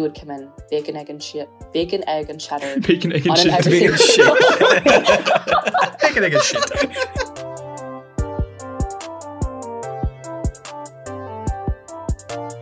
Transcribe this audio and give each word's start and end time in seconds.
he 0.00 0.02
would 0.02 0.18
come 0.18 0.30
in 0.30 0.50
bacon, 0.70 0.96
egg, 0.96 1.10
and 1.10 1.22
shit, 1.22 1.46
bacon, 1.74 2.02
egg, 2.08 2.30
and 2.30 2.40
cheddar. 2.40 2.80
Bacon, 2.86 3.12
egg, 3.12 3.26
and 3.26 3.36
shit. 3.36 3.64
Bacon 3.66 3.96
shit. 3.98 4.16
Bacon 6.00 6.24
egg 6.24 6.32
and 6.32 6.42
shit. 6.42 6.64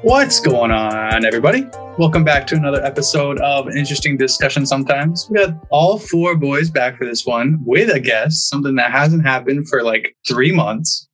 What's 0.03 0.40
going 0.40 0.72
on, 0.72 1.25
everybody? 1.25 1.64
Welcome 1.96 2.25
back 2.25 2.45
to 2.48 2.57
another 2.57 2.85
episode 2.85 3.39
of 3.39 3.68
an 3.68 3.77
interesting 3.77 4.16
discussion. 4.16 4.66
Sometimes 4.66 5.29
we 5.30 5.36
got 5.36 5.55
all 5.70 6.00
four 6.00 6.34
boys 6.34 6.70
back 6.70 6.98
for 6.98 7.07
this 7.07 7.25
one 7.25 7.61
with 7.64 7.89
a 7.89 8.00
guest, 8.00 8.48
something 8.48 8.75
that 8.75 8.90
hasn't 8.90 9.25
happened 9.25 9.68
for 9.68 9.84
like 9.84 10.17
three 10.26 10.50
months. 10.50 11.09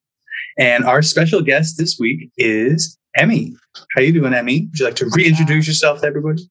And 0.59 0.85
our 0.85 1.03
special 1.03 1.43
guest 1.43 1.77
this 1.77 1.99
week 1.99 2.31
is 2.39 2.99
Emmi. 3.19 3.55
How 3.95 4.01
you 4.01 4.13
doing, 4.13 4.33
Emmi? 4.33 4.71
Would 4.71 4.79
you 4.79 4.85
like 4.87 4.97
to 4.97 5.11
reintroduce 5.11 5.67
yourself 5.67 6.01
to 6.01 6.07
everybody? 6.07 6.49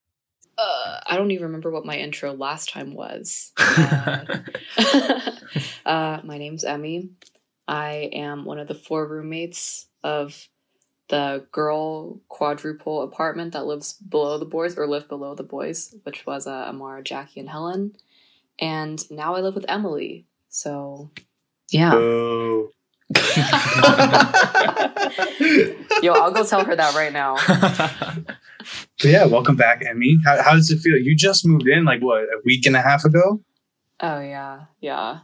Uh, 0.58 1.00
I 1.08 1.18
don't 1.18 1.32
even 1.32 1.48
remember 1.48 1.72
what 1.72 1.86
my 1.86 1.98
intro 1.98 2.34
last 2.34 2.70
time 2.70 2.94
was. 2.94 3.52
Uh, 4.76 5.32
uh, 5.86 6.22
my 6.24 6.38
name's 6.38 6.64
Emmi. 6.64 7.10
I 7.68 8.10
am 8.14 8.46
one 8.46 8.60
of 8.60 8.68
the 8.68 8.76
four 8.76 9.08
roommates 9.08 9.88
of 10.04 10.48
the 11.10 11.46
girl 11.52 12.22
quadruple 12.28 13.02
apartment 13.02 13.54
that 13.54 13.66
lives 13.66 13.94
below 13.94 14.38
the 14.38 14.46
boys, 14.46 14.78
or 14.78 14.88
lived 14.88 15.10
below 15.10 15.36
the 15.36 15.44
boys, 15.44 15.96
which 16.04 16.26
was 16.26 16.48
uh, 16.48 16.52
Amara, 16.52 17.04
Jackie, 17.04 17.40
and 17.40 17.50
Helen. 17.50 17.96
And 18.60 19.00
now 19.12 19.36
I 19.36 19.42
live 19.42 19.56
with 19.56 19.66
Emily. 19.68 20.26
So, 20.50 21.12
yeah. 21.70 21.94
Oh. 21.94 22.70
Yo, 26.02 26.14
I'll 26.14 26.32
go 26.32 26.46
tell 26.46 26.66
her 26.66 26.76
that 26.76 26.94
right 26.96 27.14
now. 27.14 27.38
So 29.00 29.10
yeah, 29.10 29.26
welcome 29.26 29.58
back, 29.58 29.82
Emmi. 29.82 30.16
How, 30.24 30.42
how 30.42 30.54
does 30.54 30.72
it 30.72 30.80
feel? 30.80 30.98
You 30.98 31.16
just 31.16 31.46
moved 31.46 31.68
in 31.68 31.84
like 31.84 32.02
what 32.02 32.22
a 32.22 32.40
week 32.46 32.66
and 32.66 32.76
a 32.76 32.82
half 32.82 33.04
ago. 33.04 33.42
Oh 34.00 34.20
yeah, 34.22 34.66
yeah. 34.80 35.20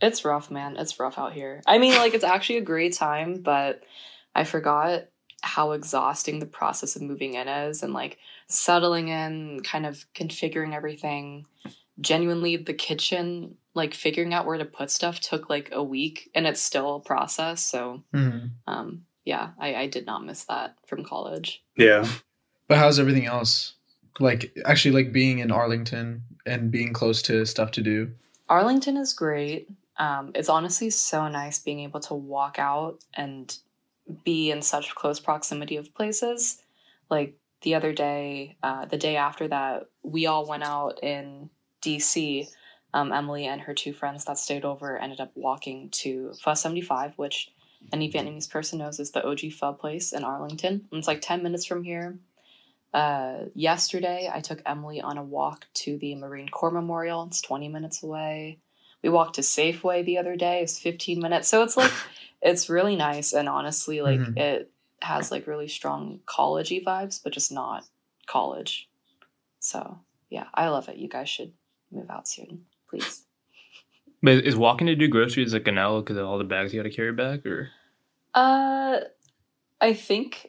It's 0.00 0.24
rough, 0.24 0.50
man. 0.50 0.76
It's 0.76 1.00
rough 1.00 1.18
out 1.18 1.32
here. 1.32 1.62
I 1.66 1.78
mean, 1.78 1.94
like 1.94 2.14
it's 2.14 2.24
actually 2.24 2.58
a 2.58 2.62
great 2.62 2.92
time, 2.92 3.40
but 3.42 3.82
I 4.34 4.44
forgot 4.44 5.06
how 5.42 5.72
exhausting 5.72 6.38
the 6.38 6.46
process 6.46 6.96
of 6.96 7.02
moving 7.02 7.34
in 7.34 7.48
is 7.48 7.82
and 7.82 7.92
like 7.92 8.18
settling 8.48 9.08
in, 9.08 9.60
kind 9.62 9.86
of 9.86 10.04
configuring 10.14 10.74
everything. 10.74 11.46
Genuinely, 12.00 12.56
the 12.56 12.74
kitchen, 12.74 13.56
like 13.74 13.92
figuring 13.94 14.32
out 14.32 14.46
where 14.46 14.58
to 14.58 14.64
put 14.64 14.90
stuff 14.90 15.20
took 15.20 15.50
like 15.50 15.68
a 15.72 15.82
week 15.82 16.30
and 16.34 16.46
it's 16.46 16.60
still 16.62 16.96
a 16.96 17.00
process. 17.00 17.64
So, 17.66 18.02
Mhm. 18.14 18.50
um, 18.66 19.04
yeah, 19.24 19.50
I, 19.58 19.74
I 19.74 19.86
did 19.88 20.06
not 20.06 20.24
miss 20.24 20.44
that 20.44 20.76
from 20.86 21.04
college. 21.04 21.62
Yeah, 21.76 22.06
But 22.68 22.78
how's 22.78 22.98
everything 23.00 23.26
else? 23.26 23.74
Like 24.20 24.56
actually, 24.64 24.92
like 24.94 25.12
being 25.12 25.40
in 25.40 25.50
Arlington 25.50 26.22
and 26.46 26.70
being 26.70 26.92
close 26.92 27.20
to 27.22 27.44
stuff 27.44 27.72
to 27.72 27.82
do. 27.82 28.12
Arlington 28.48 28.96
is 28.96 29.12
great. 29.12 29.68
Um, 29.98 30.30
it's 30.34 30.48
honestly 30.48 30.90
so 30.90 31.28
nice 31.28 31.58
being 31.58 31.80
able 31.80 32.00
to 32.00 32.14
walk 32.14 32.58
out 32.58 33.02
and 33.14 33.56
be 34.24 34.50
in 34.50 34.62
such 34.62 34.94
close 34.94 35.18
proximity 35.18 35.76
of 35.76 35.94
places. 35.94 36.62
Like 37.10 37.36
the 37.62 37.74
other 37.74 37.92
day, 37.92 38.56
uh, 38.62 38.84
the 38.84 38.98
day 38.98 39.16
after 39.16 39.48
that, 39.48 39.88
we 40.02 40.26
all 40.26 40.46
went 40.46 40.62
out 40.62 41.02
in 41.02 41.50
DC. 41.82 42.48
Um, 42.94 43.12
Emily 43.12 43.44
and 43.46 43.60
her 43.62 43.74
two 43.74 43.92
friends 43.92 44.24
that 44.26 44.38
stayed 44.38 44.64
over 44.64 44.96
ended 44.96 45.20
up 45.20 45.32
walking 45.34 45.90
to 45.90 46.32
Pho 46.40 46.54
75, 46.54 47.12
which 47.18 47.50
any 47.92 48.10
Vietnamese 48.10 48.48
person 48.48 48.78
knows 48.78 49.00
is 49.00 49.10
the 49.10 49.26
OG 49.26 49.52
pho 49.52 49.72
place 49.72 50.12
in 50.12 50.22
Arlington. 50.24 50.86
And 50.90 50.98
it's 51.00 51.08
like 51.08 51.20
10 51.20 51.42
minutes 51.42 51.66
from 51.66 51.82
here. 51.82 52.18
Uh, 52.94 53.46
yesterday, 53.54 54.30
I 54.32 54.40
took 54.40 54.62
Emily 54.64 55.00
on 55.00 55.18
a 55.18 55.22
walk 55.24 55.66
to 55.74 55.98
the 55.98 56.14
Marine 56.14 56.48
Corps 56.48 56.70
Memorial. 56.70 57.24
It's 57.24 57.40
20 57.42 57.68
minutes 57.68 58.02
away. 58.02 58.60
We 59.02 59.08
walked 59.08 59.34
to 59.34 59.40
Safeway 59.42 60.04
the 60.04 60.18
other 60.18 60.36
day. 60.36 60.62
It's 60.62 60.78
15 60.78 61.18
minutes. 61.20 61.48
So 61.48 61.62
it's 61.64 61.76
like, 61.76 61.92
it's 62.42 62.70
really 62.70 62.94
nice. 62.96 63.32
And 63.32 63.48
honestly, 63.48 64.00
like, 64.02 64.20
Mhm. 64.20 64.38
it 64.38 64.70
has 65.02 65.30
like 65.32 65.46
really 65.48 65.68
strong 65.68 66.20
collegey 66.26 66.82
vibes, 66.82 67.20
but 67.22 67.32
just 67.32 67.50
not 67.52 67.84
college. 68.26 68.88
So 69.58 69.98
yeah, 70.30 70.46
I 70.54 70.68
love 70.68 70.88
it. 70.88 70.96
You 70.96 71.08
guys 71.08 71.28
should 71.28 71.52
move 71.90 72.08
out 72.08 72.26
soon, 72.28 72.64
please. 72.98 73.24
But 74.22 74.44
is 74.44 74.56
walking 74.56 74.86
to 74.86 74.94
do 74.94 75.08
groceries 75.08 75.52
like 75.52 75.68
an 75.68 75.78
L 75.78 76.00
because 76.00 76.16
of 76.16 76.26
all 76.26 76.38
the 76.38 76.44
bags 76.44 76.72
you 76.72 76.82
got 76.82 76.88
to 76.88 76.94
carry 76.94 77.12
back, 77.12 77.44
or 77.44 77.70
Uh, 78.32 79.00
I 79.80 79.92
think 79.92 80.48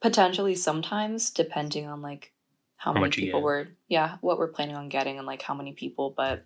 potentially 0.00 0.54
sometimes, 0.54 1.30
depending 1.30 1.86
on 1.86 2.02
like 2.02 2.32
how, 2.76 2.90
How 2.92 2.94
many 2.94 3.06
much 3.06 3.16
people 3.16 3.40
were, 3.42 3.68
yeah 3.88 4.16
what 4.20 4.38
we're 4.38 4.48
planning 4.48 4.76
on 4.76 4.88
getting 4.88 5.18
and 5.18 5.26
like 5.26 5.42
how 5.42 5.54
many 5.54 5.72
people. 5.72 6.12
But 6.16 6.44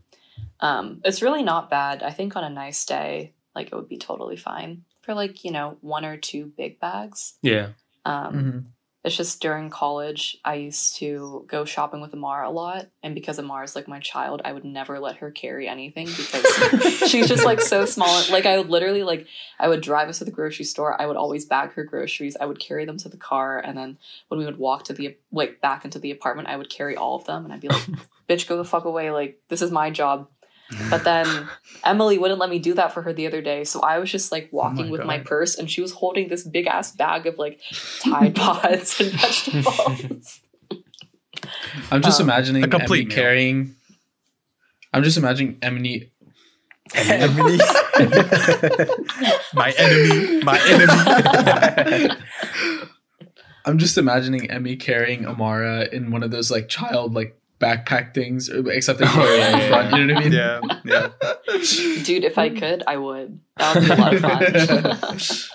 um, 0.61 1.01
it's 1.05 1.23
really 1.23 1.43
not 1.43 1.71
bad. 1.71 2.03
I 2.03 2.11
think 2.11 2.37
on 2.37 2.45
a 2.45 2.51
nice 2.51 2.85
day, 2.85 3.33
like 3.55 3.69
it 3.69 3.75
would 3.75 3.89
be 3.89 3.99
totally 3.99 4.37
fine 4.37 4.85
for 5.01 5.15
like 5.15 5.45
you 5.45 5.51
know 5.51 5.79
one 5.81 6.05
or 6.05 6.17
two 6.17 6.53
big 6.57 6.79
bags. 6.81 7.39
yeah? 7.43 7.69
Um, 8.05 8.35
Mhm. 8.35 8.65
It's 9.05 9.17
just 9.17 9.41
during 9.41 9.71
college, 9.71 10.39
I 10.45 10.55
used 10.55 10.97
to 10.97 11.45
go 11.47 11.65
shopping 11.65 12.01
with 12.01 12.13
Amara 12.13 12.49
a 12.49 12.51
lot. 12.51 12.89
And 13.03 13.15
because 13.15 13.39
Amara's 13.39 13.77
like 13.77 13.87
my 13.87 14.01
child, 14.01 14.43
I 14.45 14.53
would 14.53 14.65
never 14.65 14.99
let 14.99 15.19
her 15.19 15.31
carry 15.31 15.69
anything 15.69 16.07
because 16.07 16.99
she's 17.09 17.29
just 17.29 17.45
like 17.45 17.61
so 17.61 17.85
small. 17.85 18.23
Like, 18.31 18.45
I 18.45 18.59
would 18.59 18.69
literally, 18.69 19.05
like, 19.05 19.29
I 19.61 19.69
would 19.69 19.83
drive 19.83 20.09
us 20.09 20.19
to 20.19 20.25
the 20.25 20.33
grocery 20.33 20.65
store. 20.65 21.01
I 21.01 21.07
would 21.07 21.17
always 21.17 21.45
bag 21.45 21.73
her 21.75 21.85
groceries. 21.85 22.37
I 22.41 22.47
would 22.47 22.59
carry 22.59 22.85
them 22.85 22.97
to 22.99 23.09
the 23.09 23.17
car. 23.17 23.61
And 23.61 23.79
then 23.79 23.99
when 24.29 24.41
we 24.41 24.45
would 24.45 24.59
walk 24.59 24.85
to 24.85 24.93
the, 24.93 25.17
like, 25.31 25.61
back 25.61 25.85
into 25.85 26.01
the 26.01 26.11
apartment, 26.11 26.49
I 26.49 26.57
would 26.57 26.69
carry 26.69 26.97
all 26.97 27.15
of 27.15 27.25
them. 27.25 27.45
And 27.45 27.53
I'd 27.53 27.61
be 27.61 27.69
like, 27.69 27.87
bitch, 28.29 28.49
go 28.49 28.57
the 28.57 28.65
fuck 28.65 28.85
away. 28.85 29.13
Like, 29.13 29.41
this 29.49 29.63
is 29.63 29.71
my 29.71 29.91
job. 29.91 30.29
But 30.91 31.05
then 31.05 31.49
Emily 31.85 32.19
wouldn't 32.19 32.39
let 32.41 32.51
me 32.51 32.59
do 32.59 32.75
that 32.75 32.93
for 32.93 33.03
her 33.03 33.13
the 33.13 33.27
other 33.27 33.41
day. 33.41 33.65
So 33.65 33.81
I 33.81 33.99
was 33.99 34.11
just 34.11 34.31
like 34.33 34.49
walking 34.53 34.87
my 34.87 34.91
with 34.91 35.05
my 35.05 35.19
purse 35.19 35.57
and 35.57 35.71
she 35.71 35.81
was 35.81 35.93
holding 35.93 36.29
this 36.29 36.43
big 36.47 36.67
ass 36.67 36.93
bag 36.93 37.27
of 37.27 37.39
like 37.39 37.61
Tide 38.03 38.35
Pods 38.37 39.01
and 39.01 39.11
vegetables. 39.13 40.41
I'm 41.91 42.03
just 42.03 42.21
Um, 42.21 42.27
imagining 42.27 42.65
a 42.65 42.69
complete 42.69 43.01
Emily 43.03 43.05
meal. 43.07 43.15
carrying. 43.15 43.75
I'm 44.93 45.03
just 45.03 45.17
imagining 45.17 45.57
Emily. 45.63 46.11
Emily, 46.95 47.59
my 49.55 49.73
enemy, 49.77 50.43
my 50.43 50.59
enemy. 50.67 52.15
I'm 53.67 53.77
just 53.79 53.99
imagining 53.99 54.49
Emmi 54.49 54.81
carrying 54.81 55.27
Amara 55.27 55.87
in 55.93 56.11
one 56.11 56.23
of 56.23 56.31
those 56.31 56.51
like 56.51 56.69
child 56.71 57.13
like 57.15 57.39
backpack 57.61 58.15
things, 58.15 58.49
except 58.49 58.99
they 58.99 59.05
Oh, 59.09 59.09
carry 59.11 59.39
yeah, 59.39 59.53
in 59.53 59.59
yeah, 59.59 59.69
front. 59.69 59.97
You 59.97 60.07
know 60.07 60.15
what 60.15 60.23
I 60.23 60.29
mean? 60.29 60.33
yeah, 60.33 60.61
yeah. 60.85 62.03
Dude, 62.05 62.25
if 62.25 62.39
I 62.39 62.49
could, 62.61 62.83
I 62.87 62.97
would. 62.97 63.41
That 63.57 63.75
would 63.75 63.85
be 63.85 63.91
a 63.91 63.97
lot 63.97 64.15
of 64.15 64.21
fun. 65.01 65.49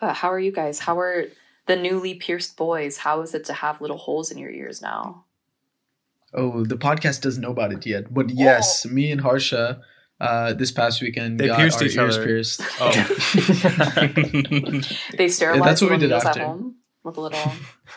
but 0.00 0.14
how 0.16 0.30
are 0.32 0.38
you 0.40 0.52
guys? 0.52 0.80
How 0.80 0.98
are 0.98 1.26
the 1.66 1.76
newly 1.76 2.14
pierced 2.14 2.56
boys? 2.56 2.98
How 2.98 3.20
is 3.22 3.34
it 3.34 3.44
to 3.46 3.52
have 3.52 3.80
little 3.80 3.98
holes 3.98 4.30
in 4.30 4.38
your 4.38 4.50
ears 4.50 4.80
now? 4.80 5.24
Oh, 6.34 6.64
the 6.64 6.76
podcast 6.76 7.22
doesn't 7.22 7.40
know 7.42 7.50
about 7.50 7.72
it 7.72 7.84
yet, 7.86 8.12
but 8.12 8.28
yes, 8.30 8.84
me 8.86 9.10
and 9.10 9.20
Harsha, 9.22 9.80
uh, 10.20 10.52
this 10.52 10.70
past 10.70 11.00
weekend 11.00 11.40
They 11.40 11.46
got 11.46 11.58
pierced 11.58 11.78
our 11.80 11.86
each 11.86 11.96
ears 11.96 12.16
other. 12.18 12.26
pierced. 12.26 12.60
Oh, 12.80 12.90
They 15.16 15.28
sterilized 15.28 15.64
that's 15.64 15.80
what 15.80 15.90
we 15.90 15.96
did 15.96 16.06
needles 16.10 16.24
at 16.24 16.36
home 16.36 16.76
with 17.02 17.16
a 17.16 17.20
little 17.20 17.52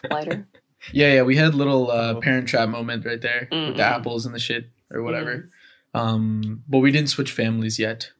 lighter. 0.10 0.48
Yeah, 0.92 1.14
yeah, 1.14 1.22
we 1.22 1.36
had 1.36 1.54
little 1.56 1.92
uh, 1.92 2.14
Oh. 2.16 2.22
parent 2.22 2.48
trap 2.48 2.70
moment 2.70 3.06
right 3.06 3.22
there 3.22 3.48
with 3.52 3.60
Mm-mm. 3.60 3.78
the 3.78 3.84
apples 3.84 4.26
and 4.26 4.34
the 4.34 4.40
shit 4.40 4.70
or 4.90 5.04
whatever. 5.04 5.50
Um, 5.94 6.64
but 6.68 6.80
we 6.80 6.92
didn't 6.92 7.10
switch 7.10 7.32
families 7.32 7.78
yet. 7.78 8.12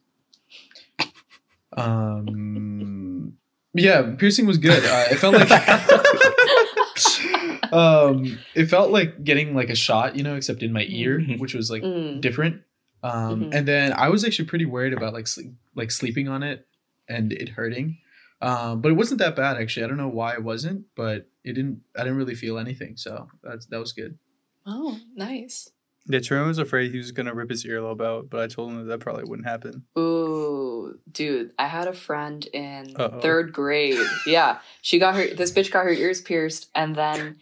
Um, 1.76 3.34
yeah, 3.74 4.16
piercing 4.18 4.46
was 4.46 4.58
good. 4.58 4.84
Uh, 4.84 5.06
it 5.12 5.16
felt 5.18 5.36
like 5.36 5.50
um, 7.74 8.40
it 8.56 8.66
felt 8.66 8.92
like 8.92 9.24
getting 9.24 9.56
like 9.56 9.70
a 9.70 9.76
shot, 9.76 10.16
you 10.16 10.24
know, 10.24 10.36
except 10.36 10.64
in 10.64 10.74
my 10.74 10.86
ear, 10.90 11.20
Mhm. 11.20 11.40
which 11.40 11.54
was 11.54 11.70
like 11.72 11.84
Mm. 11.84 12.22
different. 12.22 12.62
Um, 13.04 13.46
Mhm. 13.46 13.56
and 13.56 13.68
then 13.68 13.94
I 13.94 14.10
was 14.10 14.24
actually 14.26 14.46
pretty 14.46 14.66
worried 14.66 14.94
about 14.94 15.14
like 15.14 15.28
sleep, 15.28 15.54
like 15.76 15.92
sleeping 15.92 16.28
on 16.28 16.44
it 16.44 16.68
and 17.08 17.32
it 17.34 17.50
hurting. 17.50 17.98
Um, 18.42 18.82
but 18.82 18.92
it 18.92 18.96
wasn't 18.96 19.20
that 19.20 19.36
bad 19.36 19.58
actually. 19.58 19.86
I 19.86 19.88
don't 19.88 19.98
know 19.98 20.10
why 20.10 20.34
it 20.34 20.44
wasn't, 20.44 20.86
but 20.96 21.28
it 21.44 21.54
didn't. 21.54 21.82
I 21.98 22.04
didn't 22.04 22.18
really 22.18 22.36
feel 22.36 22.58
anything, 22.58 22.98
so 22.98 23.28
that's 23.44 23.66
that 23.68 23.80
was 23.80 23.94
good. 23.94 24.18
Oh, 24.66 25.00
nice. 25.16 25.70
yeah. 26.08 26.20
Tarun 26.20 26.46
was 26.48 26.58
afraid 26.60 26.92
he 26.92 26.98
was 26.98 27.12
gonna 27.12 27.34
rip 27.34 27.50
his 27.50 27.66
earlobe 27.66 28.02
out, 28.06 28.30
but 28.30 28.42
I 28.42 28.48
told 28.48 28.72
him 28.72 28.78
that, 28.78 28.84
that 28.86 29.00
probably 29.00 29.24
wouldn't 29.26 29.48
happen. 29.48 29.84
Ooh, 29.98 31.00
dude, 31.12 31.52
I 31.58 31.68
had 31.68 31.88
a 31.88 31.94
friend 31.94 32.46
in 32.54 32.94
Uh-oh. 32.96 33.20
third 33.22 33.54
grade. 33.54 33.98
Yeah, 34.26 34.60
she 34.82 35.00
got 35.00 35.16
her. 35.16 35.28
This 35.34 35.52
bitch 35.52 35.72
got 35.72 35.84
her 35.86 35.92
ears 35.92 36.22
pierced, 36.22 36.70
and 36.76 36.96
then, 36.96 37.38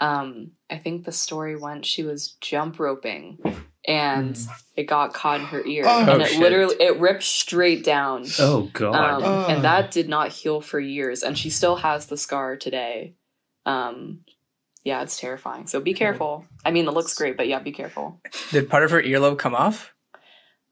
um, 0.00 0.50
I 0.70 0.78
think 0.78 1.04
the 1.04 1.12
story 1.12 1.56
went 1.56 1.86
she 1.86 2.02
was 2.02 2.36
jump 2.40 2.78
roping, 2.80 3.38
and 3.86 4.36
it 4.76 4.84
got 4.84 5.14
caught 5.14 5.40
in 5.40 5.46
her 5.46 5.64
ear, 5.64 5.84
Oh, 5.86 6.12
and 6.12 6.22
it 6.22 6.28
shit. 6.30 6.40
literally 6.40 6.76
it 6.80 6.98
ripped 6.98 7.22
straight 7.22 7.84
down. 7.84 8.24
oh 8.40 8.68
god. 8.72 8.94
Um, 8.94 9.22
Oh. 9.24 9.46
and 9.48 9.62
that 9.64 9.90
did 9.92 10.08
not 10.08 10.30
heal 10.30 10.60
for 10.60 10.80
years, 10.80 11.22
and 11.22 11.38
she 11.38 11.48
still 11.50 11.76
has 11.76 12.06
the 12.06 12.16
scar 12.16 12.56
today. 12.56 13.14
Um, 13.66 14.20
yeah, 14.84 15.02
it's 15.02 15.18
terrifying. 15.20 15.66
So 15.66 15.80
be 15.80 15.92
careful. 15.94 16.46
I 16.64 16.70
mean, 16.70 16.86
it 16.88 16.92
looks 16.92 17.12
great, 17.14 17.36
but 17.36 17.48
yeah, 17.48 17.58
be 17.58 17.72
careful. 17.72 18.20
Did 18.52 18.70
part 18.70 18.84
of 18.84 18.90
her 18.92 19.02
earlobe 19.02 19.38
come 19.38 19.54
off? 19.54 19.92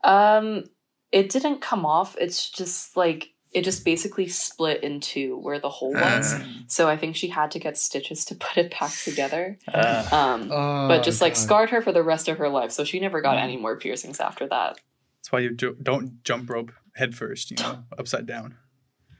Um, 0.02 0.64
it 1.12 1.28
didn't 1.30 1.60
come 1.60 1.84
off. 1.84 2.16
It's 2.20 2.48
just 2.50 2.96
like 2.96 3.30
it 3.52 3.62
just 3.62 3.84
basically 3.84 4.26
split 4.26 4.82
in 4.82 5.00
two 5.00 5.38
where 5.38 5.60
the 5.60 5.68
hole 5.68 5.92
was. 5.92 6.34
Uh, 6.34 6.44
so 6.66 6.88
I 6.88 6.96
think 6.96 7.14
she 7.14 7.28
had 7.28 7.52
to 7.52 7.58
get 7.60 7.78
stitches 7.78 8.24
to 8.26 8.34
put 8.46 8.56
it 8.56 8.74
back 8.78 8.92
together. 8.92 9.58
uh, 9.72 10.08
Um, 10.12 10.50
Oh, 10.52 10.88
but 10.88 11.02
just 11.02 11.20
like 11.20 11.34
God. 11.34 11.38
scarred 11.40 11.70
her 11.70 11.80
for 11.82 11.92
the 11.92 12.02
rest 12.02 12.28
of 12.28 12.38
her 12.38 12.48
life. 12.48 12.72
So 12.72 12.84
she 12.84 12.98
never 13.00 13.20
got 13.20 13.36
Mm. 13.38 13.42
any 13.42 13.56
more 13.56 13.76
piercings 13.76 14.20
after 14.20 14.46
that. 14.48 14.80
That's 15.18 15.32
why 15.32 15.40
you 15.40 15.54
jo- 15.54 15.76
don't 15.82 16.22
jump 16.24 16.50
rope 16.50 16.72
head 16.94 17.14
first, 17.14 17.50
you 17.50 17.56
know, 17.58 17.84
upside 17.98 18.26
down. 18.26 18.56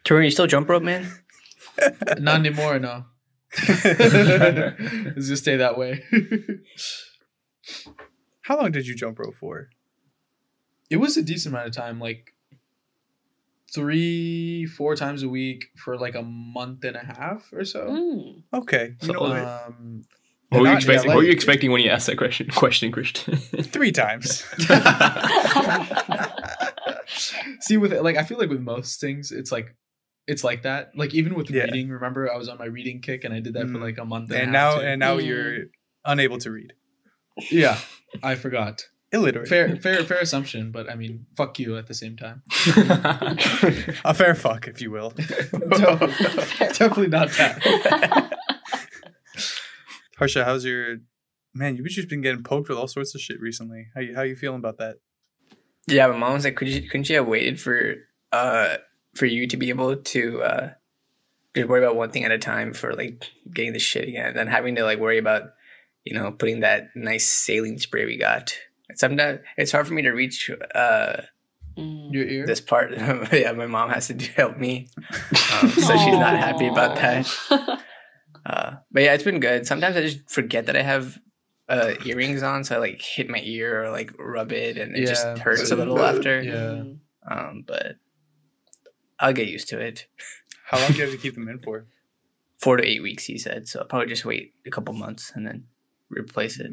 Tarun, 0.04 0.24
you 0.24 0.30
still 0.30 0.46
jump 0.46 0.68
rope, 0.68 0.82
man? 0.82 1.10
Not 2.18 2.40
anymore, 2.40 2.78
no. 2.78 3.06
Let's 3.84 5.28
just 5.28 5.42
stay 5.42 5.56
that 5.56 5.76
way. 5.78 6.02
How 8.42 8.58
long 8.58 8.72
did 8.72 8.86
you 8.86 8.94
jump 8.94 9.18
rope 9.18 9.34
for? 9.34 9.68
it 10.90 10.96
was 10.98 11.16
a 11.16 11.22
decent 11.22 11.54
amount 11.54 11.66
of 11.66 11.74
time, 11.74 11.98
like 11.98 12.34
three, 13.72 14.66
four 14.66 14.94
times 14.94 15.22
a 15.22 15.28
week 15.28 15.66
for 15.76 15.98
like 15.98 16.14
a 16.14 16.22
month 16.22 16.84
and 16.84 16.94
a 16.96 17.00
half 17.04 17.52
or 17.52 17.64
so. 17.64 17.86
Mm. 17.88 18.42
Okay. 18.52 18.94
You 19.02 19.12
know 19.12 19.20
what? 19.20 19.32
Um, 19.32 20.04
What 20.50 20.60
were 20.62 20.68
you 20.68 20.74
expecting? 20.74 21.08
yeah, 21.08 21.14
what 21.14 21.16
were 21.16 21.24
you 21.26 21.32
expecting 21.32 21.72
when 21.72 21.80
you 21.80 21.90
asked 21.90 22.06
that 22.06 22.16
question? 22.16 22.48
Question, 22.54 22.92
Christian. 22.92 23.36
Three 23.36 23.90
times. 23.90 24.44
See, 27.60 27.76
with 27.76 27.92
it, 27.92 28.02
like, 28.04 28.16
I 28.16 28.22
feel 28.22 28.38
like 28.38 28.50
with 28.50 28.60
most 28.60 29.00
things, 29.00 29.32
it's 29.32 29.50
like, 29.50 29.74
it's 30.26 30.42
like 30.44 30.62
that. 30.62 30.92
Like 30.96 31.14
even 31.14 31.34
with 31.34 31.50
Yeah. 31.50 31.64
reading, 31.64 31.88
remember 31.90 32.32
I 32.32 32.36
was 32.36 32.48
on 32.48 32.58
my 32.58 32.64
reading 32.66 33.00
kick 33.00 33.24
and 33.24 33.32
I 33.34 33.40
did 33.40 33.54
that 33.54 33.66
for 33.68 33.78
Mm. 33.78 33.82
like 33.82 33.98
a 33.98 34.04
month 34.04 34.30
and, 34.30 34.40
and 34.42 34.52
now 34.52 34.72
half 34.74 34.82
and 34.82 34.98
now 35.00 35.18
Mm. 35.18 35.26
you're 35.26 35.56
unable 36.04 36.38
to 36.38 36.50
read. 36.50 36.72
yeah, 37.50 37.78
I 38.22 38.34
forgot. 38.34 38.88
Illiterate. 39.12 39.46
Fair, 39.48 39.76
fair, 39.76 40.02
fair 40.02 40.18
assumption, 40.18 40.72
but 40.72 40.90
I 40.90 40.96
mean, 40.96 41.26
fuck 41.36 41.58
you 41.60 41.76
at 41.76 41.86
the 41.86 41.94
same 41.94 42.16
time. 42.16 42.42
A 44.04 44.12
fair 44.12 44.34
fuck, 44.34 44.66
if 44.66 44.80
you 44.80 44.90
will. 44.90 45.12
No, 45.52 45.96
definitely 45.98 47.08
not 47.08 47.28
that. 47.32 48.32
Harsha, 50.18 50.44
how's 50.44 50.64
your 50.64 50.98
man? 51.54 51.76
You've 51.76 51.86
just 51.86 52.08
been 52.08 52.20
getting 52.22 52.42
poked 52.42 52.68
with 52.68 52.78
all 52.78 52.88
sorts 52.88 53.14
of 53.14 53.20
shit 53.20 53.40
recently. 53.40 53.86
How 53.94 54.00
you 54.00 54.14
how 54.14 54.22
you 54.22 54.36
feeling 54.36 54.58
about 54.58 54.78
that? 54.78 54.96
Yeah, 55.86 56.06
my 56.08 56.16
mom 56.16 56.34
was 56.34 56.44
like, 56.44 56.56
"Could 56.56 56.68
you 56.68 56.82
couldn't 56.88 57.08
you 57.08 57.16
have 57.16 57.26
waited 57.26 57.60
for 57.60 57.94
uh 58.32 58.76
for 59.14 59.26
you 59.26 59.46
to 59.46 59.56
be 59.56 59.68
able 59.68 59.96
to 59.96 60.42
uh 60.42 60.70
just 61.54 61.68
worry 61.68 61.84
about 61.84 61.96
one 61.96 62.10
thing 62.10 62.24
at 62.24 62.32
a 62.32 62.38
time 62.38 62.72
for 62.72 62.94
like 62.94 63.30
getting 63.52 63.72
the 63.72 63.78
shit 63.78 64.08
again, 64.08 64.26
and 64.28 64.36
then 64.36 64.46
having 64.48 64.74
to 64.76 64.84
like 64.84 64.98
worry 64.98 65.18
about 65.18 65.50
you 66.04 66.14
know 66.14 66.32
putting 66.32 66.60
that 66.60 66.88
nice 66.94 67.26
saline 67.26 67.78
spray 67.78 68.04
we 68.04 68.16
got. 68.16 68.56
Sometimes 68.94 69.40
it's 69.56 69.72
hard 69.72 69.86
for 69.86 69.94
me 69.94 70.02
to 70.02 70.10
reach 70.10 70.50
uh 70.74 71.22
Mm. 71.76 72.12
Your 72.12 72.24
ear. 72.24 72.46
this 72.46 72.60
part. 72.60 72.92
yeah, 73.32 73.50
my 73.50 73.66
mom 73.66 73.90
has 73.90 74.06
to 74.06 74.14
do, 74.14 74.26
help 74.36 74.58
me, 74.58 74.88
um, 75.60 75.68
so 75.70 75.96
she's 75.96 76.18
not 76.18 76.38
happy 76.38 76.68
about 76.68 76.94
that. 76.96 77.82
Uh, 78.46 78.76
but 78.92 79.02
yeah, 79.02 79.14
it's 79.14 79.24
been 79.24 79.40
good. 79.40 79.66
Sometimes 79.66 79.96
I 79.96 80.02
just 80.02 80.30
forget 80.30 80.66
that 80.66 80.76
I 80.76 80.82
have 80.82 81.18
uh, 81.68 81.94
earrings 82.04 82.42
on, 82.42 82.62
so 82.62 82.76
I 82.76 82.78
like 82.78 83.00
hit 83.02 83.28
my 83.28 83.40
ear 83.42 83.84
or 83.84 83.90
like 83.90 84.12
rub 84.18 84.52
it, 84.52 84.76
and 84.76 84.94
it 84.96 85.06
just 85.06 85.26
hurts 85.38 85.70
a 85.70 85.76
little 85.76 86.00
after. 86.00 86.42
Yeah. 86.42 86.52
Mm. 86.52 86.98
Um, 87.28 87.64
but 87.66 87.96
I'll 89.18 89.32
get 89.32 89.48
used 89.48 89.68
to 89.68 89.80
it. 89.80 90.06
How 90.66 90.78
long 90.80 90.92
do 90.92 90.98
you 90.98 91.02
have 91.02 91.12
to 91.12 91.18
keep 91.22 91.34
them 91.34 91.48
in 91.48 91.58
for? 91.58 91.86
Four 92.58 92.78
to 92.78 92.84
eight 92.84 93.02
weeks, 93.02 93.24
he 93.24 93.38
said. 93.38 93.68
So 93.68 93.80
I'll 93.80 93.86
probably 93.86 94.08
just 94.08 94.24
wait 94.24 94.54
a 94.66 94.70
couple 94.70 94.94
months 94.94 95.32
and 95.34 95.46
then 95.46 95.64
replace 96.08 96.58
it. 96.58 96.72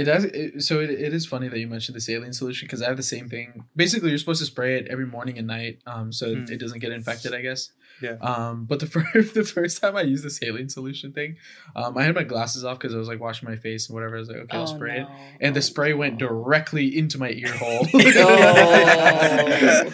It 0.00 0.04
does. 0.04 0.24
It, 0.24 0.62
so 0.62 0.80
it, 0.80 0.90
it 0.90 1.12
is 1.12 1.26
funny 1.26 1.48
that 1.48 1.58
you 1.58 1.66
mentioned 1.66 1.96
the 1.96 2.00
saline 2.00 2.32
solution 2.32 2.66
because 2.66 2.82
I 2.82 2.86
have 2.88 2.96
the 2.96 3.02
same 3.02 3.28
thing. 3.28 3.64
Basically, 3.74 4.10
you're 4.10 4.18
supposed 4.18 4.40
to 4.40 4.46
spray 4.46 4.76
it 4.78 4.86
every 4.88 5.06
morning 5.06 5.38
and 5.38 5.46
night, 5.46 5.78
um, 5.86 6.12
so 6.12 6.34
Hmm. 6.34 6.44
it 6.52 6.58
doesn't 6.60 6.78
get 6.78 6.92
infected. 6.92 7.34
I 7.34 7.40
guess. 7.40 7.70
Yeah. 8.00 8.12
Um, 8.20 8.64
but 8.64 8.78
the 8.78 8.86
first 8.96 9.34
the 9.34 9.44
first 9.44 9.80
time 9.80 9.96
I 9.96 10.02
used 10.02 10.24
the 10.24 10.30
saline 10.30 10.68
solution 10.68 11.12
thing, 11.12 11.36
um, 11.74 11.98
I 11.98 12.04
had 12.04 12.14
my 12.14 12.22
glasses 12.22 12.64
off 12.64 12.78
because 12.78 12.94
I 12.94 12.98
was 12.98 13.08
like 13.08 13.18
washing 13.20 13.48
my 13.48 13.56
face 13.56 13.88
and 13.88 13.94
whatever. 13.94 14.16
I 14.16 14.18
was 14.20 14.28
like, 14.28 14.38
okay, 14.44 14.56
I'll 14.56 14.62
Oh, 14.62 14.66
spray 14.76 14.98
it, 15.00 15.02
no. 15.02 15.10
and 15.40 15.54
the 15.56 15.58
Oh, 15.58 15.72
spray 15.72 15.92
went 15.94 16.18
directly 16.18 16.96
into 16.96 17.18
my 17.18 17.30
ear 17.30 17.52
hole. 17.52 17.86
Oh. 17.94 19.90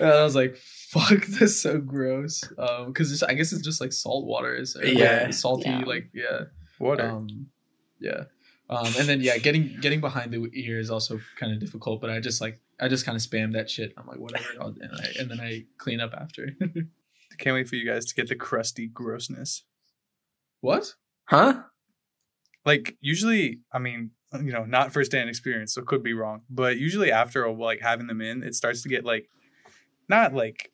and 0.00 0.08
I 0.10 0.22
was 0.22 0.34
like, 0.34 0.56
fuck, 0.56 1.24
that's 1.26 1.60
so 1.60 1.78
gross. 1.78 2.42
Um, 2.58 2.86
because 2.88 3.22
I 3.22 3.34
guess 3.34 3.52
it's 3.52 3.62
just 3.62 3.80
like 3.80 3.92
salt 3.92 4.26
water. 4.26 4.54
Is 4.54 4.76
Yeah. 4.82 5.30
salty, 5.30 5.70
Yeah. 5.70 5.84
like 5.86 6.10
yeah. 6.12 6.40
Water. 6.78 7.08
Um, 7.08 7.46
yeah. 8.00 8.24
Um, 8.70 8.86
and 8.98 9.08
then 9.08 9.20
yeah, 9.20 9.38
getting 9.38 9.76
getting 9.80 10.00
behind 10.00 10.32
the 10.32 10.46
ear 10.52 10.78
is 10.78 10.90
also 10.90 11.20
kind 11.38 11.52
of 11.52 11.60
difficult. 11.60 12.00
But 12.00 12.10
I 12.10 12.20
just 12.20 12.40
like 12.40 12.60
I 12.80 12.88
just 12.88 13.06
kind 13.06 13.16
of 13.16 13.22
spam 13.22 13.52
that 13.54 13.70
shit. 13.70 13.92
I'm 13.96 14.06
like 14.06 14.18
whatever, 14.18 14.44
I'll, 14.60 14.68
and, 14.68 14.90
I, 14.94 15.06
and 15.18 15.30
then 15.30 15.40
I 15.40 15.64
clean 15.78 16.00
up 16.00 16.12
after. 16.14 16.50
Can't 17.38 17.54
wait 17.54 17.68
for 17.68 17.76
you 17.76 17.86
guys 17.86 18.04
to 18.06 18.14
get 18.14 18.28
the 18.28 18.34
crusty 18.34 18.88
grossness. 18.88 19.62
what? 20.60 20.94
Huh? 21.26 21.62
Like 22.64 22.96
usually, 23.00 23.60
I 23.72 23.78
mean, 23.78 24.10
you 24.34 24.52
know, 24.52 24.64
not 24.64 24.92
first 24.92 25.12
hand 25.12 25.28
experience, 25.28 25.72
so 25.72 25.82
could 25.82 26.02
be 26.02 26.12
wrong. 26.12 26.42
But 26.50 26.76
usually 26.76 27.12
after 27.12 27.50
like 27.50 27.80
having 27.80 28.06
them 28.06 28.20
in, 28.20 28.42
it 28.42 28.54
starts 28.54 28.82
to 28.82 28.88
get 28.88 29.04
like 29.04 29.30
not 30.08 30.34
like 30.34 30.72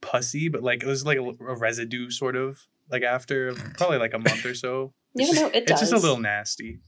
pussy, 0.00 0.48
but 0.48 0.62
like 0.62 0.80
there's 0.84 1.04
like 1.04 1.18
a, 1.18 1.22
a 1.22 1.56
residue 1.56 2.10
sort 2.10 2.36
of 2.36 2.66
like 2.90 3.02
after 3.02 3.52
probably 3.78 3.98
like 3.98 4.14
a 4.14 4.18
month 4.18 4.44
or 4.44 4.54
so. 4.54 4.92
Yeah, 5.14 5.26
It's 5.26 5.30
just, 5.30 5.42
no, 5.42 5.48
it 5.58 5.70
It's 5.70 5.80
just 5.80 5.92
a 5.92 5.98
little 5.98 6.18
nasty. 6.18 6.80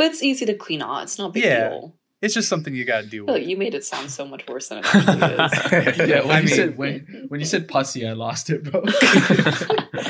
But 0.00 0.06
it's 0.12 0.22
easy 0.22 0.46
to 0.46 0.54
clean 0.54 0.80
off. 0.80 1.02
It's 1.02 1.18
not 1.18 1.26
a 1.28 1.32
big 1.34 1.44
Yeah. 1.44 1.68
deal. 1.68 1.94
It's 2.22 2.32
just 2.32 2.48
something 2.48 2.74
you 2.74 2.86
got 2.86 3.02
to 3.02 3.06
deal 3.06 3.24
I 3.28 3.32
with. 3.32 3.40
like 3.42 3.48
you 3.50 3.56
made 3.58 3.74
it 3.74 3.84
sound 3.84 4.10
so 4.10 4.24
much 4.26 4.46
worse 4.48 4.68
than 4.68 4.78
it 4.78 4.86
actually 4.86 6.04
is. 6.04 6.08
Yeah, 6.08 6.20
when 6.22 6.30
I 6.36 6.38
you 6.40 6.46
mean- 6.46 6.54
said 6.56 6.78
when 6.78 7.26
when 7.28 7.40
you 7.40 7.44
said 7.46 7.68
pussy, 7.68 8.06
I 8.06 8.12
lost 8.14 8.48
it, 8.48 8.62
bro. 8.64 8.80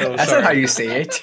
Oh, 0.02 0.16
That's 0.16 0.30
sorry. 0.30 0.42
not 0.42 0.44
how 0.44 0.50
you 0.52 0.68
say 0.68 1.02
it. 1.02 1.22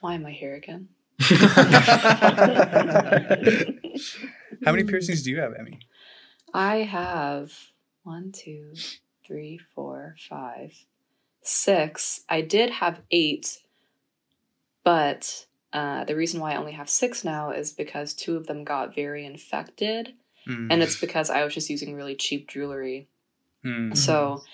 Why 0.00 0.14
am 0.14 0.26
I 0.26 0.32
here 0.32 0.54
again? 0.56 0.88
How 4.64 4.72
many 4.72 4.84
piercings 4.84 5.22
do 5.22 5.30
you 5.30 5.38
have, 5.40 5.52
Emmi? 5.52 5.78
I 6.54 6.78
have 6.78 7.52
one, 8.02 8.32
two, 8.32 8.72
three, 9.26 9.58
four, 9.74 10.16
five, 10.28 10.72
six. 11.42 12.20
I 12.28 12.40
did 12.40 12.70
have 12.70 13.00
eight, 13.10 13.58
but 14.88 15.44
uh, 15.74 16.04
the 16.04 16.16
reason 16.16 16.40
why 16.40 16.52
I 16.52 16.56
only 16.56 16.72
have 16.72 16.88
six 16.88 17.22
now 17.22 17.50
is 17.50 17.72
because 17.72 18.14
two 18.14 18.36
of 18.38 18.46
them 18.46 18.64
got 18.64 18.94
very 18.94 19.26
infected, 19.26 20.14
Mm. 20.46 20.68
and 20.70 20.82
it's 20.82 20.98
because 20.98 21.28
I 21.28 21.44
was 21.44 21.52
just 21.52 21.68
using 21.68 21.94
really 21.94 22.14
cheap 22.14 22.48
jewelry. 22.48 23.06
Mm. 23.62 23.94
So 23.94 24.44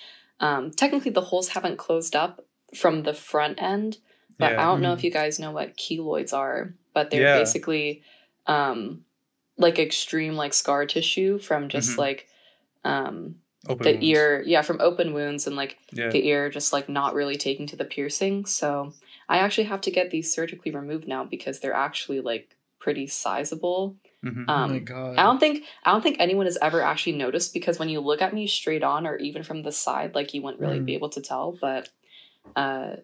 um, 0.41 0.73
technically, 0.73 1.12
the 1.12 1.21
holes 1.21 1.50
haven't 1.50 1.76
closed 1.76 2.17
up 2.17 2.45
from 2.75 3.05
the 3.05 3.14
front 3.14 3.62
end, 3.62 3.99
but 4.41 4.53
Yeah. 4.53 4.61
I 4.61 4.64
don't 4.64 4.83
know 4.83 4.93
if 4.93 5.05
you 5.05 5.12
guys 5.12 5.38
know 5.38 5.53
what 5.53 5.76
keloids 5.76 6.33
are, 6.33 6.75
but 6.95 7.11
they're 7.11 7.23
Yeah. 7.23 7.38
basically 7.38 8.03
um, 8.49 9.05
like 9.57 9.79
extreme 9.79 10.35
like 10.35 10.53
scar 10.53 10.85
tissue 10.85 11.38
from 11.38 11.69
just 11.69 11.91
Mhm. 11.93 11.99
like 11.99 12.29
um, 12.83 13.37
Open 13.69 13.85
the 13.85 13.93
wounds. 13.93 14.05
ear, 14.05 14.43
yeah, 14.45 14.62
from 14.62 14.81
open 14.81 15.14
wounds 15.14 15.47
and 15.47 15.55
like 15.55 15.79
Yeah. 15.93 16.11
the 16.11 16.26
ear 16.26 16.50
just 16.50 16.73
like 16.73 16.88
not 16.88 17.14
really 17.14 17.37
taking 17.37 17.69
to 17.69 17.76
the 17.76 17.85
piercing. 17.85 18.45
So 18.47 18.93
I 19.28 19.38
actually 19.38 19.64
have 19.64 19.81
to 19.83 19.90
get 19.90 20.11
these 20.11 20.33
surgically 20.33 20.71
removed 20.73 21.07
now 21.09 21.25
because 21.25 21.61
they're 21.61 21.73
actually 21.75 22.21
like 22.21 22.57
pretty 22.78 23.07
sizable. 23.07 23.97
Mhm. 24.25 24.45
oh 24.49 24.52
Um, 24.52 24.71
my 24.73 24.78
god. 24.81 25.19
I 25.19 25.23
don't 25.23 25.38
think 25.40 25.64
I 25.85 25.93
don't 25.93 26.02
think 26.02 26.16
anyone 26.19 26.47
has 26.47 26.59
ever 26.61 26.83
actually 26.83 27.12
noticed 27.16 27.52
because 27.54 27.78
when 27.78 27.88
you 27.88 28.00
look 28.00 28.21
at 28.23 28.35
me 28.35 28.47
straight 28.47 28.83
on 28.83 29.07
or 29.07 29.16
even 29.16 29.43
from 29.43 29.62
the 29.62 29.73
side, 29.73 30.14
like 30.14 30.35
you 30.35 30.43
wouldn't 30.43 30.61
really 30.61 30.81
Mm. 30.81 30.85
be 30.87 30.95
able 30.95 31.09
to 31.11 31.21
tell. 31.21 31.52
But 31.61 31.88
uh, 32.57 32.97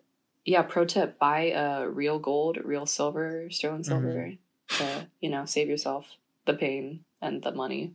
yeah, 0.44 0.62
pro 0.62 0.84
tip: 0.84 1.18
buy 1.18 1.50
a 1.50 1.88
real 1.88 2.18
gold, 2.18 2.58
real 2.64 2.86
silver, 2.86 3.48
sterling 3.50 3.84
silver 3.84 4.34
to 4.68 5.06
you 5.20 5.30
know 5.30 5.44
save 5.44 5.68
yourself 5.68 6.16
the 6.46 6.54
pain 6.54 7.04
and 7.20 7.42
the 7.42 7.52
money. 7.52 7.94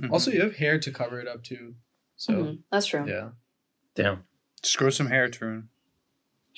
Mhm. 0.00 0.10
also, 0.12 0.30
you 0.30 0.40
have 0.42 0.56
hair 0.56 0.78
to 0.78 0.90
cover 0.90 1.20
it 1.20 1.28
up 1.28 1.42
too. 1.44 1.74
So 2.16 2.32
Mhm, 2.32 2.58
That's 2.70 2.86
true. 2.86 3.06
yeah. 3.08 3.30
Damn. 3.94 4.24
just 4.62 4.76
grow 4.78 4.90
some 4.90 5.06
hair, 5.08 5.28
Tarun. 5.28 5.68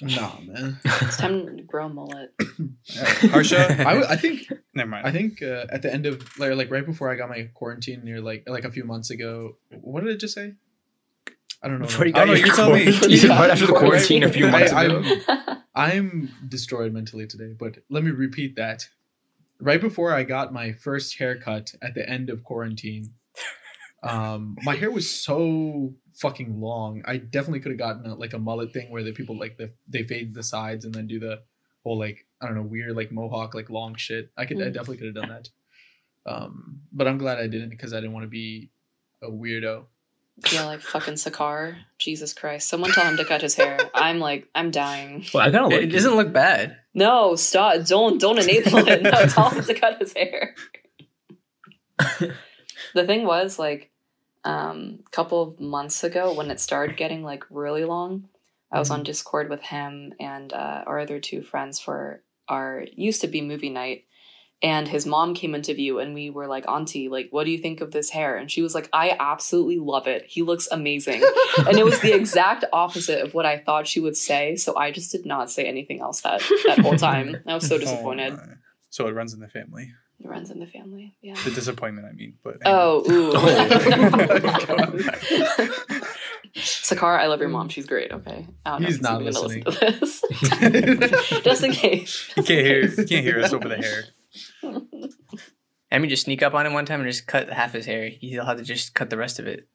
Nah, 0.01 0.41
man. 0.41 0.79
It's 0.85 1.17
time 1.17 1.57
to 1.57 1.63
grow 1.63 1.87
a 1.87 1.89
mullet. 1.89 2.35
Harsha, 3.31 3.71
I, 3.87 3.95
w- 3.95 4.07
I 4.09 4.17
think 4.17 4.51
never 4.75 4.89
mind. 4.91 5.07
I 5.07 5.13
think 5.13 5.43
uh, 5.43 5.67
at 5.71 5.83
the 5.83 5.93
end 5.93 6.07
of 6.07 6.27
like, 6.39 6.55
like 6.55 6.71
right 6.71 6.85
before 6.85 7.11
I 7.13 7.15
got 7.17 7.29
my 7.29 7.51
quarantine 7.55 8.03
near 8.05 8.21
like 8.21 8.45
like 8.49 8.65
a 8.65 8.71
few 8.73 8.85
months 8.85 9.11
ago. 9.11 9.57
What 9.71 10.03
did 10.03 10.11
it 10.15 10.17
just 10.19 10.35
say? 10.35 10.55
I 11.63 11.69
don't 11.69 11.79
know. 11.79 11.87
Before 11.87 12.07
you 12.07 12.13
I 12.15 12.19
got 12.19 12.27
know, 12.29 12.33
your 12.35 12.47
you 12.47 12.53
tell 12.53 12.73
me. 12.73 12.85
You 12.85 13.17
said 13.19 13.31
right 13.31 13.51
after 13.55 13.67
the 13.67 13.75
quarantine 13.75 14.25
a 14.25 14.33
few 14.33 14.49
months 14.49 14.73
I- 14.73 14.85
ago. 14.85 15.03
I'm, 15.29 15.63
I'm 15.75 16.31
destroyed 16.49 16.93
mentally 16.93 17.27
today, 17.27 17.55
but 17.57 17.79
let 17.89 18.03
me 18.03 18.11
repeat 18.11 18.57
that. 18.57 18.89
Right 19.61 19.81
before 19.81 20.13
I 20.13 20.25
got 20.25 20.53
my 20.53 20.73
first 20.73 21.17
haircut 21.19 21.73
at 21.81 21.95
the 21.95 22.09
end 22.09 22.31
of 22.31 22.43
quarantine, 22.43 23.13
um, 24.03 24.57
my 24.65 24.75
hair 24.75 24.91
was 24.91 25.09
so 25.09 25.95
fucking 26.23 26.61
long. 26.61 27.02
I 27.05 27.19
definitely 27.19 27.61
could 27.61 27.73
have 27.73 27.79
gotten 27.79 28.07
a, 28.07 28.14
like 28.14 28.33
a 28.33 28.38
mullet 28.38 28.73
thing 28.73 28.91
where 28.91 29.02
the 29.02 29.12
people 29.12 29.37
like 29.38 29.57
the 29.59 29.71
they 29.88 30.02
fade 30.05 30.33
the 30.33 30.43
sides 30.43 30.85
and 30.87 30.95
then 30.95 31.07
do 31.07 31.19
the 31.21 31.43
whole 31.83 31.99
like 31.99 32.25
I 32.41 32.47
don't 32.47 32.55
know 32.55 32.62
weird 32.62 32.97
like 32.97 33.12
mohawk 33.12 33.55
like 33.55 33.69
long 33.69 33.97
shit. 33.97 34.31
I 34.38 34.47
could 34.47 34.59
I 34.59 34.67
Mm. 34.67 34.73
definitely 34.75 34.97
could 34.99 35.07
have 35.07 35.14
done 35.17 35.29
that. 35.29 35.49
Um, 36.25 36.81
but 36.93 37.07
I'm 37.09 37.19
glad 37.19 37.38
I 37.38 37.47
didn't 37.49 37.71
because 37.71 37.93
I 37.93 37.97
didn't 37.97 38.12
want 38.12 38.25
to 38.25 38.29
be 38.31 38.71
a 39.21 39.29
weirdo. 39.31 39.85
Yeah, 40.52 40.64
like 40.64 40.81
fucking 40.81 41.14
Sakar. 41.14 41.76
Jesus 41.99 42.33
Christ. 42.33 42.69
Someone 42.69 42.91
tell 42.93 43.05
him 43.05 43.17
to 43.19 43.25
cut 43.25 43.43
his 43.43 43.55
hair. 43.55 43.79
I'm 43.95 44.19
like, 44.19 44.49
I'm 44.55 44.71
dying. 44.71 45.26
Well, 45.35 45.43
I 45.47 45.50
kind 45.50 45.67
of 45.67 45.71
like 45.73 45.83
it 45.83 45.87
doesn't 45.88 46.14
look 46.17 46.33
bad. 46.33 46.79
No, 46.95 47.37
stop. 47.37 47.85
Don't 47.85 48.19
don't 48.21 48.38
enable 48.38 48.79
it. 48.88 49.02
No, 49.02 49.26
tell 49.26 49.50
him 49.50 49.62
to 49.64 49.75
cut 49.75 49.99
his 49.99 50.12
hair. 50.14 50.55
the 52.95 53.07
thing 53.07 53.25
was, 53.25 53.59
like, 53.59 53.91
um, 54.45 55.01
a 55.07 55.11
couple 55.11 55.43
of 55.43 55.61
months 55.61 56.03
ago 56.05 56.33
when 56.33 56.51
it 56.51 56.61
started 56.61 56.97
getting 56.97 57.23
like 57.23 57.45
really 57.51 57.85
long, 57.85 58.29
I 58.73 58.79
was 58.79 58.91
on 58.91 59.03
Discord 59.03 59.51
with 59.51 59.63
him 59.63 60.15
and 60.19 60.53
uh, 60.53 60.85
our 60.87 60.99
other 60.99 61.21
two 61.21 61.43
friends 61.43 61.79
for 61.79 62.23
our 62.49 62.87
used 62.95 63.21
to 63.21 63.29
be 63.29 63.43
movie 63.43 63.71
night. 63.71 64.07
And 64.65 64.87
his 64.87 65.05
mom 65.05 65.35
came 65.35 65.57
into 65.57 65.75
view, 65.75 65.99
and 65.99 66.15
we 66.15 66.31
were 66.31 66.47
like, 66.47 66.69
Auntie, 66.69 67.09
like, 67.09 67.31
what 67.33 67.43
do 67.45 67.51
you 67.51 67.59
think 67.59 67.81
of 67.81 67.91
this 67.91 68.11
hair? 68.11 68.37
And 68.37 68.49
she 68.49 68.63
was 68.63 68.77
like, 68.77 68.89
I 68.93 69.17
absolutely 69.19 69.81
love 69.81 70.07
it. 70.07 70.25
He 70.29 70.43
looks 70.43 70.69
amazing. 70.71 71.21
and 71.67 71.77
it 71.77 71.85
was 71.85 71.99
the 71.99 72.15
exact 72.15 72.65
opposite 72.73 73.25
of 73.25 73.35
what 73.35 73.45
I 73.45 73.59
thought 73.59 73.89
she 73.89 73.99
would 73.99 74.17
say. 74.17 74.55
So 74.55 74.77
I 74.77 74.93
just 74.93 75.11
did 75.11 75.27
not 75.27 75.51
say 75.51 75.65
anything 75.65 76.01
else 76.01 76.21
that 76.21 76.43
that 76.67 76.79
whole 76.79 76.95
time. 76.97 77.39
I 77.45 77.55
was 77.55 77.67
so 77.67 77.77
disappointed. 77.81 78.35
Oh, 78.35 78.55
so 78.89 79.09
it 79.09 79.15
runs 79.15 79.35
in 79.35 79.41
the 79.41 79.49
family. 79.49 79.91
It 80.23 80.29
runs 80.29 80.50
in 80.50 80.61
the 80.61 80.67
family. 80.67 81.14
Yeah. 81.21 81.35
The 81.45 81.50
disappointment, 81.50 82.07
I 82.07 82.12
mean. 82.12 82.35
But 82.45 82.59
Oh, 82.64 83.02
ooh. 83.11 83.33
Oh. 83.35 84.93
Sakara, 86.55 87.19
I 87.19 87.26
love 87.26 87.41
your 87.41 87.49
mom. 87.49 87.69
Mm. 87.69 87.73
She's 87.73 87.87
great. 87.87 88.12
Okay. 88.12 88.47
I 88.67 88.71
don't 88.79 88.85
He's 88.85 89.00
not 89.00 89.23
listening. 89.23 89.64
listen 89.64 89.91
to 89.91 90.71
this. 90.71 91.31
Just 91.43 91.64
in 91.64 91.73
case. 91.73 92.31
you 92.37 92.43
can't 92.43 92.67
hear. 92.67 92.87
You 92.88 93.05
can't 93.07 93.25
hear 93.25 93.41
us 93.41 93.52
over 93.52 93.69
the 93.69 93.76
hair. 93.79 94.05
I 95.91 95.99
mean, 95.99 96.09
just 96.09 96.25
sneak 96.25 96.43
up 96.43 96.55
on 96.55 96.64
him 96.64 96.73
one 96.73 96.87
time 96.87 97.00
and 97.00 97.09
just 97.11 97.26
cut 97.26 97.50
half 97.50 97.73
his 97.75 97.85
hair. 97.85 98.09
He'll 98.09 98.47
have 98.47 98.57
to 98.59 98.64
just 98.64 98.95
cut 98.95 99.11
the 99.11 99.17
rest 99.19 99.38
of 99.38 99.47
it. 99.47 99.69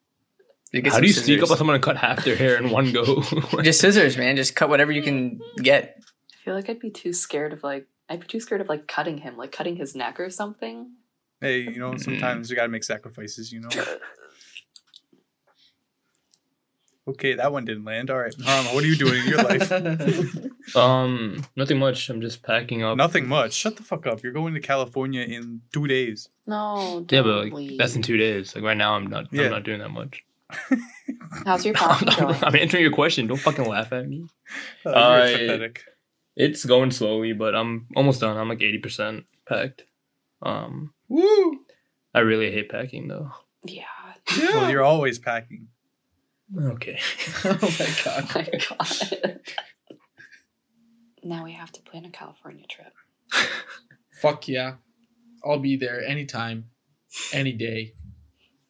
Just 0.74 0.94
How 0.94 1.00
do 1.00 1.06
you 1.06 1.12
sneak 1.12 1.42
up 1.42 1.50
on 1.50 1.56
someone 1.56 1.74
and 1.74 1.82
cut 1.82 1.96
half 1.96 2.24
their 2.24 2.36
hair 2.36 2.56
in 2.56 2.70
one 2.70 2.92
go? 2.92 3.22
Just 3.62 3.80
scissors, 3.80 4.16
man. 4.18 4.36
Just 4.36 4.54
cut 4.56 4.68
whatever 4.68 4.90
you 4.92 5.02
can 5.02 5.40
get. 5.62 5.96
I 6.32 6.36
feel 6.44 6.54
like 6.54 6.68
I'd 6.68 6.80
be 6.80 6.90
too 6.90 7.12
scared 7.12 7.52
of 7.52 7.62
like 7.62 7.86
I'd 8.08 8.20
be 8.20 8.26
too 8.26 8.40
scared 8.40 8.60
of 8.60 8.68
like 8.68 8.86
cutting 8.88 9.18
him, 9.18 9.36
like 9.36 9.52
cutting 9.52 9.76
his 9.76 9.94
neck 9.94 10.18
or 10.20 10.30
something. 10.30 10.92
Hey, 11.40 11.60
you 11.60 11.78
know, 11.78 11.96
sometimes 11.96 12.50
you 12.50 12.56
gotta 12.56 12.68
make 12.68 12.84
sacrifices. 12.84 13.52
You 13.52 13.60
know. 13.60 13.68
Okay, 17.06 17.34
that 17.36 17.52
one 17.52 17.64
didn't 17.64 17.86
land. 17.86 18.10
All 18.10 18.18
right, 18.18 18.34
Harma, 18.36 18.74
what 18.74 18.84
are 18.84 18.86
you 18.86 18.94
doing 18.94 19.22
in 19.22 19.28
your 19.28 19.42
life? 19.42 19.72
um, 20.76 21.42
nothing 21.56 21.78
much. 21.78 22.10
I'm 22.10 22.20
just 22.20 22.42
packing 22.42 22.82
up. 22.82 22.98
Nothing 22.98 23.26
much. 23.26 23.54
Shut 23.54 23.76
the 23.78 23.82
fuck 23.82 24.06
up. 24.06 24.22
You're 24.22 24.34
going 24.34 24.52
to 24.52 24.60
California 24.60 25.22
in 25.22 25.62
two 25.72 25.86
days. 25.86 26.28
No, 26.46 27.06
Yeah, 27.10 27.22
don't 27.22 27.24
but 27.24 27.44
like 27.44 27.52
leave. 27.54 27.78
that's 27.78 27.96
in 27.96 28.02
two 28.02 28.18
days. 28.18 28.54
Like 28.54 28.62
right 28.62 28.76
now, 28.76 28.92
I'm 28.92 29.06
not. 29.06 29.32
Yeah. 29.32 29.44
I'm 29.44 29.52
not 29.52 29.62
doing 29.64 29.78
that 29.78 29.88
much. 29.88 30.22
How's 31.46 31.64
your 31.64 31.74
I'm, 31.78 31.98
packing 32.04 32.26
going? 32.26 32.44
I'm 32.44 32.56
answering 32.56 32.82
your 32.82 32.92
question. 32.92 33.26
Don't 33.26 33.38
fucking 33.40 33.64
laugh 33.64 33.90
at 33.94 34.06
me. 34.06 34.26
Uh, 34.84 34.90
you're 34.90 34.96
I- 34.98 35.32
pathetic. 35.32 35.84
It's 36.40 36.64
going 36.64 36.92
slowly, 36.92 37.32
but 37.32 37.56
I'm 37.56 37.88
almost 37.96 38.20
done. 38.20 38.36
I'm 38.36 38.48
like 38.48 38.60
80% 38.60 39.24
packed. 39.48 39.82
Um, 40.40 40.94
Woo! 41.08 41.58
I 42.14 42.20
really 42.20 42.52
hate 42.52 42.68
packing 42.70 43.08
though. 43.08 43.32
Yeah. 43.64 43.82
Yeah. 44.38 44.50
Well, 44.54 44.70
you're 44.70 44.84
always 44.84 45.18
packing. 45.18 45.66
Okay. 46.56 47.00
oh 47.44 47.58
my 47.60 47.88
god. 48.04 48.24
Oh 48.30 48.30
my 48.36 48.48
god. 48.68 49.40
now 51.24 51.42
we 51.44 51.52
have 51.54 51.72
to 51.72 51.82
plan 51.82 52.04
a 52.04 52.10
California 52.10 52.64
trip. 52.68 52.92
Fuck 54.22 54.46
yeah. 54.46 54.74
I'll 55.44 55.58
be 55.58 55.74
there 55.76 56.04
anytime, 56.04 56.66
any 57.32 57.52
day, 57.52 57.94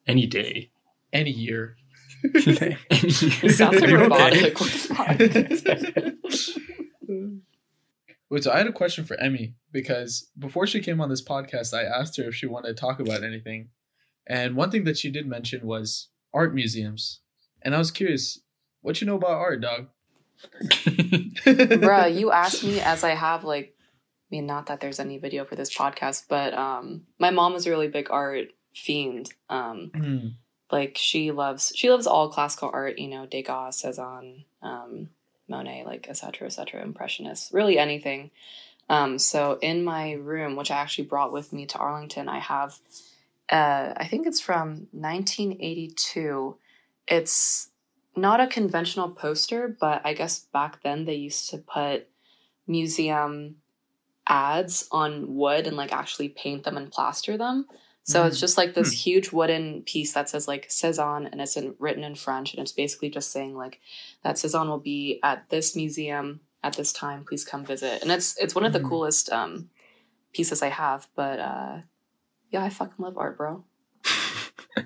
Any 0.06 0.26
day. 0.26 0.70
any 1.12 1.30
year. 1.30 1.76
It 2.24 3.54
sounds 3.56 3.80
like 3.80 3.90
You're 3.90 4.00
robotic. 4.00 4.56
What 8.28 8.42
the 8.42 8.44
fuck? 8.44 8.44
Wait, 8.44 8.44
so 8.44 8.52
I 8.52 8.58
had 8.58 8.66
a 8.66 8.72
question 8.72 9.04
for 9.04 9.16
Emmi 9.16 9.54
because 9.72 10.28
before 10.38 10.66
she 10.66 10.80
came 10.80 11.00
on 11.00 11.08
this 11.08 11.22
podcast, 11.24 11.72
I 11.72 11.84
asked 11.84 12.16
her 12.18 12.24
if 12.24 12.34
she 12.34 12.46
wanted 12.46 12.68
to 12.68 12.74
talk 12.80 13.00
about 13.00 13.22
anything. 13.22 13.70
And 14.26 14.56
one 14.56 14.70
thing 14.70 14.84
that 14.84 14.98
she 14.98 15.10
did 15.10 15.26
mention 15.26 15.66
was 15.66 16.08
art 16.34 16.54
museums. 16.54 17.20
And 17.62 17.74
I 17.74 17.78
was 17.78 17.90
curious, 17.90 18.40
what 18.82 19.00
you 19.00 19.06
know 19.06 19.16
about 19.16 19.30
art, 19.38 19.60
dog? 19.62 19.88
Bruh, 20.84 22.14
you 22.18 22.30
asked 22.30 22.64
me 22.64 22.80
as 22.80 23.04
I 23.04 23.10
have 23.10 23.44
like 23.44 23.74
I 24.30 24.36
mean 24.36 24.46
not 24.46 24.66
that 24.66 24.80
there's 24.80 25.00
any 25.00 25.18
video 25.18 25.44
for 25.44 25.56
this 25.56 25.74
podcast, 25.74 26.24
but 26.28 26.54
um 26.54 27.06
my 27.18 27.30
mom 27.30 27.54
is 27.54 27.66
a 27.66 27.70
really 27.70 27.88
big 27.88 28.08
art 28.10 28.48
fiend. 28.74 29.32
Um 29.48 29.90
Hmm. 29.94 30.28
like 30.70 30.96
she 30.96 31.30
loves 31.32 31.72
she 31.74 31.90
loves 31.90 32.06
all 32.06 32.28
classical 32.30 32.70
art, 32.72 32.98
you 32.98 33.08
know, 33.08 33.26
Degas, 33.26 33.80
Cezanne, 33.80 34.44
um, 34.62 35.08
Monet, 35.48 35.84
like 35.84 36.06
et 36.08 36.16
cetera, 36.16 36.46
et 36.46 36.50
cetera, 36.50 36.82
impressionists, 36.82 37.52
really 37.52 37.78
anything. 37.78 38.30
Um, 38.88 39.18
so 39.18 39.58
in 39.60 39.84
my 39.84 40.12
room, 40.12 40.56
which 40.56 40.70
I 40.70 40.76
actually 40.76 41.04
brought 41.04 41.32
with 41.32 41.52
me 41.52 41.66
to 41.66 41.78
Arlington, 41.78 42.28
I 42.28 42.38
have 42.38 42.78
uh, 43.50 43.94
I 43.96 44.06
think 44.06 44.26
it's 44.26 44.40
from 44.40 44.88
1982. 44.92 46.56
It's 47.06 47.70
not 48.14 48.40
a 48.40 48.46
conventional 48.46 49.08
poster, 49.10 49.74
but 49.80 50.02
I 50.04 50.12
guess 50.12 50.40
back 50.40 50.82
then 50.82 51.04
they 51.04 51.14
used 51.14 51.48
to 51.50 51.58
put 51.58 52.08
museum 52.66 53.56
ads 54.26 54.86
on 54.92 55.34
wood 55.34 55.66
and 55.66 55.76
like 55.76 55.92
actually 55.92 56.28
paint 56.28 56.64
them 56.64 56.76
and 56.76 56.90
plaster 56.90 57.38
them. 57.38 57.66
So 58.08 58.24
it's 58.24 58.40
just 58.40 58.56
like 58.56 58.72
this 58.74 58.90
huge 58.90 59.32
wooden 59.32 59.82
piece 59.82 60.14
that 60.14 60.30
says 60.30 60.48
like 60.48 60.64
Cezanne 60.70 61.26
and 61.26 61.40
it's 61.42 61.56
in, 61.58 61.74
written 61.78 62.02
in 62.04 62.14
French 62.14 62.54
and 62.54 62.62
it's 62.62 62.72
basically 62.72 63.10
just 63.10 63.30
saying 63.30 63.54
like 63.54 63.80
that 64.22 64.38
Cezanne 64.38 64.68
will 64.68 64.78
be 64.78 65.20
at 65.22 65.50
this 65.50 65.76
museum 65.76 66.40
at 66.64 66.72
this 66.72 66.90
time. 66.92 67.24
Please 67.28 67.44
come 67.44 67.64
visit. 67.66 68.00
And 68.02 68.10
it's 68.10 68.36
it's 68.38 68.54
one 68.54 68.64
of 68.64 68.72
the 68.72 68.80
Mhm. 68.80 68.88
coolest 68.88 69.30
um, 69.30 69.68
pieces 70.32 70.62
I 70.62 70.68
have. 70.68 71.06
But 71.14 71.38
uh, 71.38 71.76
yeah, 72.50 72.64
I 72.64 72.70
fucking 72.70 72.96
love 72.98 73.18
art, 73.18 73.36
bro. 73.36 73.64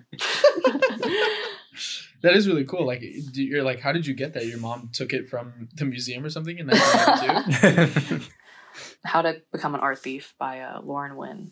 That 2.23 2.37
is 2.37 2.47
really 2.47 2.65
cool. 2.65 2.87
Like, 2.87 3.03
you're 3.33 3.65
like, 3.65 3.81
how 3.81 3.91
did 3.91 4.07
you 4.07 4.15
get 4.15 4.35
that? 4.35 4.47
Your 4.47 4.59
mom 4.59 4.91
took 4.93 5.13
it 5.13 5.29
from 5.29 5.69
the 5.75 5.85
museum 5.85 6.25
or 6.25 6.31
something 6.31 6.57
in 6.57 6.69
1992? 6.69 8.25
How 9.05 9.23
to 9.23 9.43
Become 9.51 9.75
an 9.75 9.81
Art 9.81 9.99
Thief 9.99 10.33
by 10.39 10.61
uh, 10.61 10.81
Lauren 10.83 11.17
Wynn. 11.17 11.51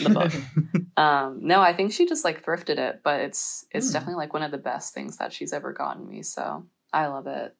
The 0.00 0.10
book. 0.10 0.32
um, 0.96 1.40
no, 1.42 1.60
I 1.60 1.72
think 1.72 1.92
she 1.92 2.06
just 2.06 2.24
like 2.24 2.44
thrifted 2.44 2.78
it, 2.78 3.00
but 3.02 3.20
it's 3.20 3.66
it's 3.70 3.88
Hmm. 3.88 3.92
definitely 3.94 4.16
like 4.16 4.32
one 4.32 4.42
of 4.42 4.50
the 4.50 4.58
best 4.58 4.94
things 4.94 5.18
that 5.18 5.32
she's 5.32 5.52
ever 5.52 5.72
gotten 5.72 6.08
me. 6.08 6.22
So 6.22 6.66
I 6.92 7.06
love 7.08 7.26
it. 7.26 7.54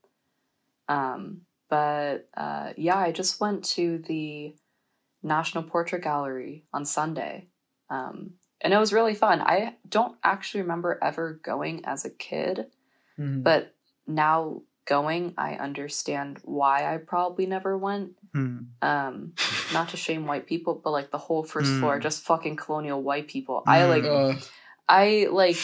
Um, 0.88 1.42
but 1.68 2.28
uh, 2.36 2.72
yeah, 2.76 2.96
I 2.96 3.12
just 3.12 3.40
went 3.40 3.64
to 3.76 3.98
the 3.98 4.54
National 5.22 5.64
Portrait 5.64 6.02
Gallery 6.02 6.64
on 6.72 6.84
Sunday, 6.84 7.48
um, 7.90 8.34
and 8.60 8.72
it 8.72 8.78
was 8.78 8.92
really 8.92 9.14
fun. 9.14 9.40
I 9.40 9.76
don't 9.88 10.16
actually 10.22 10.62
remember 10.62 10.98
ever 11.02 11.40
going 11.42 11.84
as 11.84 12.04
a 12.04 12.10
kid, 12.10 12.66
Mhm. 13.18 13.42
but 13.42 13.74
now 14.06 14.62
going, 14.84 15.34
I 15.36 15.54
understand 15.54 16.38
why 16.44 16.92
I 16.94 16.98
probably 16.98 17.46
never 17.46 17.76
went 17.76 18.12
Hmm. 18.36 18.58
um 18.82 19.32
not 19.72 19.88
to 19.90 19.96
shame 19.96 20.26
white 20.26 20.46
people 20.46 20.74
but 20.84 20.90
like 20.90 21.10
the 21.10 21.18
whole 21.26 21.42
first 21.42 21.72
Mm. 21.72 21.78
floor 21.80 21.98
just 21.98 22.22
fucking 22.24 22.56
colonial 22.56 23.02
white 23.02 23.26
people 23.28 23.62
i 23.66 23.80
Mm. 23.80 23.88
like 23.88 24.04
Uh, 24.04 24.34
i 24.88 25.28
like 25.32 25.56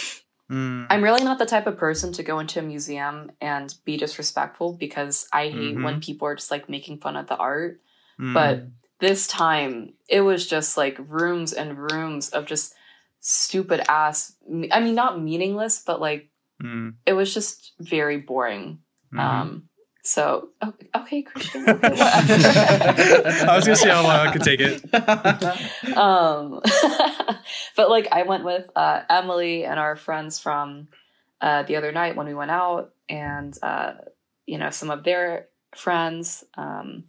Hmm. 0.49 0.85
i'm 0.91 1.05
really 1.05 1.23
not 1.25 1.38
the 1.38 1.47
type 1.55 1.67
of 1.67 1.76
person 1.76 2.12
to 2.14 2.23
go 2.23 2.38
into 2.38 2.59
a 2.59 2.62
museum 2.62 3.31
and 3.41 3.75
be 3.85 3.97
disrespectful 3.99 4.73
because 4.85 5.29
i 5.33 5.49
hate 5.49 5.76
when 5.85 6.00
people 6.00 6.26
are 6.29 6.35
just 6.35 6.50
like 6.50 6.69
making 6.69 6.99
fun 7.05 7.17
of 7.17 7.26
the 7.29 7.37
art 7.37 7.81
Hmm. 8.17 8.33
but 8.35 8.55
this 8.99 9.26
time 9.26 9.93
it 10.09 10.23
was 10.23 10.47
just 10.47 10.76
like 10.76 10.97
rooms 11.21 11.52
and 11.52 11.76
rooms 11.93 12.31
of 12.31 12.47
just 12.47 12.75
stupid 13.21 13.81
ass 13.88 14.35
i 14.73 14.81
mean 14.81 14.95
not 14.95 15.21
meaningless 15.21 15.83
but 15.85 16.00
like 16.00 16.29
Hmm. 16.61 16.91
it 17.05 17.12
was 17.12 17.35
just 17.35 17.73
very 17.79 18.17
boring 18.19 18.79
Mhm. 19.12 19.21
um 19.21 19.69
so 20.03 20.49
okay, 20.63 20.89
okay 20.95 21.23
christian 21.23 21.69
okay. 21.69 21.89
I 22.01 23.55
was 23.55 23.65
gonna 23.65 23.77
see 23.77 23.89
how 23.89 24.03
long 24.03 24.27
I 24.27 24.33
could 24.33 24.43
take 24.43 24.61
it. 24.61 24.83
um 25.97 26.61
but 27.77 27.89
like 27.91 28.09
i 28.11 28.23
went 28.25 28.45
with 28.45 28.69
uh 28.75 29.03
emily 29.09 29.65
and 29.65 29.79
our 29.79 29.97
friends 29.97 30.39
from 30.39 30.89
uh 31.41 31.63
the 31.63 31.77
other 31.77 31.93
night 31.93 32.17
when 32.17 32.27
we 32.27 32.35
went 32.35 32.51
out 32.51 32.93
and 33.09 33.57
uh 33.63 33.93
you 34.47 34.59
know 34.59 34.71
some 34.71 34.91
of 34.91 35.05
their 35.05 35.47
friends 35.77 36.45
um 36.57 37.05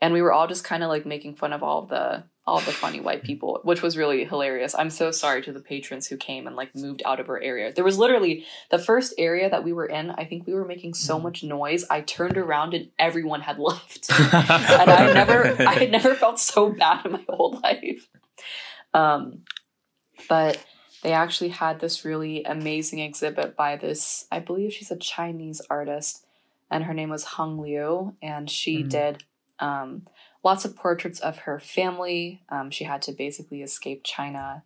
and 0.00 0.14
we 0.14 0.22
were 0.22 0.32
all 0.32 0.46
just 0.46 0.64
kind 0.64 0.82
of 0.82 0.88
like 0.88 1.04
making 1.04 1.34
fun 1.34 1.52
of 1.52 1.62
all 1.62 1.86
the 1.86 2.24
all 2.48 2.60
the 2.60 2.72
funny 2.72 2.98
white 2.98 3.22
people, 3.22 3.60
which 3.62 3.82
was 3.82 3.96
really 3.96 4.24
hilarious. 4.24 4.74
I'm 4.74 4.88
so 4.90 5.10
sorry 5.10 5.42
to 5.42 5.52
the 5.52 5.60
patrons 5.60 6.06
who 6.06 6.16
came 6.16 6.46
and 6.46 6.56
like 6.56 6.74
moved 6.74 7.02
out 7.04 7.20
of 7.20 7.28
our 7.28 7.40
area. 7.40 7.72
There 7.72 7.84
was 7.84 7.98
literally 7.98 8.44
the 8.70 8.78
first 8.78 9.12
area 9.18 9.50
that 9.50 9.62
we 9.64 9.72
were 9.74 9.86
in. 9.86 10.10
I 10.12 10.24
think 10.24 10.46
we 10.46 10.54
were 10.54 10.64
making 10.64 10.94
so 10.94 11.20
much 11.20 11.44
noise. 11.44 11.84
I 11.90 12.00
turned 12.00 12.38
around 12.38 12.72
and 12.72 12.88
everyone 12.98 13.42
had 13.42 13.58
left, 13.58 14.08
and 14.32 14.90
I 14.90 15.12
never, 15.12 15.56
I 15.68 15.74
had 15.74 15.90
never 15.90 16.14
felt 16.14 16.40
so 16.40 16.70
bad 16.72 17.04
in 17.06 17.12
my 17.12 17.24
whole 17.28 17.60
life. 17.62 18.08
Um, 18.94 19.42
but 20.28 20.64
they 21.02 21.12
actually 21.12 21.50
had 21.50 21.80
this 21.80 22.04
really 22.04 22.44
amazing 22.44 22.98
exhibit 22.98 23.56
by 23.56 23.76
this, 23.76 24.26
I 24.32 24.40
believe 24.40 24.72
she's 24.72 24.90
a 24.90 24.96
Chinese 24.96 25.60
artist, 25.70 26.24
and 26.70 26.84
her 26.84 26.94
name 26.94 27.10
was 27.10 27.24
Hung 27.24 27.58
Liu, 27.58 28.16
and 28.22 28.50
she 28.50 28.82
Mhm. 28.82 28.88
did 28.88 29.24
um, 29.60 30.06
lots 30.48 30.64
of 30.64 30.74
portraits 30.74 31.20
of 31.20 31.40
her 31.40 31.60
family. 31.60 32.40
Um, 32.48 32.70
she 32.70 32.84
had 32.84 33.02
to 33.02 33.12
basically 33.12 33.60
escape 33.60 34.00
China, 34.02 34.64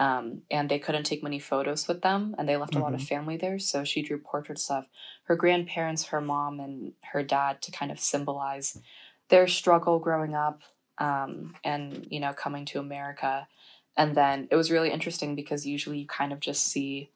um, 0.00 0.42
and 0.50 0.68
they 0.68 0.80
couldn't 0.80 1.04
take 1.04 1.22
many 1.22 1.38
photos 1.38 1.86
with 1.86 2.02
them, 2.02 2.34
and 2.36 2.48
they 2.48 2.56
left 2.56 2.74
a 2.74 2.80
lot 2.80 2.92
of 2.92 3.02
family 3.12 3.36
there. 3.36 3.58
So 3.60 3.84
she 3.84 4.02
drew 4.02 4.18
portraits 4.18 4.68
of 4.68 4.86
her 5.28 5.36
grandparents, 5.36 6.06
her 6.06 6.20
mom, 6.20 6.58
and 6.58 6.94
her 7.12 7.22
dad 7.22 7.62
to 7.62 7.70
kind 7.70 7.92
of 7.92 8.00
symbolize 8.00 8.80
their 9.28 9.46
struggle 9.46 10.00
growing 10.00 10.34
up, 10.34 10.62
um, 10.98 11.54
and 11.62 12.04
you 12.10 12.18
know 12.18 12.32
coming 12.32 12.64
to 12.66 12.80
America. 12.80 13.46
And 13.96 14.16
then 14.16 14.48
it 14.50 14.56
was 14.56 14.72
really 14.72 14.90
interesting 14.90 15.36
because 15.36 15.66
usually 15.76 15.98
you 16.00 16.06
kind 16.06 16.32
of 16.32 16.40
just 16.40 16.66
see 16.66 17.10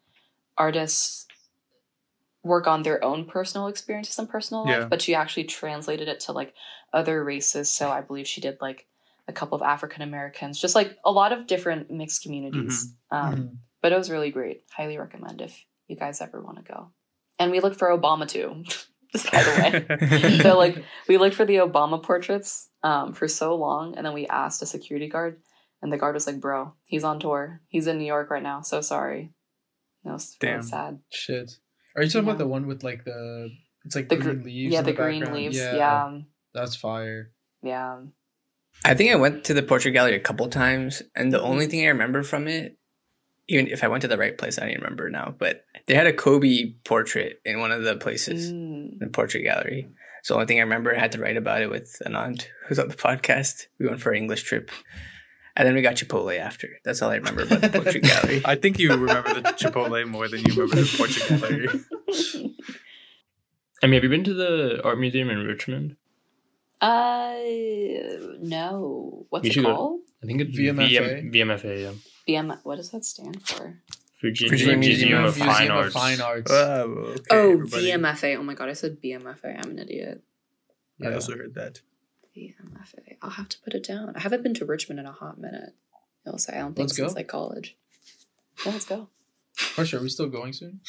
artists 0.57 1.27
work 2.47 2.67
on 2.69 2.83
their 2.83 3.03
own 3.03 3.25
personal 3.25 3.67
experiences 3.67 4.19
and 4.19 4.29
personal 4.29 4.65
life, 4.65 4.83
Yeah. 4.83 4.89
but 4.93 5.03
she 5.03 5.15
actually 5.15 5.45
translated 5.45 6.07
it 6.07 6.21
to 6.21 6.33
like 6.33 6.55
other 6.97 7.23
races. 7.23 7.69
So 7.69 7.91
I 7.91 8.01
believe 8.01 8.27
she 8.27 8.41
did 8.41 8.59
like 8.61 8.87
a 9.29 9.33
couple 9.33 9.57
of 9.57 9.63
African 9.63 10.03
Americans, 10.03 10.59
just 10.61 10.75
like 10.75 10.97
a 11.05 11.11
lot 11.13 11.33
of 11.33 11.47
different 11.47 11.91
mixed 11.91 12.23
communities. 12.23 12.95
Um, 13.11 13.35
Mhm. 13.35 13.57
But 13.83 13.93
it 13.93 13.99
was 13.99 14.11
really 14.11 14.31
great. 14.33 14.63
Highly 14.77 14.99
recommend 14.99 15.41
if 15.41 15.65
you 15.87 15.95
guys 15.97 16.21
ever 16.21 16.41
want 16.43 16.57
to 16.59 16.65
go. 16.73 16.91
And 17.39 17.53
we 17.53 17.61
looked 17.61 17.79
for 17.79 17.89
Obama 17.97 18.27
too, 18.27 18.65
just 19.13 19.31
by 19.33 19.43
the 19.43 19.53
way. 19.61 20.39
so 20.43 20.57
like 20.59 20.83
we 21.09 21.19
looked 21.19 21.37
for 21.37 21.45
the 21.45 21.57
Obama 21.57 22.03
portraits 22.03 22.69
um, 22.83 23.13
for 23.13 23.29
so 23.29 23.55
long, 23.55 23.95
and 23.97 24.05
then 24.05 24.15
we 24.15 24.27
asked 24.27 24.63
a 24.63 24.67
security 24.67 25.09
guard, 25.09 25.41
and 25.83 25.93
the 25.93 25.99
guard 25.99 26.15
was 26.15 26.27
like, 26.27 26.41
"Bro, 26.41 26.73
he's 26.87 27.05
on 27.05 27.21
tour. 27.21 27.61
He's 27.69 27.87
in 27.87 27.99
New 27.99 28.07
York 28.07 28.31
right 28.31 28.43
now. 28.43 28.63
So 28.63 28.81
sorry." 28.81 29.35
That 30.05 30.13
was 30.15 30.37
really 30.43 30.55
Damn. 30.55 30.63
sad. 30.63 30.99
Shit. 31.13 31.51
Are 31.95 32.03
you 32.03 32.09
talking 32.09 32.27
Yeah. 32.27 32.33
about 32.33 32.39
the 32.39 32.49
one 32.49 32.67
with 32.67 32.83
like 32.83 33.05
the 33.05 33.51
it's 33.85 33.95
like 33.95 34.09
The 34.09 34.17
green 34.17 34.39
gr- 34.41 34.45
leaves? 34.49 34.73
yeah, 34.73 34.79
in 34.81 34.85
the, 34.87 34.93
green 34.93 35.33
leaves. 35.33 35.57
Yeah, 35.57 36.21
That's 36.57 36.75
fire. 36.77 37.31
yeah. 37.63 38.01
I 38.85 38.93
think 38.95 39.11
I 39.11 39.17
went 39.17 39.45
to 39.45 39.55
the 39.55 39.63
portrait 39.63 39.93
gallery 39.93 40.17
a 40.17 40.21
couple 40.21 40.49
times, 40.49 41.03
and 41.15 41.33
the 41.33 41.41
only 41.41 41.67
thing 41.67 41.83
I 41.85 41.89
remember 41.89 42.23
from 42.23 42.47
it, 42.47 42.77
even 43.49 43.69
if 43.69 43.83
I 43.83 43.89
went 43.89 44.03
to 44.03 44.09
the 44.09 44.19
right 44.19 44.37
place, 44.37 44.59
I 44.59 44.63
don't 44.63 44.71
even 44.73 44.83
remember 44.83 45.09
now. 45.09 45.35
But 45.39 45.65
they 45.87 45.95
had 45.95 46.07
a 46.07 46.13
Kobe 46.13 46.75
portrait 46.85 47.41
in 47.45 47.59
one 47.61 47.73
of 47.73 47.85
the 47.85 47.97
places, 47.97 48.53
Mm. 48.53 48.99
the 48.99 49.07
portrait 49.07 49.45
gallery. 49.45 49.89
So 50.23 50.35
the 50.35 50.41
only 50.41 50.47
thing 50.47 50.59
I 50.59 50.63
remember, 50.63 50.95
I 50.95 50.99
had 50.99 51.13
to 51.13 51.19
write 51.21 51.39
about 51.39 51.63
it 51.63 51.71
with 51.71 51.97
an 52.05 52.15
aunt 52.17 52.51
who's 52.67 52.79
on 52.79 52.89
the 52.89 52.95
podcast. 53.09 53.67
We 53.79 53.87
went 53.87 54.01
for 54.01 54.11
an 54.13 54.19
English 54.19 54.43
trip, 54.43 54.71
and 55.57 55.67
then 55.67 55.75
we 55.75 55.81
got 55.81 55.95
Chipotle 55.95 56.39
after. 56.39 56.69
That's 56.85 57.01
all 57.01 57.11
I 57.11 57.17
remember 57.17 57.43
about 57.45 57.63
the 57.63 57.71
portrait 57.71 58.03
gallery. 58.11 58.43
I 58.45 58.57
think 58.57 58.79
you 58.79 58.91
remember 58.91 59.33
the 59.41 59.41
Chipotle 59.57 60.07
more 60.07 60.29
than 60.29 60.41
you 60.45 60.53
remember 60.53 60.77
the 60.83 60.95
Portrait 60.99 61.29
Gallery. 61.31 61.69
I 63.83 63.87
mean, 63.87 63.95
have 63.95 64.05
you 64.05 64.11
been 64.11 64.25
to 64.25 64.35
the 64.35 64.83
art 64.85 64.99
museum 64.99 65.31
in 65.31 65.39
Richmond? 65.47 65.97
Uh, 66.81 67.35
no. 68.41 69.27
What's 69.31 69.45
You 69.45 69.51
it 69.51 69.53
should 69.55 69.65
go- 69.65 69.75
called? 69.75 70.01
I 70.23 70.27
think 70.27 70.41
it's 70.41 70.57
VMFA? 70.59 71.31
VM, 71.31 71.33
VMFA, 71.35 71.83
yeah. 71.83 71.93
BM. 72.43 72.59
What 72.65 72.77
does 72.77 72.91
that 72.91 73.05
stand 73.05 73.43
for? 73.47 73.81
Virginia, 74.21 74.51
Virginia 74.51 74.77
Museum, 74.79 75.23
Museum 75.23 75.25
of 75.25 75.37
Museum 75.37 75.55
Fine 75.55 75.71
of 75.71 75.77
Arts. 75.77 75.95
Fine 75.95 76.21
Arts. 76.21 76.51
Oh, 76.51 76.83
okay, 76.91 77.23
oh. 77.31 77.57
VMFA. 77.59 78.37
Oh 78.39 78.43
my 78.43 78.55
god, 78.55 78.69
I 78.71 78.73
said 78.73 79.01
BMFA. 79.03 79.59
I'm 79.63 79.71
an 79.73 79.79
idiot. 79.79 80.23
I 81.05 81.13
also 81.13 81.37
heard 81.37 81.55
that. 81.55 81.81
VMFA. 82.37 83.17
I'll 83.23 83.31
have 83.31 83.49
to 83.51 83.59
put 83.61 83.75
it 83.75 83.85
down. 83.85 84.13
I 84.17 84.21
haven't 84.21 84.43
been 84.43 84.55
to 84.55 84.65
Richmond 84.65 85.01
in 85.01 85.07
a 85.07 85.13
hot 85.13 85.39
minute. 85.39 85.75
I'll 86.27 86.39
say 86.39 86.55
I 86.55 86.59
don't 86.59 86.75
think 86.75 86.89
Let's 86.89 86.97
since 86.97 87.13
go. 87.13 87.17
like 87.19 87.29
college. 87.29 87.77
Yeah, 88.65 88.73
let's 88.73 88.87
go. 88.87 89.09
For. 89.55 89.83
Are 89.97 90.01
we 90.01 90.09
still 90.09 90.29
going 90.29 90.53
soon? 90.55 90.81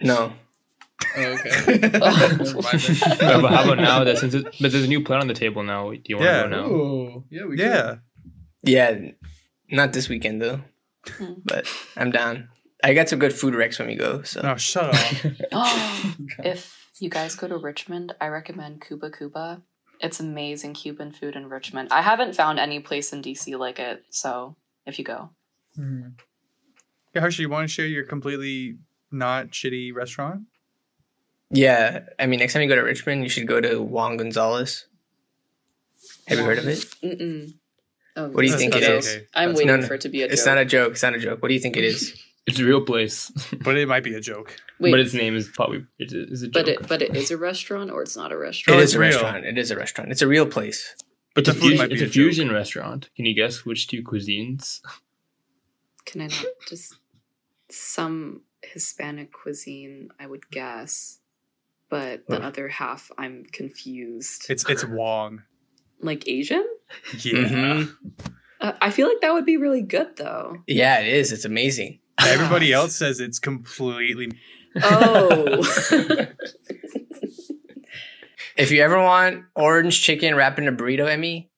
No, 0.00 0.32
Oh, 1.16 1.20
okay. 1.22 1.78
Never. 1.78 1.98
Yeah, 1.98 3.40
but 3.40 3.52
how 3.52 3.64
about 3.64 3.78
now 3.78 4.04
that 4.04 4.18
since 4.18 4.34
it, 4.34 4.44
but 4.60 4.72
there's 4.72 4.84
a 4.84 4.88
new 4.88 5.02
plan 5.02 5.20
on 5.20 5.28
the 5.28 5.34
table 5.34 5.62
now? 5.62 5.90
Do 5.90 6.00
you 6.06 6.16
want 6.16 6.26
Yeah. 6.30 6.42
to 6.44 6.48
go 6.48 6.56
now? 6.56 6.66
Ooh, 6.70 7.24
yeah, 7.30 7.44
we 7.46 7.58
Yeah. 7.58 7.94
yeah, 8.62 8.98
not 9.70 9.92
this 9.92 10.08
weekend 10.08 10.40
though. 10.42 10.60
Hmm. 11.06 11.34
But 11.44 11.66
I'm 11.96 12.10
down. 12.10 12.48
I 12.84 12.94
got 12.94 13.08
some 13.08 13.18
good 13.18 13.32
food 13.32 13.54
recs 13.54 13.78
when 13.78 13.88
we 13.88 13.94
go. 13.96 14.22
So 14.22 14.40
No, 14.42 14.56
shut 14.56 14.94
up. 14.94 15.32
Oh, 15.52 16.14
if 16.44 16.88
you 17.00 17.08
guys 17.10 17.34
go 17.34 17.48
to 17.48 17.56
Richmond, 17.56 18.14
I 18.20 18.28
recommend 18.28 18.80
Kuba 18.86 19.10
Kuba. 19.10 19.62
It's 20.00 20.18
amazing 20.20 20.74
Cuban 20.74 21.12
food 21.12 21.36
in 21.36 21.48
Richmond. 21.48 21.88
I 21.92 22.02
haven't 22.02 22.34
found 22.34 22.58
any 22.58 22.80
place 22.80 23.12
in 23.12 23.22
DC 23.22 23.56
like 23.58 23.78
it, 23.78 24.04
so 24.10 24.56
if 24.86 24.98
you 24.98 25.04
go. 25.04 25.30
Mhm. 25.78 26.14
Yeah, 27.14 27.20
Harsha, 27.20 27.42
you 27.42 27.48
want 27.48 27.68
to 27.68 27.72
share 27.72 27.86
your 27.86 28.04
completely 28.04 28.78
not 29.10 29.50
shitty 29.50 29.92
restaurant? 29.94 30.42
Yeah, 31.52 32.00
I 32.18 32.26
mean, 32.26 32.40
next 32.40 32.54
time 32.54 32.62
you 32.62 32.68
go 32.68 32.76
to 32.76 32.82
Richmond, 32.82 33.22
you 33.22 33.28
should 33.28 33.46
go 33.46 33.60
to 33.60 33.80
Wong 33.82 34.16
Gonzalez. 34.16 34.86
Have 36.26 36.38
you 36.38 36.44
heard 36.44 36.58
of 36.58 36.66
it? 36.68 36.78
Mm-mm. 37.02 37.54
Oh, 38.16 38.28
What 38.28 38.42
do 38.42 38.46
you 38.48 38.56
think 38.56 38.74
it 38.74 38.82
is? 38.82 38.88
it 38.88 38.88
joke. 38.88 38.98
is? 38.98 39.28
I'm 39.34 39.48
That's- 39.50 39.56
waiting 39.56 39.66
no, 39.68 39.76
no. 39.76 39.86
for 39.86 39.94
it 39.94 40.00
to 40.02 40.08
be 40.08 40.22
a 40.22 40.26
It's 40.26 40.46
not 40.46 40.58
a 40.58 40.64
joke. 40.64 40.92
It's 40.92 41.02
not 41.02 41.14
a 41.14 41.18
joke. 41.18 41.42
What 41.42 41.48
do 41.48 41.54
you 41.54 41.60
think 41.60 41.76
it 41.76 41.84
is? 41.84 42.14
It's 42.44 42.58
a 42.58 42.64
real 42.64 42.80
place, 42.84 43.30
But 43.64 43.78
it 43.78 43.86
might 43.86 44.02
be 44.02 44.14
a 44.16 44.20
joke. 44.20 44.56
Wait, 44.80 44.90
but 44.90 44.98
its 44.98 45.14
name 45.14 45.36
is 45.36 45.48
probably 45.54 45.86
it 46.00 46.12
is 46.12 46.42
a 46.42 46.46
joke. 46.48 46.52
but 46.54 46.68
it 46.68 46.88
but 46.88 47.00
it 47.00 47.14
is 47.14 47.30
a 47.30 47.36
restaurant 47.36 47.88
or 47.92 48.02
it's 48.02 48.16
not 48.16 48.32
a 48.32 48.36
restaurant. 48.36 48.80
Oh, 48.80 48.82
it's 48.82 48.94
a 48.94 48.98
real. 48.98 49.10
restaurant. 49.10 49.44
It 49.46 49.56
is 49.58 49.70
a 49.70 49.76
restaurant. 49.76 50.10
It's 50.10 50.22
a 50.22 50.26
real 50.26 50.44
place. 50.46 50.96
but 51.36 51.44
the 51.44 51.52
it's 51.52 51.58
a, 51.58 51.60
food 51.60 51.68
fusion, 51.68 51.78
might 51.78 51.88
be 51.90 51.94
it's 51.94 52.02
a, 52.02 52.06
a 52.06 52.08
joke. 52.08 52.12
fusion 52.14 52.50
restaurant. 52.50 53.10
Can 53.14 53.26
you 53.26 53.34
guess 53.36 53.64
which 53.64 53.86
two 53.86 54.02
cuisines? 54.02 54.80
Can 56.04 56.22
I 56.22 56.26
not 56.26 56.44
just 56.68 56.96
some 57.70 58.42
Hispanic 58.62 59.32
cuisine? 59.32 60.08
I 60.18 60.26
would 60.26 60.50
guess, 60.50 61.20
but 61.92 62.26
the 62.26 62.40
Oh. 62.40 62.46
other 62.48 62.68
half 62.68 63.10
I'm 63.18 63.44
confused. 63.52 64.46
It's 64.48 64.64
it's 64.68 64.82
Wong. 64.84 65.42
like 66.00 66.26
Asian. 66.26 66.64
Yeah. 67.18 67.34
Mhm. 67.34 67.96
Uh, 68.60 68.72
I 68.80 68.90
feel 68.90 69.08
like 69.08 69.20
that 69.20 69.34
would 69.34 69.44
be 69.44 69.58
really 69.58 69.82
good 69.82 70.16
though. 70.16 70.56
Yeah, 70.66 71.00
it 71.00 71.08
is. 71.12 71.32
It's 71.32 71.44
amazing. 71.44 72.00
Everybody 72.18 72.72
else 72.78 72.96
says 72.96 73.20
it's 73.20 73.38
completely. 73.38 74.32
Oh. 74.82 75.60
If 78.54 78.70
you 78.70 78.82
ever 78.82 78.98
want 79.02 79.44
orange 79.56 80.02
chicken 80.02 80.34
wrapped 80.34 80.58
in 80.58 80.68
a 80.68 80.72
burrito, 80.72 81.06
Emmi, 81.08 81.48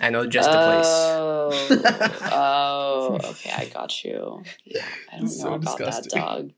I 0.00 0.10
know 0.10 0.26
just 0.26 0.50
the 0.50 0.56
place. 0.56 0.86
Oh, 0.86 1.50
oh, 3.22 3.30
okay, 3.30 3.50
I 3.56 3.64
got 3.72 4.04
you. 4.04 4.42
Yeah, 4.64 4.84
I 5.10 5.16
don't 5.16 5.24
know 5.24 5.30
So 5.30 5.54
about 5.54 5.60
disgusting. 5.78 6.20
that 6.20 6.26
dog. 6.26 6.50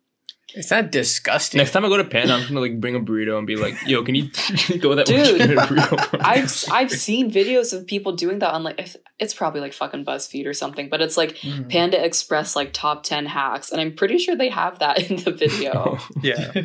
It's 0.56 0.70
not 0.70 0.90
disgusting. 0.90 1.58
Next 1.58 1.72
time 1.72 1.84
I 1.84 1.88
go 1.88 1.98
to 1.98 2.04
Panda, 2.04 2.32
I'm 2.34 2.48
gonna 2.48 2.60
like 2.60 2.80
bring 2.80 2.96
a 2.96 3.00
burrito 3.00 3.36
and 3.38 3.46
be 3.46 3.56
like, 3.56 3.74
"Yo, 3.86 4.02
can 4.02 4.14
you 4.14 4.28
throw 4.30 4.94
that 4.94 5.06
Dude, 5.06 5.26
chicken 5.26 5.50
in 5.52 5.58
a 5.58 5.60
burrito?" 5.62 6.20
I've 6.24 6.64
I've 6.72 6.90
seen 6.90 7.30
videos 7.30 7.72
of 7.76 7.86
people 7.86 8.12
doing 8.12 8.38
that 8.40 8.52
on 8.52 8.62
like 8.62 8.88
it's 9.18 9.34
probably 9.34 9.60
like 9.60 9.72
fucking 9.74 10.04
BuzzFeed 10.04 10.46
or 10.46 10.54
something, 10.54 10.88
but 10.88 11.00
it's 11.02 11.16
like 11.16 11.36
Mhm. 11.36 11.68
Panda 11.70 12.02
Express 12.04 12.56
like 12.56 12.72
top 12.72 13.02
ten 13.04 13.26
hacks, 13.26 13.70
and 13.70 13.80
I'm 13.80 13.94
pretty 13.94 14.18
sure 14.18 14.34
they 14.34 14.48
have 14.48 14.78
that 14.78 14.98
in 15.10 15.16
the 15.22 15.30
video. 15.32 15.98
Yeah. 16.22 16.52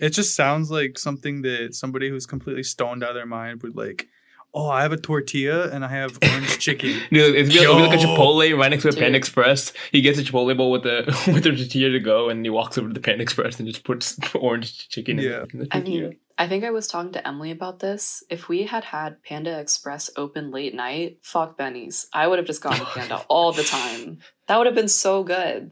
It 0.00 0.14
just 0.14 0.34
sounds 0.34 0.70
like 0.70 0.98
something 0.98 1.42
that 1.42 1.74
somebody 1.74 2.08
who's 2.08 2.24
completely 2.24 2.62
stoned 2.62 3.04
out 3.04 3.10
of 3.10 3.16
their 3.16 3.26
mind 3.26 3.62
would 3.62 3.76
like. 3.76 4.06
Oh, 4.52 4.68
I 4.68 4.82
have 4.82 4.90
a 4.92 4.96
tortilla 4.96 5.70
and 5.70 5.84
I 5.84 5.88
have 5.88 6.18
orange 6.22 6.58
chicken. 6.58 6.90
Dude, 7.12 7.36
it's 7.36 7.54
it'll 7.54 7.76
be 7.76 7.82
like 7.82 8.00
a 8.00 8.02
Chipotle 8.02 8.58
right 8.58 8.68
next 8.68 8.82
to 8.82 8.88
a 8.88 8.92
Panda 8.92 9.10
Dude. 9.10 9.16
Express. 9.16 9.72
He 9.92 10.00
gets 10.00 10.18
a 10.18 10.24
Chipotle 10.24 10.56
bowl 10.56 10.72
with 10.72 10.82
the 10.82 11.04
with 11.32 11.44
the 11.44 11.50
tortilla 11.54 11.90
to 11.90 12.00
go, 12.00 12.28
and 12.28 12.44
he 12.44 12.50
walks 12.50 12.76
over 12.76 12.88
to 12.88 12.94
the 12.94 13.00
Panda 13.00 13.22
Express 13.22 13.60
and 13.60 13.68
just 13.68 13.84
puts 13.84 14.18
orange 14.34 14.88
chicken 14.88 15.18
Yeah. 15.18 15.44
in, 15.44 15.48
in 15.52 15.58
the 15.60 15.68
I 15.70 15.80
mean, 15.80 16.16
I 16.36 16.48
think 16.48 16.64
I 16.64 16.70
was 16.70 16.88
talking 16.88 17.12
to 17.12 17.26
Emily 17.26 17.52
about 17.52 17.78
this. 17.78 18.24
If 18.28 18.48
we 18.48 18.64
had 18.64 18.82
had 18.82 19.22
Panda 19.22 19.56
Express 19.60 20.10
open 20.16 20.50
late 20.50 20.74
night, 20.74 21.18
fuck 21.22 21.56
Benny's. 21.56 22.08
I 22.12 22.26
would 22.26 22.38
have 22.40 22.46
just 22.46 22.62
gone 22.62 22.76
to 22.76 22.84
Panda 22.86 23.24
all 23.28 23.52
the 23.52 23.62
time. 23.62 24.18
That 24.48 24.58
would 24.58 24.66
have 24.66 24.74
been 24.74 24.88
so 24.88 25.22
good. 25.22 25.70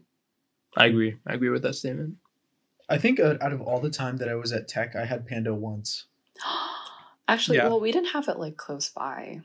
I 0.76 0.86
agree. 0.86 1.16
I 1.26 1.34
agree 1.34 1.50
with 1.50 1.62
that 1.62 1.74
statement. 1.74 2.16
I 2.88 2.98
think 2.98 3.18
uh, 3.18 3.34
out 3.40 3.52
of 3.52 3.60
all 3.60 3.80
the 3.80 3.90
time 3.90 4.18
that 4.18 4.28
I 4.28 4.34
was 4.36 4.52
at 4.52 4.68
Tech, 4.68 4.94
I 4.94 5.04
had 5.04 5.26
Panda 5.26 5.52
once. 5.52 6.04
Actually, 7.28 7.58
Yeah. 7.58 7.68
well, 7.68 7.80
we 7.80 7.92
didn't 7.92 8.08
have 8.10 8.26
it 8.28 8.38
like 8.38 8.56
close 8.56 8.88
by. 8.88 9.42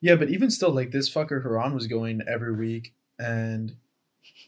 Yeah, 0.00 0.14
but 0.14 0.28
even 0.30 0.50
still, 0.50 0.70
like 0.70 0.90
this 0.92 1.12
fucker 1.12 1.42
Haran 1.42 1.74
was 1.74 1.86
going 1.88 2.20
every 2.28 2.54
week, 2.54 2.94
and 3.18 3.74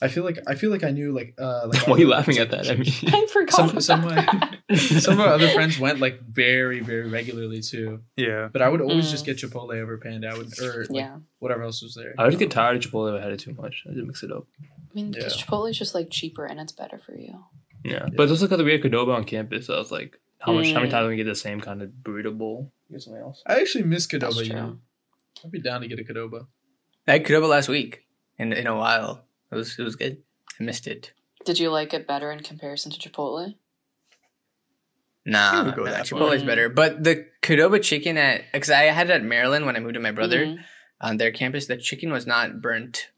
I 0.01 0.07
feel 0.09 0.23
like 0.25 0.39
I 0.47 0.55
feel 0.55 0.71
like 0.71 0.85
I 0.85 0.91
knew 0.91 1.11
like 1.13 1.35
uh 1.39 1.67
like 1.67 1.81
Why 1.89 1.95
are 1.97 1.99
you 1.99 2.09
laughing 2.09 2.39
at 2.39 2.51
that? 2.53 2.71
I 2.71 2.75
mean, 2.77 2.93
I 3.09 3.27
forgot. 3.27 3.55
some 3.57 3.71
about 3.71 3.83
some 3.83 4.05
of 4.05 4.15
my. 4.15 4.57
Some 4.77 5.15
of 5.15 5.27
our 5.27 5.33
other 5.33 5.49
friends 5.49 5.81
went 5.81 5.99
like 5.99 6.21
very, 6.21 6.79
very 6.79 7.09
regularly 7.09 7.61
too. 7.61 8.03
Yeah. 8.17 8.49
But 8.53 8.63
I 8.63 8.69
would 8.69 8.81
always 8.81 9.09
Mm. 9.09 9.11
just 9.11 9.27
get 9.27 9.37
Chipotle 9.39 9.75
over 9.75 9.99
Panda. 9.99 10.29
I 10.29 10.39
would 10.39 10.57
or 10.61 10.83
like, 10.83 10.89
Yeah. 10.93 11.17
whatever 11.41 11.65
else 11.65 11.83
was 11.83 11.97
there. 11.97 12.15
I 12.17 12.25
would 12.27 12.39
get 12.39 12.53
tired 12.53 12.77
of 12.77 12.83
Chipotle 12.89 13.13
if 13.17 13.21
I 13.21 13.25
had 13.25 13.33
it 13.33 13.41
too 13.41 13.53
much. 13.55 13.83
I 13.91 13.95
just 13.95 14.07
mix 14.07 14.23
it 14.23 14.31
up. 14.31 14.47
I 14.63 14.67
mean, 14.95 15.11
because 15.11 15.37
Yeah. 15.37 15.45
Chipotle 15.45 15.69
is 15.69 15.77
just 15.77 15.93
like 15.97 16.09
cheaper 16.11 16.45
and 16.47 16.61
it's 16.61 16.71
better 16.71 16.99
for 17.05 17.17
you. 17.17 17.45
Yeah, 17.85 18.07
but 18.17 18.23
it's 18.25 18.31
also 18.31 18.47
because 18.47 18.63
we 18.63 18.71
had 18.71 18.81
Qdoba 18.83 19.13
on 19.17 19.25
campus. 19.25 19.67
So 19.67 19.75
I 19.75 19.79
was 19.79 19.91
like, 19.91 20.21
how 20.41 20.53
much? 20.53 20.69
How 20.73 20.75
many 20.81 20.89
Mm. 20.89 20.91
times 20.91 21.05
do 21.05 21.09
we 21.09 21.17
get 21.17 21.25
the 21.25 21.35
same 21.35 21.61
kind 21.61 21.83
of 21.83 21.91
burrito 22.03 22.37
bowl? 22.37 22.73
Get 22.91 23.03
something 23.03 23.23
else. 23.23 23.43
I 23.47 23.61
actually 23.61 23.85
miss 23.85 24.07
Qdoba. 24.07 24.21
That's 24.21 24.37
You 24.41 24.47
true. 24.47 24.57
know, 24.57 24.79
I'd 25.45 25.51
be 25.53 25.61
down 25.61 25.81
to 25.83 25.89
get 25.89 25.99
a 26.01 26.05
Qdoba. 26.05 26.47
I 27.07 27.13
had 27.13 27.25
Qdoba 27.25 27.49
last 27.49 27.69
week 27.69 28.05
in 28.39 28.53
in 28.53 28.67
a 28.67 28.77
while. 28.77 29.25
It 29.53 29.55
was 29.55 29.79
it 29.79 29.83
was 29.83 29.97
good. 29.97 30.23
I 30.59 30.63
missed 30.65 30.87
it. 30.87 31.13
Did 31.45 31.59
you 31.59 31.71
like 31.71 31.95
it 31.95 32.07
better 32.07 32.31
in 32.33 32.41
comparison 32.41 32.91
to 32.93 32.99
Chipotle? 32.99 33.55
Nah, 35.27 35.65
would 35.65 35.75
go 35.77 35.85
nah 35.85 35.91
that 35.91 36.09
far. 36.09 36.19
Chipotle's 36.21 36.43
better. 36.43 36.69
But 36.69 37.05
the 37.05 37.27
Qdoba 37.43 37.83
chicken 37.83 38.17
at 38.17 38.43
because 38.53 38.71
I 38.71 38.85
had 38.85 39.11
it 39.11 39.13
at 39.13 39.23
Maryland 39.25 39.67
when 39.67 39.77
I 39.77 39.81
moved 39.81 39.95
to 39.95 40.01
my 40.01 40.13
brother 40.13 40.47
Mhm. 40.47 40.59
on 41.01 41.17
their 41.19 41.31
campus. 41.31 41.67
The 41.67 41.77
chicken 41.77 42.11
was 42.11 42.27
not 42.27 42.61
burnt 42.63 43.09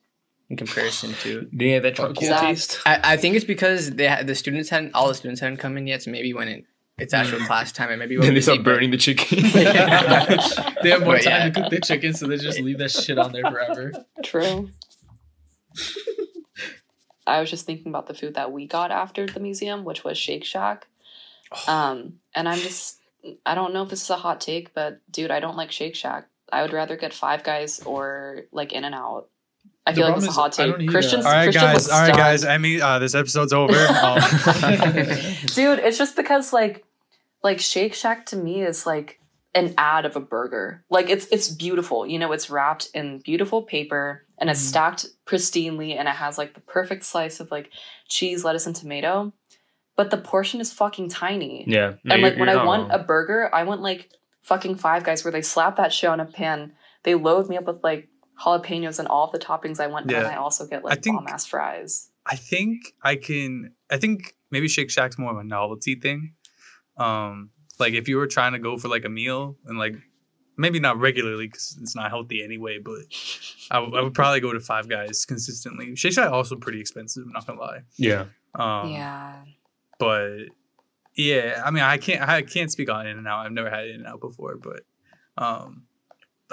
in 0.51 0.57
comparison 0.57 1.13
to. 1.23 1.43
Do 1.57 1.65
you 1.65 1.75
have 1.75 1.85
that 1.85 1.95
charcoal 1.97 2.15
taste? 2.39 2.81
I, 2.85 3.01
I 3.05 3.17
think 3.17 3.37
it's 3.37 3.45
because 3.45 3.93
they 3.93 4.09
had, 4.09 4.27
the 4.27 4.35
students 4.35 4.69
hadn't 4.71 4.95
all 4.95 5.09
the 5.09 5.15
students 5.15 5.41
hadn't 5.41 5.59
come 5.59 5.77
in 5.77 5.87
yet. 5.87 6.03
So 6.03 6.11
maybe 6.11 6.33
when 6.35 6.49
it 6.49 6.65
it's 6.99 7.15
actual 7.15 7.41
class 7.41 7.73
time, 7.73 7.91
and 7.91 7.99
maybe 7.99 8.17
we're 8.17 8.23
Then 8.25 8.35
they 8.35 8.41
start 8.41 8.59
but- 8.59 8.65
burning 8.65 8.91
the 8.91 8.97
chicken. 8.97 9.43
they 9.53 10.91
have 10.91 11.01
more 11.03 11.15
But 11.15 11.23
time 11.23 11.33
yeah. 11.33 11.51
to 11.51 11.61
cook 11.63 11.71
the 11.71 11.81
chicken, 11.81 12.15
so 12.15 12.27
they 12.27 12.37
just 12.37 12.61
leave 12.61 12.79
that 12.79 12.91
shit 12.91 13.19
on 13.19 13.33
there 13.33 13.43
forever. 13.45 13.93
True. 14.23 14.69
I 17.27 17.41
was 17.41 17.51
just 17.51 17.67
thinking 17.67 17.89
about 17.89 18.07
the 18.07 18.15
food 18.15 18.35
that 18.35 18.53
we 18.53 18.67
got 18.67 18.91
after 18.91 19.27
the 19.27 19.41
museum, 19.41 19.85
which 19.85 20.03
was 20.05 20.19
Shake 20.19 20.45
Shack. 20.45 20.87
Um, 21.69 22.15
and 22.35 22.49
I'm 22.49 22.59
just, 22.59 23.01
I 23.47 23.55
don't 23.55 23.73
know 23.73 23.83
if 23.85 23.91
this 23.91 24.03
is 24.03 24.11
a 24.11 24.17
hot 24.17 24.41
take, 24.41 24.75
but 24.75 25.01
dude, 25.11 25.31
I 25.31 25.39
don't 25.41 25.57
like 25.57 25.71
Shake 25.71 25.95
Shack. 25.95 26.29
I 26.53 26.63
would 26.63 26.73
rather 26.73 26.97
get 26.97 27.15
Five 27.15 27.45
Guys 27.45 27.81
or 27.81 28.43
like 28.53 28.73
In 28.73 28.85
and 28.85 28.95
Out. 28.95 29.29
I 29.87 29.93
The 29.93 29.97
feel 29.97 30.05
like 30.07 30.13
problem 30.15 30.29
it's 30.29 30.37
a 30.37 30.41
hot 30.41 30.59
I 30.61 30.65
take. 30.67 30.77
don't. 30.79 30.87
Christian's, 30.89 31.27
All 31.27 31.33
right, 31.33 31.45
Christian 31.45 31.63
guys. 31.63 31.75
was 31.75 31.89
All 31.91 32.01
right, 32.03 32.17
guys. 32.17 32.45
I 32.45 32.59
mean, 32.59 32.81
uh, 32.81 32.99
this 33.01 33.15
episode's 33.15 33.53
over. 33.53 33.75
Um, 34.03 34.21
Dude, 35.55 35.79
it's 35.81 35.99
just 35.99 36.17
because 36.17 36.53
like 36.53 36.85
like 37.43 37.61
Shake 37.61 37.95
Shack 37.95 38.27
to 38.27 38.37
me 38.37 38.63
is 38.63 38.87
like 38.87 39.19
an 39.55 39.75
ad 39.77 40.05
of 40.07 40.17
a 40.17 40.21
burger. 40.21 40.85
Like 40.89 41.11
it's 41.11 41.27
it's 41.27 41.49
beautiful. 41.49 42.07
You 42.07 42.19
know, 42.19 42.33
it's 42.33 42.49
wrapped 42.51 42.89
in 42.95 43.19
beautiful 43.19 43.63
paper 43.63 44.25
and 44.39 44.49
it's 44.49 44.61
Mhm. 44.63 44.69
stacked 44.69 45.07
pristinely 45.27 45.97
and 45.99 46.09
it 46.09 46.15
has 46.15 46.39
like 46.39 46.55
the 46.55 46.61
perfect 46.61 47.05
slice 47.05 47.41
of 47.41 47.51
like 47.51 47.71
cheese, 48.09 48.45
lettuce, 48.45 48.67
and 48.67 48.77
tomato. 48.77 49.33
But 49.97 50.11
the 50.11 50.17
portion 50.17 50.61
is 50.61 50.73
fucking 50.73 51.11
tiny. 51.11 51.65
yeah, 51.69 51.95
no, 52.05 52.15
and 52.15 52.23
like 52.23 52.39
when 52.39 52.49
I 52.49 52.65
want 52.65 52.89
wrong. 52.91 53.01
a 53.01 53.05
burger, 53.05 53.51
I 53.55 53.65
want 53.65 53.83
like 53.83 54.11
fucking 54.43 54.77
five 54.77 55.05
guys 55.05 55.23
where 55.25 55.33
they 55.33 55.43
slap 55.43 55.77
that 55.77 55.93
shit 55.93 56.09
on 56.09 56.19
a 56.21 56.25
pan. 56.25 56.73
They 57.03 57.15
load 57.15 57.49
me 57.49 57.57
up 57.59 57.65
with 57.67 57.83
like 57.85 58.09
jalapenos 58.41 58.99
and 58.99 59.09
all 59.09 59.27
of 59.27 59.33
the 59.33 59.39
toppings 59.39 59.81
I 59.81 59.87
want, 59.87 60.11
Yeah. 60.11 60.19
and 60.19 60.27
I 60.29 60.37
also 60.37 60.67
get 60.67 60.85
like 60.85 61.03
think- 61.03 61.17
bomb 61.17 61.27
ass 61.29 61.47
fries. 61.47 62.11
I 62.25 62.37
think 62.37 62.95
I 63.03 63.17
can. 63.17 63.73
I 63.91 63.97
think 63.99 64.37
maybe 64.53 64.69
Shake 64.69 64.91
Shack's 64.91 65.19
more 65.19 65.33
of 65.33 65.39
a 65.39 65.45
novelty 65.45 65.97
thing. 65.97 66.35
Um, 66.97 67.51
like 67.81 67.95
if 67.95 68.07
you 68.09 68.17
were 68.17 68.29
trying 68.29 68.53
to 68.53 68.59
go 68.61 68.77
for 68.79 68.87
like 68.89 69.05
a 69.05 69.09
meal 69.09 69.57
and 69.67 69.77
like 69.79 69.95
maybe 70.57 70.79
not 70.79 70.99
regularly 71.01 71.47
because 71.49 71.77
it's 71.81 71.97
not 71.97 72.11
healthy 72.11 72.43
anyway, 72.45 72.79
but 72.79 73.01
I, 73.73 73.77
w- 73.81 73.97
I 73.99 74.03
would 74.03 74.15
probably 74.15 74.39
go 74.41 74.53
to 74.53 74.61
Five 74.61 74.89
Guys 74.89 75.25
consistently. 75.25 75.97
Shake 75.97 76.13
Shack 76.13 76.31
also 76.31 76.55
pretty 76.55 76.81
expensive. 76.81 77.25
I'm 77.27 77.33
not 77.33 77.45
gonna 77.47 77.59
lie. 77.61 77.81
yeah, 77.97 78.27
Um, 78.55 78.91
yeah. 78.93 79.43
but 79.99 80.37
yeah, 81.17 81.61
I 81.65 81.71
mean, 81.73 81.83
I 81.83 81.97
can't 81.99 82.23
I 82.23 82.43
can't 82.43 82.71
speak 82.71 82.89
on 82.89 83.07
In 83.09 83.19
and 83.19 83.27
Out. 83.27 83.47
I've 83.47 83.53
never 83.53 83.69
had 83.71 83.89
In 83.89 83.97
and 83.97 84.07
Out 84.07 84.21
before, 84.21 84.57
but 84.59 84.83
um, 85.43 85.85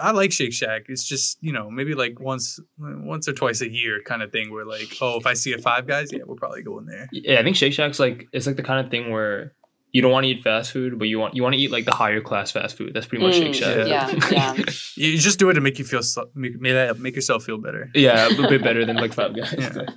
I 0.01 0.11
like 0.11 0.31
Shake 0.31 0.53
Shack. 0.53 0.83
It's 0.87 1.03
just 1.07 1.37
you 1.41 1.53
know 1.53 1.69
maybe 1.69 1.93
like 1.95 2.19
once 2.19 2.59
once 2.77 3.27
or 3.27 3.33
twice 3.33 3.61
a 3.61 3.69
year 3.71 4.01
kind 4.05 4.21
of 4.23 4.31
thing 4.31 4.51
where 4.51 4.65
like 4.65 4.89
oh 5.01 5.17
if 5.17 5.25
I 5.25 5.33
see 5.33 5.53
a 5.53 5.57
Five 5.57 5.87
Guys, 5.87 6.09
yeah, 6.11 6.19
we'll 6.25 6.37
probably 6.37 6.61
go 6.63 6.77
in 6.79 6.85
there. 6.85 7.07
yeah. 7.11 7.39
I 7.39 7.43
think 7.43 7.55
Shake 7.55 7.73
Shack's 7.73 7.99
like 7.99 8.27
it's 8.33 8.47
like 8.47 8.55
the 8.55 8.63
kind 8.63 8.83
of 8.85 8.91
thing 8.91 9.11
where 9.11 9.53
you 9.91 10.03
don't 10.03 10.11
want 10.11 10.23
to 10.25 10.29
eat 10.29 10.43
fast 10.43 10.71
food, 10.71 10.99
but 10.99 11.07
you 11.07 11.17
want 11.19 11.35
you 11.35 11.41
want 11.43 11.53
to 11.55 11.59
eat 11.59 11.71
like 11.71 11.85
the 11.85 11.91
higher 11.93 12.21
class 12.21 12.51
fast 12.51 12.77
food. 12.77 12.93
That's 12.93 13.07
pretty 13.07 13.23
much 13.25 13.35
Shake 13.35 13.53
Mm, 13.53 13.55
Shack. 13.55 13.87
yeah, 14.31 14.55
yeah. 14.57 14.63
You 14.95 15.17
just 15.17 15.39
do 15.39 15.49
it 15.49 15.53
to 15.55 15.61
make 15.61 15.79
you 15.79 15.85
feel 15.85 16.01
make 16.35 16.59
make, 16.61 16.99
make 16.99 17.15
yourself 17.15 17.43
feel 17.43 17.57
better. 17.57 17.89
yeah, 17.95 18.27
a 18.27 18.29
little 18.29 18.49
bit 18.49 18.63
better 18.63 18.85
than 18.85 18.95
like 18.97 19.13
Five 19.13 19.35
Guys. 19.35 19.55
Yeah. 19.57 19.81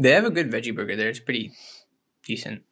They 0.00 0.12
have 0.12 0.24
a 0.24 0.30
good 0.30 0.48
veggie 0.52 0.72
burger 0.76 0.94
there. 0.94 1.08
It's 1.08 1.18
pretty 1.18 1.50
decent. 2.24 2.62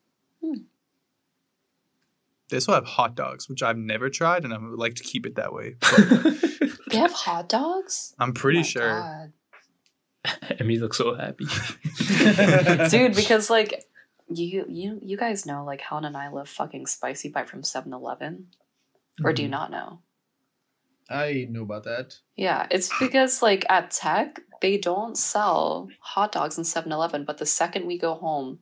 They 2.48 2.56
also 2.59 2.72
have 2.74 2.85
hot 2.85 3.14
dogs, 3.16 3.48
which 3.48 3.62
I've 3.62 3.76
never 3.76 4.09
tried, 4.09 4.44
and 4.44 4.54
I 4.54 4.59
would 4.59 4.78
like 4.78 4.94
to 4.96 5.02
keep 5.02 5.26
it 5.26 5.35
that 5.37 5.52
way. 5.52 5.74
But 5.80 6.37
They 6.90 6.98
have 6.98 7.12
hot 7.12 7.48
dogs? 7.48 8.14
I'm 8.18 8.32
pretty 8.32 8.61
Oh 8.61 8.62
sure. 8.62 9.00
God. 9.00 9.32
Emmi 10.59 10.78
looks 10.80 10.98
so 10.98 11.14
happy. 11.14 11.46
Dude, 12.90 13.14
because 13.14 13.50
like 13.50 13.85
you 14.28 14.64
you 14.68 14.98
you 15.02 15.16
guys 15.16 15.46
know 15.46 15.64
like 15.64 15.80
Helen 15.80 16.04
and 16.04 16.16
I 16.16 16.28
love 16.28 16.48
fucking 16.48 16.87
spicy 16.87 17.28
bite 17.28 17.48
from 17.48 17.62
7-Eleven. 17.62 18.48
Or 19.24 19.32
do 19.32 19.42
you 19.42 19.48
Mhm. 19.48 19.52
not 19.52 19.70
know? 19.70 20.00
I 21.09 21.46
know 21.50 21.62
about 21.62 21.85
that. 21.85 22.16
Yeah, 22.37 22.66
it's 22.70 22.90
because 22.98 23.40
like 23.42 23.64
at 23.68 23.90
Tech, 23.90 24.40
they 24.62 24.76
don't 24.78 25.16
sell 25.16 25.88
hot 26.00 26.32
dogs 26.32 26.59
in 26.59 26.64
7-Eleven, 26.64 27.24
but 27.24 27.38
the 27.38 27.46
second 27.46 27.87
we 27.87 27.98
go 27.98 28.14
home, 28.14 28.59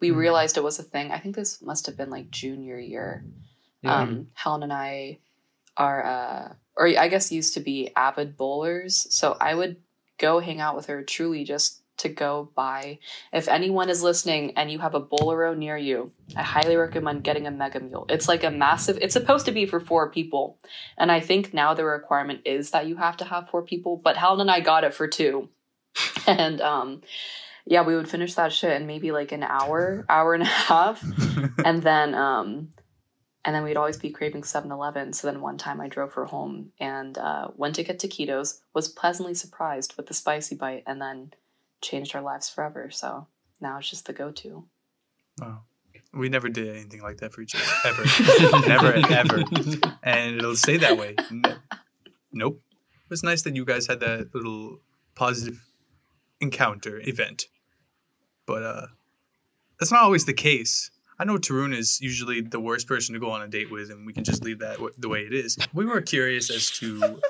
we 0.00 0.10
Mhm. 0.10 0.16
realized 0.16 0.56
it 0.56 0.64
was 0.64 0.78
a 0.78 0.82
thing. 0.82 1.10
I 1.10 1.18
think 1.18 1.34
this 1.36 1.60
must 1.62 1.86
have 1.86 1.96
been 1.96 2.10
like 2.10 2.30
junior 2.30 2.78
year. 2.78 3.24
Yeah. 3.82 4.02
Um, 4.02 4.28
Helen 4.34 4.62
and 4.62 4.72
I 4.72 5.18
are, 5.76 6.04
uh, 6.04 6.54
or 6.76 6.86
I 6.86 7.08
guess 7.08 7.32
used 7.32 7.54
to 7.54 7.60
be 7.60 7.90
avid 7.96 8.36
bowlers. 8.36 9.06
So 9.14 9.36
I 9.40 9.54
would 9.54 9.76
go 10.18 10.40
hang 10.40 10.60
out 10.60 10.76
with 10.76 10.86
her 10.86 11.02
truly 11.02 11.44
just 11.44 11.82
to 11.98 12.08
go 12.08 12.50
buy. 12.54 12.98
If 13.32 13.48
anyone 13.48 13.90
is 13.90 14.02
listening 14.02 14.56
and 14.56 14.70
you 14.70 14.78
have 14.78 14.94
a 14.94 15.00
Bowlero 15.00 15.56
near 15.56 15.76
you, 15.76 16.12
I 16.36 16.42
highly 16.42 16.76
recommend 16.76 17.24
getting 17.24 17.46
a 17.46 17.50
Mega 17.50 17.80
Mule. 17.80 18.06
It's 18.08 18.28
like 18.28 18.44
a 18.44 18.50
massive, 18.50 18.98
it's 19.02 19.12
supposed 19.12 19.46
to 19.46 19.52
be 19.52 19.66
for 19.66 19.80
four 19.80 20.10
people. 20.10 20.58
And 20.96 21.10
I 21.10 21.20
think 21.20 21.52
now 21.52 21.74
the 21.74 21.84
requirement 21.84 22.42
is 22.44 22.70
that 22.70 22.86
you 22.86 22.96
have 22.96 23.16
to 23.18 23.24
have 23.24 23.50
four 23.50 23.62
people, 23.62 23.96
but 23.96 24.16
Helen 24.16 24.40
and 24.40 24.50
I 24.50 24.60
got 24.60 24.84
it 24.84 24.94
for 24.94 25.08
two. 25.08 25.48
and, 26.26 26.60
um, 26.60 27.02
yeah, 27.68 27.82
we 27.82 27.94
would 27.94 28.08
finish 28.08 28.34
that 28.34 28.52
shit 28.52 28.80
in 28.80 28.86
maybe 28.86 29.12
like 29.12 29.32
an 29.32 29.42
hour, 29.42 30.04
hour 30.08 30.34
and 30.34 30.42
a 30.42 30.46
half. 30.46 31.04
And 31.64 31.82
then 31.82 32.14
um 32.14 32.70
and 33.44 33.54
then 33.54 33.62
we'd 33.62 33.76
always 33.76 33.96
be 33.96 34.10
craving 34.10 34.42
7-eleven 34.42 35.12
so 35.12 35.26
then 35.26 35.40
one 35.40 35.56
time 35.58 35.80
i 35.80 35.88
drove 35.88 36.12
her 36.14 36.26
home 36.26 36.72
and 36.78 37.16
uh, 37.16 37.48
went 37.56 37.74
to 37.76 37.84
get 37.84 37.98
taquitos 37.98 38.60
was 38.74 38.88
pleasantly 38.88 39.34
surprised 39.34 39.94
with 39.96 40.06
the 40.06 40.14
spicy 40.14 40.54
bite 40.54 40.82
and 40.86 41.00
then 41.00 41.32
changed 41.80 42.14
our 42.14 42.22
lives 42.22 42.48
forever. 42.48 42.90
So 42.90 43.26
now 43.60 43.78
it's 43.78 43.90
just 43.90 44.06
the 44.06 44.12
go-to. 44.12 44.64
Wow. 45.40 45.62
We 46.12 46.28
never 46.28 46.48
did 46.48 46.74
anything 46.74 47.02
like 47.02 47.18
that 47.18 47.32
for 47.32 47.42
each 47.42 47.54
other 47.54 47.64
ever, 47.84 48.02
never 48.68 48.94
ever, 49.12 49.44
and 50.02 50.36
it'll 50.36 50.56
stay 50.56 50.78
that 50.78 50.96
way. 50.96 51.14
Ne- 51.30 51.56
nope. 52.32 52.62
It 52.80 53.10
was 53.10 53.22
nice 53.22 53.42
that 53.42 53.54
you 53.54 53.64
guys 53.64 53.86
had 53.86 54.00
that 54.00 54.34
little 54.34 54.80
positive 55.14 55.62
encounter 56.40 57.00
event, 57.04 57.46
but 58.48 58.62
uh, 58.64 58.86
that's 59.78 59.92
not 59.92 60.02
always 60.02 60.24
the 60.24 60.34
case. 60.34 60.90
I 61.20 61.24
know 61.24 61.36
Tarun 61.36 61.72
is 61.76 62.00
usually 62.00 62.40
the 62.40 62.58
worst 62.60 62.88
person 62.88 63.12
to 63.14 63.20
go 63.20 63.30
on 63.30 63.42
a 63.42 63.48
date 63.48 63.70
with, 63.70 63.90
and 63.90 64.04
we 64.06 64.12
can 64.12 64.24
just 64.24 64.42
leave 64.42 64.58
that 64.60 64.74
w- 64.74 64.94
the 64.98 65.08
way 65.08 65.20
it 65.20 65.32
is. 65.34 65.56
We 65.74 65.84
were 65.84 66.00
curious 66.00 66.48
as 66.50 66.70
to 66.78 67.20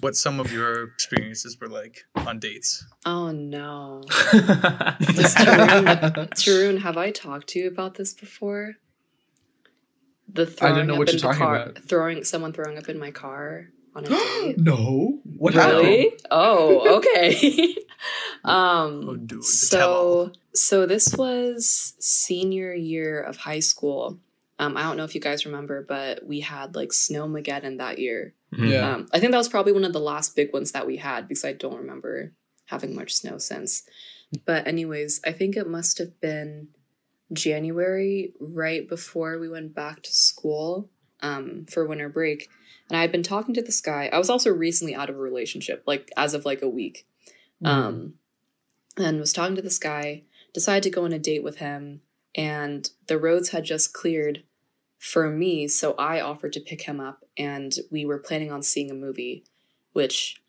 what 0.00 0.16
some 0.16 0.40
of 0.40 0.52
your 0.52 0.84
experiences 0.84 1.58
were 1.60 1.68
like 1.68 2.04
on 2.16 2.38
dates. 2.38 2.84
oh 3.04 3.30
no 3.32 4.02
Tarun, 5.02 6.28
Tarun, 6.30 6.78
have 6.80 6.96
i 6.96 7.10
talked 7.10 7.48
to 7.48 7.58
you 7.58 7.68
about 7.68 7.94
this 7.96 8.14
before 8.14 8.74
the 10.32 10.46
throwing 10.46 10.74
didn't 10.74 10.86
know 10.88 10.92
up 10.94 10.98
what 11.00 11.08
in 11.08 11.14
you're 11.14 11.20
the 11.20 11.26
talking 11.26 11.38
car 11.40 11.56
about. 11.62 11.78
throwing 11.84 12.22
someone 12.24 12.52
throwing 12.52 12.78
up 12.78 12.88
in 12.88 12.98
my 12.98 13.10
car 13.10 13.70
on 13.94 14.04
a 14.04 14.08
date 14.08 14.58
no. 14.58 15.20
What 15.36 15.54
happened? 15.54 15.78
really? 15.78 16.18
Oh 16.30 16.98
okay. 16.98 17.76
um 18.44 19.04
Oh, 19.08 19.16
dude, 19.16 19.44
so 19.44 20.32
so 20.54 20.86
this 20.86 21.14
was 21.14 21.94
senior 21.98 22.74
year 22.74 23.20
of 23.20 23.36
high 23.36 23.60
school. 23.60 24.18
Um 24.58 24.76
i 24.76 24.82
don't 24.82 24.96
know 24.96 25.04
if 25.04 25.14
you 25.14 25.20
guys 25.20 25.46
remember 25.46 25.84
but 25.88 26.24
we 26.26 26.40
had 26.40 26.74
like 26.74 26.90
snowmageddon 26.90 27.78
that 27.78 27.98
year. 27.98 28.34
Yeah. 28.52 28.94
um 28.94 29.08
i 29.12 29.18
think 29.20 29.32
that 29.32 29.38
was 29.38 29.48
probably 29.48 29.72
one 29.72 29.84
of 29.84 29.92
the 29.92 30.00
last 30.00 30.34
big 30.34 30.52
ones 30.54 30.72
that 30.72 30.86
we 30.86 30.96
had 30.96 31.28
because 31.28 31.44
i 31.44 31.52
don't 31.52 31.76
remember 31.76 32.32
having 32.66 32.94
much 32.94 33.12
snow 33.14 33.38
since. 33.38 33.82
But 34.44 34.66
anyways 34.66 35.20
i 35.24 35.32
think 35.32 35.56
it 35.56 35.68
must 35.68 35.98
have 35.98 36.18
been 36.20 36.68
january 37.32 38.32
right 38.40 38.88
before 38.88 39.38
we 39.38 39.48
went 39.48 39.74
back 39.74 40.02
to 40.02 40.12
school 40.12 40.88
um 41.20 41.66
for 41.70 41.86
winter 41.86 42.08
break 42.08 42.48
and 42.88 42.96
i 42.96 43.00
had 43.00 43.12
been 43.12 43.22
talking 43.22 43.54
to 43.54 43.62
this 43.62 43.80
guy 43.80 44.08
i 44.12 44.18
was 44.18 44.30
also 44.30 44.50
recently 44.50 44.94
out 44.94 45.10
of 45.10 45.16
a 45.16 45.20
relationship 45.20 45.82
like 45.86 46.10
as 46.16 46.34
of 46.34 46.44
like 46.44 46.62
a 46.62 46.68
week 46.68 47.06
Mm-hmm. 47.62 47.66
um 47.66 48.14
and 48.96 49.18
was 49.18 49.32
talking 49.32 49.56
to 49.56 49.62
this 49.62 49.78
guy 49.78 50.22
decided 50.54 50.82
to 50.84 50.90
go 50.90 51.04
on 51.04 51.12
a 51.12 51.18
date 51.18 51.42
with 51.42 51.58
him 51.58 52.02
and 52.34 52.90
the 53.08 53.18
roads 53.18 53.48
had 53.50 53.64
just 53.64 53.92
cleared 53.92 54.44
for 55.00 55.30
me, 55.30 55.68
so 55.68 55.94
I 55.96 56.20
offered 56.20 56.52
to 56.54 56.60
pick 56.60 56.82
him 56.82 56.98
up, 56.98 57.24
and 57.36 57.72
we 57.88 58.04
were 58.04 58.18
planning 58.18 58.50
on 58.50 58.62
seeing 58.64 58.90
a 58.90 58.94
movie, 58.94 59.44
which 59.92 60.42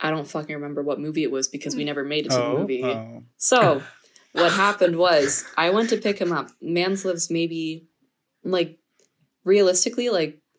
I 0.00 0.10
don't 0.10 0.26
fucking 0.26 0.54
remember 0.56 0.82
what 0.82 0.98
movie 0.98 1.22
it 1.22 1.30
was 1.30 1.46
because 1.46 1.76
we 1.76 1.84
never 1.84 2.02
made 2.02 2.26
it 2.26 2.30
to 2.30 2.36
the 2.36 2.44
Oh, 2.44 2.58
movie. 2.58 2.82
oh. 2.82 3.22
So 3.36 3.82
what 4.32 4.50
happened 4.50 4.96
was 4.96 5.44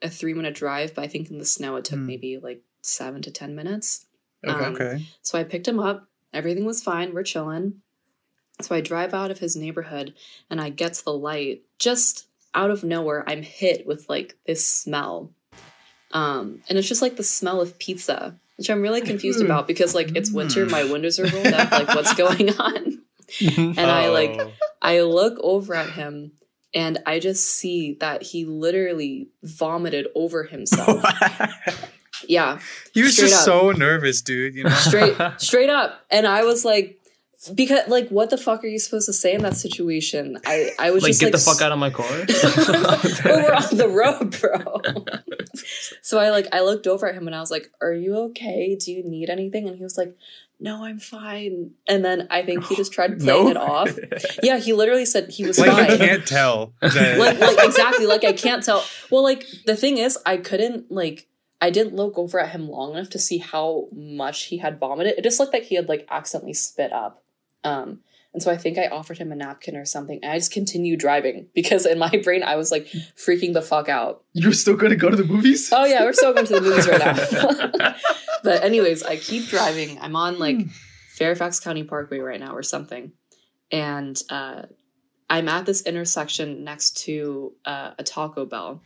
I 0.01 0.05
went 0.05 0.13
to 0.13 0.13
pick 0.13 0.13
him 0.13 0.13
up. 0.13 0.13
Mans 0.13 0.13
lives 0.13 0.13
maybe 0.13 0.13
like 0.13 0.13
realistically 0.13 0.13
like 0.13 0.13
a 0.13 0.15
three 0.15 0.33
minute 0.33 0.55
drive, 0.55 0.95
but 0.95 1.03
I 1.03 1.07
think 1.07 1.29
in 1.31 1.37
the 1.37 1.45
snow 1.45 1.75
it 1.77 1.85
took 1.85 1.99
Hmm. 1.99 2.05
maybe 2.05 2.37
like 2.37 2.61
seven 2.81 3.21
to 3.23 3.31
ten 3.31 3.55
minutes. 3.55 4.05
Okay. 4.45 4.65
Um, 4.65 4.73
Okay. 4.75 5.05
So 5.21 5.37
I 5.37 5.43
picked 5.43 5.67
him 5.67 5.79
up. 5.79 6.07
Everything 6.33 6.65
was 6.65 6.83
fine. 6.83 7.13
We're 7.13 7.23
chilling. 7.23 7.81
So 8.61 8.75
I 8.75 8.81
drive 8.81 9.13
out 9.13 9.31
of 9.31 9.39
his 9.39 9.55
neighborhood 9.55 10.13
and 10.49 10.59
I 10.59 10.69
get 10.69 10.93
to 10.95 11.05
the 11.05 11.13
light. 11.13 11.63
Just 11.79 12.27
out 12.55 12.71
of 12.71 12.83
nowhere, 12.83 13.23
I'm 13.27 13.43
hit 13.43 13.85
with 13.85 14.09
like 14.09 14.35
this 14.45 14.65
smell. 14.67 15.31
Um, 16.11 16.61
and 16.69 16.77
it's 16.77 16.87
just 16.87 17.01
like 17.01 17.17
the 17.17 17.23
smell 17.23 17.61
of 17.61 17.77
pizza, 17.79 18.39
which 18.57 18.69
I'm 18.69 18.81
really 18.81 19.01
confused 19.01 19.39
Mm. 19.41 19.45
about 19.45 19.67
because 19.67 19.93
like 19.93 20.15
it's 20.15 20.31
winter, 20.31 20.65
Mm. 20.65 20.71
my 20.71 20.83
windows 20.85 21.19
are 21.19 21.27
rolled 21.27 21.47
up. 21.47 21.71
Like, 21.71 21.89
what's 21.89 22.13
going 22.23 22.49
on? 22.59 23.01
And 23.41 23.79
I 23.79 24.07
like 24.09 24.39
Oh. 24.39 24.51
I 24.81 25.01
look 25.01 25.37
over 25.41 25.73
at 25.75 25.89
him 25.91 26.31
and 26.77 26.99
I 27.07 27.17
just 27.17 27.43
see 27.43 27.93
that 28.01 28.21
he 28.21 28.45
literally 28.45 29.29
vomited 29.41 30.09
over 30.13 30.43
himself. 30.43 31.03
yeah, 32.27 32.59
he 32.93 33.01
was 33.01 33.15
just 33.15 33.33
up. 33.33 33.45
so 33.45 33.71
nervous, 33.71 34.21
dude. 34.21 34.53
You 34.53 34.65
know. 34.65 34.69
straight 34.69 35.17
straight 35.37 35.71
up. 35.71 35.99
And 36.11 36.27
I 36.27 36.43
was 36.43 36.63
like 36.63 36.99
because 37.55 37.87
like 37.87 38.09
what 38.09 38.29
the 38.29 38.37
fuck 38.37 38.63
are 38.63 38.67
you 38.67 38.77
supposed 38.77 39.07
to 39.07 39.13
say 39.13 39.33
in 39.33 39.41
that 39.41 39.55
situation? 39.55 40.37
I 40.45 40.69
I 40.77 40.91
was 40.91 41.03
just 41.03 41.03
like 41.03 41.09
just 41.09 41.19
get 41.21 41.25
like 41.25 41.31
the 41.33 41.51
fuck 41.51 41.61
out 41.63 41.71
of 41.71 41.79
my 41.79 41.89
car. 41.89 42.05
We're 43.25 43.55
on 43.55 43.75
the 43.75 43.89
road, 43.89 44.39
bro. 44.39 44.81
so 46.03 46.19
I 46.19 46.29
like 46.29 46.47
I 46.53 46.61
looked 46.61 46.85
over 46.85 47.07
at 47.07 47.15
him 47.15 47.25
and 47.25 47.35
I 47.35 47.39
was 47.39 47.49
like, 47.49 47.71
"Are 47.81 47.93
you 47.93 48.15
okay? 48.29 48.75
Do 48.75 48.91
you 48.91 49.03
need 49.03 49.31
anything?" 49.31 49.67
And 49.67 49.77
he 49.77 49.83
was 49.83 49.97
like, 49.97 50.15
"No, 50.59 50.83
I'm 50.83 50.99
fine." 50.99 51.71
And 51.87 52.03
then 52.03 52.27
I 52.29 52.43
think 52.43 52.65
he 52.65 52.75
just 52.75 52.91
tried 52.91 53.19
playing 53.19 53.49
it 53.49 53.57
off. 53.57 53.97
Yeah, 54.41 54.57
he 54.57 54.73
literally 54.73 55.05
said 55.05 55.29
he 55.29 55.45
was 55.45 55.59
like 55.59 55.71
fine. 55.71 55.91
you 55.91 55.97
can't 55.97 56.27
tell. 56.27 56.73
Like 56.81 57.39
like 57.39 57.65
exactly 57.65 58.05
like 58.05 58.23
I 58.23 58.33
can't 58.33 58.63
tell. 58.63 58.83
Well, 59.11 59.23
like 59.23 59.45
the 59.65 59.75
thing 59.75 59.97
is, 59.97 60.17
I 60.25 60.37
couldn't 60.37 60.91
like 60.91 61.27
I 61.61 61.69
didn't 61.69 61.95
look 61.95 62.17
over 62.17 62.39
at 62.39 62.49
him 62.49 62.69
long 62.69 62.93
enough 62.93 63.09
to 63.11 63.19
see 63.19 63.39
how 63.39 63.87
much 63.91 64.45
he 64.45 64.57
had 64.57 64.79
vomited. 64.79 65.15
It 65.17 65.23
just 65.23 65.39
looked 65.39 65.53
like 65.53 65.63
he 65.63 65.75
had 65.75 65.89
like 65.89 66.05
accidentally 66.09 66.53
spit 66.53 66.93
up. 66.93 67.23
Um, 67.63 68.01
and 68.33 68.43
so 68.43 68.51
I 68.51 68.57
think 68.57 68.77
I 68.77 68.85
offered 68.87 69.17
him 69.17 69.31
a 69.31 69.35
napkin 69.35 69.75
or 69.75 69.85
something. 69.85 70.19
And 70.21 70.31
I 70.31 70.37
just 70.37 70.51
continued 70.51 70.99
driving 70.99 71.47
because 71.55 71.87
in 71.87 71.97
my 71.97 72.11
brain 72.23 72.43
I 72.43 72.55
was 72.55 72.71
like 72.71 72.85
freaking 73.15 73.53
the 73.53 73.63
fuck 73.63 73.89
out. 73.89 74.23
You're 74.33 74.53
still 74.53 74.75
gonna 74.75 74.95
go 74.95 75.09
to 75.09 75.15
the 75.15 75.23
movies? 75.23 75.69
Oh 75.73 75.85
yeah, 75.85 76.03
we're 76.03 76.13
still 76.13 76.33
going 76.33 76.45
to 76.45 76.53
the 76.53 76.61
movies 76.61 76.87
right 76.87 76.99
now. 76.99 77.95
but 78.43 78.63
anyways, 78.63 79.03
I 79.03 79.17
keep 79.17 79.47
driving. 79.47 79.99
I'm 80.01 80.15
on 80.15 80.39
like 80.39 80.57
Fairfax 81.15 81.59
County 81.59 81.83
Parkway 81.83 82.19
right 82.19 82.39
now 82.39 82.53
or 82.55 82.63
something, 82.63 83.11
and 83.71 84.21
uh, 84.29 84.63
I'm 85.29 85.49
at 85.49 85.65
this 85.65 85.81
intersection 85.83 86.63
next 86.63 86.97
to 87.05 87.53
uh, 87.65 87.91
a 87.97 88.03
Taco 88.03 88.45
Bell. 88.45 88.81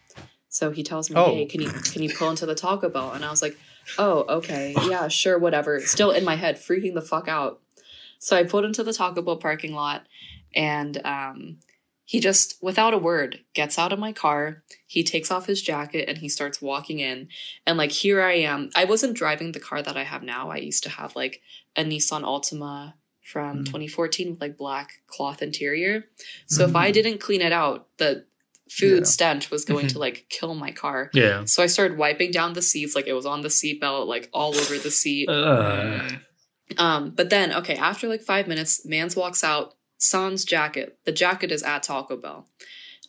So 0.50 0.72
he 0.72 0.84
tells 0.84 1.10
me, 1.10 1.16
Oh. 1.18 1.26
"Hey, 1.26 1.46
can 1.46 1.62
you 1.62 1.70
can 1.70 2.04
you 2.04 2.14
pull 2.14 2.30
into 2.30 2.46
the 2.46 2.56
Taco 2.56 2.90
Bell?" 2.90 3.12
And 3.12 3.24
I 3.24 3.30
was 3.30 3.42
like, 3.42 3.58
"Oh, 3.98 4.26
okay, 4.38 4.76
yeah, 4.88 5.08
sure, 5.08 5.38
whatever." 5.40 5.80
Still 5.82 6.12
in 6.12 6.26
my 6.26 6.36
head, 6.36 6.58
freaking 6.58 6.94
the 6.94 7.02
fuck 7.02 7.28
out. 7.28 7.62
So 8.20 8.36
I 8.38 8.44
pulled 8.44 8.66
into 8.66 8.84
the 8.84 8.94
Taco 8.94 9.22
Bell 9.22 9.38
parking 9.38 9.74
lot, 9.74 10.06
and 10.54 11.00
um, 11.06 11.60
he 12.12 12.20
just, 12.20 12.48
without 12.62 12.94
a 12.94 12.98
word, 12.98 13.40
gets 13.54 13.80
out 13.80 13.94
of 13.94 14.00
my 14.08 14.12
car. 14.12 14.64
He 14.86 15.02
takes 15.02 15.32
off 15.32 15.46
his 15.48 15.62
jacket 15.62 16.10
and 16.10 16.18
he 16.18 16.28
starts 16.28 16.62
walking 16.62 17.00
in. 17.00 17.30
And 17.66 17.78
like, 17.78 17.92
here 18.04 18.22
I 18.22 18.34
am. 18.54 18.70
I 18.76 18.84
wasn't 18.84 19.16
driving 19.22 19.54
the 19.54 19.62
car 19.62 19.82
that 19.82 19.96
I 19.96 20.04
have 20.04 20.22
now. 20.24 20.50
I 20.52 20.58
used 20.58 20.84
to 20.84 20.90
have 20.90 21.16
like 21.16 21.42
a 21.78 21.84
Nissan 21.86 22.24
Altima 22.24 22.96
from 23.24 23.60
Mm. 23.60 23.66
2014 23.66 24.32
with 24.32 24.42
like 24.42 24.58
black 24.58 24.90
cloth 25.08 25.42
interior. 25.42 26.04
So 26.48 26.66
if 26.66 26.72
Mm. 26.72 26.80
I 26.86 26.92
didn't 26.92 27.20
clean 27.20 27.42
it 27.42 27.54
out, 27.54 27.88
the 27.98 28.26
food 28.70 29.04
Yeah. 29.04 29.14
stench 29.16 29.50
was 29.50 29.64
going 29.64 29.88
to 29.88 30.00
like 30.06 30.26
kill 30.30 30.54
my 30.54 30.72
car. 30.72 31.12
yeah. 31.14 31.46
So 31.46 31.64
I 31.64 31.68
started 31.68 31.98
wiping 31.98 32.32
down 32.32 32.52
the 32.54 32.62
seats, 32.62 32.94
like 32.94 33.08
it 33.08 33.14
was 33.14 33.26
on 33.26 33.40
the 33.42 33.48
seatbelt, 33.60 34.08
like 34.08 34.28
all 34.34 34.54
over 34.62 34.78
the 34.78 34.92
seat. 34.92 35.30
Uh, 35.30 36.10
Um, 36.78 37.12
but 37.12 37.30
then, 37.30 37.54
okay, 37.54 37.76
after 37.76 38.08
like 38.08 38.22
five 38.22 38.48
minutes, 38.48 38.86
Mans 38.86 39.16
walks 39.16 39.44
out, 39.44 39.76
sans 40.02 40.44
jacket. 40.44 40.98
The 41.06 41.12
jacket 41.12 41.52
is 41.52 41.64
at 41.64 41.84
Taco 41.84 42.18
Bell. 42.18 42.48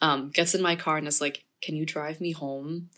Um, 0.01 0.31
gets 0.31 0.55
in 0.55 0.63
my 0.63 0.77
car 0.77 0.99
and 0.99 1.09
is 1.09 1.21
like, 1.21 1.45
Can 1.63 1.75
you 1.75 1.87
drive 1.87 2.21
me 2.21 2.33
home? 2.33 2.91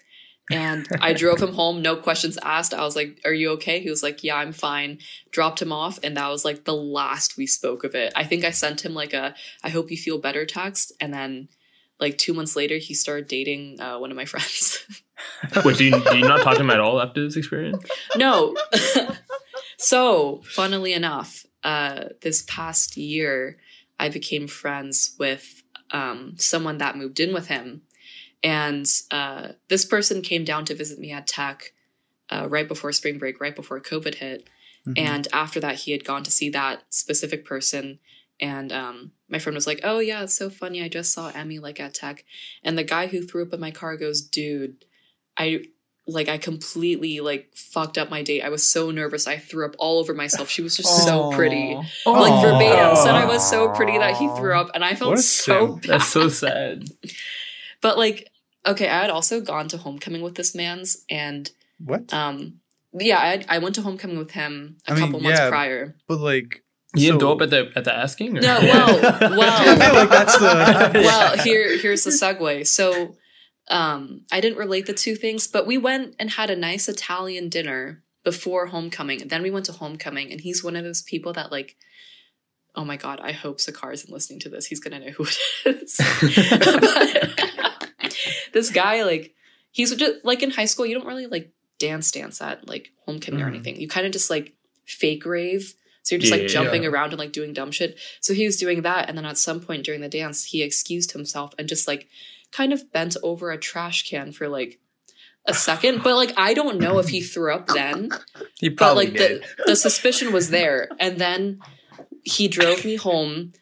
And 0.50 0.86
I 1.00 1.12
drove 1.14 1.40
him 1.40 1.54
home, 1.54 1.80
no 1.80 1.96
questions 1.96 2.36
asked. 2.42 2.74
I 2.74 2.82
was 2.82 2.96
like, 2.96 3.20
Are 3.24 3.32
you 3.32 3.50
okay? 3.52 3.80
He 3.80 3.90
was 3.90 4.02
like, 4.02 4.24
Yeah, 4.24 4.36
I'm 4.36 4.52
fine. 4.52 4.98
Dropped 5.30 5.62
him 5.62 5.72
off, 5.72 5.98
and 6.02 6.16
that 6.16 6.28
was 6.28 6.44
like 6.44 6.64
the 6.64 6.74
last 6.74 7.36
we 7.36 7.46
spoke 7.46 7.84
of 7.84 7.94
it. 7.94 8.12
I 8.16 8.24
think 8.24 8.44
I 8.44 8.50
sent 8.50 8.84
him 8.84 8.94
like 8.94 9.14
a 9.14 9.34
I 9.62 9.70
hope 9.70 9.90
you 9.90 9.96
feel 9.96 10.18
better 10.18 10.44
text, 10.44 10.92
and 11.00 11.14
then 11.14 11.48
like 12.00 12.18
two 12.18 12.34
months 12.34 12.56
later, 12.56 12.76
he 12.78 12.94
started 12.94 13.28
dating 13.28 13.80
uh, 13.80 13.98
one 13.98 14.10
of 14.10 14.16
my 14.16 14.24
friends. 14.32 14.84
wait, 15.64 15.76
do 15.76 15.84
you, 15.84 15.90
do 16.10 16.18
you 16.18 16.26
not 16.26 16.42
talk 16.42 16.56
to 16.56 16.60
him 16.60 16.70
at 16.70 16.80
all 16.80 17.00
after 17.00 17.22
this 17.22 17.36
experience? 17.36 17.84
no. 18.16 18.56
so, 19.78 20.42
funnily 20.44 20.92
enough, 20.92 21.46
uh, 21.62 22.04
this 22.22 22.42
past 22.42 22.96
year, 22.96 23.58
I 24.04 24.10
became 24.10 24.46
friends 24.46 25.16
with 25.18 25.62
um, 25.90 26.34
someone 26.36 26.76
that 26.76 26.98
moved 26.98 27.20
in 27.20 27.32
with 27.32 27.46
him. 27.46 27.82
And 28.42 28.86
uh, 29.10 29.52
this 29.68 29.86
person 29.86 30.20
came 30.20 30.44
down 30.44 30.66
to 30.66 30.74
visit 30.74 30.98
me 30.98 31.10
at 31.10 31.26
Tech 31.26 31.72
uh, 32.28 32.46
right 32.50 32.68
before 32.68 32.92
spring 32.92 33.16
break, 33.16 33.40
right 33.40 33.56
before 33.56 33.80
COVID 33.80 34.16
hit. 34.16 34.46
Mhm. 34.86 34.98
And 34.98 35.28
after 35.32 35.58
that, 35.60 35.76
he 35.76 35.92
had 35.92 36.04
gone 36.04 36.22
to 36.24 36.30
see 36.30 36.50
that 36.50 36.82
specific 36.90 37.46
person. 37.46 37.98
And 38.38 38.70
um, 38.72 39.12
my 39.30 39.38
friend 39.38 39.54
was 39.54 39.66
like, 39.66 39.80
Oh, 39.82 40.00
yeah, 40.00 40.22
it's 40.22 40.36
so 40.36 40.50
funny. 40.50 40.82
I 40.82 40.88
just 40.88 41.10
saw 41.14 41.32
Emmi 41.32 41.58
like 41.58 41.80
at 41.80 41.94
Tech. 41.94 42.26
And 42.62 42.76
the 42.76 42.84
guy 42.84 43.06
who 43.06 43.22
threw 43.22 43.42
up 43.46 43.54
in 43.54 43.60
my 43.60 43.70
car 43.70 43.96
goes, 43.96 44.20
Dude, 44.20 44.84
I 45.38 45.64
like 46.06 46.28
I 46.28 46.36
completely 46.38 47.20
like 47.20 47.50
fucked 47.54 47.96
up 47.96 48.10
my 48.10 48.22
date. 48.22 48.42
I 48.42 48.50
was 48.50 48.62
so 48.68 48.90
nervous. 48.90 49.26
I 49.26 49.38
threw 49.38 49.64
up 49.64 49.74
all 49.78 49.98
over 49.98 50.12
myself. 50.14 50.50
She 50.50 50.60
was 50.62 50.76
just 50.76 51.04
so 51.06 51.30
pretty. 51.32 51.74
Like 52.04 52.42
verbatim 52.44 52.96
said 52.96 53.14
I 53.14 53.24
was 53.24 53.48
so 53.48 53.70
pretty 53.70 53.96
that 53.98 54.16
he 54.16 54.28
threw 54.28 54.54
up 54.54 54.70
and 54.74 54.84
I 54.84 54.94
felt 54.94 55.18
so 55.20 55.76
bad. 55.76 55.82
That's 55.84 56.08
so 56.08 56.28
sad. 56.28 56.84
But 57.80 57.98
like 57.98 58.30
okay, 58.66 58.88
I 58.88 59.00
had 59.02 59.10
also 59.10 59.40
gone 59.42 59.68
to 59.68 59.76
homecoming 59.78 60.22
with 60.22 60.34
this 60.36 60.54
man's 60.54 61.04
and 61.10 61.50
What? 61.78 62.12
um 62.14 62.60
yeah, 62.98 63.18
I 63.18 63.44
I 63.48 63.58
went 63.58 63.74
to 63.74 63.82
homecoming 63.82 64.18
with 64.18 64.30
him 64.30 64.76
a 64.88 64.92
I 64.92 64.94
mean, 64.94 65.04
couple 65.04 65.20
months 65.20 65.38
yeah. 65.38 65.48
prior. 65.50 65.96
but 66.06 66.18
like, 66.20 66.62
You 66.94 67.08
didn't 67.08 67.20
so- 67.20 67.26
go 67.26 67.32
up 67.32 67.42
at 67.42 67.50
the 67.50 67.70
at 67.76 67.84
the 67.84 67.92
asking? 67.94 68.38
Or? 68.38 68.40
No, 68.40 68.58
well, 68.60 69.00
well- 69.20 69.20
I 69.68 69.76
feel 69.84 69.94
like 69.94 70.08
that's 70.10 70.38
the. 70.38 70.92
well, 71.02 71.36
here 71.38 71.76
here's 71.76 72.04
the 72.04 72.10
segue. 72.10 72.66
So 72.66 73.16
um 73.68 74.22
I 74.30 74.40
didn't 74.40 74.58
relate 74.58 74.86
the 74.86 74.92
two 74.94 75.16
things, 75.16 75.46
but 75.46 75.66
we 75.66 75.78
went 75.78 76.14
and 76.18 76.30
had 76.30 76.50
a 76.50 76.56
nice 76.56 76.88
Italian 76.88 77.48
dinner 77.48 78.02
before 78.24 78.66
homecoming. 78.66 79.20
And 79.22 79.30
then 79.30 79.42
we 79.42 79.50
went 79.50 79.66
to 79.66 79.72
homecoming 79.72 80.30
and 80.32 80.40
he's 80.40 80.62
one 80.64 80.76
of 80.76 80.84
those 80.84 81.02
people 81.02 81.32
that 81.34 81.50
like 81.52 81.76
oh 82.76 82.84
my 82.84 82.96
god, 82.96 83.20
I 83.20 83.30
hope 83.30 83.58
Sakar 83.58 83.92
isn't 83.92 84.12
listening 84.12 84.40
to 84.40 84.48
this. 84.48 84.66
He's 84.66 84.80
gonna 84.80 84.98
know 84.98 85.10
who 85.12 85.24
it 85.64 85.76
is. 85.82 85.96
But 86.60 88.16
this 88.52 88.70
guy, 88.70 89.04
like, 89.04 89.34
he's 89.70 89.94
just 89.94 90.24
like 90.24 90.42
in 90.42 90.50
high 90.50 90.64
school, 90.64 90.84
you 90.86 90.94
don't 90.94 91.06
really 91.06 91.26
like 91.26 91.52
dance 91.78 92.10
dance 92.10 92.40
at 92.42 92.66
like 92.68 92.90
homecoming 93.06 93.42
or 93.42 93.46
Mhm. 93.46 93.54
anything. 93.54 93.80
You 93.80 93.88
kind 93.88 94.06
of 94.06 94.12
just 94.12 94.28
like 94.30 94.54
fake 94.86 95.24
rave. 95.24 95.74
So 96.02 96.14
you're 96.14 96.20
just 96.20 96.32
Yeah, 96.32 96.40
like 96.40 96.48
jumping 96.48 96.82
yeah. 96.82 96.88
around 96.90 97.10
and 97.10 97.18
like 97.18 97.32
doing 97.32 97.52
dumb 97.52 97.70
shit. 97.70 97.96
So 98.20 98.34
he 98.34 98.44
was 98.44 98.56
doing 98.56 98.82
that, 98.82 99.08
and 99.08 99.16
then 99.16 99.24
at 99.24 99.38
some 99.38 99.60
point 99.60 99.84
during 99.84 100.00
the 100.00 100.08
dance, 100.08 100.44
he 100.46 100.62
excused 100.62 101.12
himself 101.12 101.54
and 101.58 101.68
just 101.68 101.88
like 101.88 102.08
kind 102.54 102.72
of 102.72 102.92
bent 102.92 103.16
over 103.22 103.50
a 103.50 103.58
trash 103.58 104.08
can 104.08 104.32
for 104.32 104.48
like 104.48 104.78
a 105.46 105.54
second. 105.54 106.02
But 106.02 106.16
like 106.16 106.32
I 106.36 106.54
don't 106.54 106.78
know 106.78 106.98
if 106.98 107.08
he 107.08 107.20
threw 107.20 107.52
up 107.52 107.66
then, 107.66 108.10
He 108.58 108.68
but 108.68 108.94
like 108.96 109.12
did. 109.14 109.42
the 109.42 109.64
the 109.72 109.76
suspicion 109.76 110.32
was 110.32 110.50
there. 110.50 110.88
And 111.00 111.18
then 111.18 111.58
he 112.22 112.48
drove 112.48 112.84
me 112.84 112.96
home 112.96 113.52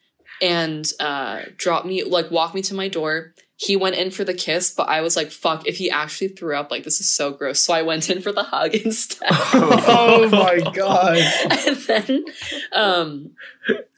and 0.40 0.90
uh 1.00 1.42
dropped 1.56 1.86
me 1.86 2.04
like 2.04 2.30
walked 2.30 2.54
me 2.54 2.62
to 2.62 2.74
my 2.74 2.88
door. 2.88 3.34
He 3.56 3.76
went 3.76 3.94
in 3.94 4.10
for 4.10 4.24
the 4.24 4.34
kiss, 4.34 4.74
but 4.74 4.88
I 4.88 5.02
was 5.02 5.14
like, 5.16 5.30
fuck, 5.30 5.68
if 5.68 5.76
he 5.76 5.88
actually 5.88 6.28
threw 6.28 6.56
up, 6.56 6.70
like 6.72 6.82
this 6.82 6.98
is 6.98 7.08
so 7.08 7.30
gross. 7.30 7.60
So 7.60 7.72
I 7.72 7.82
went 7.82 8.10
in 8.10 8.20
for 8.20 8.32
the 8.32 8.42
hug 8.42 8.74
instead. 8.84 9.28
oh 9.30 10.28
my 10.30 10.58
god. 10.74 11.16
and 11.18 11.76
then 11.86 12.24
um 12.72 13.30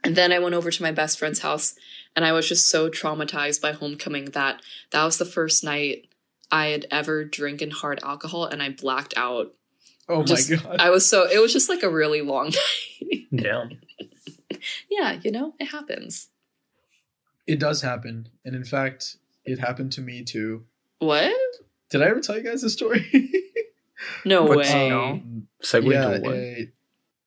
and 0.05 0.15
then 0.17 0.33
I 0.33 0.39
went 0.39 0.55
over 0.55 0.71
to 0.71 0.83
my 0.83 0.93
best 0.93 1.19
friend's 1.19 1.41
house 1.41 1.75
and 2.17 2.25
I 2.25 2.33
was 2.33 2.49
just 2.49 2.69
so 2.69 2.89
traumatized 2.89 3.61
by 3.61 3.73
homecoming 3.73 4.27
that 4.27 4.61
that 4.91 5.05
was 5.05 5.19
the 5.19 5.25
first 5.25 5.65
night 5.65 6.07
I 6.51 6.67
had 6.69 6.87
ever 6.91 7.25
drinking 7.25 7.71
hard 7.73 8.01
alcohol 8.03 8.45
and 8.47 8.63
I 8.63 8.71
blacked 8.71 9.15
out. 9.17 9.55
Oh 10.09 10.23
my 10.29 10.41
god. 10.57 10.77
I 10.79 10.91
was 10.91 11.09
so 11.09 11.27
it 11.31 11.39
was 11.41 11.53
just 11.53 11.69
like 11.69 11.83
a 11.83 11.89
really 11.91 12.21
long 12.21 12.53
night. 13.11 13.27
Damn. 13.35 13.81
yeah, 14.91 15.19
you 15.23 15.31
know, 15.31 15.55
it 15.59 15.67
happens. 15.67 16.29
It 17.47 17.59
does 17.59 17.83
happen, 17.83 18.29
and 18.45 18.55
in 18.55 18.65
fact, 18.65 19.17
it 19.45 19.59
happened 19.59 19.93
to 19.93 20.01
me 20.01 20.23
too. 20.25 20.65
What? 20.99 21.35
Did 21.91 22.01
I 22.03 22.07
ever 22.07 22.21
tell 22.21 22.37
you 22.39 22.43
guys 22.43 22.63
the 22.63 22.71
story? 22.71 23.11
No 24.27 24.47
But 24.47 24.59
way. 24.59 24.89
no. 24.91 25.03
Um, 25.05 25.49
Segue 25.63 25.91
yeah, 25.93 26.11
into 26.17 26.21
what? 26.29 26.35
a- 26.37 26.73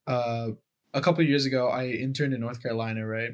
uh, 0.08 0.47
a 0.93 1.02
couple 1.02 1.23
of 1.23 1.30
years 1.30 1.45
ago, 1.45 1.69
I 1.69 1.88
interned 1.88 2.34
in 2.34 2.41
North 2.41 2.62
Carolina, 2.62 3.06
right? 3.08 3.32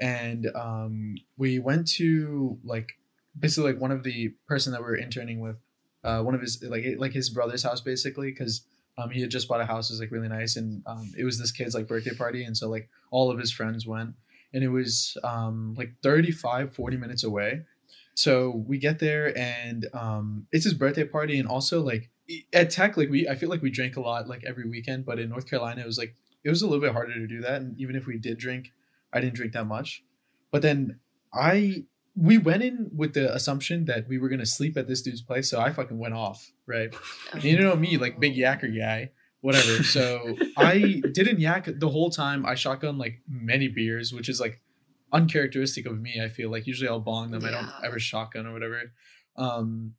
And 0.00 0.48
um, 0.54 1.16
we 1.36 1.58
went 1.58 1.88
to 1.92 2.58
like 2.64 2.98
basically 3.38 3.72
like 3.72 3.80
one 3.80 3.90
of 3.90 4.02
the 4.02 4.34
person 4.46 4.72
that 4.72 4.80
we 4.80 4.86
were 4.86 4.96
interning 4.96 5.40
with, 5.40 5.56
uh, 6.04 6.22
one 6.22 6.34
of 6.34 6.40
his 6.40 6.62
like 6.62 6.84
like 6.98 7.12
his 7.12 7.30
brother's 7.30 7.62
house 7.62 7.80
basically, 7.80 8.30
because 8.30 8.62
um, 8.96 9.10
he 9.10 9.20
had 9.20 9.30
just 9.30 9.48
bought 9.48 9.60
a 9.60 9.66
house, 9.66 9.90
it 9.90 9.94
was 9.94 10.00
like 10.00 10.10
really 10.10 10.28
nice, 10.28 10.56
and 10.56 10.82
um, 10.86 11.12
it 11.16 11.24
was 11.24 11.38
this 11.38 11.52
kid's 11.52 11.74
like 11.74 11.86
birthday 11.86 12.14
party, 12.14 12.44
and 12.44 12.56
so 12.56 12.68
like 12.68 12.88
all 13.10 13.30
of 13.30 13.38
his 13.38 13.52
friends 13.52 13.86
went, 13.86 14.14
and 14.52 14.64
it 14.64 14.68
was 14.68 15.16
um, 15.24 15.74
like 15.76 15.94
35, 16.02 16.74
40 16.74 16.96
minutes 16.96 17.24
away. 17.24 17.62
So 18.14 18.64
we 18.66 18.78
get 18.78 18.98
there 18.98 19.36
and 19.38 19.86
um, 19.94 20.48
it's 20.50 20.64
his 20.64 20.74
birthday 20.74 21.04
party, 21.04 21.38
and 21.38 21.48
also 21.48 21.80
like 21.80 22.10
at 22.52 22.70
Tech, 22.70 22.96
like 22.96 23.08
we, 23.08 23.28
I 23.28 23.36
feel 23.36 23.48
like 23.48 23.62
we 23.62 23.70
drank 23.70 23.96
a 23.96 24.00
lot 24.00 24.28
like 24.28 24.42
every 24.44 24.68
weekend, 24.68 25.06
but 25.06 25.18
in 25.18 25.28
North 25.28 25.48
Carolina, 25.48 25.82
it 25.82 25.86
was 25.86 25.98
like 25.98 26.14
it 26.42 26.50
was 26.50 26.62
a 26.62 26.66
little 26.66 26.80
bit 26.80 26.92
harder 26.92 27.14
to 27.14 27.26
do 27.26 27.40
that, 27.42 27.60
and 27.60 27.78
even 27.78 27.94
if 27.94 28.06
we 28.06 28.18
did 28.18 28.38
drink, 28.38 28.72
I 29.12 29.20
didn't 29.20 29.34
drink 29.34 29.52
that 29.52 29.66
much. 29.66 30.02
But 30.50 30.62
then 30.62 31.00
I, 31.32 31.84
we 32.16 32.38
went 32.38 32.62
in 32.62 32.90
with 32.94 33.14
the 33.14 33.34
assumption 33.34 33.84
that 33.86 34.08
we 34.08 34.18
were 34.18 34.28
gonna 34.28 34.46
sleep 34.46 34.76
at 34.76 34.86
this 34.86 35.02
dude's 35.02 35.22
place, 35.22 35.50
so 35.50 35.60
I 35.60 35.72
fucking 35.72 35.98
went 35.98 36.14
off, 36.14 36.50
right? 36.66 36.94
And 37.32 37.44
you 37.44 37.58
know 37.58 37.76
me, 37.76 37.96
like 37.96 38.18
big 38.20 38.36
yacker 38.36 38.76
guy, 38.76 39.10
whatever. 39.40 39.82
So 39.82 40.36
I 40.56 41.02
didn't 41.12 41.40
yak 41.40 41.68
the 41.78 41.88
whole 41.88 42.10
time. 42.10 42.44
I 42.44 42.54
shotgun 42.54 42.98
like 42.98 43.20
many 43.28 43.68
beers, 43.68 44.12
which 44.12 44.28
is 44.28 44.40
like 44.40 44.60
uncharacteristic 45.12 45.86
of 45.86 46.00
me. 46.00 46.20
I 46.22 46.28
feel 46.28 46.50
like 46.50 46.66
usually 46.66 46.88
I'll 46.88 47.00
bong 47.00 47.30
them. 47.30 47.44
I 47.44 47.50
don't 47.50 47.70
ever 47.84 47.98
shotgun 47.98 48.46
or 48.46 48.52
whatever. 48.52 48.92
Um, 49.36 49.94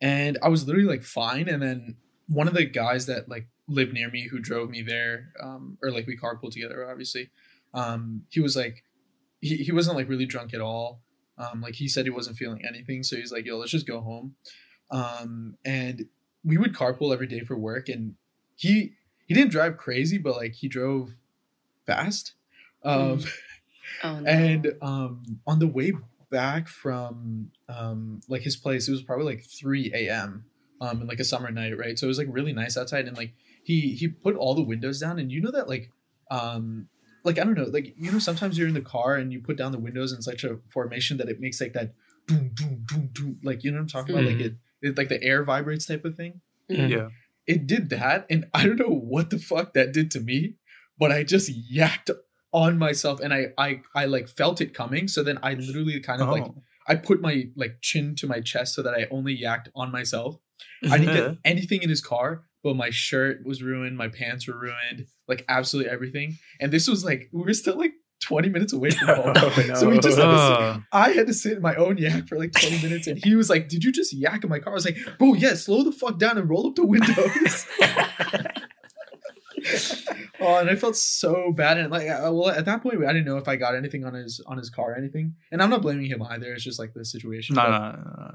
and 0.00 0.38
I 0.42 0.48
was 0.48 0.66
literally 0.66 0.88
like 0.88 1.02
fine. 1.02 1.48
And 1.48 1.62
then 1.62 1.96
one 2.28 2.48
of 2.48 2.54
the 2.54 2.64
guys 2.64 3.06
that 3.06 3.28
like 3.28 3.48
lived 3.68 3.92
near 3.92 4.10
me 4.10 4.28
who 4.28 4.38
drove 4.38 4.70
me 4.70 4.82
there, 4.82 5.32
um, 5.42 5.78
or 5.82 5.90
like 5.90 6.06
we 6.06 6.16
carpooled 6.16 6.52
together, 6.52 6.88
obviously. 6.90 7.30
Um, 7.74 8.22
he 8.30 8.40
was 8.40 8.56
like, 8.56 8.84
he, 9.40 9.56
he 9.56 9.72
wasn't 9.72 9.96
like 9.96 10.08
really 10.08 10.26
drunk 10.26 10.54
at 10.54 10.60
all. 10.60 11.00
Um, 11.38 11.60
like 11.60 11.74
he 11.74 11.88
said 11.88 12.04
he 12.04 12.10
wasn't 12.10 12.36
feeling 12.36 12.62
anything, 12.68 13.02
so 13.02 13.16
he's 13.16 13.32
like, 13.32 13.46
"Yo, 13.46 13.56
let's 13.56 13.70
just 13.70 13.86
go 13.86 14.00
home." 14.00 14.34
Um, 14.90 15.56
and 15.64 16.06
we 16.44 16.58
would 16.58 16.74
carpool 16.74 17.12
every 17.14 17.26
day 17.26 17.40
for 17.40 17.56
work, 17.56 17.88
and 17.88 18.14
he 18.56 18.92
he 19.26 19.34
didn't 19.34 19.50
drive 19.50 19.76
crazy, 19.78 20.18
but 20.18 20.36
like 20.36 20.52
he 20.54 20.68
drove 20.68 21.10
fast. 21.86 22.34
Um, 22.84 23.20
Oh, 24.04 24.20
no. 24.20 24.30
and 24.30 24.72
um, 24.82 25.40
on 25.46 25.58
the 25.58 25.66
way 25.66 25.92
back 26.30 26.68
from 26.68 27.50
um, 27.68 28.20
like 28.28 28.42
his 28.42 28.56
place, 28.56 28.86
it 28.86 28.92
was 28.92 29.02
probably 29.02 29.26
like 29.26 29.44
3 29.44 29.90
a.m. 29.92 30.44
Um, 30.80 31.02
in 31.02 31.08
like 31.08 31.18
a 31.20 31.24
summer 31.24 31.50
night, 31.50 31.76
right? 31.76 31.98
So 31.98 32.06
it 32.06 32.08
was 32.08 32.16
like 32.18 32.28
really 32.30 32.52
nice 32.52 32.76
outside, 32.76 33.08
and 33.08 33.16
like 33.16 33.34
he 33.64 33.94
he 33.94 34.08
put 34.08 34.36
all 34.36 34.54
the 34.54 34.62
windows 34.62 35.00
down, 35.00 35.18
and 35.18 35.30
you 35.32 35.40
know 35.40 35.50
that 35.50 35.68
like 35.68 35.90
um 36.30 36.88
like 37.24 37.38
I 37.38 37.44
don't 37.44 37.54
know, 37.56 37.64
like 37.64 37.94
you 37.96 38.10
know 38.12 38.18
sometimes 38.18 38.56
you're 38.58 38.68
in 38.68 38.74
the 38.74 38.80
car 38.80 39.16
and 39.16 39.32
you 39.32 39.40
put 39.40 39.56
down 39.56 39.72
the 39.72 39.78
windows 39.78 40.12
in 40.12 40.22
such 40.22 40.44
a 40.44 40.58
formation 40.72 41.16
that 41.18 41.28
it 41.28 41.40
makes 41.40 41.60
like 41.60 41.72
that 41.74 41.94
doom 42.26 42.50
doom 42.54 42.84
doom 42.88 43.10
doom, 43.12 43.40
like 43.42 43.64
you 43.64 43.70
know 43.70 43.76
what 43.78 43.82
I'm 43.82 43.88
talking 43.88 44.14
about, 44.14 44.26
like 44.26 44.36
Mhm. 44.36 44.46
it, 44.46 44.54
it 44.82 44.98
like 44.98 45.08
the 45.08 45.22
air 45.22 45.42
vibrates 45.44 45.86
type 45.86 46.04
of 46.04 46.16
thing 46.16 46.40
Mhm. 46.70 46.90
Yeah. 46.90 47.08
it 47.46 47.66
did 47.66 47.90
that 47.90 48.26
and 48.30 48.46
i 48.54 48.64
don't 48.64 48.78
know 48.78 48.94
what 49.12 49.30
the 49.30 49.38
fuck 49.38 49.74
that 49.74 49.92
did 49.92 50.10
to 50.12 50.20
me 50.20 50.54
but 50.98 51.10
i 51.10 51.24
just 51.24 51.50
yacked 51.72 52.10
on 52.52 52.78
myself 52.78 53.18
and 53.20 53.34
i 53.34 53.48
i 53.58 53.80
i 53.94 54.04
like 54.04 54.28
felt 54.28 54.60
it 54.60 54.72
coming 54.72 55.08
so 55.08 55.22
then 55.22 55.38
i 55.42 55.54
literally 55.54 55.98
kind 56.00 56.22
of 56.22 56.28
like 56.28 56.44
Oh. 56.44 56.62
i 56.86 56.94
put 56.94 57.20
my 57.20 57.48
like 57.56 57.78
chin 57.80 58.14
to 58.16 58.26
my 58.28 58.40
chest 58.40 58.74
so 58.74 58.82
that 58.82 58.94
i 58.94 59.06
only 59.10 59.36
yacked 59.36 59.68
on 59.74 59.90
myself 59.90 60.36
i 60.90 60.96
didn't 60.98 61.14
get 61.16 61.38
anything 61.44 61.82
in 61.82 61.88
his 61.90 62.00
car 62.00 62.44
but 62.62 62.76
my 62.76 62.90
shirt 62.90 63.44
was 63.44 63.62
ruined 63.62 63.96
my 63.96 64.08
pants 64.08 64.46
were 64.46 64.58
ruined 64.58 65.06
like 65.28 65.44
absolutely 65.48 65.90
everything 65.90 66.36
and 66.60 66.72
this 66.72 66.86
was 66.88 67.04
like 67.04 67.28
we 67.32 67.42
were 67.42 67.54
still 67.54 67.76
like 67.78 67.92
20 68.22 68.50
minutes 68.50 68.72
away 68.74 68.90
from 68.90 69.08
home 69.16 69.32
Oh, 69.36 69.74
So 69.74 69.88
we 69.88 69.98
just 69.98 70.18
had 70.18 70.26
to 70.26 70.38
sit- 70.38 70.56
Oh. 70.58 70.82
I 70.92 71.10
had 71.12 71.26
to 71.26 71.32
sit 71.34 71.54
in 71.54 71.62
my 71.62 71.74
own 71.76 71.96
yak 71.96 72.28
for 72.28 72.36
like 72.38 72.52
20 72.52 72.82
minutes 72.82 73.06
and 73.06 73.18
he 73.24 73.34
was 73.34 73.48
like, 73.48 73.68
Did 73.68 73.82
you 73.82 73.90
just 73.90 74.12
yak 74.12 74.44
in 74.44 74.50
my 74.50 74.58
car? 74.58 74.72
I 74.72 74.74
was 74.74 74.84
like, 74.84 74.98
Bro, 75.18 75.34
yeah, 75.34 75.54
slow 75.54 75.82
the 75.82 75.90
fuck 75.92 76.18
down 76.18 76.36
and 76.36 76.48
roll 76.50 76.66
up 76.66 76.74
the 76.74 76.84
windows. 76.84 77.66
oh, 80.40 80.56
and 80.56 80.70
I 80.70 80.74
felt 80.76 80.96
so 80.96 81.52
bad. 81.52 81.78
And 81.78 81.90
like, 81.90 82.08
I, 82.08 82.28
well, 82.30 82.48
at 82.50 82.64
that 82.64 82.82
point, 82.82 83.02
I 83.04 83.12
didn't 83.12 83.26
know 83.26 83.36
if 83.36 83.48
I 83.48 83.56
got 83.56 83.74
anything 83.74 84.04
on 84.04 84.14
his 84.14 84.40
on 84.46 84.56
his 84.58 84.70
car 84.70 84.92
or 84.92 84.96
anything. 84.96 85.34
And 85.52 85.62
I'm 85.62 85.70
not 85.70 85.82
blaming 85.82 86.06
him 86.06 86.22
either. 86.22 86.52
It's 86.52 86.64
just 86.64 86.78
like 86.78 86.94
the 86.94 87.04
situation. 87.04 87.56
No, 87.56 87.62
But, 87.62 87.70
no, 87.70 87.78
no, 87.78 88.30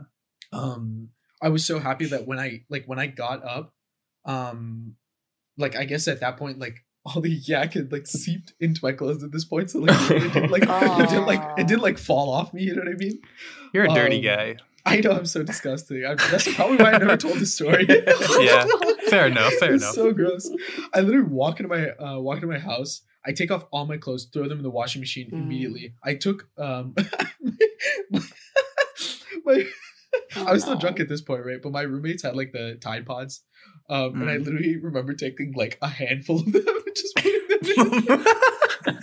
no. 0.54 0.60
Um, 0.60 1.10
I 1.42 1.50
was 1.50 1.66
so 1.66 1.80
happy 1.80 2.06
that 2.08 2.26
when 2.28 2.40
I 2.40 2.64
like 2.70 2.86
when 2.86 3.00
I 3.00 3.08
got 3.08 3.44
up, 3.44 3.74
um, 4.26 4.96
like 5.58 5.76
I 5.76 5.86
guess 5.86 6.08
at 6.08 6.20
that 6.22 6.38
point, 6.38 6.60
like 6.60 6.84
all 7.06 7.22
the 7.22 7.30
yak 7.30 7.74
had 7.74 7.92
like 7.92 8.08
seeped 8.08 8.54
into 8.60 8.80
my 8.84 8.92
clothes 8.92 9.24
at 9.24 9.32
this 9.32 9.46
point. 9.46 9.70
So 9.70 9.80
like, 9.80 10.12
it 10.12 10.34
didn't, 10.34 10.52
like 10.52 10.64
it 10.68 11.10
didn't 11.10 11.26
like 11.28 11.42
it 11.60 11.68
didn't 11.68 11.84
like 11.84 11.98
fall 11.98 12.30
off 12.32 12.54
me. 12.54 12.64
You 12.64 12.76
know 12.76 12.82
what 12.84 12.90
I 12.92 12.96
mean? 12.98 13.20
You're 13.74 13.86
a 13.86 13.90
dirty 13.94 14.18
Um, 14.28 14.36
guy. 14.36 14.56
I 14.88 14.98
know 15.02 15.12
I'm 15.14 15.26
so 15.26 15.42
disgusting. 15.42 16.06
I, 16.06 16.14
that's 16.14 16.54
probably 16.54 16.78
why 16.78 16.92
I 16.94 16.98
never 17.00 17.18
told 17.18 17.40
the 17.40 17.46
story. 17.48 17.88
Yeah. 18.40 18.66
Fair 19.10 19.28
enough. 19.28 19.54
Fair 19.54 19.74
it's 19.74 19.84
enough. 19.84 19.96
so 19.96 20.14
gross. 20.14 20.50
I 20.94 21.02
literally 21.02 21.28
walk 21.28 21.60
into 21.60 21.70
my 21.70 21.90
uh, 21.92 22.20
walk 22.20 22.36
into 22.38 22.48
my 22.48 22.60
house. 22.60 23.02
I 23.26 23.32
take 23.32 23.50
off 23.50 23.66
all 23.72 23.86
my 23.88 23.98
clothes, 23.98 24.26
throw 24.32 24.48
them 24.48 24.58
in 24.60 24.64
the 24.64 24.70
washing 24.70 25.00
machine 25.02 25.30
Mm. 25.32 25.42
immediately. 25.44 25.94
I 26.04 26.14
took 26.16 26.48
um 26.60 26.94
my, 29.44 29.66
I 30.36 30.52
was 30.54 30.64
still 30.64 30.78
drunk 30.78 31.00
at 31.00 31.08
this 31.08 31.22
point, 31.22 31.46
right? 31.46 31.62
But 31.62 31.72
my 31.72 31.82
roommates 31.82 32.24
had 32.24 32.36
like 32.36 32.52
the 32.52 32.76
Tide 32.82 33.06
Pods, 33.06 33.42
um, 33.90 34.22
and 34.22 34.30
I 34.30 34.38
Mm. 34.38 34.46
literally 34.46 34.78
remember 34.78 35.14
taking 35.14 35.54
like 35.54 35.78
a 35.82 35.88
handful 35.88 36.40
of 36.40 36.52
them 36.52 36.64
and 36.68 36.96
just 36.96 37.16
putting 37.16 37.48
them 37.50 37.60
in. 37.62 38.26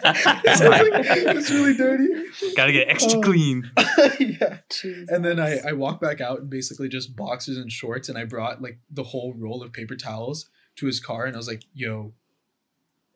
it's, 0.05 0.61
like, 0.63 0.93
it's 1.37 1.51
really 1.51 1.75
dirty. 1.77 2.09
Gotta 2.57 2.73
get 2.73 2.89
extra 2.89 3.19
Oh. 3.19 3.23
clean. 3.23 3.71
yeah. 4.21 4.59
Jesus. 4.71 5.09
And 5.09 5.25
then 5.25 5.41
I, 5.41 5.59
I 5.69 5.73
walked 5.73 6.01
back 6.01 6.21
out 6.21 6.41
and 6.41 6.51
basically 6.51 6.89
just 6.89 7.17
boxers 7.17 7.59
and 7.59 7.71
shorts, 7.71 8.09
and 8.09 8.17
I 8.19 8.25
brought 8.25 8.63
like 8.63 8.79
the 8.91 9.03
whole 9.05 9.35
roll 9.37 9.63
of 9.63 9.73
paper 9.73 9.97
towels 9.97 10.49
to 10.77 10.87
his 10.87 11.01
car, 11.01 11.27
and 11.27 11.35
I 11.35 11.39
was 11.39 11.49
like, 11.49 11.63
"Yo, 11.75 12.13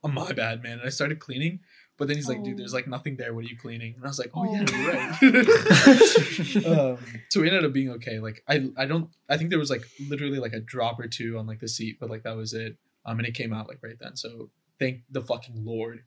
my 0.05 0.33
bad, 0.33 0.63
man." 0.63 0.79
And 0.79 0.87
I 0.87 0.91
started 0.91 1.19
cleaning, 1.21 1.61
but 1.99 2.09
then 2.09 2.17
he's 2.17 2.29
like, 2.29 2.43
"Dude, 2.43 2.59
there's 2.59 2.75
like 2.75 2.87
nothing 2.87 3.17
there. 3.17 3.33
What 3.35 3.45
are 3.45 3.49
you 3.49 3.57
cleaning?" 3.57 3.95
And 3.97 4.05
I 4.05 4.09
was 4.09 4.19
like, 4.19 4.31
"Oh, 4.35 4.45
yeah, 4.45 4.65
you're 4.71 4.93
right." 4.93 6.67
um, 6.67 6.99
so 7.31 7.41
we 7.41 7.49
ended 7.49 7.65
up 7.65 7.73
being 7.73 7.91
okay. 7.93 8.19
Like 8.19 8.43
I 8.49 8.69
I 8.77 8.87
don't 8.87 9.09
I 9.29 9.37
think 9.37 9.51
there 9.51 9.59
was 9.59 9.71
like 9.71 9.83
literally 10.09 10.39
like 10.39 10.53
a 10.53 10.61
drop 10.61 10.99
or 11.01 11.09
two 11.09 11.39
on 11.39 11.47
like 11.47 11.61
the 11.61 11.69
seat, 11.69 11.99
but 12.01 12.11
like 12.11 12.23
that 12.25 12.37
was 12.37 12.53
it. 12.55 12.77
Um, 13.05 13.19
and 13.19 13.27
it 13.27 13.35
came 13.35 13.53
out 13.53 13.69
like 13.69 13.79
right 13.83 13.99
then. 13.99 14.17
So 14.17 14.51
thank 14.79 15.03
the 15.11 15.21
fucking 15.23 15.65
lord. 15.65 16.03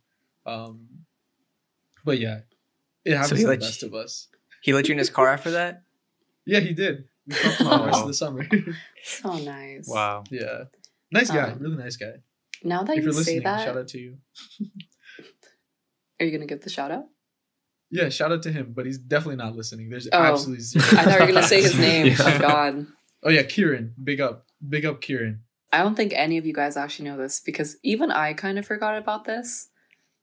Um, 0.45 0.88
but 2.06 2.19
yeah, 2.19 2.41
it 3.06 3.15
happens 3.15 3.32
he 3.32 3.38
to 3.38 3.43
the 3.43 3.49
let 3.49 3.62
you- 3.62 3.67
best 3.67 3.84
of 3.84 3.93
us. 3.93 4.28
He 4.62 4.73
let 4.73 4.88
you 4.89 4.91
in 4.93 4.97
his 4.99 5.10
car 5.10 5.28
after 5.30 5.52
that? 5.52 5.84
Yeah, 6.45 6.60
he 6.60 6.73
did. 6.73 7.06
We 7.28 7.34
talked 7.36 7.56
for 7.58 7.63
the 7.63 7.86
rest 7.86 8.02
of 8.02 8.08
the 8.08 8.13
summer. 8.13 8.45
so 9.04 9.38
nice. 9.38 9.88
Wow. 9.88 10.23
yeah, 10.32 10.63
nice 11.12 11.30
guy, 11.32 11.52
Um, 11.52 11.60
really 11.60 11.78
nice 11.78 11.95
guy. 11.95 12.15
Now 12.63 12.84
that 12.84 12.97
if 12.97 12.97
you 12.97 13.04
you're 13.04 13.13
say 13.13 13.17
listening, 13.19 13.43
that, 13.43 13.63
shout 13.65 13.78
out 13.78 13.88
to 13.89 13.99
you. 13.99 14.17
are 16.19 16.25
you 16.25 16.32
gonna 16.32 16.45
give 16.45 16.62
the 16.62 16.69
shout 16.69 16.91
out? 16.91 17.05
Yeah, 17.91 18.10
shout 18.10 18.32
out 18.32 18.43
to 18.43 18.51
him, 18.51 18.73
but 18.75 18.86
he's 18.86 18.97
definitely 18.99 19.38
not 19.38 19.55
listening. 19.55 19.89
There's 19.89 20.08
Oh, 20.12 20.17
absolutely 20.21 20.63
zero. 20.63 20.86
I 20.91 21.03
thought 21.03 21.13
you 21.19 21.25
were 21.27 21.32
gonna 21.34 21.43
say 21.47 21.62
his 21.62 21.77
name. 21.88 22.08
Yeah. 22.08 22.15
Oh 22.19 22.39
God. 22.39 22.88
Oh 23.23 23.29
yeah, 23.29 23.43
Kieran, 23.43 23.93
big 24.03 24.21
up, 24.21 24.45
big 24.67 24.86
up, 24.86 25.01
Kieran. 25.01 25.41
I 25.71 25.84
don't 25.84 25.95
think 25.95 26.13
any 26.15 26.38
of 26.38 26.45
you 26.45 26.53
guys 26.53 26.77
actually 26.77 27.10
know 27.10 27.17
this 27.17 27.39
because 27.39 27.77
even 27.84 28.12
I 28.12 28.34
kind 28.34 28.58
of 28.58 28.65
forgot 28.65 28.97
about 28.97 29.25
this. 29.25 29.69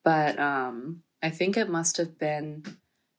But 0.04 0.38
um 0.38 1.02
I 1.22 1.30
think 1.30 1.56
it 1.56 1.68
must 1.68 1.96
have 1.96 2.18
been 2.18 2.62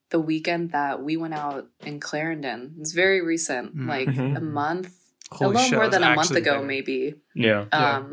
the 0.09 0.19
weekend 0.19 0.71
that 0.71 1.03
we 1.03 1.17
went 1.17 1.33
out 1.33 1.67
in 1.85 1.99
Clarendon. 1.99 2.75
It's 2.79 2.93
very 2.93 3.21
recent, 3.21 3.75
Mm. 3.75 3.87
like 3.89 4.07
Mhm. 4.07 4.37
a 4.37 4.41
month, 4.41 4.93
Holy 5.31 5.45
a 5.45 5.53
little 5.53 5.69
shit, 5.69 5.77
more 5.77 5.89
than 5.89 6.03
a 6.03 6.15
month 6.15 6.31
ago, 6.31 6.59
there. 6.59 6.63
maybe. 6.63 7.15
Yeah. 7.35 7.65
Yeah. 7.73 8.03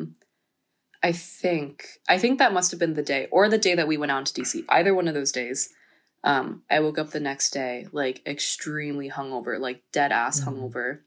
I 1.05 1.12
think 1.12 2.00
I 2.09 2.16
think 2.18 2.38
that 2.38 2.55
must 2.55 2.70
have 2.70 2.80
been 2.80 2.94
the 2.94 3.02
day, 3.02 3.28
or 3.30 3.48
the 3.48 3.59
day 3.59 3.74
that 3.74 3.86
we 3.86 3.98
went 3.98 4.11
out 4.11 4.24
to 4.26 4.40
DC. 4.40 4.64
Either 4.70 4.94
one 4.94 5.07
of 5.07 5.14
those 5.14 5.30
days. 5.32 5.68
Um, 6.24 6.62
I 6.70 6.80
woke 6.80 6.98
up 6.98 7.11
the 7.11 7.20
next 7.20 7.50
day 7.50 7.86
like 7.92 8.26
extremely 8.26 9.11
hungover, 9.11 9.61
like 9.61 9.82
dead 9.92 10.11
ass 10.11 10.40
Mhm. 10.40 10.46
hungover, 10.46 11.00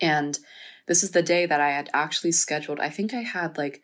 and 0.00 0.38
this 0.86 1.02
is 1.02 1.10
the 1.10 1.22
day 1.22 1.44
that 1.46 1.60
I 1.60 1.70
had 1.70 1.90
actually 1.92 2.30
scheduled. 2.30 2.78
I 2.78 2.88
think 2.88 3.12
I 3.12 3.22
had 3.22 3.58
like 3.58 3.82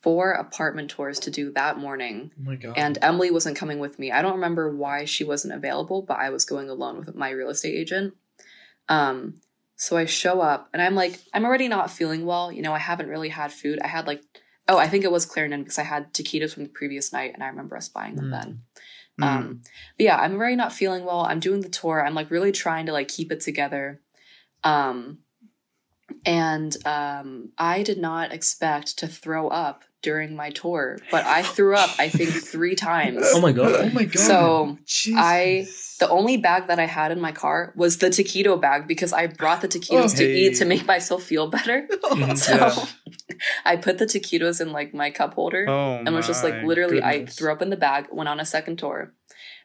four 0.00 0.32
apartment 0.32 0.90
tours 0.90 1.20
to 1.20 1.30
do 1.30 1.52
that 1.52 1.76
morning, 1.76 2.32
Oh 2.38 2.42
my 2.42 2.56
god. 2.56 2.72
and 2.78 2.98
Emily 3.02 3.30
wasn't 3.30 3.58
coming 3.58 3.78
with 3.78 3.98
me. 3.98 4.10
I 4.10 4.22
don't 4.22 4.34
remember 4.40 4.74
why 4.74 5.04
she 5.04 5.24
wasn't 5.24 5.52
available, 5.52 6.00
but 6.00 6.18
I 6.18 6.30
was 6.30 6.46
going 6.46 6.70
alone 6.70 6.96
with 6.98 7.14
my 7.14 7.28
real 7.28 7.50
estate 7.50 7.76
agent. 7.76 8.14
Um, 8.88 9.42
so 9.78 9.96
I 9.96 10.04
show 10.06 10.40
up 10.40 10.68
and 10.72 10.82
I'm 10.82 10.96
like, 10.96 11.20
I'm 11.32 11.44
already 11.44 11.68
not 11.68 11.90
feeling 11.90 12.26
well. 12.26 12.50
You 12.50 12.62
know, 12.62 12.74
I 12.74 12.78
haven't 12.80 13.08
really 13.08 13.28
had 13.28 13.52
food. 13.52 13.78
I 13.82 13.86
had 13.86 14.06
like, 14.08 14.22
oh, 14.66 14.76
I 14.76 14.88
think 14.88 15.04
it 15.04 15.12
was 15.12 15.24
Clarendon 15.24 15.62
because 15.62 15.78
I 15.78 15.84
had 15.84 16.12
taquitos 16.12 16.52
from 16.52 16.64
the 16.64 16.68
previous 16.68 17.12
night 17.12 17.30
and 17.32 17.42
I 17.42 17.46
remember 17.46 17.76
us 17.76 17.88
buying 17.88 18.16
them 18.16 18.26
Mm. 18.26 18.30
then. 18.42 18.62
Um, 19.20 19.62
but 19.96 20.04
yeah, 20.04 20.16
I'm 20.16 20.34
already 20.34 20.56
not 20.56 20.72
feeling 20.72 21.04
well. 21.04 21.20
I'm 21.20 21.40
doing 21.40 21.60
the 21.60 21.68
tour. 21.68 22.04
I'm 22.04 22.14
like 22.14 22.30
really 22.30 22.52
trying 22.52 22.86
to 22.86 22.92
like 22.92 23.08
keep 23.08 23.32
it 23.32 23.40
together. 23.40 24.00
Um, 24.62 25.18
and 26.26 26.76
um, 26.86 27.50
I 27.56 27.82
did 27.82 27.98
not 27.98 28.32
expect 28.32 28.98
to 28.98 29.06
throw 29.08 29.48
up 29.48 29.84
during 30.02 30.36
my 30.36 30.50
tour, 30.50 30.98
but 31.10 31.24
I 31.26 31.42
threw 31.42 31.74
up. 31.74 31.90
I 31.98 32.08
think 32.08 32.30
three 32.52 32.74
times. 32.76 33.22
Oh 33.34 33.40
my 33.40 33.52
god. 33.52 33.74
Oh 33.74 33.90
my 33.90 34.04
god. 34.04 34.18
So, 34.18 34.78
Jesus. 34.86 35.18
I- 35.20 35.66
The 35.98 36.08
only 36.08 36.36
bag 36.36 36.68
that 36.68 36.78
I 36.78 36.86
had 36.86 37.10
in 37.10 37.20
my 37.20 37.32
car 37.32 37.72
was 37.74 37.98
the 37.98 38.06
taquito 38.08 38.54
bag 38.60 38.86
because 38.86 39.12
I 39.12 39.26
brought 39.26 39.60
the 39.62 39.66
taquitos 39.68 40.16
to 40.18 40.22
hey. 40.24 40.36
eat 40.46 40.56
to 40.58 40.64
make 40.64 40.86
myself 40.86 41.24
feel 41.24 41.48
better. 41.50 41.88
Mhm, 41.90 42.38
So 42.46 42.54
yeah. 42.54 42.86
I 43.64 43.74
put 43.76 43.98
the 43.98 44.06
taquitos 44.06 44.60
in 44.60 44.70
like 44.72 44.94
my 44.94 45.10
cup 45.10 45.34
holder 45.34 45.66
Oh, 45.68 45.96
and 46.06 46.14
was 46.14 46.26
just 46.28 46.44
like 46.44 46.54
my 46.54 46.62
literally 46.62 47.02
I 47.02 47.26
threw 47.26 47.50
up 47.52 47.62
in 47.62 47.70
the 47.70 47.76
bag, 47.76 48.06
went 48.12 48.28
on 48.28 48.38
a 48.38 48.44
second 48.46 48.78
tour, 48.78 49.12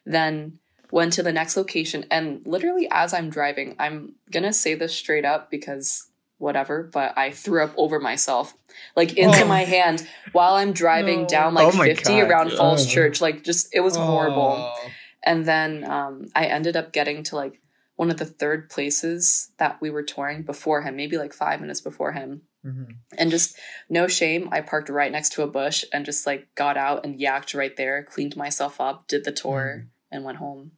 then 0.04 0.58
went 0.90 1.12
to 1.14 1.22
the 1.22 1.32
next 1.32 1.56
location 1.56 2.04
and 2.10 2.42
literally 2.44 2.88
as 2.90 3.14
I'm 3.14 3.30
driving, 3.30 3.76
I'm 3.78 4.14
gonna 4.32 4.52
say 4.52 4.74
this 4.74 4.94
straight 4.94 5.24
up 5.24 5.50
because 5.50 6.10
whatever, 6.44 6.84
but 6.92 7.16
I 7.18 7.30
threw 7.32 7.64
up 7.64 7.72
over 7.76 7.98
myself. 7.98 8.54
Like 8.96 9.14
into 9.16 9.42
Oh. 9.42 9.48
my 9.48 9.64
hand 9.64 10.06
while 10.32 10.54
I'm 10.54 10.72
driving 10.72 11.22
No. 11.22 11.28
down 11.28 11.54
like 11.54 11.74
Oh 11.74 11.82
50 11.82 12.20
God. 12.20 12.30
around 12.30 12.52
Falls 12.52 12.86
Oh. 12.86 12.90
Church. 12.90 13.20
Like 13.20 13.42
just 13.42 13.68
it 13.74 13.80
was 13.80 13.96
horrible. 13.96 14.56
Oh. 14.58 14.90
And 15.24 15.44
then 15.46 15.84
um, 15.90 16.26
I 16.36 16.46
ended 16.46 16.76
up 16.76 16.92
getting 16.92 17.22
to 17.24 17.36
like 17.36 17.60
one 17.96 18.10
of 18.10 18.16
the 18.18 18.24
third 18.26 18.68
places 18.70 19.50
that 19.58 19.80
we 19.80 19.88
were 19.90 20.02
touring 20.02 20.42
before 20.42 20.82
him, 20.82 20.96
maybe 20.96 21.16
like 21.16 21.32
five 21.32 21.60
minutes 21.60 21.80
before 21.80 22.12
him. 22.12 22.42
Mhm. 22.66 22.96
And 23.18 23.30
just 23.30 23.56
no 23.88 24.06
shame, 24.08 24.48
I 24.50 24.60
parked 24.60 24.88
right 24.88 25.12
next 25.12 25.30
to 25.34 25.42
a 25.42 25.46
bush 25.46 25.84
and 25.92 26.04
just 26.04 26.26
like 26.26 26.48
got 26.54 26.76
out 26.76 27.04
and 27.04 27.18
yacked 27.20 27.54
right 27.56 27.76
there, 27.76 28.02
cleaned 28.02 28.36
myself 28.36 28.80
up, 28.80 29.06
did 29.06 29.24
the 29.24 29.32
tour, 29.32 29.86
and 30.10 30.24
went 30.24 30.38
home. 30.38 30.72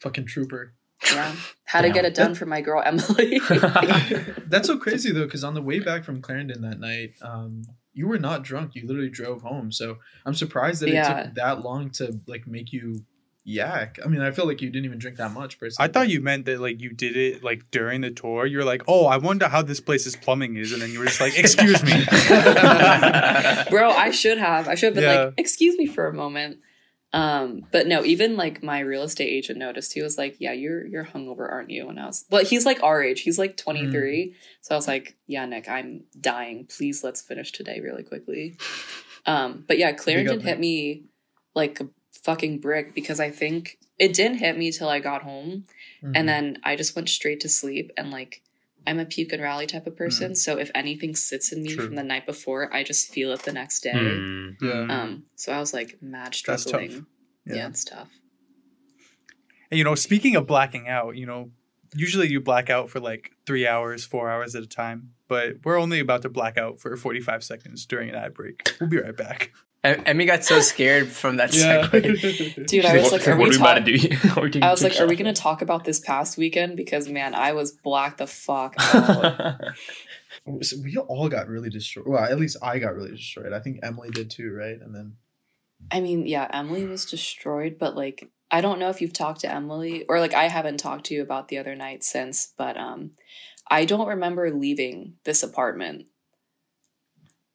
Fucking 0.00 0.26
trooper. 0.26 0.74
Yeah. 1.12 1.34
Had 1.64 1.82
to 1.82 1.90
get 1.90 2.04
it 2.04 2.14
done 2.14 2.34
for 2.34 2.46
my 2.46 2.60
girl 2.60 2.82
Emily. 2.84 3.40
That's 4.46 4.66
so 4.66 4.78
crazy 4.78 5.12
though, 5.12 5.24
because 5.24 5.44
on 5.44 5.54
the 5.54 5.62
way 5.62 5.78
back 5.78 6.04
from 6.04 6.22
Clarendon 6.22 6.62
that 6.62 6.80
night, 6.80 7.14
um, 7.22 7.62
you 7.92 8.06
were 8.08 8.18
not 8.18 8.42
drunk. 8.42 8.74
You 8.74 8.86
literally 8.86 9.10
drove 9.10 9.42
home. 9.42 9.72
So 9.72 9.98
I'm 10.24 10.34
surprised 10.34 10.82
that 10.82 10.88
it 10.88 11.04
took 11.04 11.34
that 11.34 11.62
long 11.62 11.90
to 11.92 12.18
like 12.26 12.46
make 12.46 12.72
you 12.72 13.04
yak. 13.48 13.98
I 14.04 14.08
mean, 14.08 14.20
I 14.20 14.32
feel 14.32 14.46
like 14.46 14.60
you 14.60 14.70
didn't 14.70 14.84
even 14.86 14.98
drink 14.98 15.16
that 15.18 15.32
much, 15.32 15.58
personally. 15.58 15.88
I 15.88 15.92
thought 15.92 16.08
you 16.08 16.20
meant 16.20 16.44
that 16.46 16.60
like 16.60 16.80
you 16.80 16.90
did 16.92 17.16
it 17.16 17.42
like 17.44 17.70
during 17.70 18.00
the 18.02 18.10
tour. 18.10 18.44
You're 18.46 18.64
like, 18.64 18.82
"Oh, 18.88 19.06
I 19.06 19.16
wonder 19.18 19.48
how 19.48 19.62
this 19.62 19.80
place's 19.80 20.16
plumbing 20.16 20.56
is," 20.56 20.72
and 20.72 20.82
then 20.82 20.90
you 20.90 20.98
were 20.98 21.04
just 21.06 21.20
like, 21.20 21.38
"Excuse 21.38 21.82
me." 21.84 21.92
Bro, 23.70 23.90
I 23.90 24.10
should 24.12 24.38
have. 24.38 24.68
I 24.68 24.74
should 24.74 24.86
have 24.88 24.94
been 24.94 25.04
Yeah. 25.04 25.24
like, 25.26 25.34
excuse 25.38 25.76
me 25.78 25.86
for 25.86 26.06
a 26.06 26.12
moment. 26.12 26.58
Um, 27.16 27.66
but 27.72 27.86
no, 27.86 28.04
even 28.04 28.36
like 28.36 28.62
my 28.62 28.80
real 28.80 29.02
estate 29.02 29.28
agent 29.28 29.58
noticed. 29.58 29.94
He 29.94 30.02
was 30.02 30.18
like, 30.18 30.36
"Yeah, 30.38 30.52
you're 30.52 30.86
you're 30.86 31.04
hungover, 31.04 31.50
aren't 31.50 31.70
you?" 31.70 31.88
And 31.88 31.98
I 31.98 32.06
was, 32.06 32.24
well, 32.30 32.44
he's 32.44 32.66
like 32.66 32.82
our 32.82 33.02
age. 33.02 33.22
He's 33.22 33.38
like 33.38 33.56
23. 33.56 34.34
So 34.60 34.74
I 34.74 34.78
was 34.78 34.86
like, 34.86 35.16
"Yeah, 35.26 35.46
Nick, 35.46 35.68
I'm 35.68 36.04
dying. 36.20 36.66
Please, 36.66 37.02
let's 37.02 37.22
finish 37.22 37.52
today 37.52 37.80
really 37.80 38.02
quickly." 38.02 38.56
Um, 39.24 39.64
but 39.66 39.78
yeah, 39.78 39.92
Clarendon 39.92 40.40
hit 40.40 40.58
me 40.60 41.04
like 41.54 41.80
a 41.80 41.88
fucking 42.22 42.58
brick 42.60 42.94
because 42.94 43.18
I 43.18 43.30
think 43.30 43.78
it 43.98 44.12
didn't 44.12 44.38
hit 44.38 44.58
me 44.58 44.70
till 44.70 44.88
I 44.88 44.98
got 45.00 45.22
home, 45.22 45.64
Mhm. 46.04 46.12
and 46.14 46.28
then 46.28 46.58
I 46.64 46.76
just 46.76 46.94
went 46.94 47.08
straight 47.08 47.40
to 47.40 47.48
sleep 47.48 47.90
and 47.96 48.10
like. 48.10 48.42
I'm 48.86 48.98
a 48.98 49.04
puke 49.04 49.32
and 49.32 49.42
rally 49.42 49.66
type 49.66 49.86
of 49.86 49.96
person, 49.96 50.34
so 50.34 50.58
if 50.58 50.70
anything 50.74 51.14
sits 51.16 51.52
in 51.52 51.62
me 51.62 51.74
True. 51.74 51.86
from 51.86 51.94
the 51.96 52.02
night 52.02 52.26
before, 52.26 52.72
I 52.74 52.82
just 52.82 53.08
feel 53.08 53.32
it 53.32 53.42
the 53.42 53.52
next 53.52 53.80
day. 53.80 53.92
Hmm. 53.92 54.50
yeah. 54.60 54.86
Um, 54.88 55.24
so 55.34 55.52
I 55.52 55.58
was 55.58 55.74
like 55.74 55.98
mad 56.00 56.34
That's 56.46 56.62
struggling. 56.62 57.06
Yeah. 57.44 57.54
Yeah. 57.54 57.68
it's 57.68 57.84
tough. 57.84 58.08
And 59.70 59.78
you 59.78 59.84
know, 59.84 59.94
speaking 59.94 60.36
of 60.36 60.46
blacking 60.46 60.88
out, 60.88 61.16
you 61.16 61.26
know, 61.26 61.50
usually 61.94 62.28
you 62.28 62.40
black 62.40 62.70
out 62.70 62.88
for 62.88 63.00
like 63.00 63.32
three 63.46 63.66
hours, 63.66 64.04
four 64.04 64.30
hours 64.30 64.54
at 64.54 64.62
a 64.62 64.66
time, 64.66 65.10
but 65.28 65.56
we're 65.64 65.78
only 65.78 65.98
about 65.98 66.22
to 66.22 66.28
black 66.28 66.56
out 66.56 66.78
for 66.78 66.96
45 66.96 67.42
seconds 67.42 67.86
during 67.86 68.08
an 68.08 68.14
ad 68.14 68.34
break. 68.34 68.76
We'll 68.80 68.90
be 68.90 69.00
right 69.00 69.16
back. 69.16 69.52
Em- 69.86 70.04
Emmi 70.04 70.26
got 70.26 70.44
so 70.44 70.60
scared 70.60 71.08
from 71.08 71.36
that 71.36 71.54
yeah. 71.54 71.86
segue. 71.86 72.66
Dude, 72.66 72.84
I 72.84 72.96
was 72.96 73.12
like, 73.12 73.26
are 73.28 73.36
what 73.36 73.38
we 73.38 73.44
are 73.44 73.50
we 73.50 73.56
about 73.56 73.86
to 73.86 73.98
do? 73.98 74.16
Are 74.36 74.42
we 74.42 74.50
taking 74.50 74.62
I 74.64 74.70
was 74.70 74.82
like, 74.82 75.00
are 75.00 75.06
we 75.06 75.16
gonna 75.16 75.32
talk 75.32 75.62
about 75.62 75.84
this 75.84 76.00
past 76.00 76.36
weekend? 76.36 76.76
Because 76.76 77.08
man, 77.08 77.34
I 77.34 77.52
was 77.52 77.72
black 77.72 78.16
the 78.16 78.26
fuck 78.26 78.74
out. 78.78 79.60
So 80.62 80.76
we 80.84 80.96
all 80.96 81.28
got 81.28 81.48
really 81.48 81.70
destroyed. 81.70 82.06
Well, 82.06 82.22
at 82.22 82.38
least 82.38 82.58
I 82.62 82.78
got 82.78 82.94
really 82.94 83.10
destroyed. 83.10 83.52
I 83.52 83.58
think 83.58 83.80
Emily 83.82 84.10
did 84.10 84.30
too, 84.30 84.52
right? 84.52 84.80
And 84.80 84.94
then 84.94 85.16
I 85.90 86.00
mean, 86.00 86.24
yeah, 86.24 86.48
Emily 86.52 86.84
was 86.86 87.04
destroyed, 87.04 87.78
but 87.80 87.96
like 87.96 88.30
I 88.50 88.60
don't 88.60 88.78
know 88.78 88.88
if 88.88 89.00
you've 89.00 89.12
talked 89.12 89.40
to 89.40 89.52
Emily 89.52 90.04
or 90.08 90.20
like 90.20 90.34
I 90.34 90.44
haven't 90.44 90.78
talked 90.78 91.06
to 91.06 91.14
you 91.14 91.22
about 91.22 91.48
the 91.48 91.58
other 91.58 91.74
night 91.74 92.04
since, 92.04 92.52
but 92.56 92.76
um 92.76 93.12
I 93.68 93.86
don't 93.86 94.06
remember 94.06 94.50
leaving 94.52 95.14
this 95.24 95.42
apartment. 95.42 96.06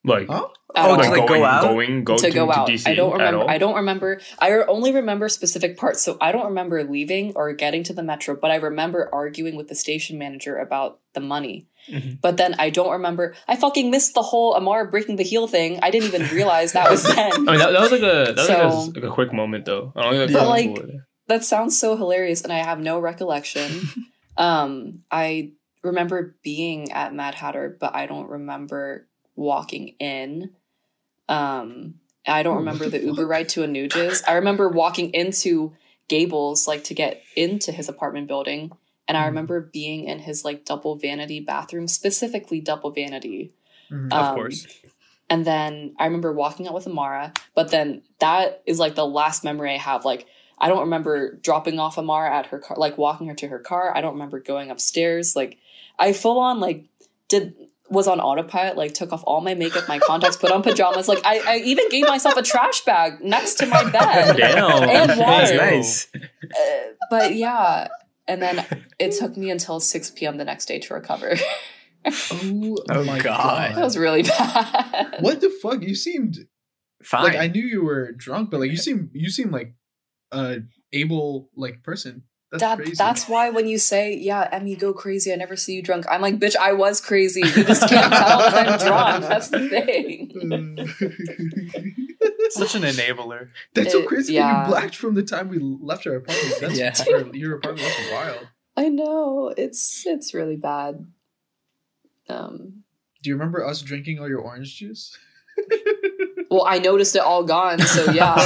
Like, 0.04 0.28
Huh? 0.28 0.48
Oh, 0.74 0.82
all. 0.92 0.96
to, 0.96 1.02
like 1.02 1.10
like, 1.12 1.20
go 1.22 1.28
going, 1.28 1.44
out? 1.44 1.62
going, 1.64 2.04
going 2.06 2.20
to 2.20 2.32
go 2.32 2.50
out. 2.52 2.68
DC 2.68 2.88
I 2.88 2.96
don't 2.96 3.12
remember. 3.12 3.50
I 3.50 3.58
don't 3.58 3.76
remember. 3.76 4.22
I 4.40 4.52
only 4.70 4.94
remember 4.94 5.28
specific 5.28 5.78
parts. 5.78 6.02
So 6.02 6.18
I 6.22 6.32
don't 6.32 6.46
remember 6.46 6.82
leaving 6.86 7.34
or 7.36 7.52
getting 7.54 7.84
to 7.84 7.94
the 7.94 8.02
metro, 8.04 8.38
but 8.42 8.52
I 8.52 8.56
remember 8.56 9.10
arguing 9.14 9.56
with 9.58 9.68
the 9.68 9.76
station 9.76 10.18
manager 10.18 10.56
about 10.58 11.00
the 11.14 11.20
money. 11.20 11.68
Mhm. 11.92 12.22
But 12.22 12.38
then 12.38 12.56
I 12.58 12.70
don't 12.70 12.92
remember. 12.92 13.36
I 13.50 13.58
fucking 13.58 13.92
missed 13.92 14.14
the 14.14 14.22
whole 14.22 14.54
Amara 14.54 14.90
breaking 14.90 15.18
the 15.18 15.24
heel 15.24 15.46
thing. 15.48 15.80
I 15.82 15.92
didn't 15.92 16.14
even 16.14 16.28
realize 16.34 16.72
that 16.72 16.90
was 16.90 17.04
then. 17.16 17.32
I 17.34 17.38
mean, 17.38 17.46
that, 17.58 17.72
that 17.72 17.82
was 17.82 17.92
like 17.92 18.02
a 18.02 18.32
that 18.34 18.36
was 18.38 18.48
So- 18.48 18.54
like, 18.54 18.98
a, 18.98 19.00
like 19.02 19.12
a 19.12 19.14
quick 19.14 19.34
moment 19.34 19.66
though. 19.66 19.92
I 19.96 20.04
don't 20.04 20.14
think 20.28 20.32
But, 20.32 20.48
like, 20.48 20.70
was- 20.70 20.92
that 21.28 21.44
sounds 21.44 21.78
so 21.78 21.98
hilarious, 21.98 22.42
and 22.44 22.54
I 22.54 22.60
have 22.60 22.80
no 22.80 23.00
recollection. 23.00 23.90
um, 24.38 25.04
I 25.12 25.52
remember 25.84 26.36
being 26.44 26.92
at 26.92 27.14
Mad 27.14 27.36
Hatter, 27.36 27.76
but 27.80 27.96
I 27.96 28.06
don't 28.06 28.30
remember 28.30 29.08
walking 29.42 29.96
in. 30.00 30.52
Um, 31.28 31.96
I 32.28 32.44
don't 32.44 32.56
Oh, 32.56 32.60
remember 32.60 32.86
the 32.86 33.00
the 33.00 33.06
Uber 33.06 33.26
ride 33.28 33.50
to 33.50 33.62
Anujas. 33.62 34.22
I 34.28 34.34
remember 34.34 34.70
walking 34.70 35.12
into 35.14 35.74
Gables 36.08 36.68
like 36.68 36.84
to 36.86 36.94
get 36.94 37.24
into 37.36 37.72
his 37.72 37.90
apartment 37.90 38.28
building, 38.28 38.72
and 39.08 39.18
I 39.18 39.24
Mhm. 39.24 39.28
remember 39.28 39.62
being 39.62 40.06
in 40.06 40.20
his 40.20 40.44
like 40.46 40.66
double 40.66 40.96
vanity 40.96 41.40
bathroom, 41.40 41.88
specifically 41.88 42.60
double 42.62 42.92
vanity. 42.92 43.54
Of 44.12 44.28
Um, 44.28 44.34
course. 44.34 44.68
And 45.30 45.46
then 45.46 45.96
I 45.98 46.06
remember 46.06 46.34
walking 46.34 46.68
out 46.68 46.74
with 46.74 46.86
Amara, 46.88 47.32
but 47.56 47.72
then 47.72 48.02
that 48.20 48.62
is 48.66 48.80
like 48.80 48.96
the 48.96 49.08
last 49.08 49.46
memory 49.46 49.74
I 49.74 49.78
have. 49.78 50.04
Like, 50.04 50.28
I 50.58 50.68
don't 50.68 50.82
remember 50.82 51.38
dropping 51.38 51.80
off 51.80 51.98
Amara 51.98 52.36
at 52.36 52.48
her 52.48 52.60
car, 52.60 52.76
like 52.78 52.98
walking 52.98 53.28
her 53.28 53.36
to 53.36 53.48
her 53.48 53.60
car. 53.60 53.96
I 53.96 54.02
don't 54.02 54.14
remember 54.14 54.42
going 54.42 54.70
upstairs. 54.70 55.34
Like, 55.36 55.58
I 55.98 56.12
full 56.12 56.38
on, 56.40 56.60
like, 56.60 56.84
did, 57.30 57.56
was 57.92 58.08
on 58.08 58.20
autopilot, 58.20 58.78
like, 58.78 58.94
took 58.94 59.12
off 59.14 59.24
all 59.28 59.42
my 59.42 59.54
makeup, 59.54 59.88
my 59.88 60.00
contacts, 60.00 60.38
put 60.38 60.52
on 60.52 60.64
pajamas. 60.64 61.08
Like, 61.08 61.20
I, 61.26 61.40
I 61.46 61.58
even 61.58 61.90
gave 61.90 62.08
myself 62.08 62.38
a 62.38 62.42
trash 62.42 62.82
bag 62.86 63.22
next 63.22 63.56
to 63.56 63.66
my 63.68 63.84
bed. 63.90 64.36
Damn. 64.38 64.84
And 64.90 65.20
water. 65.20 65.58
Nice. 65.58 66.08
Uh, 66.16 66.58
but 67.10 67.36
yeah. 67.36 67.90
And 68.28 68.42
then 68.42 68.66
it 68.98 69.12
took 69.20 69.36
me 69.36 69.52
until 69.52 69.80
6 69.80 70.12
p.m. 70.12 70.38
the 70.38 70.46
next 70.46 70.66
day 70.68 70.80
to 70.80 70.94
recover. 70.94 71.36
oh, 72.06 72.78
Oh, 72.90 73.04
my 73.04 73.20
God. 73.20 73.76
that 73.76 73.84
was 73.84 73.98
really 73.98 74.24
bad. 74.24 75.18
What 75.20 75.42
the 75.42 75.50
fuck? 75.62 75.82
You 75.84 75.94
seemed 75.96 76.38
Fine. 77.04 77.24
like 77.24 77.36
I 77.36 77.48
knew 77.48 77.64
you 77.66 77.84
were 77.84 78.12
drunk, 78.14 78.52
but 78.52 78.60
like 78.60 78.72
you 78.72 78.78
seem 78.78 79.10
you 79.14 79.30
seem 79.30 79.52
like 79.52 79.74
a 80.32 80.60
able 80.94 81.50
like 81.56 81.84
person. 81.84 82.24
That's 82.52 82.62
that, 82.64 82.78
crazy. 82.80 82.96
That's 82.96 83.30
why 83.30 83.50
when 83.50 83.66
you 83.68 83.78
say, 83.78 84.14
yeah, 84.14 84.50
Emmi, 84.52 84.78
go 84.78 84.92
crazy, 84.94 85.32
I 85.32 85.38
never 85.38 85.56
see 85.56 85.74
you 85.74 85.82
drunk. 85.82 86.06
I'm 86.12 86.20
like, 86.22 86.38
bitch, 86.38 86.58
I 86.58 86.74
was 86.74 87.00
crazy. 87.00 87.40
You 87.40 87.64
just 87.64 87.88
can't 87.88 88.12
tell 88.14 88.40
that 88.40 88.68
I'm 88.68 88.78
drunk. 88.80 89.24
That's 89.26 89.48
the 89.48 89.70
thing. 89.70 90.32
Such 92.50 92.76
an 92.76 92.82
enabler. 92.82 93.48
That's 93.74 93.94
so 93.94 94.04
crazy. 94.06 94.34
that 94.34 94.40
yeah. 94.40 94.64
You 94.64 94.68
blacked 94.70 94.98
from 94.98 95.16
the 95.16 95.24
time 95.24 95.48
we 95.48 95.60
left 95.60 96.06
our 96.06 96.16
apartment. 96.16 96.56
That's 96.60 96.78
Yeah. 97.08 97.14
or 97.16 97.34
your 97.34 97.56
apartment. 97.56 97.88
That's 97.88 98.12
wild. 98.12 98.48
I 98.76 98.90
know. 98.90 99.54
It's 99.56 100.06
it's 100.06 100.34
really 100.34 100.58
bad. 100.58 101.06
Um 102.28 102.84
Do 103.24 103.30
you 103.30 103.36
remember 103.36 103.66
us 103.66 103.82
drinking 103.82 104.20
all 104.20 104.28
your 104.28 104.42
orange 104.42 104.76
juice? 104.76 105.18
Well, 106.52 106.66
I 106.68 106.80
noticed 106.80 107.16
it 107.16 107.22
all 107.22 107.44
gone, 107.44 107.80
so 107.80 108.12
yeah. 108.12 108.36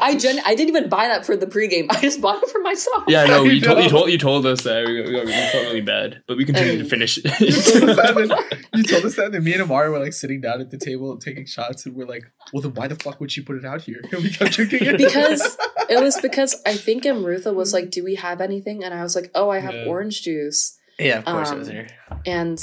I 0.00 0.16
gen- 0.18 0.40
I 0.44 0.54
didn't 0.54 0.68
even 0.70 0.88
buy 0.88 1.06
that 1.08 1.24
for 1.24 1.36
the 1.36 1.46
pregame. 1.46 1.86
I 1.90 2.00
just 2.00 2.20
bought 2.20 2.42
it 2.42 2.50
for 2.50 2.60
myself. 2.60 3.04
Yeah, 3.06 3.24
no, 3.26 3.44
you 3.44 3.60
told 3.66 3.82
you 3.84 3.88
told 3.90 4.10
you 4.10 4.18
told 4.18 4.46
us 4.46 4.62
that 4.62 4.84
we, 4.86 5.00
we, 5.02 5.10
we 5.24 5.32
felt 5.32 5.64
really 5.66 5.80
bad, 5.80 6.22
but 6.26 6.36
we 6.36 6.44
continued 6.44 6.74
to 6.74 6.80
And- 6.80 6.90
finish 6.90 7.16
you, 7.18 7.22
told 7.22 7.90
us 7.90 7.96
that, 8.28 8.46
it. 8.52 8.66
you 8.74 8.82
told 8.82 9.04
us 9.04 9.16
that, 9.16 9.34
and 9.34 9.44
me 9.44 9.52
and 9.52 9.62
Amara 9.62 9.90
were 9.90 9.98
like 10.00 10.12
sitting 10.12 10.40
down 10.40 10.60
at 10.60 10.70
the 10.70 10.78
table 10.78 11.16
taking 11.18 11.46
shots, 11.46 11.86
and 11.86 11.94
we're 11.94 12.06
like, 12.06 12.24
"Well, 12.52 12.62
then 12.62 12.74
why 12.74 12.88
the 12.88 12.96
fuck 12.96 13.20
would 13.20 13.30
she 13.30 13.40
put 13.42 13.56
it 13.56 13.64
out 13.64 13.82
here?" 13.82 14.00
And 14.12 14.22
we 14.22 14.30
kept 14.30 14.52
drinking 14.52 14.84
it 14.86 14.98
because 14.98 15.56
it 15.88 16.02
was 16.02 16.20
because 16.20 16.60
I 16.66 16.74
think 16.74 17.04
Amrutha 17.04 17.54
was 17.54 17.72
like, 17.72 17.90
"Do 17.90 18.02
we 18.04 18.16
have 18.16 18.40
anything?" 18.40 18.82
And 18.84 18.92
I 18.92 19.02
was 19.02 19.14
like, 19.14 19.30
"Oh, 19.34 19.50
I 19.50 19.60
have 19.60 19.74
Yeah. 19.74 19.84
orange 19.86 20.22
juice." 20.22 20.76
Yeah, 21.00 21.18
of 21.18 21.24
course 21.24 21.50
it 21.50 21.52
um, 21.52 21.58
was 21.58 21.68
there. 21.68 21.88
And 22.26 22.58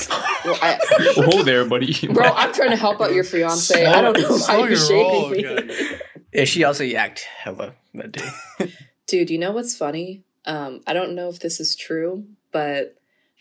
well, 0.45 0.59
I, 0.61 0.79
Whoa 1.17 1.43
there, 1.43 1.65
buddy. 1.65 2.07
bro, 2.07 2.25
I'm 2.25 2.53
trying 2.53 2.69
to 2.69 2.75
help 2.75 3.01
out 3.01 3.13
your 3.13 3.23
fiance. 3.23 3.85
I 3.85 4.01
don't 4.01 4.19
know 4.19 4.37
why 4.37 4.57
you're 4.59 4.71
your 4.71 4.89
roll, 4.91 5.29
me. 5.29 5.41
guys. 5.41 6.01
Yeah, 6.33 6.45
she 6.45 6.63
also 6.63 6.83
yacked 6.83 7.19
hella 7.19 7.73
that 7.93 8.11
day. 8.11 8.73
Dude, 9.07 9.29
you 9.29 9.37
know 9.37 9.51
what's 9.51 9.75
funny? 9.75 10.23
Um, 10.45 10.81
I 10.85 10.93
don't 10.93 11.15
know 11.15 11.29
if 11.29 11.39
this 11.39 11.59
is 11.59 11.75
true, 11.75 12.25
but 12.51 12.95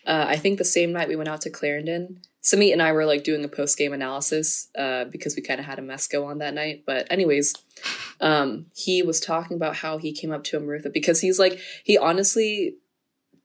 uh, 0.05 0.25
I 0.27 0.37
think 0.37 0.57
the 0.57 0.65
same 0.65 0.93
night 0.93 1.07
we 1.07 1.15
went 1.15 1.29
out 1.29 1.41
to 1.41 1.49
Clarendon, 1.49 2.21
Samit 2.47 2.71
and 2.71 2.81
I 2.81 2.93
were 2.93 3.05
like 3.05 3.25
doing 3.25 3.43
a 3.43 3.49
post 3.49 3.77
game 3.77 3.91
analysis 3.91 4.69
uh, 4.77 5.03
because 5.05 5.35
we 5.35 5.41
kind 5.41 5.59
of 5.59 5.65
had 5.65 5.79
a 5.79 5.81
mess 5.81 6.07
go 6.07 6.25
on 6.25 6.37
that 6.37 6.53
night. 6.53 6.83
But 6.85 7.05
anyways, 7.11 7.53
um, 8.21 8.67
he 8.73 9.03
was 9.03 9.19
talking 9.19 9.57
about 9.57 9.75
how 9.75 9.97
he 9.97 10.13
came 10.13 10.31
up 10.31 10.45
to 10.45 10.59
Amrutha 10.59 10.93
because 10.93 11.19
he's 11.19 11.39
like 11.39 11.59
he 11.83 11.97
honestly 11.97 12.75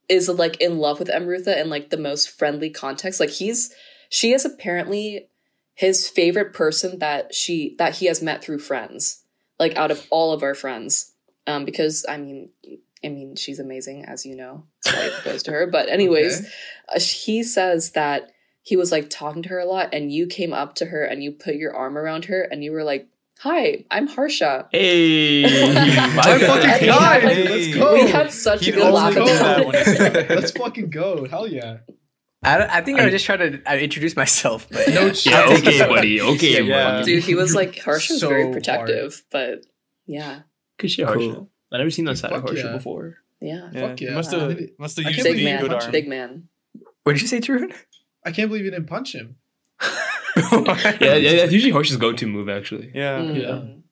is 0.09 0.28
like 0.28 0.61
in 0.61 0.78
love 0.78 0.98
with 0.98 1.09
Amrutha 1.09 1.61
in 1.61 1.70
like 1.70 1.90
the 1.90 1.96
most 1.96 2.30
friendly 2.30 2.70
context. 2.70 3.20
Like 3.20 3.30
he's 3.30 3.74
she 4.09 4.32
is 4.32 4.44
apparently 4.44 5.28
his 5.74 6.09
favorite 6.09 6.53
person 6.53 6.98
that 6.98 7.34
she 7.34 7.74
that 7.78 7.96
he 7.96 8.07
has 8.07 8.22
met 8.22 8.42
through 8.44 8.59
friends. 8.59 9.22
Like 9.59 9.76
out 9.76 9.90
of 9.90 10.07
all 10.11 10.32
of 10.32 10.42
our 10.42 10.55
friends, 10.55 11.12
um, 11.46 11.64
because 11.64 12.05
I 12.09 12.16
mean, 12.16 12.50
I 13.05 13.09
mean 13.09 13.36
she's 13.36 13.61
amazing 13.61 14.05
as 14.05 14.26
you 14.26 14.34
know. 14.34 14.64
So 14.80 14.90
I 14.96 15.24
goes 15.24 15.42
to 15.44 15.53
her. 15.53 15.66
But 15.66 15.88
anyways, 15.88 16.40
Okay. 16.40 16.48
uh, 16.96 17.00
he 17.00 17.42
says 17.44 17.92
that 17.92 18.30
he 18.62 18.76
was 18.76 18.90
like 18.92 19.09
talking 19.11 19.42
to 19.42 19.48
her 19.50 19.59
a 19.61 19.64
lot 19.66 19.90
and 19.92 20.12
you 20.12 20.26
came 20.26 20.53
up 20.53 20.74
to 20.76 20.86
her 20.86 21.05
and 21.05 21.22
you 21.22 21.32
put 21.32 21.57
your 21.57 21.74
arm 21.74 21.96
around 21.98 22.24
her 22.26 22.42
and 22.42 22.62
you 22.64 22.72
were 22.72 22.84
like 22.84 23.09
hi 23.43 23.84
i'm 23.90 24.07
harsha 24.07 24.68
Hey, 24.70 25.43
My 26.16 26.22
God. 26.22 26.40
fucking 26.40 26.70
And 26.70 26.80
we 26.80 26.86
guy, 26.86 27.18
had, 27.18 27.24
like- 27.24 27.51
let's 27.51 27.74
go. 27.74 27.95
we 27.95 28.11
had 28.11 28.30
such 28.32 28.64
He'd 28.64 28.74
a 28.74 28.76
good 28.76 28.82
only 28.86 28.95
laugh 28.95 29.14
do 29.14 29.20
at 29.22 29.26
that 29.26 29.66
when 29.66 29.74
he's 29.74 29.99
that 29.99 30.30
Let's 30.30 30.51
fucking 30.53 30.90
go. 30.90 31.26
Hell 31.26 31.47
yeah. 31.49 31.78
I, 32.45 32.59
don't- 32.59 32.70
I 32.70 32.80
think 32.82 32.99
I, 32.99 33.03
I- 33.03 33.05
was 33.07 33.12
just 33.12 33.24
trying 33.24 33.38
to 33.38 33.62
uh, 33.70 33.74
introduce 33.76 34.14
myself, 34.16 34.68
but 34.70 34.88
No 34.88 35.07
yeah. 35.07 35.12
shit. 35.12 35.32
yeah, 35.32 35.47
okay, 35.59 35.78
buddy. 35.88 36.20
Okay, 36.20 36.62
Yeah. 36.62 36.90
buddy. 37.01 37.05
dude 37.14 37.24
he 37.24 37.34
was 37.34 37.55
like 37.55 37.78
harsha 37.80 38.12
was 38.14 38.20
So 38.20 38.28
very 38.28 38.43
hard. 38.43 38.53
protective 38.55 39.22
but 39.32 39.64
yeah 40.07 40.40
Good 40.78 40.90
shit, 40.90 41.07
Cool. 41.09 41.14
Harsha. 41.34 41.47
I 41.72 41.78
never 41.78 41.90
seen 41.90 42.05
that 42.07 42.18
side 42.18 42.32
of 42.32 42.40
Fuck 42.43 42.51
Harsha 42.51 42.66
yeah. 42.68 42.72
before. 42.76 43.16
yeah, 43.40 43.70
Yeah. 43.72 43.80
Fuck 43.88 44.01
yeah. 44.01 44.14
Must 44.14 44.30
have 44.32 44.59
must 44.78 44.97
have 44.99 45.07
I 45.07 45.11
used 45.11 45.22
big 45.24 45.34
the 45.36 45.43
believe 45.43 45.45
man 45.45 45.61
good 45.62 45.72
arm. 45.72 45.90
big 45.90 46.09
man 46.09 46.49
What 47.03 47.12
did 47.14 47.22
you 47.22 47.28
say, 47.28 47.40
True? 47.40 47.68
I 48.24 48.30
can't 48.30 48.49
believe 48.49 48.64
you 48.64 48.70
didn't 48.70 48.86
punch 48.86 49.14
him. 49.14 49.36
Yeah, 51.00 51.14
yeah, 51.16 51.32
that's 51.36 51.52
usually 51.52 51.72
Harsha's 51.72 51.96
go-to 51.96 52.26
move, 52.26 52.48
actually. 52.48 52.90
Yeah. 52.94 53.18
Mm. 53.18 53.82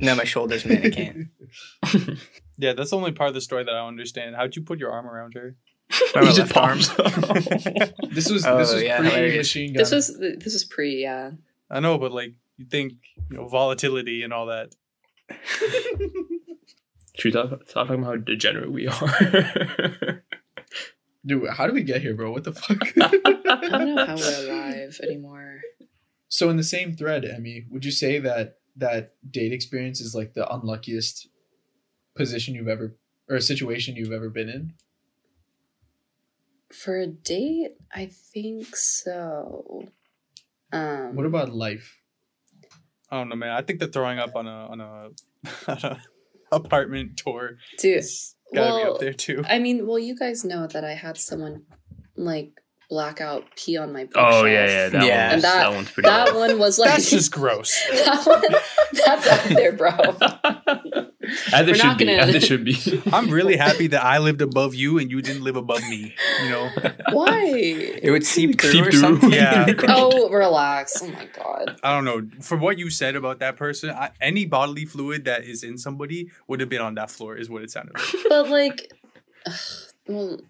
No, 0.00 0.14
my 0.14 0.24
shoulders, 0.24 0.64
man. 0.66 0.84
I 0.86 0.90
can't. 0.90 2.18
Yeah, 2.58 2.74
that's 2.74 2.90
the 2.90 2.96
only 2.96 3.12
part 3.12 3.28
of 3.28 3.34
the 3.34 3.40
story 3.40 3.64
that 3.64 3.74
I 3.74 3.86
understand. 3.88 4.36
How'd 4.36 4.54
you 4.54 4.62
put 4.62 4.78
your 4.78 4.92
arm 4.92 5.06
around 5.06 5.34
her? 5.34 5.56
By 6.14 6.20
He 6.20 6.26
my 6.26 6.32
just 6.32 6.54
left 6.54 6.56
arm. 6.56 6.78
pops. 6.78 7.92
This 8.14 8.30
was 8.30 8.46
Oh, 8.46 8.58
this 8.58 8.72
was 8.72 8.82
yeah, 8.82 8.98
pre 8.98 9.08
hilarious. 9.08 9.36
machine 9.38 9.72
gun. 9.72 9.78
this 9.80 9.90
was 9.90 10.16
this 10.18 10.52
was 10.52 10.64
pre 10.64 11.00
yeah 11.02 11.30
I 11.70 11.80
know, 11.80 11.98
but 11.98 12.12
like 12.12 12.34
you 12.58 12.66
think 12.66 12.92
you 13.30 13.36
know 13.38 13.48
volatility 13.48 14.22
and 14.22 14.32
all 14.32 14.46
that. 14.46 14.74
Should 17.16 17.24
we 17.24 17.30
talk, 17.32 17.66
talk 17.68 17.88
about 17.90 18.04
how 18.04 18.16
degenerate 18.16 18.70
we 18.70 18.86
are? 18.86 20.22
Dude, 21.24 21.48
how 21.50 21.66
do 21.66 21.72
we 21.72 21.82
get 21.82 22.02
here, 22.02 22.14
bro? 22.14 22.32
What 22.32 22.44
the 22.44 22.52
fuck? 22.62 22.80
i 23.00 23.68
don't 23.68 23.94
know 23.94 24.04
how 24.06 24.16
we're 24.16 24.50
alive 24.50 24.98
anymore 25.02 25.60
so 26.28 26.48
in 26.48 26.56
the 26.56 26.64
same 26.64 26.94
thread, 26.96 27.24
Emmi, 27.24 27.66
would 27.70 27.84
you 27.84 27.90
say 27.92 28.18
that 28.18 28.56
that 28.74 29.14
date 29.30 29.52
experience 29.52 30.00
is 30.00 30.14
like 30.14 30.32
the 30.32 30.50
unluckiest 30.50 31.28
position 32.16 32.54
you've 32.54 32.68
ever 32.68 32.96
or 33.28 33.38
situation 33.38 33.96
you've 33.96 34.12
ever 34.12 34.30
been 34.30 34.48
in? 34.48 34.72
for 36.72 36.96
a 36.98 37.06
date 37.06 37.72
i 37.94 38.06
think 38.06 38.74
so 38.74 39.84
um 40.72 41.14
What 41.14 41.26
about 41.26 41.52
life? 41.52 42.00
I 43.10 43.18
don't 43.18 43.28
know, 43.28 43.36
man. 43.36 43.50
I 43.50 43.60
think 43.60 43.78
the 43.78 43.88
throwing 43.88 44.18
up 44.18 44.34
on 44.34 44.46
a 44.46 44.50
on 44.72 44.80
a, 44.80 45.10
on 45.68 45.78
a 45.84 46.00
apartment 46.50 47.18
tour 47.18 47.58
dude 47.78 47.98
is 47.98 48.36
gotta 48.54 48.76
be 48.78 48.82
well, 48.84 48.94
up 48.94 49.00
there 49.00 49.12
too. 49.12 49.44
I 49.48 49.58
mean, 49.58 49.86
well, 49.86 49.98
you 49.98 50.16
guys 50.16 50.44
know 50.44 50.66
that 50.66 50.84
I 50.84 50.94
had 50.94 51.16
someone 51.18 51.62
like 52.16 52.52
blackout 52.90 53.44
pee 53.56 53.78
on 53.78 53.92
my 53.92 54.06
oh 54.14 54.44
yeah, 54.44 54.66
yeah, 54.66 54.88
that 54.90 55.06
Yeah. 55.06 55.22
one's, 55.30 55.34
And 55.34 55.42
that- 55.44 55.56
that, 55.62 55.72
one's 55.72 55.90
pretty. 55.90 56.08
That 56.08 56.26
bad. 56.26 56.34
one 56.36 56.58
was 56.58 56.78
like 56.78 56.90
That's 56.90 57.10
just 57.10 57.32
gross. 57.32 57.82
that 57.90 58.26
one, 58.26 58.42
that's 58.92 59.26
up 59.26 59.44
there, 59.44 59.72
bro. 59.72 59.90
As 61.52 61.68
it 61.68 61.76
should 61.76 61.98
be. 61.98 62.04
gonna- 62.06 62.18
As 62.18 62.34
it 62.34 62.42
should 62.48 62.64
be. 62.64 63.02
I'm 63.12 63.28
really 63.30 63.56
happy 63.56 63.86
that 63.88 64.04
I 64.04 64.18
lived 64.18 64.40
above 64.42 64.74
you 64.74 64.98
and 64.98 65.10
you 65.10 65.22
didn't 65.22 65.42
live 65.44 65.56
above 65.56 65.80
me. 65.88 66.14
You 66.44 66.50
know, 66.50 66.70
Why? 67.12 67.42
It 68.02 68.10
would 68.10 68.24
seep 68.26 68.60
through 68.60 68.70
Seep 68.72 68.86
or 68.86 68.90
through. 68.90 69.00
something. 69.00 69.32
Yeah. 69.32 69.66
Oh, 69.88 70.28
relax. 70.30 71.02
Oh 71.02 71.08
my 71.08 71.26
god. 71.36 71.78
I 71.82 71.94
don't 71.94 72.04
know. 72.04 72.28
From 72.42 72.60
what 72.60 72.78
you 72.78 72.90
said 72.90 73.16
about 73.16 73.38
that 73.40 73.56
person, 73.56 73.90
I, 73.90 74.10
any 74.20 74.44
bodily 74.44 74.84
fluid 74.84 75.24
that 75.26 75.44
is 75.44 75.62
in 75.62 75.78
somebody 75.78 76.30
would 76.48 76.60
have 76.60 76.68
been 76.68 76.80
on 76.82 76.94
that 76.96 77.10
floor, 77.10 77.36
is 77.36 77.48
what 77.50 77.62
it 77.62 77.70
sounded 77.70 77.94
like. 77.96 78.24
But 78.28 78.48
like, 78.48 78.92
ugh, 79.46 79.54
well, 80.08 80.40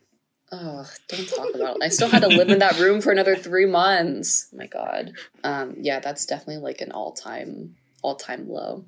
oh, 0.52 0.86
don't 1.08 1.28
talk 1.28 1.54
about 1.54 1.76
it. 1.76 1.82
I 1.82 1.88
still 1.88 2.08
had 2.08 2.22
to 2.22 2.28
live 2.28 2.48
in 2.50 2.58
that 2.58 2.78
room 2.78 3.00
for 3.00 3.10
another 3.10 3.36
three 3.36 3.66
months. 3.66 4.48
Oh 4.52 4.56
my 4.58 4.66
god. 4.66 5.12
Um, 5.44 5.76
yeah, 5.78 6.00
that's 6.00 6.26
definitely 6.26 6.58
like 6.62 6.80
an 6.80 6.92
all-time, 6.92 7.76
all-time 8.02 8.48
low. 8.48 8.84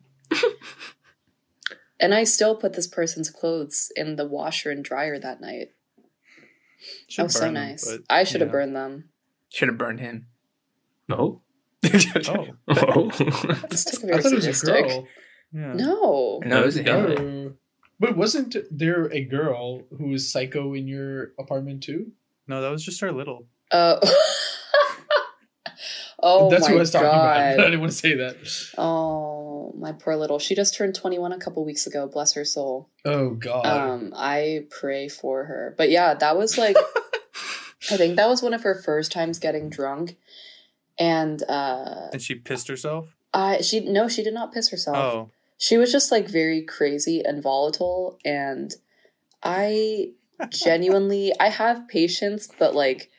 And 2.01 2.14
I 2.14 2.24
still 2.24 2.57
put 2.57 2.74
this 2.74 2.86
person's 2.86 3.30
clothes 3.30 3.90
in 3.97 4.16
the 4.16 4.26
washer 4.26 4.70
and 4.70 4.84
dryer 4.84 5.18
that 5.18 5.40
night. 5.40 5.68
Should 7.09 7.22
That 7.22 7.24
was 7.24 7.34
so 7.34 7.40
burn 7.40 7.55
them, 7.55 7.64
nice. 7.68 7.84
but, 7.90 8.01
I 8.11 8.24
should 8.24 8.40
have 8.40 8.49
yeah. 8.49 8.53
burned 8.53 8.76
them. 8.76 9.09
Should 9.51 9.68
have 9.68 9.78
burned 9.78 10.01
him. 10.01 10.26
No. 11.09 11.40
Oh, 12.28 12.47
Oh. 12.68 13.11
This 13.68 13.84
took 13.84 14.05
I 14.11 14.18
thought 14.18 14.32
it 14.32 14.34
was 14.36 14.47
a 14.47 14.53
sadistic. 14.55 14.88
girl. 14.88 15.07
yeah. 15.53 15.72
No. 15.74 16.40
No, 16.45 16.62
it 16.62 16.66
was 16.66 16.76
a 16.78 16.82
Yeah. 16.82 17.07
him. 17.09 17.59
But 18.01 18.16
wasn't 18.16 18.57
there 18.70 19.12
a 19.12 19.22
girl 19.24 19.82
who 19.97 20.09
was 20.09 20.30
psycho 20.32 20.74
in 20.74 20.88
your 20.88 21.32
apartment 21.38 21.82
too? 21.82 22.12
No, 22.49 22.61
that 22.61 22.70
was 22.70 22.84
just 22.84 23.03
our 23.03 23.12
little. 23.12 23.47
Uh, 23.70 23.99
oh 26.25 26.51
That's 26.51 26.62
my 26.62 26.70
who 26.70 26.77
I 26.77 26.79
was 26.81 26.91
talking 26.91 27.07
about. 27.07 27.37
god. 27.37 27.57
But 27.57 27.62
I 27.62 27.64
didn't 27.66 27.81
want 27.81 27.93
to 27.93 27.99
say 27.99 28.14
that. 28.14 28.37
Oh, 28.79 29.72
my 29.77 29.93
poor 29.93 30.16
little. 30.16 30.39
She 30.39 30.55
just 30.55 30.75
turned 30.75 30.95
21 30.95 31.33
a 31.33 31.39
couple 31.39 31.64
weeks 31.64 31.87
ago. 31.87 32.09
Bless 32.09 32.33
her 32.33 32.45
soul. 32.45 32.89
Oh 33.05 33.31
god. 33.31 33.66
Um, 33.66 34.12
I 34.16 34.66
pray 34.70 35.09
for 35.09 35.45
her. 35.45 35.75
But 35.77 35.91
yeah, 35.91 36.14
that 36.14 36.37
was 36.37 36.59
like 36.59 36.77
I 37.91 37.97
think 37.97 38.16
that 38.16 38.29
was 38.29 38.43
one 38.43 38.55
of 38.55 38.62
her 38.62 38.75
first 38.75 39.12
times 39.12 39.39
getting 39.39 39.68
drunk. 39.68 40.16
And 40.99 41.43
uh 41.49 42.09
And 42.12 42.22
she 42.22 42.35
pissed 42.35 42.68
herself. 42.68 43.14
I 43.33 43.61
she 43.61 43.81
no, 43.81 44.09
she 44.09 44.22
did 44.22 44.35
not 44.35 44.53
piss 44.53 44.70
herself. 44.70 44.97
Oh, 44.97 45.31
She 45.59 45.77
was 45.77 45.93
just 45.93 46.11
like 46.11 46.29
very 46.29 46.62
crazy 46.62 47.22
and 47.25 47.43
volatile 47.43 48.18
and 48.25 48.72
I 49.43 50.12
genuinely 50.49 51.33
I 51.39 51.49
have 51.49 51.89
patience, 51.89 52.49
but 52.59 52.75
like 52.75 53.11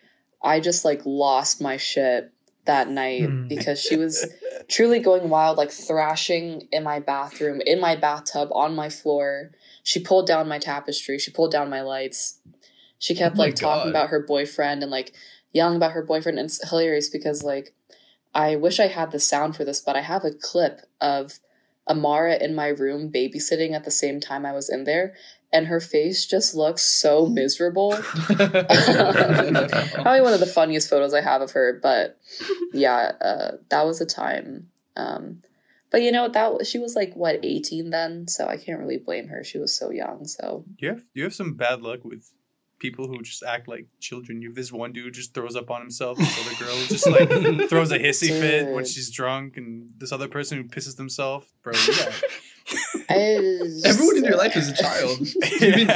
I 0.43 0.59
just 0.59 0.83
like 0.85 1.01
lost 1.05 1.61
my 1.61 1.77
shit 1.77 2.31
that 2.65 2.89
night 2.89 3.29
Hmm. 3.29 3.47
because 3.47 3.79
she 3.79 3.95
was 3.95 4.25
truly 4.67 4.99
going 4.99 5.29
wild, 5.29 5.57
like 5.57 5.71
thrashing 5.71 6.67
in 6.71 6.83
my 6.83 6.99
bathroom, 6.99 7.61
in 7.65 7.79
my 7.79 7.95
bathtub, 7.95 8.49
on 8.51 8.75
my 8.75 8.89
floor. 8.89 9.51
She 9.83 9.99
pulled 9.99 10.27
down 10.27 10.47
my 10.47 10.59
tapestry, 10.59 11.19
she 11.19 11.31
pulled 11.31 11.51
down 11.51 11.69
my 11.69 11.81
lights. 11.81 12.39
She 12.97 13.13
kept 13.13 13.35
Oh 13.35 13.39
like 13.39 13.55
talking 13.55 13.83
God. 13.83 13.89
about 13.89 14.09
her 14.09 14.19
boyfriend 14.19 14.81
and 14.81 14.91
like 14.91 15.13
yelling 15.53 15.75
about 15.77 15.91
her 15.91 16.03
boyfriend. 16.03 16.39
And 16.39 16.45
it's 16.47 16.67
hilarious 16.69 17.09
because 17.09 17.43
like 17.43 17.73
I 18.33 18.55
wish 18.55 18.79
I 18.79 18.87
had 18.87 19.11
the 19.11 19.19
sound 19.19 19.55
for 19.55 19.63
this, 19.63 19.79
but 19.79 19.95
I 19.95 20.01
have 20.01 20.25
a 20.25 20.31
clip 20.31 20.81
of 20.99 21.39
Amara 21.87 22.35
in 22.35 22.55
my 22.55 22.67
room 22.67 23.11
babysitting 23.11 23.73
at 23.73 23.83
the 23.85 23.91
same 23.91 24.19
time 24.19 24.45
I 24.45 24.53
was 24.53 24.69
in 24.69 24.85
there, 24.85 25.13
and 25.51 25.67
her 25.67 25.79
face 25.79 26.25
just 26.25 26.55
looks 26.55 26.81
so 26.81 27.25
miserable. 27.25 27.91
Probably 28.27 30.21
one 30.21 30.33
of 30.33 30.39
the 30.39 30.51
funniest 30.53 30.89
photos 30.89 31.13
I 31.13 31.21
have 31.21 31.41
of 31.41 31.51
her, 31.51 31.79
but 31.81 32.19
yeah, 32.73 33.13
uh, 33.21 33.51
that 33.69 33.85
was 33.85 34.01
a 34.01 34.05
time. 34.05 34.69
Um, 34.95 35.41
but 35.91 36.01
you 36.01 36.11
know 36.11 36.27
that 36.27 36.67
she 36.67 36.77
was 36.77 36.95
like 36.95 37.13
what 37.13 37.39
eighteen 37.43 37.89
then, 37.89 38.27
so 38.27 38.47
I 38.47 38.57
can't 38.57 38.79
really 38.79 38.97
blame 38.97 39.29
her. 39.29 39.43
She 39.43 39.57
was 39.57 39.77
so 39.77 39.91
young, 39.91 40.25
so 40.25 40.65
you 40.77 40.89
have 40.89 41.03
you 41.13 41.23
have 41.23 41.33
some 41.33 41.53
bad 41.53 41.81
luck 41.81 42.03
with 42.03 42.29
people 42.79 43.07
who 43.07 43.21
just 43.21 43.43
act 43.43 43.67
like 43.67 43.87
children. 43.99 44.41
You 44.41 44.49
have 44.49 44.55
this 44.55 44.71
one 44.71 44.91
dude 44.91 45.13
just 45.13 45.33
throws 45.33 45.55
up 45.55 45.71
on 45.71 45.81
himself. 45.81 46.17
This 46.17 46.45
other 46.45 46.65
girl 46.65 46.75
just 46.87 47.09
like 47.09 47.29
throws 47.69 47.91
a 47.91 47.99
hissy 47.99 48.27
fit 48.27 48.73
when 48.73 48.85
she's 48.85 49.09
drunk, 49.09 49.57
and 49.57 49.89
this 49.97 50.11
other 50.11 50.27
person 50.27 50.57
who 50.57 50.63
pisses 50.65 50.97
themselves. 50.97 51.47
Bro, 51.63 51.73
yeah. 51.73 52.11
I, 53.09 53.13
Everyone 53.85 54.17
in 54.17 54.23
your 54.23 54.37
life 54.37 54.55
is 54.55 54.69
a 54.69 54.73
child. 54.73 55.19
Even, 55.61 55.87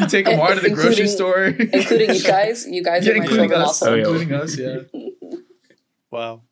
you 0.00 0.06
take 0.08 0.26
them 0.26 0.38
to 0.54 0.60
the 0.60 0.72
grocery 0.74 1.08
store. 1.08 1.44
including 1.44 2.14
you 2.14 2.22
guys. 2.22 2.66
You 2.66 2.82
guys 2.82 3.06
yeah, 3.06 3.12
are 3.12 3.16
my 3.16 3.22
including 3.24 3.50
children 3.50 3.62
us. 3.62 3.82
also. 3.82 3.92
Oh, 3.92 3.94
yeah. 3.94 4.04
Including 4.06 4.32
us, 4.32 4.58
yeah. 4.58 4.80
wow, 6.10 6.42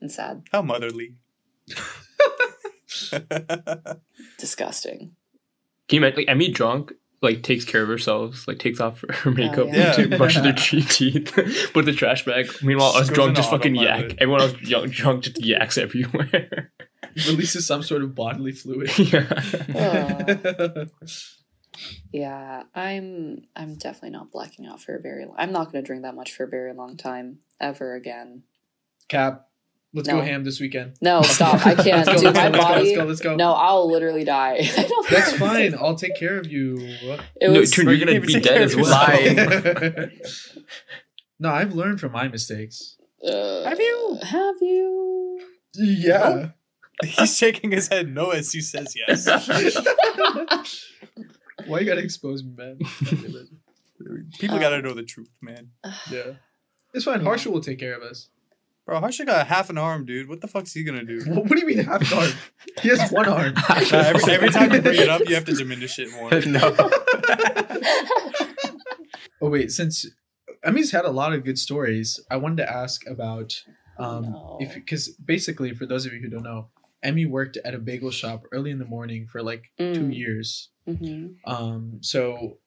And 0.00 0.10
sad, 0.10 0.42
how 0.52 0.62
motherly. 0.62 1.14
disgusting. 4.38 5.14
Can 5.88 5.96
you 5.96 6.06
imagine, 6.06 6.24
like, 6.26 6.36
Emmi 6.36 6.52
drunk, 6.52 6.92
like, 7.22 7.42
takes 7.42 7.64
care 7.64 7.82
of 7.82 7.88
herself, 7.88 8.46
like, 8.46 8.58
takes 8.58 8.80
off 8.80 9.00
her 9.08 9.14
oh, 9.26 9.30
makeup, 9.30 9.68
yeah. 9.68 9.74
Yeah. 9.74 9.92
to 9.92 10.16
brushes 10.18 10.44
her 10.44 10.52
tre- 10.52 10.82
teeth, 10.82 11.32
put 11.72 11.84
the 11.84 11.92
trash 11.92 12.24
bag. 12.24 12.50
Meanwhile, 12.62 12.92
Just 12.94 13.10
us 13.10 13.14
drunk 13.14 13.36
just 13.36 13.50
fucking 13.50 13.74
yak. 13.76 14.14
Everyone 14.18 14.42
else 14.42 14.54
young, 14.62 14.88
drunk 14.88 15.24
just 15.24 15.42
yaks 15.42 15.78
everywhere. 15.78 16.72
releases 17.28 17.66
some 17.66 17.82
sort 17.82 18.02
of 18.02 18.14
bodily 18.14 18.52
fluid. 18.52 18.90
Oh. 19.74 20.86
Yeah, 22.12 22.64
I'm 22.74 23.44
I'm 23.54 23.76
definitely 23.76 24.10
not 24.10 24.32
blacking 24.32 24.66
out 24.66 24.80
for 24.82 24.96
a 24.96 25.00
very 25.00 25.26
long 25.26 25.36
I'm 25.38 25.52
not 25.52 25.66
gonna 25.70 25.82
drink 25.84 26.02
that 26.02 26.14
much 26.16 26.32
for 26.34 26.42
a 26.44 26.48
very 26.48 26.72
long 26.72 26.96
time 26.96 27.38
ever 27.60 27.94
again. 27.94 28.42
Cap, 29.08 29.46
let's 29.94 30.08
No. 30.08 30.16
go 30.16 30.22
ham 30.22 30.42
this 30.42 30.58
weekend. 30.58 30.94
No, 31.00 31.22
stop. 31.22 31.64
I 31.64 31.74
can't. 31.76 32.04
Let's 32.04 32.08
go, 32.08 32.14
Dude, 32.14 32.24
let's 32.24 32.36
my 32.38 32.50
go, 32.50 32.58
body 32.58 32.84
let's 32.84 32.96
go, 32.96 33.04
let's 33.04 33.20
go. 33.20 33.36
No, 33.36 33.52
I'll 33.52 33.88
literally 33.88 34.24
die. 34.24 34.56
I 34.76 34.82
don't 34.88 35.08
That's 35.08 35.32
fine. 35.34 35.74
I'll 35.76 35.94
take 35.94 36.16
care 36.16 36.36
of 36.38 36.50
you. 36.50 36.78
It 37.40 37.48
no, 37.52 37.60
was 37.60 37.70
Trin, 37.70 37.84
Bro, 37.84 37.94
you're 37.94 38.06
gonna 38.06 38.20
be 38.20 38.40
dead 38.40 38.62
as 38.62 38.74
well. 38.74 40.08
No, 41.38 41.50
I've 41.50 41.74
learned 41.74 42.00
from 42.00 42.10
my 42.12 42.26
mistakes. 42.26 42.96
uh, 43.24 43.62
Have 43.64 43.78
you? 43.78 44.18
Have 44.22 44.56
you? 44.60 45.40
Yeah. 45.74 46.48
He's 47.04 47.36
shaking 47.36 47.70
his 47.70 47.88
head 47.88 48.12
no 48.12 48.30
as 48.30 48.50
he 48.52 48.60
says 48.60 48.94
yes. 48.96 49.26
Why 51.66 51.80
you 51.80 51.86
gotta 51.86 52.00
expose 52.02 52.42
me, 52.44 52.52
man? 52.56 52.78
People 54.38 54.58
gotta 54.58 54.80
know 54.82 54.94
the 54.94 55.02
truth, 55.02 55.30
man. 55.40 55.70
yeah. 56.10 56.32
It's 56.94 57.04
fine. 57.04 57.20
Harsha 57.20 57.50
will 57.50 57.60
take 57.60 57.78
care 57.78 57.94
of 57.94 58.02
us. 58.02 58.28
Bro, 58.86 59.00
Harsha 59.00 59.26
got 59.26 59.46
half 59.46 59.68
an 59.68 59.76
arm, 59.76 60.06
dude. 60.06 60.28
What 60.30 60.40
the 60.40 60.48
fuck's 60.48 60.72
he 60.72 60.82
gonna 60.82 61.04
do? 61.04 61.20
What, 61.26 61.44
what 61.44 61.50
do 61.50 61.58
you 61.60 61.66
mean 61.66 61.84
half 61.84 62.10
an 62.10 62.18
arm? 62.18 62.30
He 62.80 62.88
has 62.88 63.10
one 63.10 63.26
arm. 63.28 63.54
Uh, 63.68 64.02
every, 64.06 64.32
every 64.32 64.48
time 64.50 64.72
you 64.72 64.80
bring 64.80 64.98
it 65.00 65.08
up, 65.08 65.20
you 65.28 65.34
have 65.34 65.44
to 65.44 65.54
diminish 65.54 65.98
it 65.98 66.10
more. 66.12 66.30
no. 66.46 66.74
Oh 69.40 69.48
wait, 69.50 69.70
since 69.70 70.06
Emmi's 70.64 70.90
had 70.90 71.04
a 71.04 71.10
lot 71.10 71.32
of 71.32 71.44
good 71.44 71.58
stories, 71.58 72.18
I 72.30 72.36
wanted 72.36 72.56
to 72.58 72.70
ask 72.72 73.06
about 73.06 73.62
um 73.98 74.22
No. 74.22 74.58
if 74.60 74.74
because 74.74 75.08
basically 75.10 75.74
for 75.74 75.86
those 75.86 76.06
of 76.06 76.12
you 76.12 76.20
who 76.20 76.28
don't 76.28 76.42
know, 76.42 76.68
Emmi 77.04 77.28
worked 77.28 77.56
at 77.64 77.74
a 77.74 77.78
bagel 77.78 78.10
shop 78.10 78.44
early 78.52 78.70
in 78.70 78.78
the 78.78 78.84
morning 78.84 79.26
for 79.26 79.42
like 79.42 79.70
two 79.78 79.84
Mm. 80.08 80.16
years. 80.16 80.70
hmm 80.86 81.26
Um, 81.44 81.98
so 82.02 82.58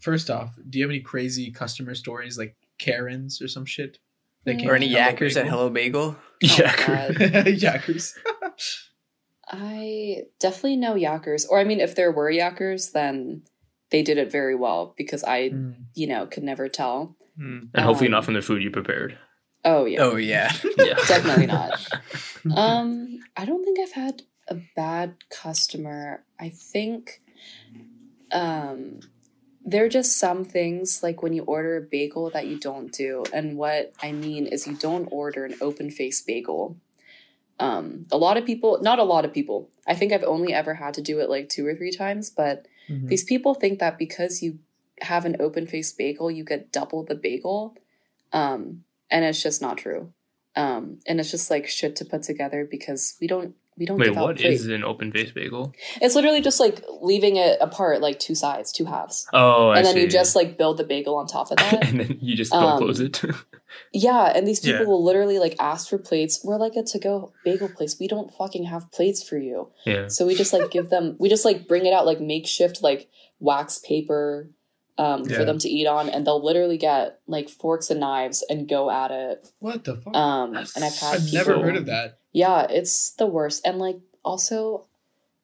first 0.00 0.30
off, 0.30 0.54
do 0.68 0.78
you 0.78 0.84
have 0.84 0.90
any 0.90 1.00
crazy 1.00 1.50
customer 1.50 1.94
stories 1.94 2.38
like 2.38 2.56
Karens 2.78 3.42
or 3.42 3.48
some 3.48 3.64
shit? 3.66 3.98
that 4.44 4.58
came 4.58 4.70
Or 4.70 4.74
any 4.74 4.88
to 4.88 4.94
Hello 4.98 5.10
yackers 5.12 5.36
at 5.36 5.44
Bagel? 5.44 5.50
Hello 5.50 5.70
Bagel? 5.70 6.16
yeah. 6.40 6.74
God. 6.86 7.14
Yackers. 7.46 8.14
I 9.48 10.22
definitely 10.38 10.76
know 10.76 10.94
yackers. 10.94 11.44
Or 11.48 11.58
I 11.58 11.64
mean, 11.64 11.80
if 11.80 11.94
there 11.94 12.12
were 12.12 12.30
yackers, 12.30 12.92
then 12.92 13.42
they 13.90 14.02
did 14.02 14.16
it 14.18 14.30
very 14.30 14.54
well 14.54 14.94
because 14.96 15.24
I, 15.24 15.50
Mm. 15.50 15.74
you 15.94 16.06
know, 16.06 16.26
could 16.26 16.44
never 16.44 16.68
tell. 16.68 17.16
Hmm. 17.36 17.64
And 17.74 17.84
hopefully 17.84 18.08
Um, 18.08 18.12
not 18.12 18.24
from 18.24 18.34
the 18.34 18.42
food 18.42 18.62
you 18.62 18.70
prepared. 18.70 19.18
Oh 19.64 19.84
yeah, 19.84 20.02
Oh 20.02 20.16
yeah. 20.16 20.52
Yeah. 20.76 20.94
definitely 21.06 21.46
not. 21.46 21.72
Um, 22.56 23.20
I 23.36 23.44
don't 23.44 23.64
think 23.64 23.78
I've 23.78 23.92
had 23.92 24.22
a 24.48 24.56
bad 24.74 25.16
customer. 25.30 26.24
I 26.40 26.48
think 26.48 27.20
um 28.32 29.00
there 29.64 29.84
are 29.84 29.88
just 29.90 30.16
some 30.18 30.44
things 30.44 31.02
like 31.02 31.22
when 31.22 31.34
you 31.34 31.42
order 31.42 31.76
a 31.76 31.80
bagel 31.82 32.30
that 32.30 32.46
you 32.46 32.58
don't 32.58 32.90
do. 32.92 33.24
And 33.32 33.56
what 33.58 33.92
I 34.02 34.10
mean 34.12 34.46
is 34.46 34.66
you 34.66 34.74
don't 34.74 35.06
order 35.12 35.44
an 35.44 35.54
open 35.60 35.90
face 35.90 36.22
bagel. 36.22 36.78
Um, 37.58 38.06
a 38.10 38.16
lot 38.16 38.38
of 38.38 38.46
people, 38.46 38.78
not 38.80 38.98
a 38.98 39.04
lot 39.04 39.26
of 39.26 39.34
people, 39.34 39.68
I 39.86 39.94
think 39.94 40.12
I've 40.14 40.24
only 40.24 40.54
ever 40.54 40.74
had 40.74 40.94
to 40.94 41.02
do 41.02 41.20
it 41.20 41.28
like 41.28 41.50
two 41.50 41.66
or 41.66 41.74
three 41.74 41.92
times, 41.92 42.30
but 42.30 42.66
Mhm. 42.88 43.08
these 43.08 43.22
people 43.22 43.52
think 43.54 43.80
that 43.80 43.98
because 43.98 44.42
you 44.42 44.60
have 45.02 45.26
an 45.26 45.36
open 45.38 45.66
faced 45.66 45.98
bagel, 45.98 46.30
you 46.30 46.42
get 46.42 46.72
double 46.72 47.04
the 47.04 47.14
bagel. 47.14 47.76
Um, 48.32 48.84
and 49.10 49.24
it's 49.24 49.42
just 49.42 49.60
not 49.62 49.78
true. 49.78 50.12
Um, 50.56 50.98
and 51.06 51.20
it's 51.20 51.30
just 51.30 51.50
like 51.50 51.68
shit 51.68 51.94
to 51.96 52.04
put 52.04 52.22
together 52.24 52.66
because 52.68 53.16
we 53.20 53.26
don't 53.26 53.54
we 53.78 53.86
don't 53.86 53.98
Wait, 53.98 54.06
give 54.08 54.16
what 54.16 54.36
plate. 54.36 54.52
is 54.52 54.66
an 54.66 54.84
open 54.84 55.10
face 55.12 55.30
bagel? 55.30 55.72
It's 56.02 56.14
literally 56.14 56.42
just 56.42 56.60
like 56.60 56.82
leaving 57.00 57.36
it 57.36 57.56
apart, 57.62 58.00
like 58.02 58.18
two 58.18 58.34
sides, 58.34 58.72
two 58.72 58.84
halves, 58.84 59.26
Oh, 59.32 59.68
I 59.68 59.78
and 59.78 59.86
then 59.86 59.94
see. 59.94 60.00
you 60.02 60.08
just 60.08 60.34
like 60.36 60.58
build 60.58 60.76
the 60.76 60.84
bagel 60.84 61.16
on 61.16 61.26
top 61.26 61.50
of 61.50 61.56
that. 61.58 61.88
and 61.88 62.00
then 62.00 62.18
you 62.20 62.36
just 62.36 62.52
don't 62.52 62.62
Um, 62.72 62.78
close 62.78 63.00
it. 63.00 63.22
yeah, 63.92 64.32
and 64.34 64.46
these 64.46 64.60
people 64.60 64.80
Yeah. 64.80 64.86
will 64.86 65.02
literally 65.04 65.38
like 65.38 65.54
ask 65.60 65.88
for 65.88 65.96
plates. 65.98 66.40
We're 66.44 66.58
like 66.58 66.74
a 66.76 66.82
to 66.82 66.98
go 66.98 67.32
bagel 67.44 67.68
place. 67.68 67.96
We 67.98 68.08
don't 68.08 68.30
fucking 68.34 68.64
have 68.64 68.90
plates 68.92 69.22
for 69.22 69.38
you. 69.38 69.70
yeah. 69.86 70.08
So 70.08 70.26
we 70.26 70.34
just 70.34 70.52
like 70.52 70.70
give 70.70 70.90
them, 70.90 71.16
we 71.18 71.28
just 71.30 71.44
like 71.44 71.66
bring 71.68 71.86
it 71.86 71.92
out 71.94 72.04
like 72.06 72.20
makeshift 72.20 72.82
like 72.82 73.08
wax 73.38 73.78
paper 73.78 74.50
um, 75.00 75.22
Yeah. 75.26 75.38
for 75.38 75.44
them 75.44 75.58
to 75.58 75.68
eat 75.68 75.86
on, 75.86 76.08
and 76.08 76.26
they'll 76.26 76.44
literally 76.44 76.76
get 76.78 77.18
like 77.26 77.48
forks 77.48 77.90
and 77.90 78.00
knives 78.00 78.44
and 78.50 78.68
go 78.68 78.90
at 78.90 79.10
it. 79.10 79.50
What 79.58 79.84
the 79.84 79.96
fuck? 79.96 80.14
Um, 80.14 80.54
and 80.54 80.84
I've 80.84 80.96
had 80.98 81.14
I've 81.16 81.32
never 81.32 81.58
heard 81.60 81.76
of 81.76 81.86
that. 81.86 82.18
Yeah, 82.32 82.66
it's 82.68 83.12
the 83.12 83.26
worst. 83.26 83.66
And 83.66 83.78
like 83.78 83.98
also, 84.24 84.86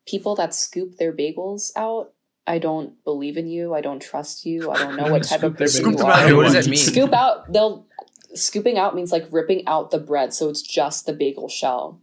people 0.06 0.34
that 0.36 0.54
scoop 0.54 0.98
their 0.98 1.12
bagels 1.12 1.70
out. 1.76 2.12
I 2.48 2.60
don't 2.60 3.02
believe 3.02 3.36
in 3.36 3.48
you. 3.48 3.74
I 3.74 3.80
don't 3.80 4.00
trust 4.00 4.46
you. 4.46 4.70
I 4.70 4.78
don't 4.78 4.94
know 4.96 5.10
what 5.10 5.24
type 5.24 5.42
of 5.42 5.56
Scoop 5.56 5.58
their 5.58 5.66
person 5.66 5.84
bagels 5.84 5.90
you 5.92 5.96
Scoop 5.98 6.06
are. 6.06 6.12
out. 6.12 6.22
Hey, 6.28 6.32
what 6.34 6.42
does 6.44 6.52
that 6.52 6.66
mean? 6.70 6.78
Scoop 6.78 7.12
out. 7.12 7.52
They'll 7.52 7.86
scooping 8.34 8.78
out 8.78 8.94
means 8.94 9.10
like 9.10 9.26
ripping 9.32 9.66
out 9.66 9.90
the 9.90 9.98
bread, 9.98 10.32
so 10.34 10.48
it's 10.48 10.62
just 10.62 11.06
the 11.06 11.12
bagel 11.12 11.48
shell. 11.48 12.00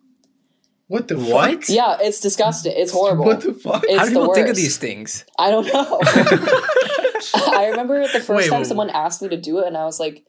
What 0.88 1.08
the 1.08 1.18
What? 1.18 1.64
fuck? 1.64 1.70
Yeah, 1.70 1.96
it's 2.02 2.20
disgusting. 2.20 2.74
It's 2.76 2.92
horrible. 2.92 3.24
What 3.26 3.40
the 3.42 3.54
fuck? 3.54 3.84
It's 3.88 3.98
How 3.98 4.06
do 4.06 4.14
the 4.14 4.20
people 4.20 4.34
think 4.36 4.50
of 4.50 4.56
these 4.58 4.76
things? 4.78 5.24
I 5.40 5.50
don't 5.50 5.66
know. 5.74 6.00
I 7.36 7.68
remember 7.70 8.02
the 8.02 8.20
first 8.20 8.30
Wait, 8.30 8.50
time 8.50 8.60
whoa. 8.60 8.64
someone 8.64 8.90
asked 8.90 9.22
me 9.22 9.30
to 9.30 9.38
do 9.38 9.60
it, 9.60 9.68
and 9.68 9.78
I 9.78 9.86
was 9.86 10.00
like, 10.00 10.24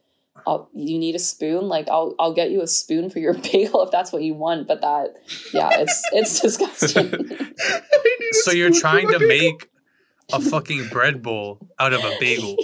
I'll, 0.47 0.69
"You 0.73 0.99
need 0.99 1.15
a 1.15 1.19
spoon? 1.19 1.67
Like, 1.67 1.87
I'll 1.89 2.13
I'll 2.19 2.33
get 2.33 2.51
you 2.51 2.61
a 2.61 2.67
spoon 2.67 3.09
for 3.09 3.19
your 3.19 3.33
bagel 3.51 3.81
if 3.83 3.91
that's 3.91 4.11
what 4.11 4.21
you 4.23 4.33
want." 4.33 4.67
But 4.67 4.81
that, 4.81 5.15
yeah, 5.53 5.69
it's 5.79 6.01
it's 6.11 6.39
disgusting. 6.39 7.07
I 7.07 7.09
need 7.13 8.29
a 8.31 8.33
So 8.43 8.51
you're 8.51 8.71
trying 8.71 9.07
to 9.07 9.19
bagel. 9.19 9.27
make 9.27 9.69
a 10.33 10.41
fucking 10.41 10.87
bread 10.89 11.21
bowl 11.21 11.69
out 11.79 11.93
of 11.93 12.03
a 12.03 12.15
bagel. 12.19 12.55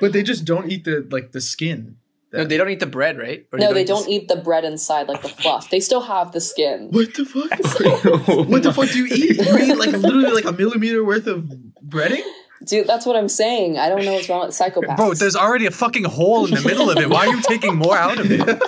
but 0.00 0.12
they 0.12 0.22
just 0.22 0.44
don't 0.44 0.70
eat 0.70 0.84
the 0.84 1.06
like 1.10 1.32
the 1.32 1.40
skin. 1.40 1.96
No, 2.32 2.44
they 2.44 2.56
don't 2.56 2.70
eat 2.70 2.78
the 2.78 2.86
bread, 2.86 3.18
right? 3.18 3.44
Or 3.52 3.58
no, 3.58 3.74
they 3.74 3.84
just- 3.84 4.04
don't 4.04 4.12
eat 4.12 4.28
the 4.28 4.36
bread 4.36 4.64
inside, 4.64 5.08
like 5.08 5.20
the 5.22 5.28
fluff. 5.28 5.68
They 5.68 5.80
still 5.80 6.02
have 6.02 6.30
the 6.30 6.40
skin. 6.40 6.88
What 6.92 7.12
the 7.14 7.24
fuck? 7.24 7.50
what 8.48 8.62
the 8.62 8.72
fuck 8.72 8.88
do 8.88 9.04
you 9.04 9.06
eat? 9.06 9.36
You 9.44 9.58
eat 9.58 9.76
like 9.76 9.90
literally 9.90 10.30
like 10.30 10.44
a 10.44 10.52
millimeter 10.52 11.04
worth 11.04 11.26
of 11.26 11.50
breading? 11.84 12.22
Dude, 12.66 12.86
that's 12.86 13.06
what 13.06 13.16
I'm 13.16 13.28
saying. 13.28 13.78
I 13.78 13.88
don't 13.88 14.04
know 14.04 14.12
what's 14.12 14.28
wrong 14.28 14.46
with 14.46 14.54
psychopaths. 14.54 14.96
Bro, 14.96 15.14
there's 15.14 15.34
already 15.36 15.64
a 15.66 15.70
fucking 15.70 16.04
hole 16.04 16.44
in 16.46 16.54
the 16.54 16.60
middle 16.60 16.90
of 16.90 16.98
it. 16.98 17.08
Why 17.08 17.26
are 17.26 17.34
you 17.34 17.40
taking 17.42 17.74
more 17.76 17.96
out 17.96 18.18
of 18.18 18.26
it? 18.30 18.62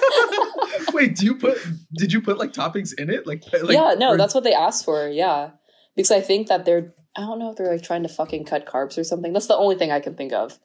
Wait, 0.94 1.14
do 1.16 1.26
you 1.26 1.34
put? 1.34 1.58
Did 1.94 2.12
you 2.12 2.22
put 2.22 2.38
like 2.38 2.52
toppings 2.52 2.98
in 2.98 3.10
it? 3.10 3.26
Like, 3.26 3.42
like 3.52 3.70
yeah, 3.70 3.94
no, 3.98 4.12
or- 4.12 4.16
that's 4.16 4.34
what 4.34 4.44
they 4.44 4.54
asked 4.54 4.84
for. 4.84 5.08
Yeah, 5.08 5.50
because 5.94 6.10
I 6.10 6.20
think 6.20 6.48
that 6.48 6.64
they're. 6.64 6.94
I 7.14 7.20
don't 7.20 7.38
know 7.38 7.50
if 7.50 7.56
they're 7.56 7.70
like 7.70 7.82
trying 7.82 8.02
to 8.04 8.08
fucking 8.08 8.44
cut 8.46 8.64
carbs 8.64 8.96
or 8.96 9.04
something. 9.04 9.34
That's 9.34 9.46
the 9.46 9.56
only 9.56 9.76
thing 9.76 9.90
I 9.92 10.00
can 10.00 10.14
think 10.14 10.32
of. 10.32 10.58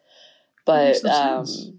But 0.65 1.03
um, 1.05 1.45
sense. 1.45 1.69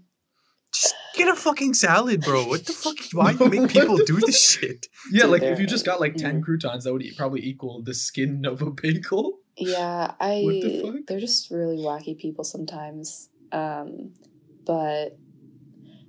Just 0.71 0.93
get 1.15 1.27
a 1.27 1.35
fucking 1.35 1.73
salad, 1.73 2.21
bro. 2.21 2.43
What 2.45 2.65
the 2.67 2.73
fuck? 2.73 2.97
Why 3.13 3.33
do 3.33 3.45
you 3.51 3.61
make 3.61 3.71
people 3.71 3.97
do 3.97 4.17
this 4.19 4.51
shit? 4.51 4.85
yeah, 5.11 5.23
Dude, 5.23 5.31
like 5.31 5.41
if 5.41 5.59
you 5.59 5.65
just 5.65 5.83
got 5.85 5.99
like 5.99 6.15
10 6.15 6.41
Mhm. 6.41 6.43
croutons, 6.43 6.83
that 6.83 6.93
would 6.93 7.03
probably 7.17 7.41
equal 7.43 7.81
the 7.81 7.95
skin 7.95 8.45
of 8.45 8.61
a 8.61 8.69
bagel. 8.69 9.39
Yeah, 9.59 10.07
What 10.19 10.19
the 10.61 10.79
I 10.79 10.81
fuck? 10.91 10.95
they're 11.07 11.19
just 11.19 11.51
really 11.51 11.77
wacky 11.77 12.17
people 12.17 12.43
sometimes. 12.43 13.29
Um, 13.51 14.13
but 14.65 15.17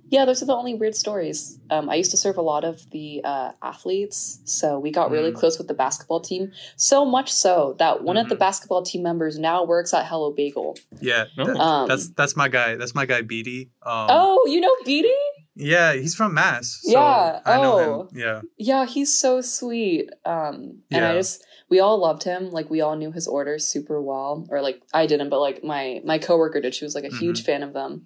yeah, 0.09 0.25
those 0.25 0.43
are 0.43 0.45
the 0.45 0.53
only 0.55 0.73
weird 0.73 0.93
stories. 0.93 1.57
Um, 1.69 1.89
I 1.89 1.95
used 1.95 2.11
to 2.11 2.17
serve 2.17 2.35
a 2.37 2.41
lot 2.41 2.65
of 2.65 2.81
the 2.91 3.21
uh, 3.23 3.51
athletes, 3.63 4.41
so 4.43 4.77
we 4.77 4.91
got 4.91 5.09
really 5.09 5.31
Mm. 5.31 5.35
close 5.35 5.57
with 5.57 5.69
the 5.69 5.73
basketball 5.73 6.19
team. 6.19 6.51
So 6.75 7.05
much 7.05 7.31
so 7.31 7.75
that 7.79 8.03
one 8.03 8.17
of 8.17 8.27
the 8.27 8.35
Mhm. 8.35 8.39
basketball 8.39 8.83
team 8.83 9.03
members 9.03 9.39
now 9.39 9.63
works 9.63 9.93
at 9.93 10.05
Hello 10.07 10.31
Bagel. 10.31 10.75
Yeah, 11.01 11.25
Oh. 11.39 11.45
that- 11.45 11.55
Um, 11.57 11.87
that's 11.87 12.09
that's 12.09 12.35
my 12.35 12.49
guy. 12.49 12.75
That's 12.75 12.93
my 12.93 13.05
guy, 13.05 13.21
Beatty. 13.21 13.71
Um, 13.85 14.07
oh, 14.09 14.45
you 14.47 14.59
know 14.59 14.75
Beatty? 14.85 15.07
yeah, 15.55 15.93
he's 15.93 16.13
from 16.13 16.33
Mass. 16.33 16.79
So 16.83 16.91
Yeah, 16.91 17.39
I 17.45 17.61
know 17.61 17.79
oh. 17.79 18.01
him. 18.11 18.19
Yeah, 18.19 18.41
Yeah, 18.57 18.85
he's 18.85 19.17
so 19.17 19.39
sweet. 19.39 20.09
Um, 20.25 20.79
and 20.91 21.05
I 21.05 21.13
Yeah. 21.13 21.19
just 21.19 21.45
we 21.71 21.79
all 21.79 21.97
loved 21.97 22.23
him. 22.23 22.51
Like 22.51 22.69
we 22.69 22.81
all 22.81 22.95
knew 22.95 23.11
his 23.11 23.27
orders 23.27 23.65
super 23.67 23.99
well, 23.99 24.45
or 24.51 24.61
like 24.61 24.81
I 24.93 25.07
didn't, 25.07 25.29
but 25.29 25.39
like 25.39 25.63
my 25.63 26.01
my 26.05 26.19
coworker 26.19 26.61
did. 26.61 26.75
She 26.75 26.85
was 26.85 26.93
like 26.93 27.05
a 27.05 27.15
huge 27.15 27.43
fan 27.43 27.63
of 27.63 27.73
them, 27.73 28.05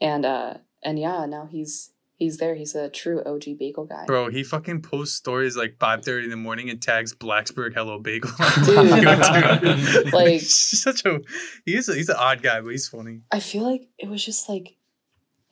and 0.00 0.26
uh 0.26 0.54
and 0.82 0.98
yeah, 0.98 1.24
now 1.24 1.46
he's 1.50 1.92
he's 2.16 2.38
there. 2.38 2.54
He's 2.56 2.74
a 2.74 2.88
true 2.90 3.22
OG 3.24 3.44
bagel 3.58 3.84
guy. 3.86 4.04
bro. 4.06 4.28
He 4.28 4.42
fucking 4.42 4.82
posts 4.82 5.16
stories 5.16 5.56
like 5.56 5.76
five 5.78 6.04
thirty 6.04 6.24
in 6.24 6.30
the 6.30 6.36
morning 6.36 6.68
and 6.68 6.82
tags 6.82 7.14
Blacksburg 7.14 7.74
Hello 7.74 7.98
Bagel. 8.00 8.30
Dude. 8.64 10.12
Like- 10.12 10.28
He's 10.40 10.82
such 10.82 11.04
a 11.06 11.20
he's 11.64 11.88
a, 11.88 11.94
he's 11.94 12.08
an 12.08 12.16
odd 12.18 12.42
guy, 12.42 12.60
but 12.60 12.70
he's 12.70 12.88
funny. 12.88 13.20
I 13.30 13.40
feel 13.40 13.62
like 13.62 13.88
it 13.98 14.08
was 14.08 14.24
just 14.24 14.48
like 14.48 14.76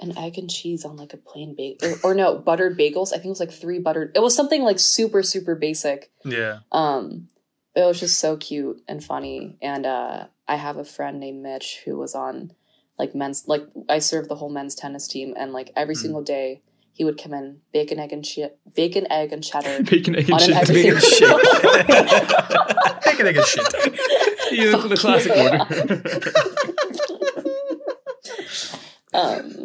an 0.00 0.18
egg 0.18 0.38
and 0.38 0.50
cheese 0.50 0.84
on 0.84 0.96
like 0.96 1.12
a 1.14 1.16
plain 1.16 1.54
bagel, 1.56 1.88
or, 2.02 2.10
or 2.10 2.14
no 2.16 2.36
buttered 2.36 2.76
bagels. 2.76 3.08
I 3.12 3.16
think 3.16 3.26
it 3.26 3.28
was 3.30 3.40
like 3.40 3.52
three 3.52 3.78
buttered. 3.78 4.10
It 4.16 4.20
was 4.22 4.34
something 4.34 4.62
like 4.62 4.78
super 4.80 5.22
super 5.22 5.54
basic. 5.54 6.10
Yeah, 6.24 6.58
Um, 6.72 7.28
it 7.76 7.84
was 7.84 7.98
just 8.00 8.18
so 8.20 8.36
cute 8.36 8.82
and 8.88 9.02
funny. 9.02 9.56
And 9.62 9.84
uh, 9.86 10.26
I 10.46 10.56
have 10.56 10.76
a 10.76 10.84
friend 10.84 11.18
named 11.20 11.42
Mitch 11.42 11.82
who 11.84 11.96
was 11.98 12.14
on 12.14 12.52
like 12.98 13.14
men's 13.14 13.48
like 13.48 13.66
I 13.88 13.98
served 13.98 14.28
the 14.28 14.36
whole 14.36 14.50
men's 14.50 14.74
tennis 14.74 15.08
team, 15.08 15.34
and 15.36 15.52
like 15.52 15.72
every 15.76 15.94
Mhm. 15.96 15.98
single 16.02 16.22
day 16.22 16.62
he 16.92 17.04
would 17.04 17.20
come 17.20 17.34
in 17.34 17.58
bacon, 17.72 17.98
egg, 17.98 18.12
and 18.12 18.24
shit, 18.24 18.56
bacon, 18.76 19.04
egg, 19.10 19.32
and 19.32 19.42
cheddar 19.42 19.82
Bacon, 19.90 20.14
egg, 20.14 20.26
and 20.30 20.34
on 20.34 20.38
shit. 20.40 20.56
everything 20.56 20.94
Bacon, 20.94 21.10
shit. 21.10 21.36
Bacon, 23.04 23.26
egg, 23.26 23.36
and 23.36 23.46
shit. 23.46 23.66
Yeah, 24.52 24.70
that's 24.70 24.88
the 24.88 24.96
classic 24.96 25.32
order. 25.36 25.58
um, 29.14 29.64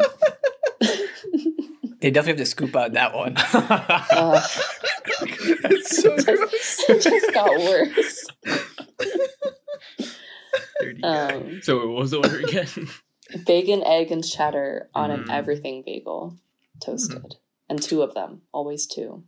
They 2.01 2.11
definitely 2.11 2.39
have 2.39 2.47
to 2.47 2.49
scoop 2.49 2.75
out 2.75 2.93
that 2.93 3.13
one. 3.13 3.35
uh, 3.53 4.41
It's 5.71 6.01
so 6.01 6.15
just, 6.17 6.83
it 6.89 7.01
just 7.01 7.33
got 7.33 7.49
worse. 7.57 8.25
Um, 11.03 11.59
so 11.61 11.77
what 11.87 12.01
was 12.01 12.11
the 12.11 12.17
order 12.17 12.39
again? 12.39 12.67
bacon, 13.45 13.83
egg, 13.83 14.11
and 14.11 14.25
cheddar 14.25 14.89
on 14.95 15.11
an 15.11 15.25
Mm. 15.25 15.29
everything 15.33 15.83
bagel, 15.85 16.37
toasted, 16.81 17.35
and 17.69 17.81
two 17.81 18.01
of 18.01 18.13
them, 18.13 18.41
always 18.51 18.87
two. 18.87 19.23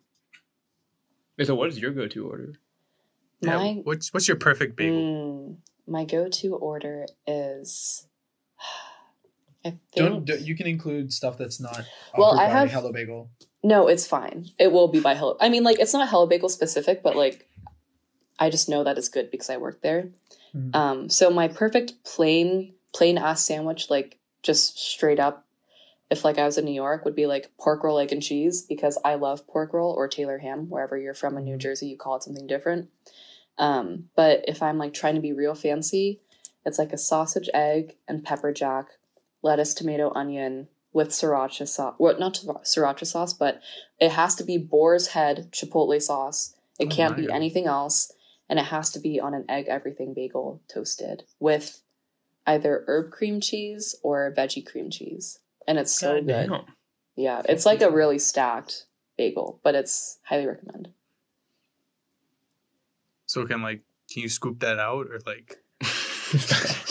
Wait, 1.38 1.48
so 1.48 1.56
what 1.56 1.70
is 1.70 1.80
your 1.80 1.92
go-to 1.92 2.28
order? 2.28 2.54
Yeah, 3.42 3.58
My 3.58 3.72
what's 3.84 4.14
what's 4.14 4.28
your 4.28 4.38
perfect 4.38 4.76
bagel? 4.76 4.98
Mm, 4.98 5.58
my 5.88 6.06
go-to 6.06 6.56
order 6.56 7.06
is. 7.28 8.08
I 9.66 9.70
think 9.70 9.80
Don't, 9.96 10.26
don't 10.26 10.42
you 10.42 10.56
can 10.56 10.66
include 10.66 11.14
stuff 11.14 11.38
that's 11.38 11.60
not 11.60 11.86
Well, 12.18 12.32
I 12.40 12.48
by 12.48 12.52
have- 12.52 12.72
Hello 12.72 12.92
Bagel. 12.92 13.30
No, 13.64 13.88
it's 13.88 14.08
fine. 14.08 14.48
It 14.58 14.72
will 14.72 14.88
be 14.88 15.00
by 15.00 15.16
Hello. 15.16 15.38
I 15.40 15.50
mean, 15.50 15.64
like 15.64 15.80
it's 15.80 15.94
not 15.94 16.10
Hello 16.10 16.26
Bagel 16.26 16.50
specific, 16.50 17.04
but 17.04 17.16
like 17.16 17.48
I 18.40 18.50
just 18.50 18.70
know 18.70 18.84
that 18.84 18.98
it's 18.98 19.10
good 19.10 19.30
because 19.30 19.50
I 19.50 19.58
work 19.58 19.82
there. 19.82 20.10
Mhm. 20.56 20.76
Um, 20.76 21.10
so 21.10 21.30
my 21.30 21.48
perfect 21.48 22.04
plain 22.04 22.74
plain 22.94 23.18
ass 23.18 23.46
sandwich, 23.46 23.90
like 23.90 24.18
just 24.44 24.78
straight 24.80 25.20
up, 25.20 25.46
if 26.10 26.26
like 26.26 26.38
I 26.38 26.46
was 26.46 26.58
in 26.58 26.66
New 26.66 26.74
York, 26.74 27.06
would 27.06 27.16
be 27.16 27.28
like 27.28 27.52
pork 27.60 27.84
roll, 27.84 28.00
egg 28.00 28.12
and 28.12 28.22
cheese 28.22 28.64
because 28.64 28.98
I 29.06 29.16
love 29.16 29.48
pork 29.48 29.74
roll 29.74 29.94
or 29.94 30.08
Taylor 30.08 30.40
ham. 30.40 30.70
Wherever 30.70 30.98
you're 30.98 31.14
from 31.14 31.38
in 31.38 31.44
New 31.44 31.58
Jersey, 31.58 31.88
you 31.88 31.98
call 31.98 32.16
it 32.16 32.24
something 32.24 32.48
different. 32.48 32.90
Um, 33.58 34.10
but 34.16 34.44
if 34.48 34.64
I'm 34.64 34.78
like 34.78 34.94
trying 34.94 35.16
to 35.16 35.22
be 35.22 35.34
real 35.34 35.56
fancy, 35.56 36.20
it's 36.66 36.80
like 36.80 36.94
a 36.94 36.98
sausage, 36.98 37.50
egg, 37.54 37.96
and 38.08 38.24
pepper 38.24 38.52
jack, 38.52 38.88
lettuce, 39.44 39.74
tomato, 39.74 40.12
onion 40.16 40.68
with 40.94 41.10
sriracha 41.10 41.68
sauce. 41.68 41.96
Well, 41.98 42.18
not 42.20 42.36
sriracha 42.64 43.06
sauce, 43.06 43.34
but 43.34 43.62
it 44.00 44.12
has 44.12 44.36
to 44.36 44.44
be 44.44 44.58
boar's 44.58 45.08
head 45.08 45.50
chipotle 45.52 46.02
sauce. 46.02 46.56
It 46.80 46.88
Oh 46.88 46.96
can't 46.96 47.16
be 47.16 47.28
God. 47.28 47.36
anything 47.36 47.68
else, 47.68 48.12
and 48.50 48.60
it 48.60 48.66
has 48.66 48.90
to 48.92 49.00
be 49.00 49.20
on 49.20 49.34
an 49.34 49.46
egg 49.50 49.66
everything 49.68 50.14
bagel 50.14 50.62
toasted 50.68 51.24
with 51.40 51.82
either 52.46 52.84
herb 52.88 53.12
cream 53.12 53.40
cheese 53.40 53.96
or 54.04 54.34
veggie 54.36 54.66
cream 54.66 54.90
cheese, 54.90 55.40
and 55.68 55.78
it's 55.78 55.98
so 55.98 56.16
God 56.16 56.26
good. 56.28 56.50
Damn. 56.50 56.66
Yeah, 57.16 57.42
it's 57.48 57.66
like 57.66 57.82
a 57.82 57.92
really 57.92 58.20
stacked 58.20 58.86
bagel, 59.18 59.60
but 59.64 59.76
it's 59.76 60.20
highly 60.24 60.48
recommend. 60.48 60.90
So 63.26 63.46
can 63.46 63.62
like 63.62 63.82
can 64.12 64.24
you 64.24 64.30
scoop 64.30 64.60
that 64.60 64.80
out 64.80 65.08
or 65.08 65.20
like 65.26 65.58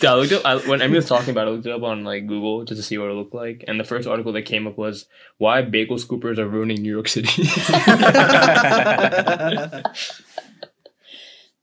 Dude, 0.00 0.04
I 0.04 0.14
looked 0.14 0.32
up 0.32 0.42
I, 0.44 0.56
when 0.68 0.82
Emily 0.82 0.98
was 0.98 1.08
talking 1.08 1.30
about 1.30 1.46
it. 1.46 1.50
I 1.50 1.54
looked 1.54 1.66
it 1.66 1.72
up 1.72 1.82
on 1.82 2.04
like 2.04 2.26
Google 2.26 2.64
just 2.64 2.78
to 2.80 2.82
see 2.82 2.98
what 2.98 3.08
it 3.10 3.14
looked 3.14 3.34
like, 3.34 3.64
and 3.66 3.80
the 3.80 3.84
first 3.84 4.06
article 4.06 4.32
that 4.32 4.42
came 4.42 4.66
up 4.66 4.76
was 4.76 5.06
why 5.38 5.62
bagel 5.62 5.96
scoopers 5.96 6.38
are 6.38 6.48
ruining 6.48 6.82
New 6.82 6.92
York 6.92 7.08
City. 7.08 7.42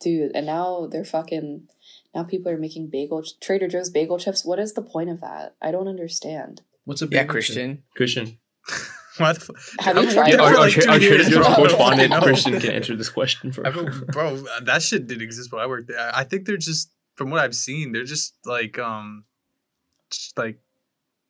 Dude, 0.02 0.32
and 0.36 0.46
now 0.46 0.88
they're 0.92 1.06
fucking 1.06 1.68
now 2.14 2.24
people 2.24 2.52
are 2.52 2.58
making 2.58 2.90
bagel 2.90 3.24
Trader 3.42 3.68
Joe's 3.68 3.90
bagel 3.90 4.20
chips. 4.20 4.46
What 4.46 4.60
is 4.60 4.74
the 4.74 4.82
point 4.82 5.10
of 5.10 5.22
that? 5.22 5.56
I 5.62 5.72
don't 5.72 5.88
understand. 5.88 6.62
What's 6.86 7.02
a 7.02 7.06
yeah, 7.06 7.10
bagel 7.10 7.24
chip? 7.24 7.30
Christian. 7.30 7.84
Christian, 7.96 8.38
what 9.18 9.36
the 9.36 9.40
fu- 9.42 9.54
Have 9.80 9.98
I've 9.98 10.04
you 10.06 10.12
tried 10.12 10.26
doing 10.26 10.34
it? 10.34 10.38
for 10.38 10.44
our, 10.44 10.50
our, 10.50 10.58
like 10.60 10.74
two 10.74 10.90
our 10.90 11.00
Trader 11.00 11.24
Joe's 11.24 11.56
correspondent 11.56 12.14
Christian 12.22 12.60
can 12.60 12.72
answer 12.72 12.96
this 12.96 13.10
question 13.10 13.52
for. 13.52 13.66
I've 13.66 13.74
been- 13.76 14.06
bro, 14.08 14.44
that 14.64 14.84
shit 14.84 15.08
didn't 15.08 15.24
exist 15.24 15.52
when 15.52 15.62
I 15.62 15.68
worked 15.68 15.88
there. 15.88 16.00
I 16.00 16.22
I 16.22 16.24
think 16.26 16.46
they're 16.46 16.58
just, 16.58 16.92
from 17.16 17.30
what 17.30 17.39
I've 17.39 17.55
seen, 17.55 17.91
they're 17.91 18.03
just 18.03 18.36
like, 18.45 18.78
um, 18.80 19.26
just 20.09 20.38
like, 20.38 20.59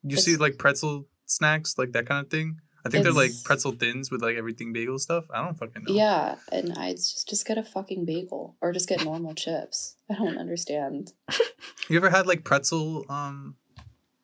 you 0.03 0.17
see 0.17 0.35
like 0.35 0.57
pretzel 0.57 1.07
snacks, 1.25 1.77
like 1.77 1.93
that 1.93 2.05
kind 2.05 2.25
of 2.25 2.31
thing. 2.31 2.57
I 2.85 2.89
think 2.89 3.03
they're 3.05 3.13
like 3.13 3.31
pretzel 3.45 3.71
thins 3.71 4.11
with 4.11 4.21
like 4.21 4.35
everything 4.35 4.73
bagel 4.73 4.99
stuff. 4.99 5.23
I 5.33 5.41
don't 5.41 5.57
fucking 5.57 5.83
know. 5.83 5.93
Yeah, 5.93 6.35
and 6.51 6.73
I 6.77 6.91
just 6.91 7.29
just 7.29 7.47
get 7.47 7.57
a 7.57 7.63
fucking 7.63 8.03
bagel 8.05 8.57
or 8.59 8.73
just 8.73 8.89
get 8.89 9.05
normal 9.05 9.33
chips. 9.33 9.95
I 10.09 10.15
don't 10.15 10.37
understand. 10.37 11.13
You 11.89 11.97
ever 11.97 12.09
had 12.09 12.27
like 12.27 12.45
pretzel, 12.45 13.05
um, 13.09 13.55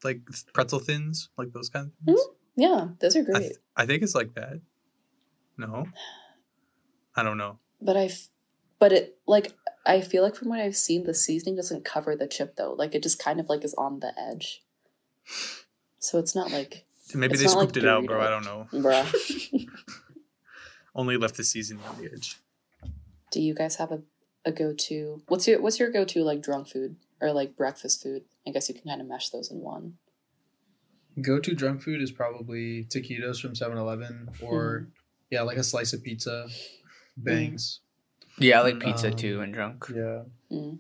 like 0.03 0.22
pretzel 0.53 0.80
thins, 0.80 1.30
like 1.38 1.51
those 1.51 1.70
kind 1.70 1.88
of 1.88 2.05
things? 2.05 2.22
Yeah, 2.55 2.88
those 2.99 3.16
are 3.18 3.20
I, 3.20 3.24
great. 3.24 3.39
th- 3.39 3.55
I 3.76 3.86
think 3.86 4.01
it's 4.01 4.16
like 4.16 4.34
that. 4.36 4.62
No, 5.57 5.86
I 7.16 7.24
don't 7.24 7.38
know. 7.38 7.60
But 7.82 7.97
I, 7.97 8.10
but 8.80 8.93
it 8.93 9.18
like 9.28 9.53
I 9.90 10.02
feel 10.02 10.24
like 10.24 10.36
from 10.36 10.50
what 10.50 10.60
I've 10.60 10.76
seen, 10.76 11.04
the 11.06 11.14
seasoning 11.14 11.56
doesn't 11.56 11.84
cover 11.84 12.16
the 12.16 12.28
chip 12.28 12.56
though. 12.56 12.74
Like 12.74 12.94
it 12.96 13.04
just 13.04 13.20
kind 13.20 13.40
of 13.40 13.50
like 13.50 13.64
is 13.64 13.74
on 13.74 14.00
the 14.00 14.14
edge. 14.20 14.62
So 16.00 16.18
it's 16.20 16.36
not 16.36 16.52
like, 16.52 16.86
Maybe 17.14 17.36
they 17.38 17.46
not 17.46 17.56
like 17.58 17.64
scooped 17.70 17.78
it 17.78 17.88
out, 17.88 18.06
bro. 18.06 18.22
I 18.22 18.30
don't 18.30 18.46
know. 18.46 18.68
bruh. 18.72 19.66
Only 20.96 21.18
left 21.18 21.38
the 21.38 21.44
seasoning 21.44 21.84
on 21.86 21.98
the 22.02 22.10
edge. 22.12 22.38
Do 23.32 23.42
you 23.42 23.54
guys 23.54 23.76
have 23.78 23.92
a, 23.92 24.02
a 24.46 24.52
go 24.52 24.74
to? 24.74 25.22
What's 25.28 25.48
your 25.48 25.62
what's 25.62 25.80
your 25.80 25.92
go 25.92 26.04
to 26.06 26.24
like 26.24 26.42
drunk 26.42 26.68
food 26.68 26.96
or 27.22 27.32
like 27.32 27.56
breakfast 27.56 28.02
food? 28.04 28.24
I 28.48 28.52
guess 28.52 28.70
you 28.70 28.76
can 28.76 28.84
kind 28.90 29.02
of 29.02 29.08
mesh 29.08 29.30
those 29.30 29.52
in 29.52 29.60
one. 29.62 29.96
Go 31.22 31.40
to 31.40 31.54
drunk 31.54 31.82
food 31.82 32.02
is 32.02 32.12
probably 32.12 32.86
taquitos 32.86 33.42
from 33.42 33.54
7 33.56 33.78
Eleven 33.78 34.30
or, 34.42 34.80
Mm-hmm. 34.82 34.90
yeah, 35.32 35.42
like 35.42 35.58
a 35.58 35.64
slice 35.64 35.92
of 35.94 36.02
pizza, 36.02 36.48
bangs. 37.18 37.82
Yeah, 38.40 38.60
I 38.60 38.64
like 38.64 38.80
pizza 38.80 39.10
Um, 39.10 39.16
too 39.16 39.42
and 39.42 39.54
drunk. 39.54 39.86
Yeah. 39.94 40.24
Mm. 40.52 40.80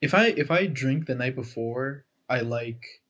If 0.00 0.14
I 0.14 0.28
if 0.28 0.50
I 0.50 0.66
drink 0.66 1.06
the 1.06 1.14
night 1.14 1.34
before, 1.34 2.04
I 2.28 2.40
like 2.40 3.02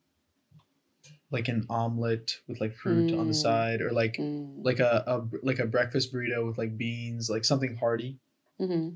like 1.31 1.47
an 1.49 1.65
omelet 1.71 2.41
with 2.49 2.61
like 2.61 2.75
fruit 2.75 3.13
on 3.15 3.29
the 3.29 3.33
Mm. 3.33 3.43
side 3.43 3.81
or 3.81 3.93
like 3.93 4.17
Mm. 4.17 4.65
like 4.65 4.81
a, 4.81 5.05
a 5.07 5.29
like 5.47 5.61
a 5.61 5.67
breakfast 5.67 6.13
burrito 6.13 6.47
with 6.47 6.59
like 6.59 6.77
beans, 6.77 7.31
like 7.31 7.45
something 7.45 7.77
hearty. 7.77 8.19
hmm 8.59 8.91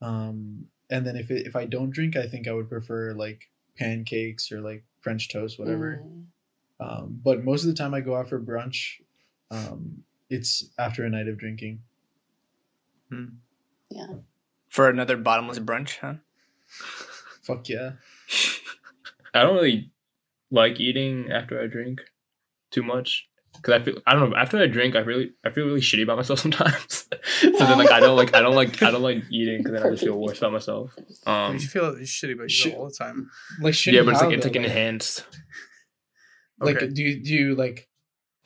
Um, 0.00 0.68
and 0.90 1.06
then 1.06 1.16
if 1.16 1.30
it, 1.30 1.46
if 1.46 1.54
I 1.56 1.66
don't 1.66 1.90
drink, 1.90 2.16
I 2.16 2.26
think 2.26 2.48
I 2.48 2.52
would 2.52 2.68
prefer 2.68 3.12
like 3.12 3.50
pancakes 3.76 4.50
or 4.52 4.60
like 4.60 4.84
French 5.00 5.28
toast, 5.28 5.58
whatever. 5.58 6.02
Mm. 6.04 6.24
Um, 6.78 7.20
but 7.22 7.44
most 7.44 7.62
of 7.62 7.68
the 7.68 7.74
time 7.74 7.92
I 7.94 8.00
go 8.00 8.16
out 8.16 8.28
for 8.28 8.40
brunch. 8.40 9.00
Um, 9.50 10.02
it's 10.28 10.70
after 10.78 11.04
a 11.04 11.10
night 11.10 11.28
of 11.28 11.38
drinking. 11.38 11.82
Yeah. 13.90 14.06
For 14.76 14.90
another 14.90 15.16
bottomless 15.16 15.58
brunch, 15.58 15.96
huh? 16.00 16.14
Fuck 17.42 17.68
yeah. 17.70 17.92
I 19.32 19.42
don't 19.42 19.54
really 19.54 19.90
like 20.50 20.78
eating 20.80 21.30
after 21.32 21.58
I 21.58 21.66
drink 21.66 22.00
too 22.70 22.82
much 22.82 23.26
because 23.54 23.72
I 23.80 23.82
feel 23.82 24.02
I 24.06 24.12
don't 24.14 24.28
know 24.30 24.36
after 24.36 24.58
I 24.58 24.66
drink 24.66 24.94
I 24.94 24.98
really 24.98 25.32
I 25.44 25.48
feel 25.50 25.64
really 25.64 25.80
shitty 25.80 26.02
about 26.02 26.18
myself 26.18 26.40
sometimes. 26.46 27.08
so 27.40 27.50
then 27.58 27.78
like 27.78 27.90
I 27.90 28.00
don't 28.00 28.16
like 28.18 28.34
I 28.34 28.42
don't 28.42 28.54
like 28.54 28.82
I 28.82 28.90
don't 28.90 29.00
like 29.02 29.22
eating 29.30 29.58
because 29.62 29.72
then 29.72 29.82
I 29.82 29.90
just 29.90 30.04
feel 30.04 30.20
worse 30.20 30.38
about 30.38 30.52
myself. 30.52 30.94
Um, 31.24 31.54
you 31.54 31.60
feel 31.60 31.94
shitty 31.94 32.34
about 32.34 32.50
shit. 32.50 32.66
yourself 32.74 32.82
all 32.82 32.88
the 32.88 32.94
time. 32.94 33.30
Like 33.62 33.72
shitty 33.72 33.92
yeah, 33.94 34.02
but 34.02 34.12
it's 34.12 34.20
like 34.22 34.32
it's 34.34 34.44
though? 34.44 34.50
like 34.50 34.56
enhanced. 34.56 35.24
Like, 36.60 36.76
Okay. 36.76 36.88
do 36.88 37.02
you 37.02 37.22
do 37.24 37.32
you 37.32 37.54
like? 37.54 37.88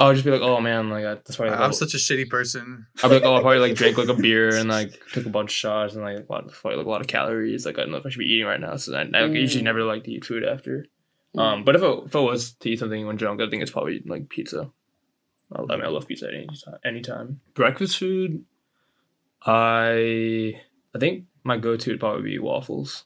I'll 0.01 0.13
just 0.15 0.25
be 0.25 0.31
like, 0.31 0.41
oh 0.41 0.61
man, 0.61 0.89
like 0.89 1.05
I, 1.05 1.15
that's 1.15 1.39
why 1.39 1.49
I'm 1.49 1.73
such 1.75 1.93
a 1.95 1.99
shitty 1.99 2.29
person. 2.31 2.87
I'll 3.03 3.11
be 3.11 3.17
like, 3.17 3.25
oh, 3.25 3.37
I 3.37 3.41
probably 3.41 3.59
like 3.59 3.75
drank 3.77 3.99
like 3.99 4.09
a 4.09 4.15
beer 4.15 4.49
and 4.57 4.69
like 4.69 4.99
took 5.13 5.27
a 5.27 5.29
bunch 5.31 5.51
of 5.51 5.55
shots 5.55 5.95
and 5.95 6.03
like 6.03 6.17
a 6.29 6.33
lot, 6.33 6.51
probably, 6.51 6.79
like 6.79 6.87
a 6.87 6.91
lot 6.91 7.03
of 7.03 7.07
calories. 7.07 7.67
Like 7.67 7.79
I 7.79 7.83
don't 7.83 7.91
know 7.93 7.99
if 7.99 8.07
I 8.07 8.09
should 8.09 8.19
be 8.19 8.25
eating 8.33 8.47
right 8.47 8.59
now. 8.61 8.77
So 8.77 8.97
I, 8.97 9.03
I 9.15 9.27
usually 9.27 9.61
Mm. 9.63 9.65
never 9.67 9.85
like 9.85 10.05
to 10.05 10.11
eat 10.11 10.25
food 10.25 10.43
after. 10.45 10.87
Mm. 11.37 11.41
Um, 11.41 11.65
but 11.65 11.77
if 11.77 11.83
I, 11.83 11.91
if 12.07 12.17
I 12.17 12.21
was 12.21 12.53
to 12.55 12.71
eat 12.71 12.79
something 12.79 13.07
when 13.07 13.17
drunk, 13.17 13.41
I 13.43 13.49
think 13.51 13.63
it's 13.63 13.71
probably 13.71 14.03
like 14.07 14.29
pizza. 14.31 14.71
I, 15.55 15.61
I 15.61 15.77
mean, 15.77 15.85
I 15.85 15.89
love 15.89 16.09
pizza 16.09 16.29
at 16.29 16.35
any 16.35 16.47
time. 16.47 16.79
Anytime. 16.85 17.41
Breakfast 17.55 17.99
food, 17.99 18.45
I 19.47 20.61
I 20.95 20.99
think 20.99 21.25
my 21.45 21.57
go-to 21.57 21.91
would 21.91 22.01
probably 22.01 22.23
be 22.23 22.39
waffles. 22.39 23.05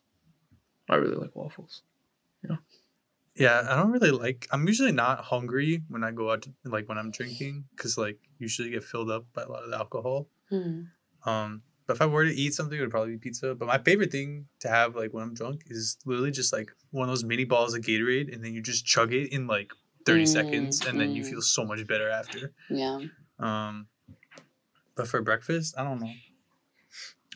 I 0.88 0.96
really 0.96 1.16
like 1.16 1.34
waffles. 1.34 1.82
Yeah, 3.36 3.66
I 3.68 3.76
don't 3.76 3.90
really 3.90 4.12
like. 4.12 4.46
I'm 4.52 4.66
usually 4.66 4.92
not 4.92 5.24
hungry 5.24 5.82
when 5.88 6.04
I 6.04 6.12
go 6.12 6.30
out, 6.30 6.42
to, 6.42 6.52
like 6.64 6.88
when 6.88 6.98
I'm 6.98 7.10
drinking, 7.10 7.64
because 7.74 7.98
like 7.98 8.18
usually 8.38 8.70
get 8.70 8.84
filled 8.84 9.10
up 9.10 9.26
by 9.32 9.42
a 9.42 9.48
lot 9.48 9.64
of 9.64 9.70
the 9.70 9.76
alcohol. 9.76 10.28
Mm. 10.52 10.86
Um, 11.26 11.62
but 11.86 11.96
if 11.96 12.02
I 12.02 12.06
were 12.06 12.24
to 12.24 12.32
eat 12.32 12.54
something, 12.54 12.78
it 12.78 12.80
would 12.80 12.90
probably 12.90 13.12
be 13.12 13.18
pizza. 13.18 13.54
But 13.54 13.66
my 13.66 13.78
favorite 13.78 14.12
thing 14.12 14.46
to 14.60 14.68
have 14.68 14.94
like 14.94 15.12
when 15.12 15.24
I'm 15.24 15.34
drunk 15.34 15.64
is 15.66 15.96
literally 16.06 16.30
just 16.30 16.52
like 16.52 16.70
one 16.92 17.08
of 17.08 17.10
those 17.10 17.24
mini 17.24 17.44
balls 17.44 17.74
of 17.74 17.82
Gatorade, 17.82 18.32
and 18.32 18.44
then 18.44 18.54
you 18.54 18.62
just 18.62 18.86
chug 18.86 19.12
it 19.12 19.32
in 19.32 19.46
like 19.46 19.72
30 20.06 20.24
Mm, 20.24 20.28
seconds, 20.28 20.86
and 20.86 21.00
then 21.00 21.12
you 21.14 21.22
mm. 21.22 21.30
feel 21.30 21.42
so 21.42 21.64
much 21.64 21.86
better 21.86 22.08
after. 22.08 22.52
Yeah. 22.70 23.00
Um, 23.38 23.86
but 24.94 25.08
for 25.08 25.22
breakfast, 25.22 25.74
I 25.76 25.82
don't 25.82 26.00
know. 26.00 26.12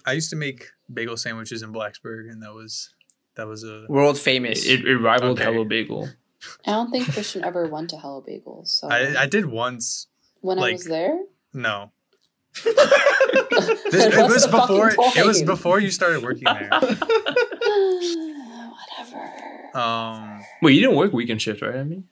I 0.06 0.12
used 0.12 0.30
to 0.30 0.36
make 0.36 0.70
bagel 0.92 1.16
sandwiches 1.16 1.62
in 1.62 1.72
Blacksburg, 1.72 2.30
and 2.30 2.42
that 2.42 2.54
was 2.54 2.94
that 3.38 3.46
was 3.46 3.64
a 3.64 3.86
World 3.88 4.18
famous. 4.18 4.66
It, 4.66 4.84
it 4.86 4.98
rivaled 4.98 5.38
Okay. 5.40 5.44
Hello 5.50 5.64
Bagel. 5.64 6.08
I 6.66 6.72
don't 6.72 6.90
think 6.90 7.10
Christian 7.12 7.42
ever 7.44 7.66
went 7.66 7.88
to 7.90 7.96
Hello 7.96 8.20
Bagel. 8.20 8.64
So 8.66 8.88
I, 8.88 9.22
I 9.22 9.26
did 9.26 9.46
once. 9.46 10.06
when 10.42 10.58
I 10.58 10.72
was 10.72 10.84
there, 10.84 11.18
No. 11.54 11.90
This, 13.90 14.04
it 14.14 14.16
was 14.30 14.46
before 14.46 14.90
it 14.90 15.26
was 15.26 15.42
before 15.42 15.80
you 15.80 15.90
started 15.90 16.22
working 16.22 16.44
there. 16.44 16.68
whatever. 18.74 19.78
Um 19.78 20.40
Wait, 20.62 20.74
you 20.74 20.80
didn't 20.80 20.96
work 20.96 21.12
weekend 21.12 21.40
shift, 21.40 21.62
right? 21.62 21.76
I 21.76 21.84
mean, 21.84 22.04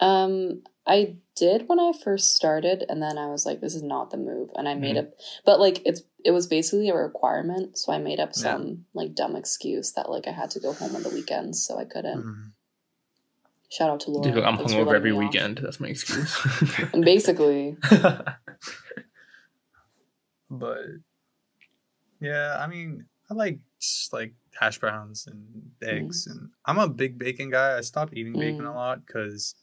Um, 0.00 0.62
I 0.90 1.16
did 1.36 1.68
when 1.68 1.78
I 1.80 1.92
first 2.04 2.34
started, 2.34 2.84
and 2.88 3.00
then 3.00 3.16
I 3.16 3.26
was 3.28 3.46
like, 3.46 3.60
"This 3.60 3.74
is 3.74 3.82
not 3.82 4.10
the 4.10 4.16
move," 4.16 4.50
and 4.56 4.68
I 4.68 4.74
made 4.74 4.96
Mm-hmm. 4.96 5.06
up. 5.06 5.12
But 5.46 5.60
like, 5.60 5.80
it's 5.86 6.02
it 6.24 6.32
was 6.32 6.46
basically 6.46 6.90
a 6.90 6.94
requirement, 6.94 7.78
so 7.78 7.92
I 7.92 7.98
made 7.98 8.20
up 8.20 8.30
Yeah. 8.30 8.42
some 8.42 8.84
like 8.92 9.14
dumb 9.14 9.36
excuse 9.36 9.92
that 9.92 10.10
like 10.10 10.26
I 10.26 10.32
had 10.32 10.50
to 10.50 10.60
go 10.60 10.72
home 10.74 10.94
on 10.96 11.02
the 11.02 11.08
weekends, 11.10 11.64
so 11.64 11.78
I 11.78 11.84
couldn't. 11.84 12.24
mm, 12.24 12.50
Shout 13.70 13.88
out 13.90 14.00
to 14.00 14.10
Laura. 14.10 14.32
Dude, 14.34 14.44
I'm 14.44 14.58
hungover 14.58 14.94
every 14.96 15.12
me 15.12 15.18
off. 15.18 15.32
weekend. 15.32 15.58
That's 15.58 15.78
my 15.80 15.88
excuse. 15.88 16.36
Basically, 17.00 17.76
but 20.50 20.84
yeah, 22.20 22.58
I 22.60 22.66
mean, 22.66 23.06
I 23.30 23.34
like 23.34 23.60
just 23.80 24.12
like 24.12 24.34
hash 24.58 24.78
browns 24.78 25.26
and 25.26 25.70
eggs, 25.82 26.26
and 26.26 26.50
I'm 26.66 26.78
a 26.78 26.88
big 26.88 27.18
bacon 27.18 27.50
guy. 27.50 27.78
I 27.78 27.80
stopped 27.82 28.12
eating 28.14 28.34
bacon 28.34 28.66
a 28.66 28.70
Mm. 28.70 28.74
lot 28.74 29.06
because 29.06 29.54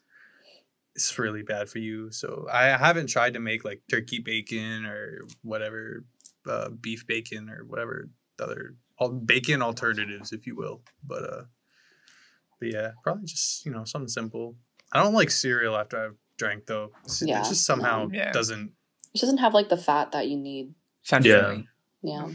it's 0.97 1.17
really 1.17 1.43
bad 1.43 1.69
for 1.69 1.77
you. 1.79 2.11
So 2.11 2.47
I 2.51 2.65
haven't 2.75 3.07
tried 3.07 3.35
to 3.35 3.39
make 3.39 3.63
like 3.63 3.81
turkey 3.89 4.19
bacon 4.19 4.85
or 4.85 5.21
whatever, 5.43 6.03
uh, 6.49 6.69
beef 6.69 7.05
bacon 7.07 7.49
or 7.49 7.63
whatever 7.65 8.09
the 8.37 8.43
other 8.45 8.75
all 8.99 9.09
bacon 9.09 9.61
alternatives, 9.61 10.33
if 10.33 10.45
you 10.47 10.55
will. 10.55 10.81
But 11.03 11.23
uh, 11.23 11.41
but 12.59 12.73
yeah, 12.73 12.91
probably 13.03 13.25
just 13.25 13.65
you 13.65 13.71
know 13.71 13.83
something 13.85 14.07
simple. 14.09 14.55
I 14.91 15.03
don't 15.03 15.13
like 15.13 15.29
cereal 15.31 15.77
after 15.77 16.03
I've 16.03 16.15
drank 16.37 16.65
though. 16.65 16.91
It's- 17.05 17.21
Yeah, 17.21 17.41
it 17.41 17.49
just 17.49 17.65
somehow 17.65 18.05
no. 18.07 18.17
Yeah. 18.17 18.31
doesn't. 18.31 18.71
it 19.13 19.21
doesn't 19.21 19.37
have 19.39 19.53
like 19.53 19.69
the 19.69 19.77
fat 19.77 20.11
that 20.13 20.27
you 20.27 20.37
need. 20.37 20.73
Sounds 21.03 21.25
Yeah. 21.25 21.41
filling. 21.41 21.67
Yeah. 22.01 22.27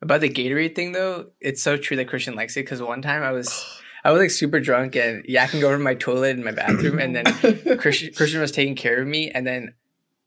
About 0.00 0.20
the 0.20 0.28
Gatorade 0.28 0.74
thing 0.76 0.92
though, 0.92 1.30
it's 1.40 1.62
so 1.62 1.76
true 1.76 1.96
that 1.96 2.06
Christian 2.08 2.34
likes 2.36 2.56
it 2.56 2.60
because 2.64 2.80
one 2.80 3.02
time 3.02 3.22
I 3.22 3.32
was 3.32 3.48
I 4.04 4.12
was 4.12 4.20
like 4.20 4.30
super 4.30 4.60
drunk 4.60 4.96
and 4.96 5.24
yakking 5.24 5.62
over 5.62 5.78
my 5.78 5.94
toilet 5.94 6.36
in 6.36 6.44
my 6.44 6.52
bathroom 6.52 6.98
and 6.98 7.16
then 7.16 7.24
Christian 7.78 8.12
Christian 8.14 8.40
was 8.40 8.52
taking 8.52 8.74
care 8.74 9.00
of 9.00 9.06
me 9.06 9.30
and 9.30 9.46
then 9.46 9.74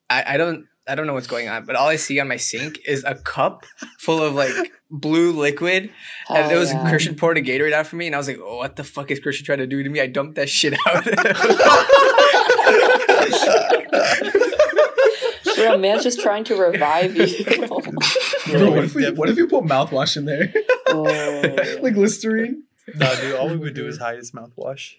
I, 0.09 0.33
I 0.33 0.37
don't 0.37 0.65
I 0.87 0.95
don't 0.95 1.07
know 1.07 1.13
what's 1.13 1.27
going 1.27 1.47
on, 1.47 1.65
but 1.65 1.75
all 1.75 1.87
I 1.87 1.95
see 1.95 2.19
on 2.19 2.27
my 2.27 2.37
sink 2.37 2.79
is 2.85 3.03
a 3.03 3.15
cup 3.15 3.65
full 3.99 4.21
of 4.21 4.33
like 4.33 4.71
blue 4.89 5.31
liquid. 5.31 5.91
and 6.29 6.51
it 6.51 6.55
oh, 6.55 6.59
was 6.59 6.73
yeah. 6.73 6.89
Christian 6.89 7.15
poured 7.15 7.37
a 7.37 7.41
Gatorade 7.41 7.71
out 7.71 7.87
for 7.87 7.95
me 7.95 8.07
and 8.07 8.15
I 8.15 8.17
was 8.17 8.27
like, 8.27 8.39
oh, 8.41 8.57
what 8.57 8.75
the 8.75 8.83
fuck 8.83 9.11
is 9.11 9.19
Christian 9.19 9.45
trying 9.45 9.59
to 9.59 9.67
do 9.67 9.83
to 9.83 9.89
me? 9.89 10.01
I 10.01 10.07
dumped 10.07 10.35
that 10.35 10.49
shit 10.49 10.73
out. 10.87 11.05
Bro, 15.55 15.77
man's 15.77 16.03
just 16.03 16.21
trying 16.21 16.43
to 16.45 16.55
revive 16.55 17.15
you. 17.15 17.45
Bro, 17.45 17.67
what 18.71 18.83
if, 18.83 18.95
we, 18.95 19.09
what 19.11 19.29
if 19.29 19.37
you 19.37 19.47
put 19.47 19.63
mouthwash 19.63 20.17
in 20.17 20.25
there? 20.25 20.51
oh. 20.87 21.77
like 21.81 21.95
Listerine? 21.95 22.63
No, 22.95 23.15
dude. 23.15 23.35
All 23.35 23.49
we 23.49 23.57
would 23.57 23.73
do 23.73 23.87
is 23.87 23.97
hide 24.05 24.17
his 24.17 24.31
mouthwash. 24.31 24.95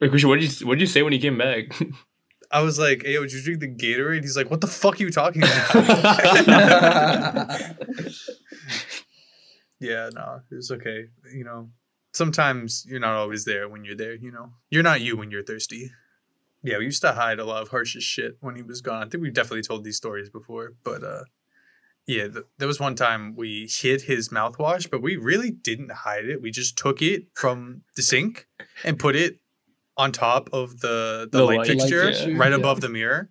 Wait, 0.00 0.10
Christian, 0.10 0.28
what 0.28 0.40
did 0.40 0.60
you 0.60 0.66
what 0.66 0.74
did 0.74 0.80
you 0.82 0.86
say 0.86 1.02
when 1.02 1.12
he 1.12 1.18
came 1.18 1.38
back? 1.38 1.64
I 2.50 2.60
was 2.62 2.78
like, 2.78 3.02
"Hey, 3.04 3.14
yo, 3.14 3.22
did 3.22 3.32
you 3.32 3.42
drink 3.42 3.60
the 3.60 3.68
Gatorade?" 3.68 4.22
He's 4.22 4.36
like, 4.36 4.50
"What 4.50 4.60
the 4.60 4.66
fuck 4.66 5.00
are 5.00 5.02
you 5.02 5.10
talking 5.10 5.42
about?" 5.74 7.60
yeah, 9.80 10.10
no, 10.14 10.40
it's 10.50 10.70
okay. 10.70 11.06
You 11.34 11.44
know, 11.44 11.70
sometimes 12.12 12.84
you're 12.88 13.00
not 13.00 13.14
always 13.16 13.44
there 13.44 13.68
when 13.68 13.84
you're 13.84 13.96
there. 13.96 14.14
You 14.14 14.30
know, 14.30 14.52
you're 14.70 14.82
not 14.82 15.00
you 15.00 15.16
when 15.16 15.30
you're 15.30 15.42
thirsty. 15.42 15.90
Yeah, 16.62 16.78
we 16.78 16.84
used 16.84 17.02
to 17.02 17.12
hide 17.12 17.38
a 17.38 17.44
lot 17.44 17.62
of 17.62 17.68
Harsh's 17.68 18.02
shit 18.02 18.36
when 18.40 18.56
he 18.56 18.62
was 18.62 18.80
gone. 18.80 19.02
I 19.02 19.08
think 19.08 19.22
we've 19.22 19.32
definitely 19.34 19.62
told 19.62 19.84
these 19.84 19.96
stories 19.96 20.28
before, 20.30 20.72
but 20.82 21.04
uh, 21.04 21.22
yeah, 22.06 22.28
th- 22.28 22.44
there 22.58 22.68
was 22.68 22.78
one 22.80 22.94
time 22.94 23.34
we 23.36 23.68
hid 23.70 24.02
his 24.02 24.28
mouthwash, 24.28 24.88
but 24.90 25.02
we 25.02 25.16
really 25.16 25.50
didn't 25.50 25.90
hide 25.90 26.26
it. 26.26 26.40
We 26.40 26.50
just 26.50 26.76
took 26.78 27.02
it 27.02 27.24
from 27.34 27.82
the 27.96 28.02
sink 28.02 28.46
and 28.84 28.98
put 28.98 29.16
it 29.16 29.40
on 29.96 30.12
top 30.12 30.48
of 30.52 30.80
the 30.80 31.28
the, 31.30 31.38
The 31.38 31.44
light, 31.44 31.58
light 31.58 31.66
fixture, 31.66 32.06
fixture, 32.12 32.34
right 32.34 32.50
yeah. 32.50 32.56
above 32.58 32.80
the 32.80 32.88
mirror, 32.88 33.30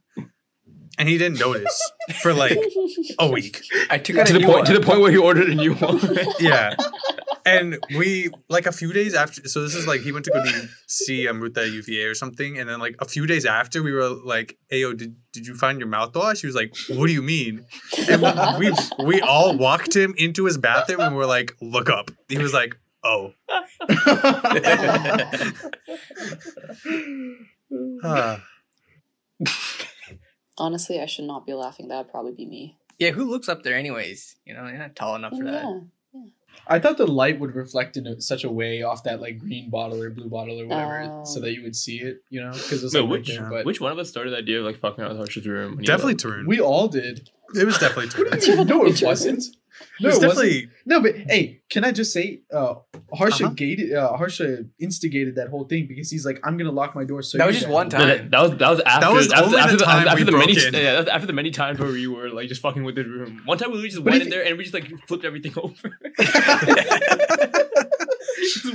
and 0.97 1.09
he 1.09 1.17
didn't 1.17 1.39
notice 1.39 1.91
for 2.21 2.33
like 2.33 2.57
a 3.19 3.29
week. 3.29 3.61
I 3.89 3.97
took 3.97 4.17
out 4.17 4.27
to 4.27 4.33
the 4.33 4.39
new 4.39 4.45
point 4.45 4.57
one. 4.59 4.65
to 4.65 4.73
the 4.73 4.85
point 4.85 5.01
where 5.01 5.11
he 5.11 5.17
ordered 5.17 5.49
a 5.49 5.55
new 5.55 5.73
one. 5.75 5.99
Yeah. 6.39 6.75
And 7.47 7.77
we 7.95 8.29
like 8.49 8.65
a 8.65 8.71
few 8.71 8.91
days 8.91 9.13
after 9.13 9.47
so 9.47 9.61
this 9.61 9.75
is 9.75 9.85
like 9.85 10.01
he 10.01 10.11
went 10.11 10.25
to 10.25 10.31
go 10.31 10.43
to 10.43 10.69
see 10.87 11.25
Amrutha 11.27 11.71
UVA 11.71 12.05
or 12.05 12.15
something, 12.15 12.57
and 12.57 12.67
then 12.67 12.79
like 12.79 12.95
a 12.99 13.05
few 13.05 13.27
days 13.27 13.45
after 13.45 13.83
we 13.83 13.91
were 13.91 14.09
like, 14.09 14.57
Hey 14.69 14.81
yo, 14.81 14.93
did 14.93 15.15
did 15.31 15.45
you 15.45 15.55
find 15.55 15.79
your 15.79 15.87
mouthwash? 15.87 16.41
He 16.41 16.47
was 16.47 16.55
like, 16.55 16.73
What 16.89 17.05
do 17.05 17.13
you 17.13 17.21
mean? 17.21 17.65
And 18.09 18.21
we 18.57 18.73
we 19.05 19.21
all 19.21 19.55
walked 19.57 19.95
him 19.95 20.15
into 20.17 20.45
his 20.45 20.57
bathroom 20.57 21.01
and 21.01 21.15
we're 21.15 21.27
like, 21.27 21.55
look 21.61 21.87
up. 21.89 22.09
He 22.29 22.39
was 22.39 22.53
like, 22.53 22.77
Oh. 23.03 23.33
Ah. 28.03 28.41
Honestly, 30.57 31.01
I 31.01 31.05
should 31.05 31.25
not 31.25 31.45
be 31.45 31.53
laughing. 31.53 31.87
That 31.89 31.97
would 31.97 32.11
probably 32.11 32.31
be 32.33 32.45
me. 32.45 32.77
yeah, 32.97 33.11
who 33.11 33.25
looks 33.25 33.49
up 33.49 33.63
there 33.63 33.75
anyways? 33.75 34.35
You 34.45 34.53
know, 34.53 34.65
you're 34.67 34.77
not 34.77 34.95
tall 34.95 35.15
enough 35.15 35.35
for 35.37 35.43
that. 35.43 35.63
Yeah. 35.63 35.79
I 36.67 36.79
thought 36.79 36.97
the 36.97 37.05
light 37.05 37.39
would 37.39 37.53
reflect 37.53 37.95
in 37.97 38.07
a, 38.07 38.19
such 38.21 38.43
a 38.43 38.49
way 38.49 38.81
off 38.81 39.03
that 39.03 39.19
like 39.21 39.37
green 39.39 39.69
bottle 39.69 40.01
or 40.01 40.09
blue 40.09 40.29
bottle 40.29 40.59
or 40.61 40.65
whatever, 40.65 41.01
Oh. 41.03 41.23
so 41.25 41.39
that 41.41 41.47
oh. 41.47 41.49
you 41.51 41.61
would 41.63 41.75
see 41.75 41.99
it. 41.99 42.23
You 42.29 42.41
know, 42.43 42.51
because 42.53 42.83
it's 42.83 42.93
Wait, 42.95 43.01
like 43.01 43.09
right 43.09 43.19
which 43.19 43.27
there, 43.27 43.49
but 43.49 43.65
which 43.65 43.81
one 43.81 43.91
of 43.91 43.99
us 43.99 44.09
started 44.09 44.31
the 44.31 44.37
idea 44.37 44.59
of 44.59 44.65
like 44.65 44.79
fucking 44.79 45.03
out 45.03 45.09
with 45.09 45.17
Harsh's 45.17 45.45
room? 45.45 45.77
definitely 45.83 46.13
left? 46.13 46.25
Tarun. 46.25 46.47
we 46.47 46.59
all 46.61 46.87
did. 46.87 47.29
it 47.53 47.65
was 47.65 47.77
definitely 47.77 48.07
Tarun. 48.07 48.65
no, 48.67 48.85
it 48.85 49.01
wasn't. 49.03 49.43
It 49.99 50.03
No, 50.03 50.09
was 50.09 50.23
it 50.23 50.27
wasn't. 50.27 50.45
definitely 50.51 50.69
No, 50.85 51.01
but 51.01 51.15
hey, 51.15 51.61
can 51.69 51.83
I 51.85 51.91
just 51.91 52.11
say, 52.13 52.41
uh, 52.53 52.75
Harsha 53.13 53.45
Uh-huh. 53.45 53.53
gated, 53.55 53.93
uh, 53.93 54.15
Harsha 54.17 54.65
instigated 54.79 55.35
that 55.35 55.47
whole 55.49 55.63
thing 55.65 55.85
because 55.87 56.09
he's 56.09 56.25
like, 56.25 56.39
I'm 56.43 56.57
gonna 56.57 56.71
lock 56.71 56.95
my 56.95 57.03
door. 57.05 57.21
So 57.21 57.37
That 57.37 57.45
you 57.45 57.47
was 57.47 57.55
just 57.59 57.69
one 57.69 57.89
time. 57.89 58.07
that, 58.07 58.31
that 58.31 58.41
was 58.41 58.51
that 58.57 58.69
was 58.69 58.79
after 58.81 59.13
was 59.13 59.31
after, 59.33 59.57
after 59.57 59.77
the 59.77 59.83
time 59.85 60.07
after 60.07 60.23
the 60.25 60.31
many 60.33 60.53
in. 60.65 60.73
yeah 60.73 61.05
after 61.11 61.27
the 61.27 61.33
many 61.33 61.51
times 61.51 61.79
where 61.79 61.91
we 61.91 62.07
were 62.07 62.29
like 62.29 62.47
just 62.49 62.61
fucking 62.61 62.83
with 62.83 62.95
the 62.95 63.03
room. 63.05 63.41
One 63.45 63.57
time 63.57 63.71
we 63.71 63.81
just 63.89 64.03
But 64.03 64.11
went 64.11 64.23
in 64.23 64.29
there 64.29 64.45
and 64.45 64.57
we 64.57 64.63
just 64.63 64.73
like 64.73 64.87
flipped 65.07 65.23
everything 65.25 65.53
over. 65.65 65.97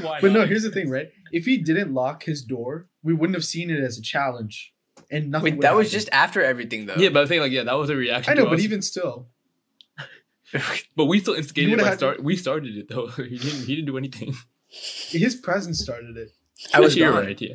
Why 0.03 0.19
But 0.23 0.33
no, 0.33 0.47
here's 0.47 0.63
the 0.63 0.71
thing, 0.71 0.89
right? 0.91 1.11
If 1.33 1.45
he 1.45 1.59
didn't 1.59 1.93
lock 1.95 2.25
his 2.25 2.43
door, 2.43 2.89
we 3.03 3.13
wouldn't 3.15 3.37
have 3.37 3.45
seen 3.45 3.71
it 3.71 3.81
as 3.81 3.99
a 3.99 4.03
challenge, 4.03 4.73
and 5.11 5.31
nothing. 5.31 5.45
Wait, 5.45 5.55
would 5.57 5.63
that 5.63 5.75
was 5.75 5.91
just 5.91 6.09
after 6.13 6.43
everything 6.43 6.87
though. 6.87 6.95
yeah, 6.97 7.11
but 7.11 7.23
I 7.23 7.27
think 7.27 7.41
like 7.43 7.53
yeah, 7.53 7.65
that 7.65 7.75
was 7.75 7.91
a 7.91 7.97
reaction. 7.97 8.31
I 8.31 8.35
know, 8.35 8.45
to 8.45 8.51
but 8.51 8.59
us. 8.59 8.65
even 8.65 8.83
still, 8.83 9.29
but 10.97 11.07
we 11.07 11.21
still 11.21 11.35
instigated. 11.35 11.75
It 11.75 11.79
by 11.83 11.89
had 11.89 11.99
to- 12.01 12.17
we 12.21 12.37
started 12.37 12.77
it 12.77 12.89
though. 12.89 13.07
he 13.33 13.39
didn't. 13.39 13.65
He 13.67 13.75
didn't 13.77 13.87
do 13.87 13.99
anything. 13.99 14.35
his 14.69 15.35
presence 15.37 15.81
started 15.81 16.17
it, 16.17 16.31
I 16.75 16.81
was 16.81 16.93
Actually, 16.93 17.01
you're 17.03 17.13
gone. 17.13 17.25
right. 17.27 17.41
Yeah. 17.41 17.55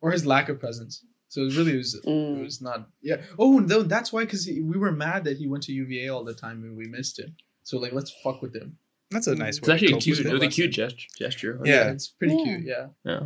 or 0.00 0.10
his 0.12 0.24
lack 0.26 0.48
of 0.48 0.58
presence. 0.60 1.04
So 1.28 1.42
it 1.42 1.56
really 1.56 1.76
was. 1.76 1.94
It 1.94 2.04
Mm. 2.04 2.44
was 2.44 2.60
not. 2.60 2.88
Yeah. 3.02 3.22
Oh 3.38 3.58
no, 3.58 3.82
that's 3.82 4.12
why. 4.12 4.24
Because 4.24 4.46
we 4.46 4.60
were 4.78 4.92
mad 4.92 5.24
that 5.24 5.38
he 5.38 5.46
went 5.46 5.62
to 5.64 5.72
UVA 5.72 6.08
all 6.08 6.24
the 6.24 6.34
time 6.34 6.62
and 6.64 6.76
we 6.76 6.86
missed 6.86 7.18
him. 7.18 7.34
So 7.64 7.78
like, 7.78 7.92
let's 7.92 8.12
fuck 8.22 8.42
with 8.42 8.54
him. 8.54 8.76
that's 9.10 9.26
a 9.28 9.34
nice 9.34 9.58
It's 9.58 9.66
way. 9.68 9.74
actually 9.74 9.92
a 9.94 9.98
cute. 9.98 10.18
It 10.20 10.32
was 10.32 10.42
a 10.42 10.48
cute 10.48 10.72
gesture. 10.72 11.08
Gesture. 11.18 11.60
Yeah. 11.64 11.90
it's 11.90 12.08
pretty 12.08 12.34
Yeah. 12.36 12.44
cute. 12.44 12.62
Yeah. 12.64 12.86
Yeah. 13.04 13.20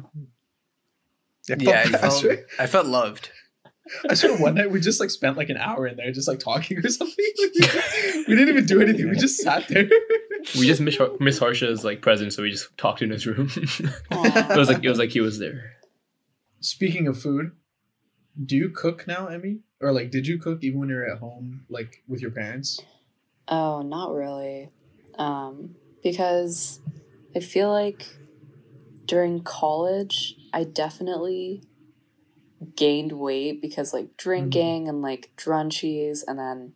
Yeah, 1.48 1.80
I 1.80 1.84
fuck 1.84 2.00
that. 2.00 2.00
felt, 2.00 2.24
I 2.58 2.66
felt 2.66 2.86
loved. 2.86 3.30
I 4.08 4.14
swear 4.14 4.36
one 4.36 4.54
night 4.54 4.70
we 4.70 4.80
just 4.80 5.00
like 5.00 5.10
spent 5.10 5.36
like 5.36 5.48
an 5.48 5.56
hour 5.56 5.86
in 5.86 5.96
there 5.96 6.10
just 6.12 6.28
like 6.28 6.38
talking 6.38 6.78
or 6.78 6.88
something. 6.88 7.24
we 7.38 8.34
didn't 8.34 8.48
even 8.48 8.66
do 8.66 8.80
anything. 8.80 9.08
We 9.08 9.16
just 9.16 9.40
sat 9.40 9.68
there. 9.68 9.88
We 10.58 10.66
just 10.66 10.80
miss, 10.80 10.96
Har- 10.96 11.12
miss 11.20 11.38
Harsha's 11.38 11.84
like 11.84 12.02
presence, 12.02 12.36
so 12.36 12.42
we 12.42 12.50
just 12.50 12.76
talked 12.78 13.02
in 13.02 13.10
his 13.10 13.26
room. 13.26 13.50
it 13.56 14.56
was 14.56 14.68
like 14.68 14.84
it 14.84 14.88
was 14.88 14.98
like 14.98 15.10
he 15.10 15.20
was 15.20 15.38
there. 15.38 15.72
Speaking 16.60 17.06
of 17.06 17.20
food, 17.20 17.52
do 18.44 18.56
you 18.56 18.70
cook 18.70 19.06
now, 19.06 19.26
Emmi? 19.26 19.60
Or 19.80 19.92
like, 19.92 20.10
did 20.10 20.26
you 20.26 20.38
cook 20.38 20.62
even 20.62 20.80
when 20.80 20.88
you 20.88 20.94
were 20.94 21.06
at 21.06 21.18
home, 21.18 21.64
like 21.68 22.02
with 22.08 22.20
your 22.20 22.30
parents? 22.30 22.80
Oh, 23.48 23.82
not 23.82 24.12
really. 24.12 24.70
Um, 25.18 25.76
because 26.02 26.80
I 27.34 27.40
feel 27.40 27.70
like 27.70 28.06
during 29.06 29.42
college, 29.42 30.36
I 30.52 30.64
definitely 30.64 31.62
gained 32.74 33.12
weight 33.12 33.60
because 33.60 33.92
like 33.92 34.16
drinking 34.16 34.88
and 34.88 35.02
like 35.02 35.30
drunchies 35.36 36.22
and 36.26 36.38
then 36.38 36.74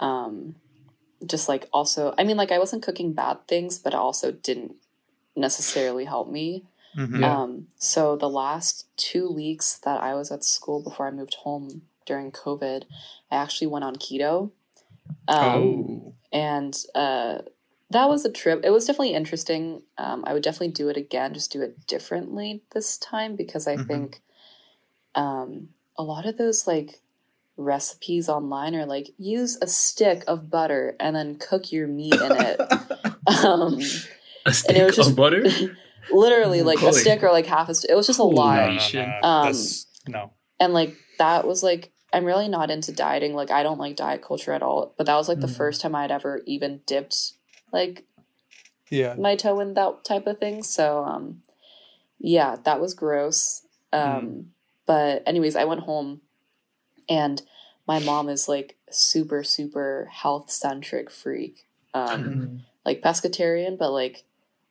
um 0.00 0.54
just 1.26 1.48
like 1.48 1.68
also 1.72 2.14
I 2.18 2.24
mean 2.24 2.36
like 2.36 2.52
I 2.52 2.58
wasn't 2.58 2.82
cooking 2.82 3.12
bad 3.12 3.46
things, 3.48 3.78
but 3.78 3.92
it 3.94 3.98
also 3.98 4.30
didn't 4.32 4.76
necessarily 5.34 6.04
help 6.04 6.30
me. 6.30 6.64
Mhm. 6.96 7.24
Um, 7.24 7.68
so 7.78 8.16
the 8.16 8.28
last 8.28 8.86
two 8.96 9.30
weeks 9.30 9.78
that 9.78 10.00
I 10.02 10.14
was 10.14 10.30
at 10.30 10.44
school 10.44 10.82
before 10.82 11.06
I 11.06 11.10
moved 11.10 11.34
home 11.36 11.82
during 12.06 12.32
COVID, 12.32 12.84
I 13.30 13.36
actually 13.36 13.66
went 13.68 13.84
on 13.84 13.96
keto. 13.96 14.50
Um, 15.26 15.36
Oh. 15.36 16.14
and 16.32 16.76
uh, 16.94 17.38
that 17.90 18.08
was 18.08 18.24
a 18.24 18.32
trip. 18.32 18.60
It 18.64 18.70
was 18.70 18.86
definitely 18.86 19.14
interesting. 19.14 19.82
Um, 19.96 20.24
I 20.26 20.32
would 20.34 20.42
definitely 20.42 20.72
do 20.72 20.88
it 20.88 20.96
again, 20.96 21.34
just 21.34 21.52
do 21.52 21.62
it 21.62 21.86
differently 21.86 22.62
this 22.72 22.96
time 22.98 23.36
because 23.36 23.66
I 23.66 23.76
Mhm. 23.76 23.86
think 23.86 24.22
um, 25.14 25.70
a 25.96 26.02
lot 26.02 26.26
of 26.26 26.36
those 26.38 26.66
like 26.66 27.00
recipes 27.56 28.28
online 28.28 28.74
are 28.76 28.86
like 28.86 29.10
use 29.18 29.58
a 29.60 29.66
stick 29.66 30.22
of 30.28 30.50
butter 30.50 30.94
and 31.00 31.16
then 31.16 31.36
cook 31.36 31.72
your 31.72 31.88
meat 31.88 32.14
in 32.14 32.32
it. 32.32 32.60
um, 33.44 33.80
A 34.46 34.52
stick 34.52 34.84
was 34.86 34.96
just- 34.96 35.10
of 35.10 35.16
butter. 35.16 35.44
literally, 36.12 36.62
like 36.62 36.80
a 36.82 36.92
stick 36.92 37.22
or 37.22 37.30
like 37.32 37.46
half 37.46 37.68
a 37.68 37.74
stick. 37.74 37.90
It 37.90 37.94
was 37.94 38.06
just 38.06 38.18
a 38.18 38.22
Holy 38.22 38.36
lot. 38.36 38.56
No, 38.56 38.66
no, 38.68 38.72
no, 38.74 38.78
shit. 38.78 39.08
Um, 39.08 39.42
that's- 39.44 39.86
no. 40.06 40.30
and 40.58 40.72
like 40.72 40.94
that 41.18 41.46
was 41.46 41.62
like 41.62 41.92
i'm 42.14 42.24
really 42.24 42.48
not 42.48 42.70
into 42.70 42.90
dieting 42.92 43.34
like 43.34 43.50
i 43.50 43.62
don't 43.62 43.76
like 43.78 43.94
diet 43.94 44.22
culture 44.22 44.52
at 44.54 44.62
all 44.62 44.94
but 44.96 45.04
that 45.04 45.16
was 45.16 45.28
like 45.28 45.40
the 45.40 45.46
Mhm. 45.46 45.56
first 45.58 45.82
time 45.82 45.94
i'd 45.94 46.10
ever 46.10 46.40
even 46.46 46.80
dipped 46.86 47.32
like 47.70 48.06
Yeah. 48.88 49.14
my 49.18 49.36
toe 49.36 49.60
in 49.60 49.74
that 49.74 50.04
type 50.04 50.26
of 50.26 50.38
thing 50.38 50.62
so 50.62 51.04
um 51.04 51.42
yeah 52.18 52.56
that 52.64 52.80
was 52.80 52.94
gross 52.94 53.66
um 53.92 54.52
but 54.88 55.22
anyways 55.26 55.54
i 55.54 55.64
went 55.64 55.82
home 55.82 56.20
and 57.08 57.42
my 57.86 57.98
mom 58.00 58.28
is 58.28 58.48
like 58.48 58.76
super 58.90 59.44
super 59.44 60.08
health 60.10 60.50
centric 60.50 61.10
freak 61.10 61.66
um 61.94 62.24
Mhm. 62.24 62.60
like 62.84 63.02
pescatarian, 63.02 63.76
but 63.78 63.90
like 63.92 64.24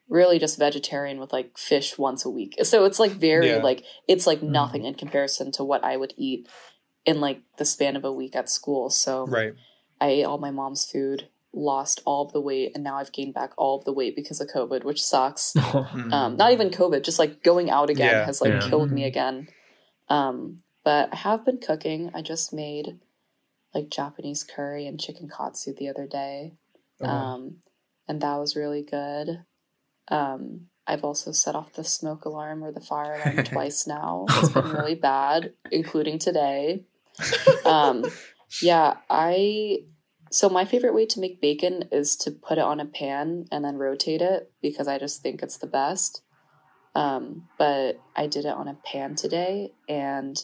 really 0.09 0.39
just 0.39 0.57
vegetarian 0.57 1.19
with 1.19 1.31
like 1.33 1.57
fish 1.57 1.97
once 1.97 2.25
a 2.25 2.29
week. 2.29 2.55
So 2.63 2.85
it's 2.85 2.99
like 2.99 3.11
very 3.11 3.47
Yeah. 3.49 3.57
like 3.69 3.83
it's 4.07 4.25
like 4.25 4.39
Mhm. 4.41 4.49
nothing 4.59 4.83
in 4.85 4.93
comparison 4.95 5.51
to 5.53 5.63
what 5.63 5.83
I 5.83 5.97
would 5.97 6.13
eat 6.17 6.47
in 7.05 7.19
like 7.21 7.41
the 7.57 7.65
span 7.65 7.95
of 7.95 8.05
a 8.05 8.11
week 8.21 8.35
at 8.35 8.49
school. 8.49 8.89
So 8.89 9.25
Right. 9.25 9.53
I 9.99 10.07
ate 10.09 10.23
all 10.23 10.37
my 10.39 10.51
mom's 10.51 10.85
food, 10.89 11.27
lost 11.53 12.01
all 12.05 12.25
of 12.25 12.31
the 12.33 12.41
weight, 12.41 12.71
and 12.73 12.83
now 12.83 12.97
I've 12.97 13.11
gained 13.11 13.33
back 13.33 13.51
all 13.57 13.77
of 13.77 13.83
the 13.85 13.93
weight 13.93 14.15
because 14.15 14.39
of 14.41 14.47
COVID, 14.47 14.83
which 14.83 15.03
sucks. 15.03 15.53
Um, 16.17 16.37
not 16.37 16.51
even 16.53 16.69
COVID, 16.69 17.01
just 17.03 17.19
like 17.19 17.43
going 17.43 17.69
out 17.69 17.89
again 17.89 18.15
Yeah. 18.15 18.25
has 18.25 18.41
like 18.41 18.53
Yeah. 18.53 18.59
killed 18.69 18.91
me 18.91 19.01
Mhm. 19.03 19.07
again. 19.07 19.47
Um, 20.09 20.59
but 20.83 21.09
I 21.11 21.17
have 21.17 21.45
been 21.45 21.59
cooking. 21.59 22.11
I 22.13 22.21
just 22.21 22.53
made 22.53 22.99
like 23.73 23.89
Japanese 23.89 24.43
curry 24.43 24.87
and 24.87 24.99
chicken 24.99 25.29
katsu 25.29 25.73
the 25.73 25.89
other 25.89 26.07
day 26.07 26.53
Oh, 27.01 27.07
um, 27.07 27.57
and 28.07 28.21
that 28.21 28.37
was 28.37 28.55
really 28.55 28.83
good. 28.83 29.43
Um, 30.09 30.67
I've 30.85 31.03
also 31.03 31.31
set 31.31 31.55
off 31.55 31.73
the 31.73 31.83
smoke 31.83 32.25
alarm 32.25 32.63
or 32.63 32.71
the 32.71 32.81
fire 32.81 33.15
alarm 33.15 33.43
twice 33.45 33.85
now. 33.85 34.25
It's 34.29 34.49
been 34.49 34.71
really 34.71 34.95
bad, 35.11 35.53
including 35.71 36.19
today. 36.19 36.83
Um, 37.65 38.05
yeah, 38.61 38.97
I. 39.09 39.83
So 40.29 40.49
my 40.49 40.65
favorite 40.65 40.93
way 40.93 41.05
to 41.05 41.21
make 41.21 41.39
bacon 41.39 41.85
is 41.89 42.17
to 42.17 42.31
put 42.31 42.57
it 42.57 42.63
on 42.63 42.81
a 42.81 42.85
pan 42.85 43.45
and 43.49 43.63
then 43.63 43.77
rotate 43.77 44.21
it 44.21 44.51
because 44.61 44.85
I 44.87 44.99
just 44.99 45.21
think 45.21 45.41
it's 45.41 45.57
the 45.57 45.67
best. 45.67 46.21
Um, 46.97 47.47
but 47.59 48.01
I 48.15 48.25
did 48.25 48.45
it 48.45 48.55
on 48.55 48.67
a 48.67 48.73
pan 48.73 49.13
today, 49.13 49.71
and 49.87 50.43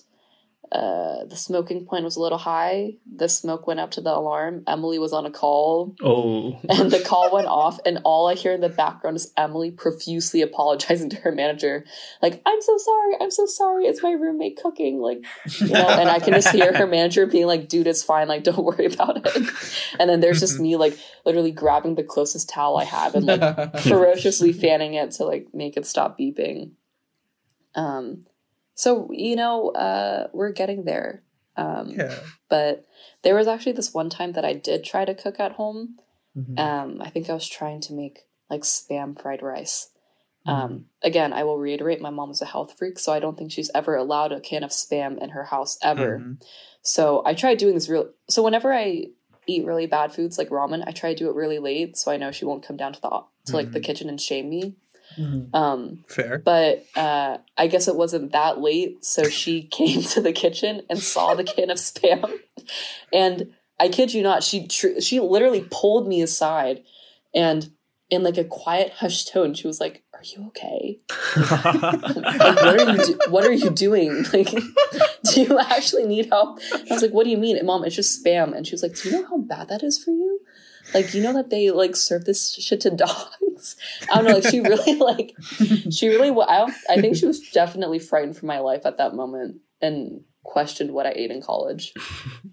uh, 0.74 1.24
the 1.26 1.36
smoking 1.36 1.86
point 1.86 2.04
was 2.04 2.16
a 2.16 2.20
little 2.20 2.40
high. 2.40 2.94
The 3.16 3.30
smoke 3.30 3.68
went 3.68 3.80
up 3.80 3.92
to 3.92 4.02
the 4.02 4.12
alarm. 4.12 4.64
Emily 4.66 4.98
was 4.98 5.14
on 5.14 5.24
a 5.24 5.30
call, 5.30 5.96
oh. 6.02 6.60
and 6.68 6.90
the 6.90 7.00
call 7.00 7.32
went 7.32 7.46
off 7.46 7.80
and 7.86 8.00
all 8.04 8.28
i 8.28 8.34
hear 8.34 8.54
in 8.54 8.62
the 8.62 8.70
background 8.70 9.16
is 9.16 9.32
emily 9.38 9.70
profusely 9.70 10.42
apologizing 10.42 11.12
to 11.12 11.18
her 11.18 11.32
manager. 11.32 11.86
Like 12.24 12.42
i'm 12.48 12.60
so 12.62 12.78
sorry. 12.80 13.14
I'm 13.22 13.30
so 13.30 13.46
sorry. 13.46 13.86
It's 13.86 14.02
my 14.02 14.14
roommate 14.14 14.58
cooking. 14.60 15.00
Like 15.00 15.24
you 15.60 15.68
know 15.68 15.88
and 15.88 16.10
i 16.10 16.18
can 16.18 16.34
just 16.34 16.50
hear 16.50 16.76
her 16.76 16.88
manager 16.88 17.28
being 17.28 17.46
like 17.46 17.70
dude 17.70 17.86
it's 17.86 18.02
fine. 18.02 18.28
Like 18.28 18.44
don't 18.44 18.58
worry 18.64 18.88
about 18.88 19.18
it. 19.24 19.52
And 20.00 20.10
then 20.10 20.22
there's 20.22 20.40
just 20.40 20.60
me 20.60 20.76
like 20.76 20.98
literally 21.24 21.52
grabbing 21.52 21.94
the 21.96 22.04
closest 22.04 22.50
towel 22.50 22.78
i 22.78 22.84
have 22.84 23.14
and 23.14 23.28
like 23.28 23.78
ferociously 23.82 24.52
fanning 24.52 24.96
it 24.96 25.12
to 25.12 25.24
like 25.24 25.50
make 25.54 25.78
it 25.78 25.86
stop 25.86 26.18
beeping. 26.18 26.72
Um 27.76 28.26
so 28.76 29.10
you 29.12 29.36
know 29.36 29.70
uh 29.72 30.28
we're 30.34 30.52
getting 30.52 30.86
there 30.86 31.24
um 31.58 31.90
Yeah. 31.90 32.20
but 32.50 32.86
there 33.24 33.36
was 33.36 33.48
actually 33.48 33.74
this 33.74 33.94
one 33.94 34.10
time 34.10 34.32
that 34.34 34.46
i 34.46 34.54
did 34.54 34.84
try 34.84 35.06
to 35.06 35.14
cook 35.16 35.40
at 35.40 35.54
home 35.54 35.98
Mhm. 36.36 36.58
um, 36.60 37.00
I 37.00 37.10
think 37.12 37.30
I 37.30 37.34
was 37.36 37.48
trying 37.48 37.80
to 37.82 37.94
make 37.94 38.22
like 38.50 38.62
spam 38.64 39.14
fried 39.22 39.44
rice. 39.44 39.92
Mm-hmm. 40.48 40.52
Um, 40.60 40.86
again, 41.04 41.32
I 41.32 41.44
will 41.44 41.60
reiterate, 41.60 42.02
my 42.02 42.10
mom 42.10 42.32
is 42.32 42.42
a 42.42 42.46
health 42.46 42.74
freak, 42.76 42.98
so 42.98 43.14
I 43.14 43.20
don't 43.20 43.38
think 43.38 43.52
she's 43.52 43.70
ever 43.76 43.96
allowed 43.96 44.32
a 44.32 44.40
can 44.42 44.64
of 44.64 44.72
spam 44.72 45.22
in 45.22 45.30
her 45.30 45.44
house 45.44 45.78
ever. 45.84 46.20
Mhm. 46.24 46.44
So 46.82 47.22
I 47.24 47.36
tried 47.36 47.60
doing 47.60 47.76
this 47.76 47.88
real. 47.88 48.10
So 48.28 48.42
whenever 48.42 48.74
I 48.74 49.10
eat 49.46 49.64
really 49.64 49.86
bad 49.86 50.12
foods 50.12 50.40
like 50.40 50.50
ramen, 50.50 50.84
I 50.88 50.92
try 50.92 51.14
to 51.14 51.16
do 51.24 51.30
it 51.30 51.36
really 51.36 51.60
late, 51.60 51.98
so 51.98 52.12
I 52.12 52.18
know 52.18 52.32
she 52.32 52.46
won't 52.46 52.64
come 52.66 52.78
down 52.78 52.94
to 52.94 53.02
the 53.02 53.10
to 53.46 53.56
like 53.56 53.72
the 53.74 53.80
Mhm. 53.80 53.84
kitchen 53.84 54.10
and 54.10 54.20
shame 54.20 54.50
me. 54.50 54.76
Mhm. 55.20 55.54
Um, 55.54 56.04
Fair. 56.08 56.40
but 56.40 56.86
uh, 56.96 57.38
I 57.58 57.68
guess 57.68 57.88
it 57.88 57.96
wasn't 57.96 58.32
that 58.32 58.60
late, 58.60 59.04
so 59.06 59.30
she 59.30 59.64
came 59.72 60.02
to 60.02 60.22
the 60.22 60.34
kitchen 60.34 60.82
and 60.90 61.00
saw 61.00 61.34
the 61.36 61.44
can 61.44 61.70
of 61.70 61.78
spam, 61.78 62.40
and 63.12 63.54
I 63.80 63.90
kid 63.90 64.14
you 64.14 64.24
not, 64.24 64.44
she 64.44 64.68
tr- 64.68 65.00
she 65.02 65.20
literally 65.20 65.68
pulled 65.70 66.08
me 66.08 66.22
aside, 66.22 66.84
and 67.34 67.70
in 68.10 68.22
like 68.24 68.38
a 68.38 68.44
quiet, 68.44 68.92
hushed 68.94 69.30
tone, 69.30 69.54
she 69.56 69.66
was 69.68 69.80
like, 69.80 70.04
"Are 70.14 70.22
you 70.24 70.48
okay? 70.48 71.00
Like, 71.36 72.62
what 72.62 72.80
are 72.80 72.92
you 72.94 73.06
do- 73.06 73.20
what 73.30 73.46
are 73.46 73.52
you 73.54 73.70
doing? 73.70 74.26
Like, 74.34 74.50
do 74.52 75.42
you 75.42 75.60
actually 75.60 76.06
need 76.06 76.28
help?" 76.30 76.60
I 76.74 76.94
was 76.94 77.02
like, 77.02 77.12
"What 77.12 77.24
do 77.24 77.30
you 77.30 77.38
mean, 77.38 77.64
Mom? 77.66 77.84
It's 77.86 77.96
just 77.96 78.24
spam." 78.24 78.56
And 78.56 78.66
she 78.68 78.74
was 78.74 78.84
like, 78.84 78.96
"Do 78.96 79.10
you 79.10 79.22
know 79.22 79.28
how 79.28 79.38
bad 79.38 79.70
that 79.70 79.84
is 79.84 80.02
for 80.04 80.12
you? 80.12 80.40
Like, 80.94 81.14
you 81.14 81.22
know 81.22 81.34
that 81.34 81.50
they 81.50 81.72
like 81.72 81.96
serve 81.96 82.26
this 82.26 82.54
shit 82.56 82.82
to 82.82 82.90
dogs." 82.90 83.76
I 84.12 84.16
don't 84.16 84.26
know. 84.26 84.34
Like, 84.36 84.48
she 84.48 84.60
really 84.60 84.96
like 85.00 85.36
she 85.92 86.08
really 86.10 86.30
I, 86.30 86.72
I 86.90 87.02
think 87.02 87.16
she 87.16 87.26
was 87.26 87.40
definitely 87.52 88.00
frightened 88.00 88.38
for 88.38 88.46
my 88.46 88.60
life 88.60 88.86
at 88.86 88.98
that 88.98 89.16
moment 89.16 89.62
and 89.82 90.24
questioned 90.44 90.92
what 90.92 91.06
I 91.06 91.14
ate 91.16 91.32
in 91.32 91.42
college. 91.42 91.94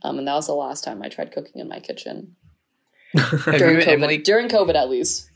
Um, 0.02 0.18
and 0.18 0.28
that 0.28 0.34
was 0.34 0.46
the 0.46 0.54
last 0.54 0.84
time 0.84 1.02
I 1.02 1.08
tried 1.08 1.32
cooking 1.32 1.60
in 1.60 1.68
my 1.68 1.80
kitchen 1.80 2.36
during 3.14 3.78
COVID. 3.78 3.88
Emily 3.88 4.18
During 4.18 4.48
COVID, 4.48 4.74
at 4.74 4.88
least. 4.88 5.30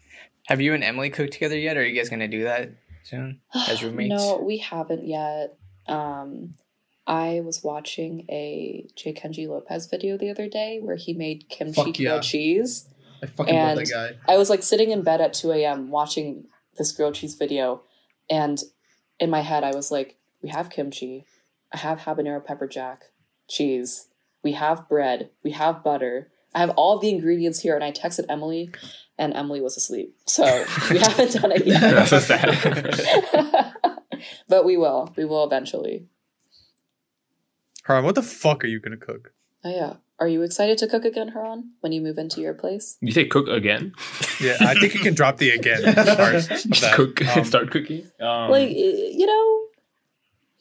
have 0.46 0.61
you 0.61 0.74
and 0.74 0.84
Emily 0.84 1.11
cooked 1.11 1.32
together 1.32 1.59
yet? 1.59 1.76
Or 1.76 1.80
are 1.80 1.84
you 1.84 1.96
guys 1.96 2.09
gonna 2.09 2.28
do 2.28 2.44
that 2.44 2.70
soon 3.02 3.40
as 3.68 3.82
roommates? 3.82 4.14
No, 4.14 4.38
we 4.38 4.59
haven't 4.59 5.07
yet. 5.07 5.57
Um, 5.86 6.55
I 7.07 7.42
was 7.44 7.62
watching 7.62 8.24
a 8.30 8.86
Jay 8.96 9.12
Kenji 9.12 9.46
Lopez 9.46 9.86
video 9.86 10.16
the 10.16 10.30
other 10.30 10.48
day 10.48 10.80
where 10.80 10.96
he 10.96 11.12
made 11.12 11.48
kimchi 11.50 11.74
Fuck 11.74 11.96
grilled 11.96 11.98
yeah. 11.98 12.20
cheese. 12.20 12.88
I 13.25 13.27
fucking 13.27 13.55
love 13.55 13.79
and- 13.79 13.87
that 13.87 13.91
guy. 13.91 14.33
I 14.33 14.37
was 14.37 14.51
like 14.51 14.62
sitting 14.62 14.91
in 14.91 15.03
bed 15.03 15.20
at 15.20 15.33
2 15.33 15.53
a.m. 15.53 15.91
watching 15.91 16.47
this 16.77 16.93
grilled 16.93 17.14
cheese 17.14 17.35
video, 17.35 17.83
and 18.29 18.62
in 19.18 19.31
my 19.31 19.41
head, 19.41 19.64
I 19.64 19.75
was 19.75 19.91
like, 19.91 20.16
We 20.43 20.51
have 20.51 20.70
kimchi, 20.70 21.25
I 21.72 21.79
have 21.79 22.01
habanero 22.01 22.45
pepper 22.45 22.66
jack, 22.66 23.05
cheese, 23.49 24.09
we 24.43 24.53
have 24.53 24.89
bread, 24.89 25.31
we 25.43 25.53
have 25.53 25.83
butter, 25.83 26.31
I 26.55 26.61
have 26.61 26.70
all 26.70 26.99
the 26.99 27.09
ingredients 27.09 27.61
here. 27.61 27.75
And 27.75 27.83
I 27.83 27.91
texted 27.91 28.27
Emily, 28.29 28.70
and 29.18 29.35
Emily 29.35 29.61
was 29.61 29.77
asleep. 29.77 30.14
So 30.27 30.45
we 30.91 30.99
haven't 31.01 31.33
done 31.33 31.53
it 31.53 31.66
yet. 31.66 31.81
That's 31.81 32.11
so 32.11 32.20
sad. 32.20 33.75
but 34.49 34.64
we 34.64 34.77
will. 34.77 35.12
We 35.16 35.25
will 35.25 35.45
eventually. 35.45 36.07
Haran, 37.85 38.05
what 38.05 38.14
the 38.14 38.22
fuck 38.22 38.64
are 38.64 38.68
you 38.68 38.81
gonna 38.81 38.97
cook? 38.97 39.33
Oh, 39.64 39.70
yeah. 39.70 39.95
Are 40.20 40.28
you 40.28 40.42
excited 40.42 40.78
to 40.78 40.86
cook 40.86 41.04
again, 41.04 41.28
Haran, 41.28 41.72
when 41.80 41.90
you 41.92 42.00
move 42.00 42.18
into 42.18 42.40
your 42.40 42.54
place? 42.54 42.96
you 43.00 43.10
say 43.12 43.24
cook 43.24 43.48
again? 43.48 43.92
Yeah, 44.40 44.56
I 44.60 44.74
think 44.74 44.94
you 44.94 45.00
can 45.00 45.14
drop 45.14 45.38
the 45.38 45.50
again 45.50 45.82
part 45.94 46.34
of 46.36 46.48
Just 46.48 46.80
that. 46.82 46.94
cook, 46.94 47.20
Um, 47.36 47.44
start 47.44 47.70
cooking. 47.72 48.08
Um, 48.20 48.50
like, 48.50 48.70
you 48.70 49.26
know, 49.26 49.66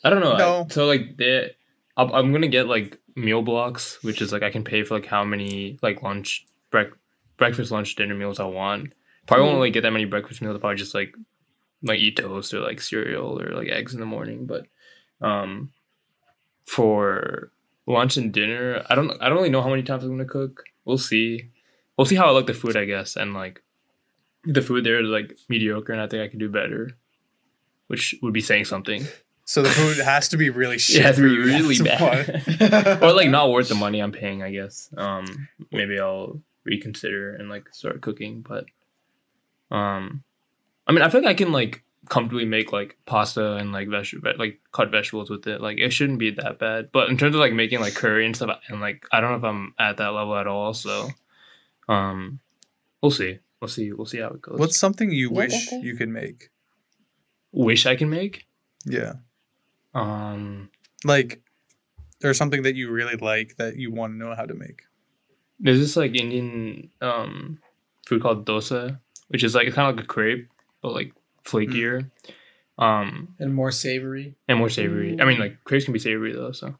I 0.04 0.10
don't 0.10 0.22
know. 0.22 0.38
No. 0.38 0.66
I- 0.70 0.74
so 0.74 0.86
like 0.88 1.20
I'm, 1.96 2.12
I'm 2.12 2.32
gonna 2.34 2.48
get 2.48 2.68
like 2.68 3.00
meal 3.16 3.44
blocks, 3.44 4.02
which 4.04 4.22
is 4.24 4.32
like 4.34 4.42
I 4.44 4.50
can 4.50 4.64
pay 4.64 4.84
for 4.84 4.96
like 4.96 5.06
how 5.06 5.24
many 5.24 5.78
like 5.84 6.02
lunch, 6.02 6.46
brec- 6.72 6.94
breakfast, 7.38 7.72
lunch, 7.72 7.96
dinner 7.96 8.16
meals 8.16 8.40
I 8.40 8.46
want. 8.46 8.94
Probably 9.28 9.46
won't 9.46 9.60
like 9.60 9.74
get 9.74 9.82
that 9.84 9.94
many 9.94 10.06
breakfast 10.06 10.42
meals. 10.42 10.56
I'll 10.56 10.60
probably 10.60 10.78
just 10.78 10.96
like 10.96 11.14
like 11.84 12.00
eat 12.00 12.18
toast 12.18 12.54
or 12.56 12.60
like 12.60 12.82
cereal 12.82 13.40
or 13.40 13.54
like 13.54 13.70
eggs 13.70 13.94
in 13.94 14.00
the 14.00 14.06
morning. 14.08 14.48
But 14.48 14.66
um, 15.22 15.72
for 16.66 17.52
lunch 17.88 18.18
and 18.18 18.32
dinner, 18.32 18.84
I 18.90 18.96
don't 18.96 19.12
I 19.22 19.30
don't 19.30 19.38
really 19.38 19.50
know 19.50 19.62
how 19.62 19.70
many 19.70 19.84
times 19.84 20.04
I'm 20.04 20.12
gonna 20.12 20.26
cook. 20.26 20.64
We'll 20.86 20.98
see. 20.98 21.50
We'll 21.98 22.06
see 22.06 22.16
how 22.16 22.28
I 22.28 22.32
like 22.32 22.48
the 22.48 22.54
food, 22.54 22.76
I 22.76 22.86
guess, 22.86 23.16
and 23.16 23.34
like 23.34 23.62
the 24.46 24.62
food 24.62 24.84
there 24.84 25.02
is 25.02 25.08
like 25.08 25.38
mediocre, 25.50 25.94
and 25.94 26.02
I 26.02 26.08
think 26.08 26.24
I 26.24 26.28
can 26.28 26.40
do 26.40 26.50
better, 26.50 26.92
which 27.88 28.16
would 28.22 28.34
be 28.34 28.42
saying 28.42 28.66
something. 28.66 29.06
So 29.46 29.62
the 29.62 29.70
food 29.70 29.98
has 30.04 30.30
to 30.30 30.38
be 30.38 30.50
really 30.50 30.80
shit. 30.80 31.02
Yeah, 31.02 31.10
it's 31.10 31.20
for 31.20 31.28
you. 31.28 31.44
really 31.44 31.78
bad. 31.80 33.02
or 33.02 33.14
like 33.14 33.30
not 33.30 33.52
worth 33.52 33.70
the 33.70 33.76
money 33.76 34.02
I'm 34.02 34.12
paying, 34.12 34.42
I 34.44 34.52
guess. 34.52 34.90
Um, 34.98 35.48
maybe 35.72 36.00
I'll 36.00 36.42
reconsider 36.64 37.36
and 37.36 37.50
like 37.50 37.74
start 37.74 38.02
cooking. 38.02 38.42
But, 38.48 38.66
um, 39.76 40.24
I 40.88 40.92
mean, 40.92 41.02
I 41.02 41.10
feel 41.10 41.22
like 41.22 41.30
I 41.30 41.34
can 41.34 41.52
like 41.52 41.84
comfortably 42.10 42.46
make 42.46 42.72
like 42.74 42.98
pasta 43.06 43.56
and 43.56 43.72
like 43.72 43.88
vegetable, 43.88 44.34
like 44.38 44.60
cut 44.72 44.92
vegetables 44.92 45.30
with 45.30 45.48
it. 45.48 45.62
Like 45.62 45.78
it 45.80 45.92
shouldn't 45.92 46.20
be 46.20 46.32
that 46.32 46.60
bad. 46.60 46.90
But 46.92 47.10
in 47.10 47.18
terms 47.18 47.36
of 47.36 47.40
like 47.42 47.54
making 47.54 47.80
like 47.80 47.94
curry 47.96 48.26
and 48.26 48.36
stuff, 48.36 48.60
and 48.68 48.82
like 48.82 49.06
I 49.12 49.22
don't 49.22 49.32
know 49.32 49.38
if 49.38 49.44
I'm 49.44 49.74
at 49.80 49.98
that 49.98 50.10
level 50.14 50.36
at 50.36 50.48
all. 50.48 50.74
So, 50.74 51.10
um, 51.88 52.40
we'll 53.02 53.12
see. 53.12 53.40
we'll 53.62 53.68
see. 53.70 53.92
We'll 53.94 54.06
see 54.06 54.20
how 54.20 54.30
it 54.30 54.42
goes. 54.42 54.60
What's 54.60 54.78
something 54.78 55.12
you 55.12 55.30
We'll 55.30 55.46
wish 55.46 55.70
get 55.70 55.84
you 55.84 55.96
could 55.96 56.10
make? 56.10 56.50
wish 57.52 57.86
I 57.86 57.96
can 57.96 58.10
make? 58.10 58.46
Yeah. 58.86 59.14
Um, 59.94 60.70
Like 61.06 61.42
there's 62.20 62.38
something 62.38 62.64
that 62.64 62.76
you 62.76 62.90
really 62.92 63.16
like 63.18 63.58
that 63.58 63.76
you 63.78 63.92
want 63.92 64.14
to 64.14 64.18
know 64.18 64.34
how 64.36 64.46
to 64.46 64.54
make. 64.54 64.84
there's 65.60 65.80
this 65.80 65.96
like 65.96 66.16
Indian 66.16 66.90
um 67.02 67.60
food 68.08 68.22
called 68.22 68.46
dosa, 68.46 69.00
which 69.30 69.44
is 69.44 69.54
like 69.56 69.68
it's 69.68 69.76
kind 69.76 69.90
of 69.90 69.96
like 69.96 70.04
a 70.04 70.08
crepe, 70.08 70.50
but 70.82 70.94
like 70.94 71.14
flakier, 71.46 72.10
um, 72.78 73.36
and 73.40 73.54
more 73.54 73.72
savory. 73.72 74.36
and 74.48 74.58
more 74.60 74.70
savory. 74.70 75.20
I 75.20 75.26
mean, 75.26 75.40
like 75.40 75.64
crepes 75.64 75.86
can 75.86 75.94
be 75.94 76.00
savory 76.00 76.34
though. 76.34 76.52
So 76.52 76.76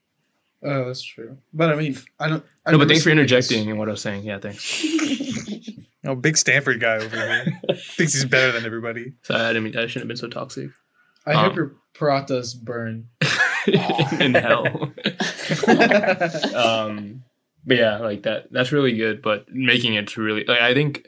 Oh, 0.66 0.86
that's 0.86 1.02
true. 1.04 1.38
But 1.54 1.72
I 1.72 1.76
mean, 1.76 1.98
I 2.20 2.30
don't. 2.30 2.46
I've 2.66 2.72
no, 2.72 2.78
but 2.80 2.88
thanks 2.88 3.04
for 3.04 3.10
seen, 3.10 3.18
like, 3.18 3.28
this- 3.28 3.50
interjecting 3.52 3.70
in 3.70 3.78
what 3.78 3.90
I 3.90 3.92
was 3.92 4.02
saying. 4.02 4.24
Yeah, 4.24 4.40
thanks. 4.40 4.86
Oh, 6.06 6.16
big 6.16 6.36
Stanford 6.36 6.82
guy 6.82 6.96
over 6.98 7.16
here 7.16 7.46
thinks 7.78 8.12
he's 8.14 8.26
better 8.26 8.52
than 8.52 8.66
everybody. 8.66 9.14
So 9.22 9.36
I 9.36 9.54
didn't 9.54 9.64
mean 9.64 9.78
I 9.78 9.88
shouldn't 9.88 10.02
have 10.02 10.08
been 10.10 10.18
so 10.18 10.28
toxic. 10.28 10.70
I 11.26 11.32
hope 11.32 11.52
Um, 11.52 11.56
your 11.56 11.76
parathas 11.94 12.62
burn. 12.62 13.08
in 14.20 14.34
hell. 14.34 14.92
um, 16.56 17.24
but 17.66 17.78
yeah, 17.78 18.00
like 18.00 18.24
that. 18.24 18.52
That's 18.52 18.72
really 18.72 18.98
good. 18.98 19.22
But 19.22 19.46
making 19.50 19.94
it's 19.96 20.18
really 20.18 20.44
like 20.46 20.60
I 20.60 20.74
think 20.74 21.08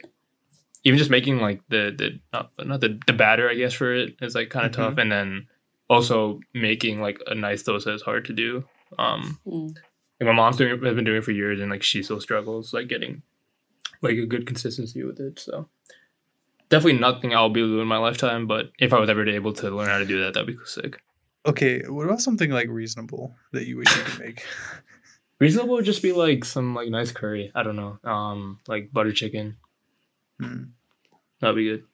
even 0.86 0.98
just 0.98 1.10
making 1.10 1.38
like 1.40 1.60
the 1.68 1.92
the 1.98 2.20
not, 2.32 2.50
not 2.64 2.80
the 2.80 2.98
the 3.08 3.12
batter 3.12 3.50
I 3.50 3.54
guess 3.54 3.74
for 3.74 3.92
it 3.92 4.14
is 4.22 4.34
like 4.36 4.50
kind 4.50 4.64
of 4.66 4.72
Mhm. 4.72 4.76
tough, 4.76 4.98
and 4.98 5.10
then 5.10 5.48
also 5.90 6.40
making 6.54 7.00
like 7.00 7.18
a 7.26 7.34
nice 7.34 7.62
dosa 7.64 7.92
is 7.94 8.02
hard 8.02 8.24
to 8.26 8.32
do. 8.32 8.64
Um, 8.98 9.38
Mm. 9.46 9.74
like 10.20 10.26
my 10.30 10.32
mom's 10.32 10.56
doing 10.56 10.72
it, 10.74 10.82
has 10.84 10.94
been 10.94 11.04
doing 11.04 11.18
it 11.18 11.24
for 11.24 11.32
years, 11.32 11.60
and 11.60 11.70
like 11.70 11.82
she 11.82 12.02
still 12.02 12.20
struggles 12.20 12.72
like 12.72 12.86
getting 12.88 13.22
like 14.02 14.16
a 14.16 14.26
good 14.26 14.46
consistency 14.46 15.02
with 15.02 15.18
it. 15.20 15.38
So 15.40 15.68
definitely 16.68 17.00
nothing 17.00 17.34
I'll 17.34 17.50
be 17.50 17.60
able 17.60 17.70
to 17.70 17.76
do 17.76 17.80
in 17.80 17.88
my 17.88 17.98
lifetime. 17.98 18.46
But 18.46 18.70
if 18.78 18.92
I 18.92 19.00
was 19.00 19.10
ever 19.10 19.26
able 19.28 19.52
to 19.54 19.70
learn 19.70 19.88
how 19.88 19.98
to 19.98 20.06
do 20.06 20.22
that, 20.22 20.34
that'd 20.34 20.46
be 20.46 20.56
sick. 20.64 21.02
Okay, 21.46 21.82
what 21.88 22.06
about 22.06 22.20
something 22.20 22.50
like 22.50 22.68
reasonable 22.68 23.34
that 23.52 23.66
you 23.66 23.76
wish 23.76 23.94
you 23.96 24.02
could 24.04 24.20
make? 24.20 24.44
Reasonable 25.38 25.74
would 25.74 25.84
just 25.84 26.02
be 26.02 26.12
like 26.12 26.44
some 26.46 26.74
like 26.74 26.88
nice 26.88 27.12
curry. 27.12 27.52
I 27.54 27.62
don't 27.62 27.76
know. 27.76 27.98
Um, 28.04 28.58
like 28.68 28.90
butter 28.92 29.12
chicken. 29.12 29.56
Hmm. 30.40 30.62
That'd 31.40 31.56
be 31.56 31.64
good. 31.64 31.84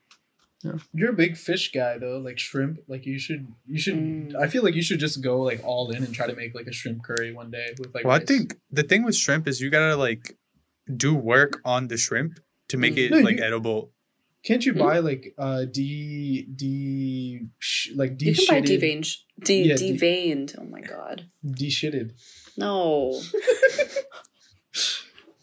You're 0.94 1.10
a 1.10 1.14
big 1.14 1.36
fish 1.36 1.72
guy 1.72 1.98
though, 1.98 2.18
like 2.18 2.38
shrimp. 2.38 2.78
Like 2.86 3.04
you 3.04 3.18
should, 3.18 3.48
you 3.66 3.78
should. 3.80 3.94
Mm. 3.96 4.36
I 4.36 4.46
feel 4.46 4.62
like 4.62 4.76
you 4.76 4.82
should 4.82 5.00
just 5.00 5.20
go 5.20 5.40
like 5.42 5.60
all 5.64 5.90
in 5.90 6.04
and 6.04 6.14
try 6.14 6.28
to 6.28 6.36
make 6.36 6.54
like 6.54 6.68
a 6.68 6.72
shrimp 6.72 7.02
curry 7.02 7.32
one 7.32 7.50
day 7.50 7.74
with 7.78 7.92
like. 7.94 8.04
Well, 8.04 8.14
I 8.14 8.24
think 8.24 8.54
the 8.70 8.84
thing 8.84 9.02
with 9.02 9.16
shrimp 9.16 9.48
is 9.48 9.60
you 9.60 9.70
gotta 9.70 9.96
like 9.96 10.36
do 10.96 11.14
work 11.16 11.60
on 11.64 11.88
the 11.88 11.96
shrimp 11.96 12.38
to 12.68 12.76
make 12.76 12.94
Mm. 12.94 12.98
it 13.06 13.10
No, 13.10 13.18
like 13.18 13.38
you- 13.38 13.44
edible. 13.44 13.92
Can't 14.44 14.64
you 14.66 14.72
Hmm? 14.72 14.78
buy 14.80 14.98
like 15.00 15.34
uh 15.38 15.64
de 15.64 16.46
de 16.54 17.40
sh- 17.58 17.90
like 17.96 18.16
de 18.18 18.26
You 18.26 18.34
can 18.34 18.46
buy 18.46 18.60
shitted 18.60 18.80
deveined. 18.80 19.16
De- 19.44 19.62
Yeah, 19.68 19.76
de- 19.76 19.92
deveined. 19.98 20.54
Oh 20.60 20.64
my 20.64 20.80
god. 20.80 21.26
de 21.44 21.70
shitted? 21.70 22.12
No. 22.56 23.20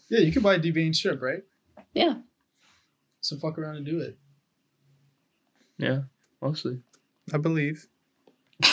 Yeah, 0.08 0.20
you 0.20 0.32
can 0.32 0.42
buy 0.42 0.58
deveined 0.58 0.96
shrimp, 0.96 1.22
right? 1.22 1.42
Yeah. 1.94 2.14
So 3.30 3.36
fuck 3.36 3.58
around 3.58 3.76
and 3.76 3.86
do 3.86 4.00
it. 4.00 4.18
Yeah, 5.78 6.00
mostly. 6.42 6.80
I 7.32 7.38
believe. 7.38 7.86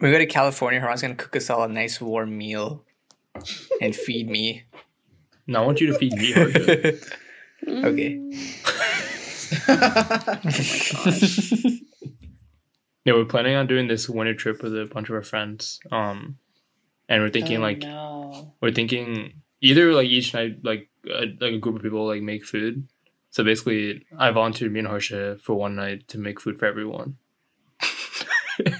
We 0.00 0.10
go 0.10 0.18
to 0.18 0.26
California, 0.26 0.80
Haran's 0.80 1.02
gonna 1.02 1.14
cook 1.14 1.36
us 1.36 1.48
all 1.50 1.62
a 1.62 1.68
nice 1.68 2.00
warm 2.00 2.36
meal 2.36 2.84
and 3.80 3.94
feed 3.94 4.28
me. 4.28 4.64
No, 5.46 5.62
I 5.62 5.66
want 5.66 5.80
you 5.80 5.86
to 5.88 5.94
feed 5.98 6.14
me. 6.14 6.32
Harsha. 6.32 6.94
Okay. 7.66 8.20
yeah, 13.04 13.12
we're 13.14 13.24
planning 13.24 13.56
on 13.56 13.66
doing 13.66 13.88
this 13.88 14.06
winter 14.08 14.34
trip 14.34 14.62
with 14.62 14.78
a 14.78 14.84
bunch 14.86 15.08
of 15.08 15.14
our 15.14 15.22
friends. 15.22 15.80
Um, 15.90 16.36
and 17.08 17.22
we're 17.22 17.30
thinking 17.30 17.58
Oh, 17.58 17.62
like 17.62 17.78
no. 17.78 18.52
we're 18.60 18.72
thinking 18.72 19.42
either 19.62 19.92
like 19.94 20.08
each 20.08 20.34
night 20.34 20.58
like 20.62 20.90
a, 21.06 21.26
like 21.40 21.54
a 21.54 21.58
group 21.58 21.76
of 21.76 21.82
people 21.82 22.06
like 22.06 22.20
make 22.22 22.44
food. 22.44 22.86
So 23.34 23.42
basically, 23.42 24.06
I 24.16 24.30
volunteered 24.30 24.70
me 24.70 24.78
and 24.78 24.86
Harsha 24.86 25.38
for 25.42 25.56
one 25.56 25.74
night 25.74 26.06
to 26.06 26.18
make 26.18 26.38
food 26.40 26.56
for 26.56 26.66
everyone. 26.66 27.16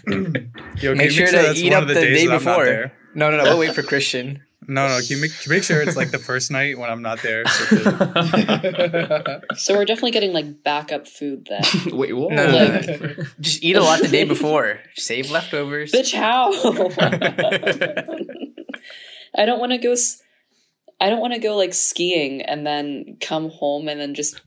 Yo, 0.06 0.14
can 0.14 0.52
Make 0.96 1.06
you 1.06 1.10
sure 1.10 1.26
sure 1.26 1.42
to 1.42 1.54
eat 1.58 1.72
up 1.72 1.82
of 1.82 1.88
the, 1.88 1.94
day 1.94 2.24
that 2.28 2.36
I'm 2.36 2.44
not 2.44 2.58
before. 2.58 2.92
No, 3.16 3.32
no, 3.32 3.38
no. 3.38 3.42
We'll 3.42 3.58
wait 3.66 3.74
for 3.74 3.82
Christian. 3.82 4.44
No, 4.68 4.86
no. 4.86 5.00
Can 5.00 5.16
you 5.16 5.22
make, 5.22 5.32
can 5.32 5.50
you 5.50 5.56
make 5.56 5.64
sure 5.64 5.82
it's 5.82 5.96
like 5.96 6.12
the 6.12 6.20
first 6.20 6.52
night 6.52 6.78
when 6.78 6.88
I'm 6.88 7.02
not 7.02 7.20
there? 7.20 7.44
So 7.46 7.64
So 9.56 9.74
we're 9.74 9.86
definitely 9.86 10.12
getting 10.12 10.32
like 10.32 10.62
backup 10.62 11.08
food 11.08 11.48
then. 11.50 11.64
Wait, 11.98 12.12
whoa. 12.12 12.28
No, 12.28 12.46
no, 12.46 12.68
no, 12.68 12.80
no. 12.80 13.14
Just 13.40 13.60
eat 13.64 13.74
a 13.74 13.82
lot 13.82 14.02
the 14.02 14.06
day 14.08 14.22
before. 14.22 14.78
Save 14.94 15.32
leftovers. 15.32 15.90
Bitch, 15.90 16.14
how? 16.14 16.52
I 19.36 19.46
don't 19.46 19.58
want 19.58 19.72
to 19.72 19.78
go. 19.78 19.90
s- 19.92 20.22
I 21.04 21.10
don't 21.10 21.20
want 21.20 21.34
to 21.34 21.38
go 21.38 21.54
like 21.56 21.74
skiing 21.74 22.40
and 22.42 22.66
then 22.66 23.18
come 23.20 23.50
home 23.50 23.88
and 23.88 24.00
then 24.00 24.14
just 24.14 24.40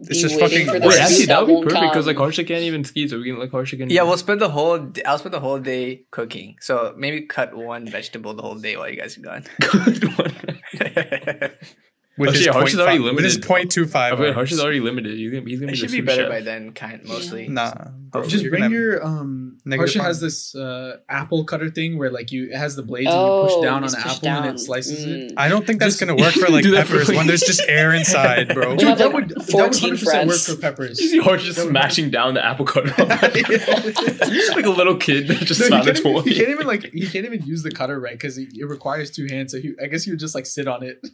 It's 0.00 0.20
just 0.20 0.38
fucking 0.38 0.66
for 0.66 0.78
the 0.80 0.86
actually, 0.86 1.26
that 1.26 1.28
that 1.28 1.40
would 1.40 1.46
be 1.46 1.52
won't 1.52 1.68
perfect 1.68 1.92
because 1.92 2.06
like 2.06 2.16
come. 2.16 2.24
Harsha 2.24 2.44
can't 2.44 2.62
even 2.62 2.82
ski, 2.84 3.06
so 3.08 3.18
we 3.18 3.24
can 3.30 3.38
like 3.38 3.52
Harsha 3.52 3.76
can. 3.76 3.88
Yeah, 3.88 4.02
we'll 4.02 4.16
spend 4.18 4.40
the 4.40 4.48
whole. 4.48 4.78
d- 4.78 5.04
I'll 5.04 5.18
spend 5.18 5.32
the 5.34 5.40
whole 5.40 5.60
day 5.60 6.04
cooking. 6.10 6.56
So 6.60 6.94
maybe 6.98 7.22
cut 7.22 7.56
one 7.56 7.86
vegetable 7.88 8.34
the 8.34 8.42
whole 8.42 8.56
day 8.56 8.76
while 8.76 8.90
you 8.90 8.96
guys 8.96 9.16
are 9.16 9.20
gone. 9.22 9.44
Good 9.60 10.04
one. 10.18 11.52
with 12.18 12.30
Actually, 12.30 12.44
his 12.46 12.54
Harsh 12.54 12.72
is 12.74 12.80
already 12.80 12.98
five- 12.98 13.14
with 13.14 13.24
his 13.24 13.34
limited. 13.34 13.48
point 13.48 13.70
two 13.72 13.84
I 13.84 13.86
five. 13.86 14.18
bet 14.18 14.34
Harsha's 14.34 14.60
already 14.60 14.80
limited. 14.80 15.16
He's 15.18 15.30
gonna, 15.32 15.46
he's 15.48 15.60
gonna 15.60 15.72
It 15.72 15.74
be 15.74 15.78
should 15.78 15.90
the 15.90 16.00
be 16.00 16.06
better 16.06 16.22
chef. 16.22 16.30
by 16.30 16.40
then, 16.40 16.72
kind 16.72 17.04
mostly. 17.04 17.48
Nah, 17.48 17.74
bro, 18.10 18.26
Just 18.26 18.48
bring 18.48 18.70
your 18.70 19.04
um. 19.04 19.44
Negative 19.68 19.94
Harsha 19.94 20.02
has 20.06 20.20
this 20.20 20.54
uh, 20.54 20.98
apple 21.08 21.44
cutter 21.44 21.70
thing 21.70 21.98
where 21.98 22.10
like 22.12 22.30
you 22.30 22.44
it 22.52 22.56
has 22.56 22.76
the 22.76 22.84
blades 22.84 23.08
Oh, 23.10 23.40
and 23.42 23.50
you 23.50 23.56
push 23.56 23.64
down 23.64 23.74
on 23.78 23.82
just 23.82 23.96
an 23.96 24.02
push 24.04 24.12
apple 24.18 24.28
and 24.28 24.54
it 24.54 24.60
slices 24.60 25.04
it. 25.04 25.30
Mm. 25.32 25.34
I 25.36 25.48
don't 25.48 25.66
think 25.66 25.80
that's 25.80 25.98
Just- 25.98 26.08
gonna 26.08 26.14
work 26.22 26.34
for 26.34 26.48
like 26.48 26.62
Do 26.62 26.70
that 26.72 26.86
for 26.86 26.98
peppers 27.00 27.08
when 27.16 27.26
there's 27.26 27.40
just 27.52 27.60
air 27.66 27.92
inside, 27.92 28.54
bro. 28.54 28.70
We 28.70 28.76
Dude, 28.76 28.88
have, 28.90 28.98
that 28.98 29.06
like, 29.06 29.14
would 29.14 29.28
that 29.30 29.36
would 29.38 29.46
14 29.50 29.94
100% 29.96 30.26
work 30.28 30.38
for 30.38 30.54
peppers. 30.62 31.00
You 31.06 31.08
see 31.08 31.18
Harsha 31.18 31.46
just 31.46 31.60
smashing 31.60 32.10
down 32.10 32.34
the 32.34 32.44
apple 32.46 32.64
cutter 32.64 32.94
You're 32.96 34.54
like 34.54 34.66
a 34.66 34.70
little 34.70 34.96
kid 34.96 35.26
that 35.28 35.38
just 35.38 35.60
No, 35.60 35.68
found 35.68 35.84
he, 35.84 35.90
a 35.90 35.94
can't 35.94 36.04
toy. 36.04 36.10
even, 36.20 36.24
he 36.32 36.34
can't 36.38 36.48
even 36.50 36.66
like 36.68 36.82
he 36.92 37.08
can't 37.08 37.26
even 37.26 37.42
use 37.42 37.62
the 37.64 37.70
cutter 37.72 37.98
right 37.98 38.12
because 38.14 38.38
it, 38.38 38.50
it 38.56 38.64
requires 38.66 39.10
two 39.10 39.26
hands. 39.28 39.50
So 39.52 39.60
he, 39.60 39.74
I 39.82 39.86
guess 39.86 40.04
he 40.04 40.10
would 40.12 40.20
just 40.20 40.34
like 40.36 40.46
sit 40.46 40.68
on 40.68 40.84
it. 40.84 41.04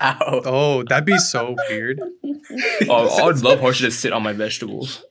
Ow. 0.00 0.42
Oh, 0.44 0.82
that'd 0.84 1.04
be 1.04 1.18
so 1.18 1.54
weird. 1.68 2.00
Oh, 2.88 3.18
I 3.20 3.24
would 3.26 3.42
love 3.42 3.60
Harsha 3.60 3.84
to 3.84 3.90
sit 3.90 4.12
on 4.12 4.22
my 4.22 4.32
vegetables. 4.32 5.02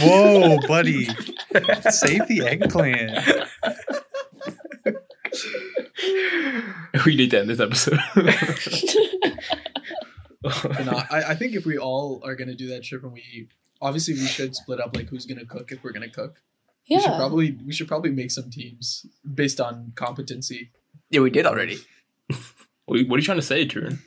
Whoa, 0.00 0.58
buddy. 0.68 1.04
Save 1.90 2.26
the 2.28 2.42
eggplant. 2.44 3.48
we 7.06 7.16
need 7.16 7.30
to 7.30 7.40
end 7.40 7.48
this 7.50 7.60
episode. 7.60 7.98
No, 10.84 10.92
I, 11.10 11.22
I 11.28 11.34
think 11.34 11.54
if 11.54 11.64
we 11.64 11.78
all 11.78 12.20
are 12.24 12.34
gonna 12.34 12.54
do 12.54 12.68
that 12.68 12.82
trip 12.82 13.04
and 13.04 13.12
we 13.12 13.48
obviously 13.80 14.14
we 14.14 14.26
should 14.26 14.54
split 14.56 14.80
up 14.80 14.96
like 14.96 15.08
who's 15.08 15.24
gonna 15.26 15.44
cook 15.46 15.70
if 15.72 15.82
we're 15.84 15.92
gonna 15.92 16.10
cook. 16.10 16.42
We 16.90 16.98
should 17.00 17.10
Yeah. 17.10 17.16
probably 17.16 17.52
we 17.64 17.72
should 17.72 17.86
probably 17.88 18.10
make 18.10 18.30
some 18.32 18.50
teams 18.50 19.06
based 19.34 19.60
on 19.60 19.92
competency. 19.94 20.70
Yeah, 21.10 21.20
we 21.20 21.30
did 21.30 21.46
already. 21.46 21.78
What 22.86 22.96
are 22.98 23.00
you 23.18 23.22
trying 23.22 23.38
to 23.38 23.42
say, 23.42 23.66
Tarun? 23.66 23.98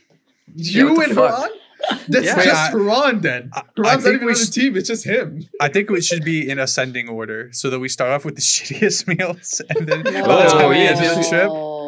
You 0.55 0.93
what 0.93 0.95
the 0.97 1.03
and 1.05 1.13
fuck? 1.15 1.35
Haran? 1.37 1.51
That's 2.07 2.25
Yeah. 2.25 2.43
just 2.43 2.73
Wait, 2.73 2.83
Haran 2.87 3.21
then. 3.21 3.49
I- 3.53 3.59
I 3.59 3.63
Haran's 3.75 3.75
not 3.75 4.01
think 4.03 4.15
even 4.15 4.25
we 4.27 4.31
on 4.33 4.39
the 4.39 4.45
should- 4.45 4.53
team, 4.53 4.77
it's 4.77 4.87
just 4.87 5.05
him. 5.05 5.43
I 5.61 5.67
think 5.69 5.89
we 5.89 6.01
should 6.01 6.23
be 6.23 6.47
in 6.49 6.57
ascending 6.59 7.09
order 7.09 7.49
so 7.51 7.69
that 7.69 7.79
we 7.79 7.89
start 7.89 8.11
off 8.11 8.25
with 8.25 8.35
the 8.35 8.41
shittiest 8.53 9.07
meals 9.07 9.61
and 9.69 9.87
then 9.87 10.03
No. 10.03 10.11
Oh, 10.23 10.27
well, 10.27 10.37
that's 10.39 10.53
how 10.53 10.65
Oh, 10.65 10.69
we 10.69 10.77
yeah, 10.77 10.93
the 10.93 11.25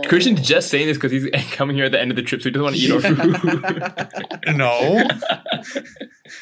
trip. 0.02 0.10
Christian's 0.10 0.42
just 0.48 0.70
saying 0.70 0.88
this 0.88 0.98
because 0.98 1.12
he's 1.12 1.28
coming 1.52 1.76
here 1.76 1.86
at 1.86 1.92
the 1.92 2.00
end 2.00 2.12
of 2.12 2.16
the 2.18 2.22
trip, 2.24 2.42
so 2.42 2.46
he 2.50 2.52
doesn't 2.52 2.64
want 2.64 2.76
to 2.76 2.82
eat 2.82 2.92
our 2.92 3.02
food. 4.46 4.58
No. 4.58 5.04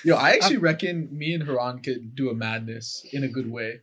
Yo, 0.04 0.16
I 0.16 0.32
actually 0.32 0.58
reckon 0.58 1.08
me 1.12 1.34
and 1.34 1.44
Haran 1.44 1.80
could 1.80 2.16
do 2.16 2.30
a 2.30 2.34
madness 2.34 3.06
in 3.14 3.24
a 3.24 3.28
good 3.28 3.50
way. 3.50 3.82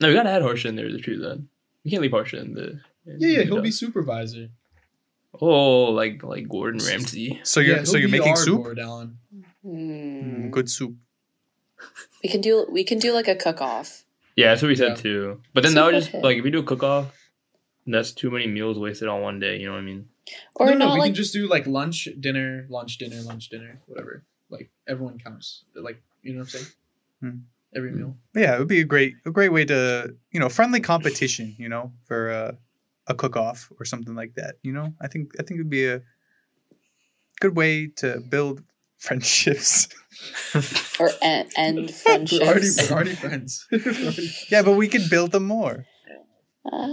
no, 0.00 0.08
we 0.08 0.14
gotta 0.14 0.30
add 0.30 0.42
Harsha 0.42 0.68
in 0.68 0.76
there. 0.76 0.90
The 0.90 0.98
truth, 0.98 1.22
then 1.22 1.48
we 1.84 1.90
can't 1.90 2.02
leave 2.02 2.10
Harsha 2.10 2.40
in 2.40 2.54
the. 2.54 2.80
in 3.06 3.16
Yeah, 3.18 3.28
yeah, 3.38 3.42
he'll 3.44 3.62
be 3.62 3.70
supervisor. 3.70 4.48
Oh, 5.40 5.84
like 5.92 6.22
like 6.22 6.48
Gordon 6.48 6.80
Ramsay. 6.84 7.40
So 7.44 7.60
you're 7.60 7.78
Yeah, 7.78 7.84
so 7.84 7.96
you're 7.96 8.08
making 8.08 8.28
our 8.30 8.36
soup? 8.36 8.62
Gordon. 8.62 9.18
Mm. 9.34 9.42
Mm, 9.66 10.50
good 10.50 10.70
soup. 10.70 10.94
We 12.22 12.28
can 12.28 12.40
do 12.40 12.66
we 12.70 12.84
can 12.84 12.98
do 12.98 13.12
like 13.12 13.28
a 13.28 13.34
cook 13.34 13.60
off. 13.60 14.04
Yeah, 14.36 14.48
that's 14.48 14.62
what 14.62 14.68
we 14.68 14.76
said 14.76 14.88
Yeah. 14.90 14.94
too. 15.02 15.42
But 15.54 15.62
then 15.62 15.74
that 15.74 15.84
would 15.84 15.94
just 15.94 16.10
Super 16.10 16.22
like 16.22 16.38
if 16.38 16.44
we 16.44 16.50
do 16.50 16.60
a 16.60 16.64
cook 16.64 16.82
off, 16.82 17.14
that's 17.86 18.12
too 18.12 18.30
many 18.30 18.46
meals 18.46 18.78
wasted 18.78 19.08
on 19.08 19.22
one 19.22 19.40
day. 19.40 19.58
You 19.58 19.66
know 19.66 19.72
what 19.72 19.78
I 19.78 19.82
mean? 19.82 20.08
Or 20.54 20.66
no, 20.66 20.74
no, 20.74 20.94
we 20.94 21.00
like 21.00 21.08
can 21.08 21.14
just 21.14 21.32
do 21.32 21.48
like 21.48 21.66
lunch, 21.66 22.08
dinner, 22.20 22.66
lunch, 22.68 22.98
dinner, 22.98 23.20
lunch, 23.22 23.48
dinner, 23.48 23.80
whatever. 23.86 24.24
Like 24.50 24.70
everyone 24.86 25.18
counts. 25.18 25.64
Like 25.74 26.02
you 26.22 26.32
know 26.34 26.40
what 26.40 26.44
I'm 26.44 26.48
saying? 26.48 26.66
Hmm. 27.20 27.38
Every 27.74 27.90
meal. 27.90 28.16
Yeah, 28.34 28.54
it 28.54 28.58
would 28.58 28.68
be 28.68 28.80
a 28.80 28.84
great 28.84 29.14
a 29.24 29.30
great 29.30 29.50
way 29.50 29.64
to 29.64 30.14
you 30.30 30.40
know 30.40 30.48
friendly 30.48 30.80
competition. 30.80 31.54
You 31.58 31.68
know 31.68 31.92
for 32.04 32.30
uh, 32.30 32.52
a 33.06 33.14
cook 33.14 33.36
off 33.36 33.70
or 33.78 33.84
something 33.84 34.14
like 34.14 34.34
that. 34.34 34.56
You 34.62 34.72
know 34.72 34.94
I 35.00 35.08
think 35.08 35.32
I 35.38 35.42
think 35.42 35.58
it'd 35.60 35.70
be 35.70 35.86
a 35.86 36.02
good 37.40 37.56
way 37.56 37.88
to 37.96 38.20
build 38.30 38.62
friendships. 38.98 39.88
or 41.00 41.10
end, 41.20 41.50
end 41.56 41.76
We're 42.30 42.46
already, 42.46 42.68
friendships. 42.68 42.78
we're 42.90 42.94
already 42.96 43.14
friends. 43.14 43.66
Yeah, 44.50 44.62
but 44.62 44.72
we 44.76 44.86
could 44.88 45.10
build 45.10 45.32
them 45.32 45.44
more. 45.46 45.86
Uh, 46.64 46.86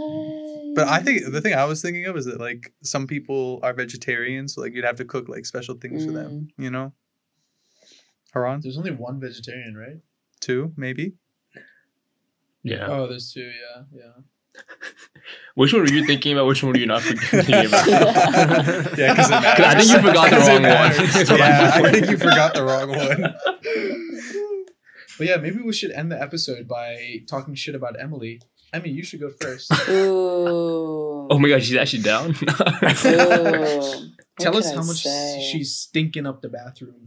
But 0.75 0.87
I 0.87 0.99
think 1.03 1.31
the 1.31 1.41
thing 1.41 1.53
I 1.53 1.65
was 1.65 1.81
thinking 1.83 2.05
of 2.07 2.17
is 2.17 2.25
that 2.25 2.39
like 2.39 2.73
some 2.81 3.05
people 3.05 3.59
are 3.61 3.73
vegetarians, 3.73 4.55
so 4.55 4.61
like 4.61 4.73
you'd 4.73 4.85
have 4.85 4.95
to 4.97 5.05
cook 5.05 5.29
like 5.29 5.45
special 5.45 5.75
things 5.75 6.03
for 6.05 6.11
them. 6.11 6.47
You 6.57 6.71
know, 6.71 6.93
Haran 8.33 8.61
There's 8.63 8.77
only 8.77 8.91
one 8.91 9.19
vegetarian, 9.19 9.75
right? 9.75 9.99
two 10.39 10.71
maybe. 10.77 11.13
Yeah. 12.63 12.87
Oh, 12.89 13.07
there's 13.07 13.31
two. 13.31 13.41
Yeah, 13.63 13.83
yeah. 13.93 14.13
Which 15.55 15.73
one 15.73 15.81
were 15.81 15.89
you 15.89 16.05
thinking 16.05 16.33
about? 16.33 16.47
Which 16.47 16.63
one 16.63 16.71
were 16.71 16.77
you 16.79 16.85
not 16.85 17.01
thinking 17.01 17.65
about? 17.65 17.87
Yeah, 18.97 19.13
because. 19.13 19.31
I 19.31 19.75
think 19.79 19.91
you 19.91 19.99
forgot 19.99 20.29
the 20.29 20.37
wrong 20.37 20.53
one. 20.53 20.61
matters. 20.61 21.13
That's 21.13 21.29
what 21.29 21.41
I'm 21.41 21.49
yeah, 21.49 21.71
I 21.75 21.91
think 21.91 22.09
you 22.09 22.17
forgot 22.17 22.53
the 22.53 22.63
wrong 22.63 22.89
one. 22.89 23.35
But 25.17 25.27
yeah, 25.27 25.37
maybe 25.37 25.59
we 25.61 25.73
should 25.73 25.91
end 25.91 26.11
the 26.11 26.21
episode 26.21 26.67
by 26.67 27.23
talking 27.27 27.53
shit 27.55 27.75
about 27.75 27.99
Emily. 27.99 28.41
Emmi, 28.73 28.93
you 28.93 29.03
should 29.03 29.19
go 29.19 29.29
first. 29.41 29.71
Ooh. 29.89 31.27
Oh 31.29 31.37
my 31.39 31.49
god, 31.49 31.63
she's 31.63 31.75
actually 31.75 32.03
down. 32.03 32.33
Tell 34.39 34.55
us 34.55 34.71
how 34.71 34.81
I 34.81 34.85
much 34.85 35.03
say? 35.03 35.49
she's 35.51 35.75
stinking 35.75 36.25
up 36.25 36.41
the 36.41 36.49
bathroom. 36.49 37.05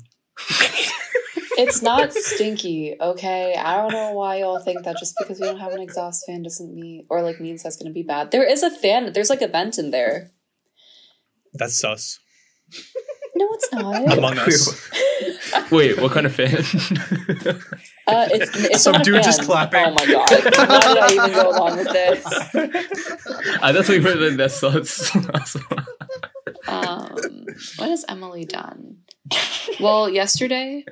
It's 1.62 1.82
not 1.82 2.12
stinky, 2.12 2.96
okay? 3.00 3.54
I 3.54 3.76
don't 3.76 3.92
know 3.92 4.12
why 4.12 4.40
y'all 4.40 4.60
think 4.60 4.84
that 4.84 4.96
just 4.98 5.14
because 5.18 5.40
we 5.40 5.46
don't 5.46 5.58
have 5.60 5.72
an 5.72 5.80
exhaust 5.80 6.24
fan 6.26 6.42
doesn't 6.42 6.74
mean 6.74 7.06
or 7.08 7.22
like 7.22 7.40
means 7.40 7.62
that's 7.62 7.76
gonna 7.76 7.92
be 7.92 8.02
bad. 8.02 8.30
There 8.30 8.48
is 8.48 8.62
a 8.62 8.70
fan. 8.70 9.12
There's 9.12 9.30
like 9.30 9.42
a 9.42 9.48
vent 9.48 9.78
in 9.78 9.90
there. 9.90 10.30
That's 11.54 11.78
sus. 11.78 12.18
No, 13.34 13.48
it's 13.52 13.72
not. 13.72 14.12
Among 14.18 14.38
us. 14.38 14.90
Wait, 15.70 16.00
what 16.00 16.12
kind 16.12 16.26
of 16.26 16.34
fan? 16.34 16.64
Uh, 18.04 18.26
it's, 18.32 18.56
it's 18.56 18.82
Some 18.82 18.94
not 18.94 19.02
a 19.02 19.04
dude 19.04 19.22
just 19.22 19.42
clapping. 19.42 19.84
Oh 19.84 19.92
my 19.92 20.06
god! 20.06 20.28
Why 20.28 20.80
did 20.80 20.98
I 20.98 21.12
even 21.12 21.32
go 21.32 21.50
along 21.50 21.78
with 21.78 21.92
this? 21.92 22.26
I 23.62 23.72
thought 23.72 23.88
we 23.88 24.00
were 24.00 24.16
like 24.16 24.36
that 24.38 24.50
sucks. 24.50 25.14
Um, 26.66 27.16
what 27.76 27.88
has 27.90 28.04
Emily 28.08 28.44
done? 28.44 28.98
Well, 29.80 30.08
yesterday, 30.08 30.84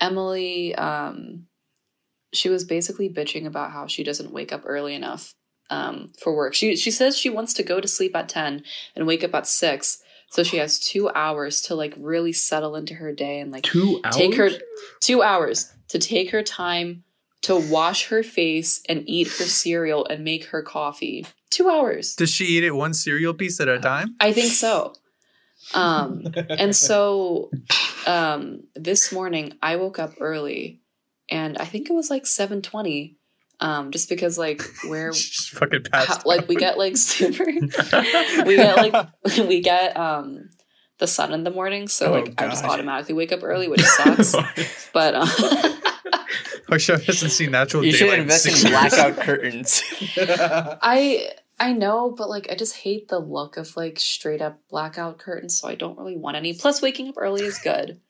Emily, 0.00 0.74
um, 0.74 1.46
she 2.32 2.48
was 2.48 2.64
basically 2.64 3.08
bitching 3.08 3.46
about 3.46 3.70
how 3.72 3.86
she 3.86 4.02
doesn't 4.04 4.32
wake 4.32 4.52
up 4.52 4.62
early 4.66 4.94
enough 4.94 5.34
um, 5.70 6.12
for 6.20 6.34
work. 6.34 6.54
She 6.54 6.76
she 6.76 6.90
says 6.90 7.16
she 7.16 7.30
wants 7.30 7.52
to 7.54 7.62
go 7.62 7.80
to 7.80 7.88
sleep 7.88 8.14
at 8.16 8.28
ten 8.28 8.62
and 8.94 9.06
wake 9.06 9.24
up 9.24 9.34
at 9.34 9.46
six, 9.46 10.02
so 10.30 10.42
she 10.42 10.56
has 10.58 10.78
two 10.78 11.08
hours 11.10 11.60
to 11.62 11.74
like 11.74 11.94
really 11.96 12.32
settle 12.32 12.76
into 12.76 12.94
her 12.94 13.12
day 13.12 13.40
and 13.40 13.52
like 13.52 13.64
Two 13.64 14.00
hours. 14.04 14.16
take 14.16 14.34
her 14.36 14.50
two 15.00 15.22
hours 15.22 15.72
to 15.88 15.98
take 15.98 16.30
her 16.30 16.42
time 16.42 17.04
to 17.42 17.56
wash 17.56 18.08
her 18.08 18.22
face 18.22 18.82
and 18.88 19.04
eat 19.06 19.28
her 19.28 19.44
cereal 19.44 20.04
and 20.06 20.24
make 20.24 20.46
her 20.46 20.62
coffee. 20.62 21.24
Two 21.50 21.68
hours. 21.68 22.16
Does 22.16 22.30
she 22.30 22.44
eat 22.44 22.64
it 22.64 22.72
one 22.72 22.92
cereal 22.92 23.34
piece 23.34 23.60
at 23.60 23.68
a 23.68 23.78
time? 23.78 24.16
I 24.20 24.32
think 24.32 24.52
so. 24.52 24.94
Um, 25.74 26.24
and 26.50 26.74
so 26.88 27.50
um, 28.06 28.62
this 28.74 29.12
morning 29.12 29.54
I 29.62 29.76
woke 29.76 29.98
up 29.98 30.14
early 30.20 30.80
and 31.28 31.58
I 31.58 31.64
think 31.64 31.90
it 31.90 31.92
was 31.92 32.10
like 32.10 32.26
720. 32.26 33.16
Um, 33.58 33.90
just 33.90 34.10
because 34.10 34.36
like 34.36 34.60
where 34.86 35.12
She's 35.14 35.48
fucking 35.48 35.86
how, 35.90 36.04
passed. 36.04 36.26
like 36.26 36.46
we 36.46 36.56
out. 36.56 36.60
get 36.60 36.78
like 36.78 36.96
super 36.98 37.46
we 37.46 38.56
get 38.56 38.76
like 38.76 39.08
we 39.48 39.60
get 39.62 39.96
um 39.96 40.50
the 40.98 41.06
sun 41.06 41.32
in 41.32 41.42
the 41.44 41.50
morning, 41.50 41.88
so 41.88 42.06
Oh, 42.14 42.20
like 42.20 42.34
I 42.40 42.48
just 42.48 42.64
automatically 42.64 43.14
wake 43.14 43.32
up 43.32 43.42
early, 43.42 43.68
which 43.68 43.80
sucks. 43.82 44.34
but 44.92 45.14
um, 45.14 45.28
Harsha 46.68 46.98
hasn't 46.98 47.32
seen 47.32 47.50
natural 47.50 47.84
You 47.84 47.92
should 47.92 48.04
daylight. 48.06 48.20
invest 48.20 48.42
six 48.44 48.62
in 48.64 48.70
blackout 48.70 49.16
curtains. 49.16 49.82
I 50.82 51.30
I 51.58 51.72
know, 51.72 52.10
but 52.10 52.28
like 52.28 52.48
I 52.50 52.54
just 52.54 52.76
hate 52.76 53.08
the 53.08 53.18
look 53.18 53.56
of 53.56 53.76
like 53.76 53.98
straight 53.98 54.42
up 54.42 54.60
blackout 54.68 55.18
curtains, 55.18 55.58
so 55.58 55.68
I 55.68 55.74
don't 55.74 55.98
really 55.98 56.16
want 56.16 56.36
any. 56.36 56.52
Plus, 56.54 56.82
waking 56.82 57.08
up 57.08 57.14
early 57.16 57.44
is 57.44 57.58
good. 57.58 58.00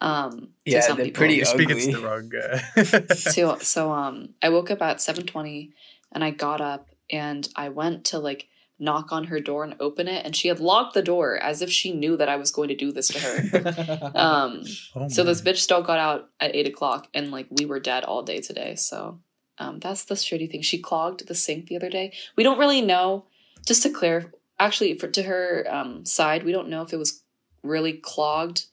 Um, 0.00 0.50
to 0.66 0.72
Yeah, 0.72 0.80
some 0.80 0.96
they're 0.96 1.06
people. 1.06 1.18
pretty 1.18 1.36
You're 1.36 1.44
speaking 1.46 1.76
ugly. 1.76 1.92
to 1.92 1.98
the 1.98 2.06
wrong 2.06 2.28
guy. 2.28 3.14
So 3.14 3.58
so 3.60 3.90
um, 3.92 4.30
I 4.42 4.48
woke 4.50 4.70
up 4.70 4.82
at 4.82 5.00
seven 5.00 5.26
twenty, 5.26 5.72
and 6.12 6.22
I 6.22 6.30
got 6.30 6.60
up 6.60 6.88
and 7.10 7.48
I 7.56 7.68
went 7.70 8.04
to 8.06 8.18
like 8.18 8.46
knock 8.78 9.12
on 9.12 9.24
her 9.24 9.38
door 9.40 9.64
and 9.64 9.76
open 9.80 10.06
it, 10.08 10.24
and 10.24 10.34
she 10.36 10.48
had 10.48 10.60
locked 10.60 10.94
the 10.94 11.02
door 11.02 11.36
as 11.42 11.62
if 11.62 11.70
she 11.70 11.92
knew 11.92 12.16
that 12.16 12.28
I 12.28 12.36
was 12.36 12.50
going 12.50 12.68
to 12.68 12.74
do 12.76 12.92
this 12.92 13.08
to 13.08 13.18
her. 13.20 14.10
Um, 14.14 14.62
Oh 14.96 15.08
so 15.08 15.24
this 15.24 15.40
bitch 15.42 15.58
still 15.58 15.82
got 15.82 15.98
out 15.98 16.28
at 16.40 16.54
eight 16.54 16.68
o'clock, 16.68 17.08
and 17.14 17.30
like 17.32 17.46
we 17.50 17.64
were 17.66 17.80
dead 17.80 18.04
all 18.04 18.22
day 18.22 18.40
today. 18.40 18.74
So 18.76 19.20
um, 19.58 19.78
that's 19.80 20.04
the 20.04 20.14
shitty 20.14 20.50
thing. 20.50 20.62
She 20.62 20.78
clogged 20.78 21.26
the 21.26 21.34
sink 21.34 21.66
the 21.68 21.76
other 21.76 21.90
day. 21.90 22.12
We 22.36 22.44
don't 22.44 22.58
really 22.58 22.80
know. 22.80 23.24
Just 23.66 23.82
to 23.84 23.90
clear, 23.90 24.32
actually, 24.58 24.94
for 24.98 25.08
to 25.08 25.22
her 25.22 25.64
um, 25.70 26.04
side, 26.04 26.44
we 26.44 26.52
don't 26.52 26.68
know 26.68 26.82
if 26.82 26.92
it 26.92 26.98
was 26.98 27.22
really 27.62 27.92
clogged 27.94 28.66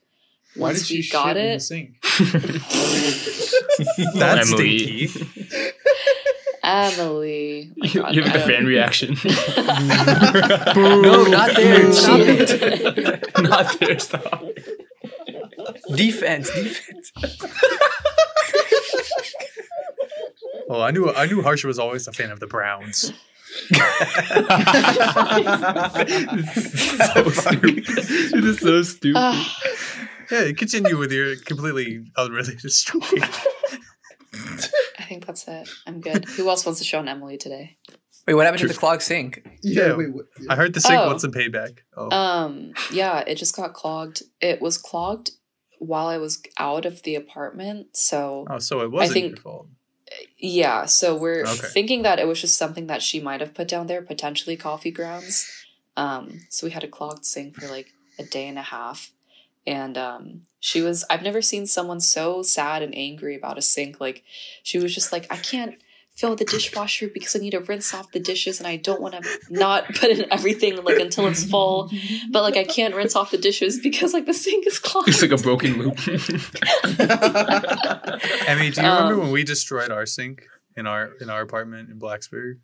Why 0.56 0.70
once 0.70 0.80
did 0.80 0.88
she 0.88 0.98
we 0.98 1.02
shit 1.04 1.14
got 1.14 1.38
in 1.38 1.46
the 1.46 1.54
it. 1.54 1.60
sink? 1.62 2.02
That's 4.16 4.52
Emily. 4.52 5.08
stinky. 5.08 5.54
Emily, 6.64 7.72
my 7.76 7.88
You 7.88 8.02
God, 8.02 8.16
have 8.16 8.26
like 8.28 8.36
a 8.36 8.40
fan 8.42 8.66
reaction. 8.66 9.16
No, 11.02 11.24
not 11.26 11.56
there. 11.56 11.92
Stop 11.92 12.20
it. 12.22 13.42
Not 13.42 13.80
there. 13.80 13.98
Stop. 14.00 14.44
defense, 15.96 16.50
defense. 16.52 17.12
Oh, 20.74 20.80
I 20.82 20.92
knew 20.92 21.12
I 21.12 21.26
knew 21.26 21.42
Harsha 21.42 21.68
was 21.68 21.78
always 21.80 22.08
a 22.08 22.14
fan 22.14 22.32
of 22.32 22.40
the 22.40 22.48
Browns. 22.48 23.12
so 27.12 27.30
stupid. 27.30 27.86
This 27.86 28.34
is 28.34 28.60
so 28.60 28.82
stupid. 28.84 29.18
Ah, 29.20 29.60
Yeah, 30.32 30.52
continue 30.54 30.98
with 30.98 31.12
your 31.12 31.36
completely 31.36 32.06
unrelated 32.18 32.72
story. 32.72 33.22
I 34.34 35.04
think 35.10 35.26
that's 35.26 35.46
it. 35.48 35.70
I'm 35.86 36.00
good. 36.00 36.24
Who 36.26 36.48
else 36.50 36.66
wants 36.66 36.80
to 36.80 36.86
show 36.86 37.00
on 37.00 37.10
Emily 37.10 37.38
today? 37.38 37.78
Wait, 38.26 38.36
what 38.36 38.46
happened 38.46 38.62
to 38.62 38.68
the 38.70 38.74
clogged 38.74 39.02
sink? 39.02 39.46
Yeah. 39.62 39.96
wait, 39.98 40.14
what? 40.14 40.28
I 40.50 40.56
heard 40.56 40.74
the 40.74 40.80
sink 40.80 41.00
Oh. 41.02 41.08
wants 41.08 41.24
some 41.24 41.32
payback. 41.34 41.80
Oh, 41.98 42.10
Um, 42.16 42.72
yeah, 42.94 43.20
it 43.28 43.36
just 43.36 43.56
got 43.56 43.74
clogged. 43.74 44.22
It 44.40 44.62
was 44.62 44.78
clogged 44.78 45.32
while 45.80 46.08
I 46.08 46.18
was 46.20 46.42
out 46.58 46.86
of 46.86 47.02
the 47.04 47.16
apartment, 47.16 47.98
so 47.98 48.46
oh, 48.50 48.60
so 48.60 48.80
it 48.82 48.92
wasn't 48.92 49.14
think- 49.14 49.30
your 49.36 49.42
fault. 49.42 49.68
Yeah, 50.38 50.86
so 50.86 51.16
we're 51.16 51.44
Okay. 51.46 51.68
thinking 51.68 52.02
that 52.04 52.20
it 52.20 52.28
was 52.28 52.42
just 52.42 52.58
something 52.58 52.88
that 52.88 53.02
she 53.02 53.20
might 53.20 53.42
have 53.42 53.54
put 53.54 53.68
down 53.68 53.88
there, 53.88 54.02
potentially 54.02 54.58
coffee 54.58 54.92
grounds. 54.92 55.50
Um, 55.98 56.42
so 56.50 56.66
we 56.68 56.72
had 56.72 56.84
a 56.84 56.88
clogged 56.88 57.26
sink 57.26 57.56
for 57.56 57.68
like 57.68 57.94
a 58.18 58.24
day 58.24 58.48
and 58.48 58.58
a 58.58 58.64
half. 58.64 59.12
And 59.68 59.96
um 59.98 60.42
she 60.60 60.82
was 60.82 61.06
I've 61.10 61.22
never 61.22 61.42
seen 61.42 61.68
someone 61.68 62.00
so 62.00 62.42
sad 62.42 62.82
and 62.82 62.96
angry 62.98 63.36
about 63.36 63.58
a 63.60 63.62
sink. 63.62 64.00
Like 64.02 64.24
she 64.64 64.80
was 64.80 64.94
just 64.96 65.12
like, 65.12 65.28
I 65.32 65.38
can't 65.38 65.76
fill 66.22 66.36
the 66.36 66.46
dishwasher 66.46 67.08
because 67.08 67.36
I 67.36 67.40
need 67.40 67.50
to 67.52 67.60
rinse 67.60 67.94
off 67.94 68.12
the 68.12 68.20
dishes 68.20 68.60
and 68.60 68.68
I 68.68 68.76
don't 68.78 69.02
want 69.02 69.16
to 69.16 69.24
not 69.50 69.86
put 69.96 70.12
in 70.12 70.32
everything 70.32 70.82
like 70.84 71.00
until 71.00 71.26
it's 71.28 71.44
full. 71.44 71.92
But 72.30 72.44
like 72.44 72.56
I 72.56 72.64
can't 72.64 72.94
rinse 72.96 73.16
off 73.16 73.32
the 73.32 73.40
dishes 73.40 73.80
because 73.82 74.14
like 74.14 74.28
the 74.28 74.34
sink 74.34 74.68
is 74.68 74.78
clogged. 74.80 75.10
It's 75.10 75.22
like 75.24 75.32
a 75.32 75.38
broken 75.38 75.78
loop. 75.80 75.96
Emmi, 78.48 78.74
do 78.74 78.82
you 78.82 78.88
remember 78.88 79.14
Um, 79.16 79.20
when 79.20 79.32
we 79.32 79.44
destroyed 79.44 79.92
our 79.92 80.06
sink 80.06 80.48
in 80.78 80.86
our 80.88 81.14
in 81.20 81.30
our 81.30 81.42
apartment 81.42 81.90
in 81.90 82.00
Blacksburg? 82.00 82.60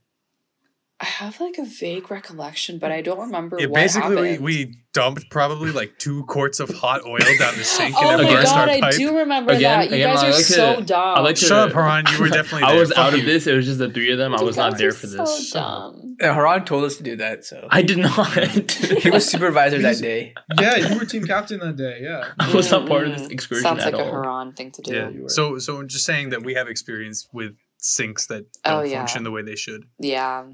I 0.99 1.06
have 1.06 1.40
like 1.40 1.60
a 1.60 1.64
vague 1.64 2.10
recollection, 2.10 2.80
but 2.80 2.91
I 2.91 3.02
don't 3.03 3.19
remember 3.19 3.57
Yeah, 3.60 3.68
what 3.68 3.76
basically 3.76 4.15
we, 4.15 4.28
happened. 4.30 4.44
we 4.45 4.76
dumped 4.94 5.30
probably 5.30 5.69
like 5.72 5.99
two 5.99 6.24
quarts 6.26 6.60
of 6.60 6.69
hot 6.72 7.06
oil 7.06 7.19
down 7.38 7.56
the 7.56 7.64
sink 7.64 7.94
oh 7.95 8.10
and 8.14 8.22
it 8.22 8.24
my 8.24 8.32
burst 8.34 8.48
god, 8.56 8.68
our 8.69 8.76
I 8.76 8.80
pipe. 8.82 8.95
do 8.95 9.15
remember 9.19 9.53
Again- 9.53 9.80
that. 9.82 9.90
You 9.91 9.95
again, 9.98 10.15
guys 10.15 10.24
I 10.24 10.28
are 10.28 10.32
like 10.32 10.38
to- 10.48 10.53
so 10.53 10.82
dumb. 10.82 11.18
I 11.18 11.19
like 11.19 11.36
to. 11.36 11.45
Shut 11.45 11.69
up, 11.69 11.74
Haran. 11.76 12.06
You 12.11 12.19
were 12.19 12.30
definitely 12.30 12.64
I 12.68 12.74
was 12.80 12.90
Fuck 12.90 12.98
out 12.98 13.14
you. 13.14 13.19
of 13.19 13.26
this. 13.28 13.45
It 13.45 13.56
was 13.56 13.65
just 13.68 13.78
the 13.78 13.91
three 13.91 14.11
of 14.11 14.18
them. 14.18 14.34
I 14.34 14.41
was 14.41 14.57
not 14.57 14.80
there 14.80 14.91
for 14.91 15.06
this. 15.06 15.49
So 15.52 15.60
dumb. 15.60 16.15
Uh, 16.19 16.34
Haran 16.34 16.65
told 16.65 16.84
us 16.84 16.98
to 16.98 17.03
do 17.03 17.15
that, 17.18 17.45
so 17.45 17.68
I 17.69 17.84
did 17.84 17.99
not. 17.99 18.18
he 18.72 19.11
was 19.11 19.30
supervisor 19.30 19.78
that 19.78 19.99
day. 19.99 20.34
yeah, 20.60 20.78
you 20.78 20.98
were 20.98 21.06
team 21.06 21.26
captain 21.26 21.60
that 21.60 21.76
day. 21.76 21.99
Yeah. 22.02 22.30
I 22.40 22.52
was 22.56 22.72
not 22.72 22.88
part 22.88 23.07
of 23.07 23.14
this 23.19 23.28
Mm, 23.28 23.32
excursion 23.34 23.61
Sounds 23.65 23.84
at 23.84 23.94
like 23.94 24.02
a 24.02 24.03
all. 24.03 24.24
Haran 24.24 24.53
thing 24.53 24.72
to 24.72 24.82
do. 24.82 24.94
Yeah. 24.95 25.28
So 25.28 25.60
so 25.60 25.78
I'm 25.80 25.88
just 25.88 26.06
saying 26.06 26.32
that 26.32 26.41
we 26.44 26.56
have 26.56 26.68
experience 26.68 27.28
with 27.32 27.52
sinks 27.78 28.26
that 28.26 28.45
Oh, 28.65 28.82
don't 28.82 28.90
yeah. 28.90 28.98
function 28.98 29.24
the 29.24 29.30
way 29.30 29.44
they 29.44 29.56
should. 29.56 29.84
Yeah. 29.99 30.45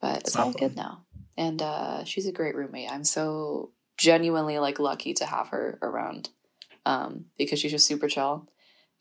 But 0.00 0.18
it's, 0.18 0.36
all 0.36 0.52
good 0.52 0.76
now. 0.76 1.04
And 1.36 1.60
uh, 1.60 2.04
she's 2.04 2.26
a 2.26 2.32
great 2.32 2.54
roommate. 2.54 2.90
I'm 2.90 3.04
so 3.04 3.70
genuinely 3.96 4.58
like 4.58 4.78
lucky 4.78 5.12
to 5.14 5.26
have 5.26 5.48
her 5.48 5.78
around 5.82 6.30
um, 6.86 7.26
because 7.36 7.58
she's 7.58 7.72
just 7.72 7.86
super 7.86 8.08
chill. 8.08 8.48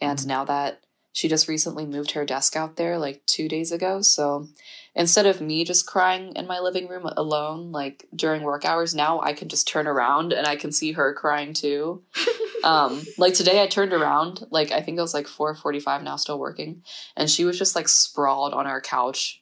And 0.02 0.20
Mm-hmm. 0.20 0.28
now 0.28 0.46
that 0.46 0.82
she 1.12 1.28
just 1.28 1.48
recently 1.48 1.86
moved 1.86 2.12
her 2.12 2.24
desk 2.24 2.56
out 2.56 2.76
there 2.76 2.98
like 2.98 3.26
two 3.26 3.50
days 3.50 3.72
ago. 3.72 4.02
So 4.02 4.48
instead 4.96 5.26
of 5.26 5.42
me 5.42 5.66
just 5.66 5.88
crying 5.88 6.34
in 6.36 6.48
my 6.48 6.60
living 6.60 6.88
room 6.88 7.10
alone, 7.18 7.72
like 7.72 8.08
during 8.16 8.44
work 8.44 8.64
hours, 8.64 8.94
now 8.94 9.20
I 9.22 9.34
can 9.34 9.50
just 9.50 9.68
turn 9.68 9.88
around 9.88 10.32
and 10.32 10.46
I 10.46 10.56
can 10.56 10.72
see 10.72 10.94
her 10.94 11.14
crying 11.14 11.54
too. 11.54 12.04
um, 12.64 13.04
like 13.18 13.34
today 13.34 13.62
I 13.62 13.68
turned 13.68 13.92
around, 13.92 14.46
like 14.52 14.72
I 14.72 14.82
think 14.82 14.98
it 14.98 15.02
was 15.02 15.14
like 15.14 15.26
4:45 15.26 16.04
now 16.04 16.16
still 16.16 16.40
working, 16.40 16.84
and 17.18 17.30
she 17.30 17.44
was 17.44 17.58
just 17.58 17.76
like 17.76 17.88
sprawled 17.90 18.54
on 18.54 18.68
our 18.68 18.80
couch, 18.80 19.39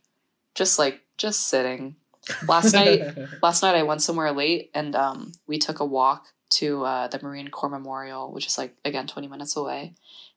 just 0.57 0.79
like 0.79 1.01
just 1.17 1.47
sitting. 1.47 1.95
Last 2.47 2.73
night 2.73 3.15
last 3.43 3.61
night 3.61 3.75
I 3.75 3.83
went 3.83 4.01
somewhere 4.01 4.31
late 4.33 4.71
and 4.73 4.95
um, 4.95 5.31
we 5.45 5.59
took 5.59 5.79
a 5.79 5.85
walk 5.85 6.27
to 6.49 6.83
uh, 6.83 7.07
the 7.07 7.19
Marine 7.21 7.49
Corps 7.49 7.69
Memorial, 7.69 8.33
which 8.33 8.47
is 8.47 8.57
like 8.57 8.75
again 8.83 9.07
20 9.07 9.27
minutes 9.27 9.55
away. 9.55 9.93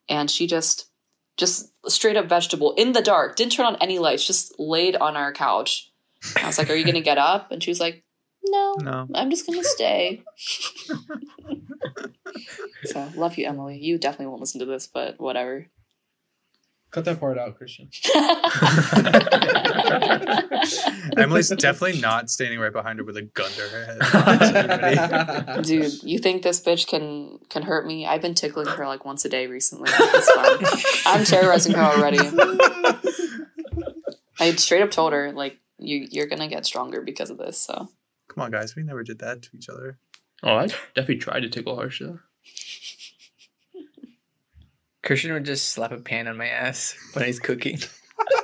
And 0.09 0.31
she 0.31 0.47
just 0.47 0.89
just 1.37 1.73
straight 1.91 2.17
up 2.17 2.27
vegetable 2.27 2.75
in 2.75 2.93
the 2.93 3.01
dark, 3.01 3.35
didn't 3.35 3.53
turn 3.53 3.67
on 3.67 3.77
any 3.81 3.99
lights, 3.99 4.27
just 4.27 4.55
laid 4.59 4.95
on 4.97 5.17
our 5.17 5.33
couch. 5.33 5.91
I 6.37 6.47
was 6.47 6.59
like, 6.59 6.69
"Are 6.69 6.75
you 6.75 6.85
going 6.85 6.97
to 6.97 7.01
get 7.01 7.17
up?" 7.17 7.51
And 7.51 7.63
she 7.63 7.71
was 7.71 7.81
like, 7.81 8.05
"No, 8.45 8.75
No. 8.83 9.09
I'm 9.15 9.31
just 9.31 9.47
going 9.47 9.59
to 9.59 9.65
stay." 9.65 10.23
so, 12.85 13.09
love 13.17 13.39
you, 13.39 13.47
Emily. 13.47 13.79
You 13.79 13.97
definitely 13.97 14.27
won't 14.27 14.41
listen 14.41 14.61
to 14.61 14.67
this, 14.67 14.87
but 14.87 15.19
whatever. 15.19 15.69
Cut 16.91 17.05
that 17.05 17.21
part 17.21 17.39
out, 17.39 17.57
Christian. 17.57 17.89
Emily's 21.17 21.49
definitely 21.51 22.01
not 22.01 22.31
standing 22.31 22.59
right 22.59 22.73
behind 22.73 22.99
her 22.99 23.05
with 23.05 23.17
a 23.17 23.23
gun 23.23 23.51
to 23.53 23.61
her 23.63 23.85
head. 23.85 25.63
Dude, 25.65 26.03
you 26.03 26.19
think 26.19 26.43
this 26.43 26.61
bitch 26.61 26.89
can 26.89 27.39
can 27.49 27.63
hurt 27.63 27.87
me? 27.87 28.07
I've 28.07 28.23
been 28.23 28.35
tickling 28.35 28.67
her 28.67 28.87
like 28.87 29.05
once 29.05 29.25
a 29.25 29.29
day 29.29 29.47
recently. 29.47 29.89
It's 29.93 30.33
fine. 30.33 31.15
I'm 31.15 31.25
terrorizing 31.25 31.75
her 31.75 31.83
already. 31.83 32.19
I 34.41 34.53
straight 34.57 34.83
up 34.83 34.91
told 34.91 35.13
her 35.13 35.33
like 35.33 35.59
you 35.79 36.07
you're 36.11 36.27
gonna 36.27 36.49
get 36.49 36.67
stronger 36.67 37.03
because 37.03 37.31
of 37.31 37.39
this. 37.39 37.61
So 37.61 37.89
Come 38.29 38.45
on, 38.45 38.51
guys. 38.51 38.75
We 38.75 38.83
never 38.83 39.03
did 39.03 39.19
that 39.21 39.43
to 39.43 39.51
each 39.57 39.69
other. 39.69 39.99
Oh, 40.43 40.57
I 40.57 40.67
definitely 40.95 41.19
tried 41.19 41.41
to 41.41 41.49
tickle 41.49 41.77
Harsha. 41.77 42.21
Christian 45.03 45.33
would 45.33 45.45
just 45.45 45.71
slap 45.71 45.93
a 45.93 45.99
pan 45.99 46.29
on 46.29 46.37
my 46.37 46.49
ass 46.49 46.95
when 47.15 47.25
he's 47.25 47.41
cooking. 47.41 47.79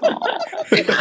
Aw, 0.02 0.38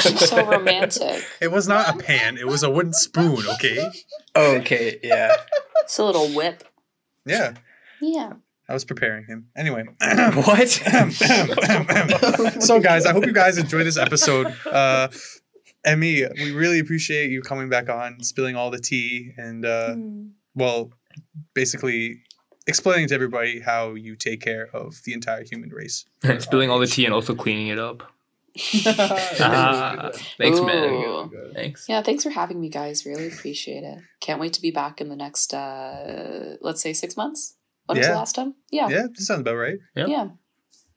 she's 0.01 0.29
so 0.29 0.45
romantic. 0.45 1.23
It 1.41 1.51
was 1.51 1.67
not 1.67 1.95
a 1.95 1.97
pan. 1.97 2.37
It 2.37 2.47
was 2.47 2.63
a 2.63 2.69
wooden 2.69 2.93
spoon. 2.93 3.43
Okay. 3.55 3.89
Oh, 4.35 4.55
okay, 4.57 4.99
yeah. 5.03 5.35
It's 5.83 5.97
a 5.97 6.03
little 6.03 6.27
whip. 6.29 6.63
Yeah. 7.25 7.53
Yeah. 8.01 8.33
I 8.67 8.73
was 8.73 8.83
preparing 8.83 9.25
him. 9.25 9.47
Anyway. 9.55 9.83
what? 10.01 10.67
so 12.61 12.79
guys 12.79 13.05
i 13.05 13.11
hope 13.11 13.25
you 13.25 13.33
guys 13.33 13.57
enjoyed 13.57 13.85
this 13.85 13.97
episode 13.97 14.47
uh 14.71 15.07
Emmi 15.85 16.27
we 16.39 16.51
really 16.51 16.79
appreciate 16.79 17.29
you 17.29 17.41
coming 17.41 17.69
back 17.69 17.89
on 17.89 18.21
spilling 18.23 18.55
all 18.55 18.71
the 18.71 18.79
tea 18.79 19.31
and 19.37 19.65
uh 19.65 19.95
well 20.55 20.91
basically 21.53 22.21
explaining 22.67 23.07
to 23.09 23.13
everybody 23.15 23.59
how 23.59 23.93
you 23.93 24.15
take 24.15 24.41
care 24.41 24.69
of 24.73 25.01
the 25.03 25.13
entire 25.13 25.43
human 25.43 25.69
race 25.69 26.05
Spilling 26.39 26.69
all 26.69 26.79
the 26.79 26.87
tea 26.87 27.05
and 27.05 27.13
also 27.13 27.35
cleaning 27.35 27.67
it 27.67 27.79
up. 27.79 28.11
Ah, 29.39 30.11
thanks, 30.37 30.59
man. 30.61 30.89
Ooh. 30.89 31.31
Thanks. 31.53 31.87
Yeah, 31.89 32.01
thanks 32.01 32.23
for 32.23 32.29
having 32.29 32.59
me, 32.61 32.69
guys. 32.69 33.05
Really 33.05 33.27
appreciate 33.27 33.83
it. 33.83 33.99
Can't 34.21 34.39
wait 34.39 34.53
to 34.53 34.61
be 34.61 34.71
back 34.71 35.01
in 35.01 35.09
the 35.09 35.15
next, 35.15 35.53
uh 35.53 36.55
let's 36.61 36.81
say, 36.81 36.93
six 36.93 37.17
months. 37.17 37.55
When 37.87 37.97
was 37.97 38.07
the 38.07 38.13
last 38.13 38.33
time? 38.35 38.55
Yeah. 38.71 38.87
yeah 38.89 39.07
this 39.13 39.27
sounds 39.27 39.41
about 39.41 39.55
right 39.57 39.77
Yep. 39.95 40.07
Yeah. 40.07 40.27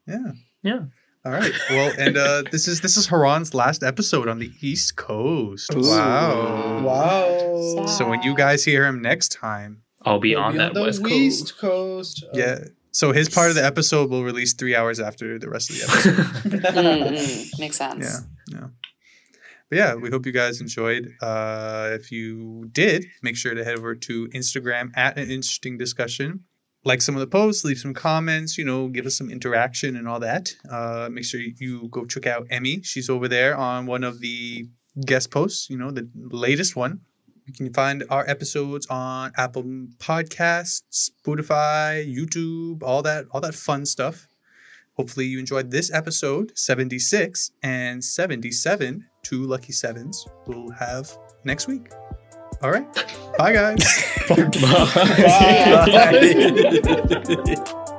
yeah 0.07 0.33
Yeah. 0.63 0.81
all 1.27 1.33
right 1.33 1.53
well 1.71 1.93
and 1.99 2.17
uh 2.17 2.45
this 2.51 2.67
is 2.67 2.81
this 2.81 2.97
is 2.97 3.07
haran's 3.09 3.53
last 3.53 3.83
episode 3.83 4.27
on 4.29 4.39
the 4.39 4.51
east 4.63 4.97
coast 4.97 5.75
Ooh. 5.75 5.81
wow 5.83 6.83
Wow. 6.83 7.87
so 7.87 8.09
when 8.09 8.23
you 8.23 8.35
guys 8.35 8.65
hear 8.65 8.87
him 8.87 9.03
next 9.03 9.33
time 9.33 9.83
I'll 10.09 10.21
be 10.21 10.35
We'll 10.35 10.45
on 10.45 10.53
be 10.53 10.59
that 10.59 10.75
the 10.75 10.83
west 10.83 11.03
coast. 11.03 11.41
West 11.43 11.59
Coast. 11.59 12.25
Uh, 12.25 12.39
yeah 12.39 12.59
so 12.91 13.13
his 13.13 13.29
part 13.29 13.51
of 13.51 13.55
the 13.55 13.65
episode 13.65 14.11
will 14.11 14.25
release 14.25 14.55
three 14.55 14.75
hours 14.75 14.99
after 14.99 15.39
the 15.39 15.49
rest 15.49 15.71
of 15.71 15.77
the 15.77 15.83
episode 15.85 16.63
Mm, 16.75 17.09
mm, 17.13 17.59
makes 17.61 17.77
sense. 17.77 18.05
Yeah, 18.51 18.59
yeah. 18.59 18.67
But 19.71 19.77
yeah, 19.79 19.95
we 19.95 20.11
hope 20.11 20.25
you 20.27 20.33
guys 20.33 20.61
enjoyed. 20.61 21.13
Uh, 21.21 21.91
if 21.93 22.11
you 22.11 22.69
did, 22.73 23.05
make 23.23 23.37
sure 23.37 23.55
to 23.55 23.63
head 23.65 23.77
over 23.79 23.95
to 23.95 24.27
Instagram 24.29 24.91
at 24.97 25.19
an 25.19 25.31
interesting 25.31 25.77
discussion. 25.79 26.41
Like 26.85 27.03
some 27.03 27.15
of 27.15 27.21
the 27.21 27.27
posts, 27.27 27.65
leave 27.65 27.79
some 27.79 27.93
comments, 27.93 28.57
you 28.57 28.65
know, 28.65 28.89
give 28.89 29.05
us 29.05 29.17
some 29.17 29.31
interaction 29.31 29.95
and 29.97 30.09
all 30.09 30.21
that. 30.21 30.55
Uh, 30.71 31.09
make 31.13 31.25
sure 31.25 31.41
you 31.41 31.89
go 31.91 32.07
check 32.07 32.27
out 32.27 32.49
Emmi. 32.49 32.85
She's 32.85 33.11
over 33.11 33.29
there 33.29 33.57
on 33.57 33.85
one 33.87 34.05
of 34.05 34.21
the 34.21 34.67
guest 35.05 35.31
posts, 35.31 35.69
you 35.69 35.77
know, 35.77 35.91
the 35.91 36.09
latest 36.17 36.75
one. 36.75 37.01
You 37.49 37.55
can 37.55 37.73
find 37.73 38.05
our 38.11 38.29
episodes 38.29 38.87
on 38.89 39.33
Apple 39.39 39.63
Podcasts, 39.99 40.83
Spotify, 40.93 42.05
YouTube, 42.07 42.83
all 42.83 43.01
that, 43.03 43.25
all 43.31 43.41
that 43.41 43.55
fun 43.55 43.87
stuff. 43.87 44.29
Hopefully, 44.99 45.25
you 45.27 45.39
enjoyed 45.39 45.71
this 45.71 45.91
episode 45.93 46.53
76 46.57 47.53
and 47.63 48.05
77, 48.05 49.07
two 49.23 49.45
lucky 49.45 49.73
sevens, 49.73 50.27
we'll 50.47 50.71
have 50.73 51.11
next 51.45 51.69
week. 51.69 51.91
All 52.63 52.71
right. 52.71 52.87
Bye, 53.39 53.53
guys. 53.55 53.79
Bye. 54.29 54.51
Yeah. 55.19 55.87
Bye. 57.55 57.95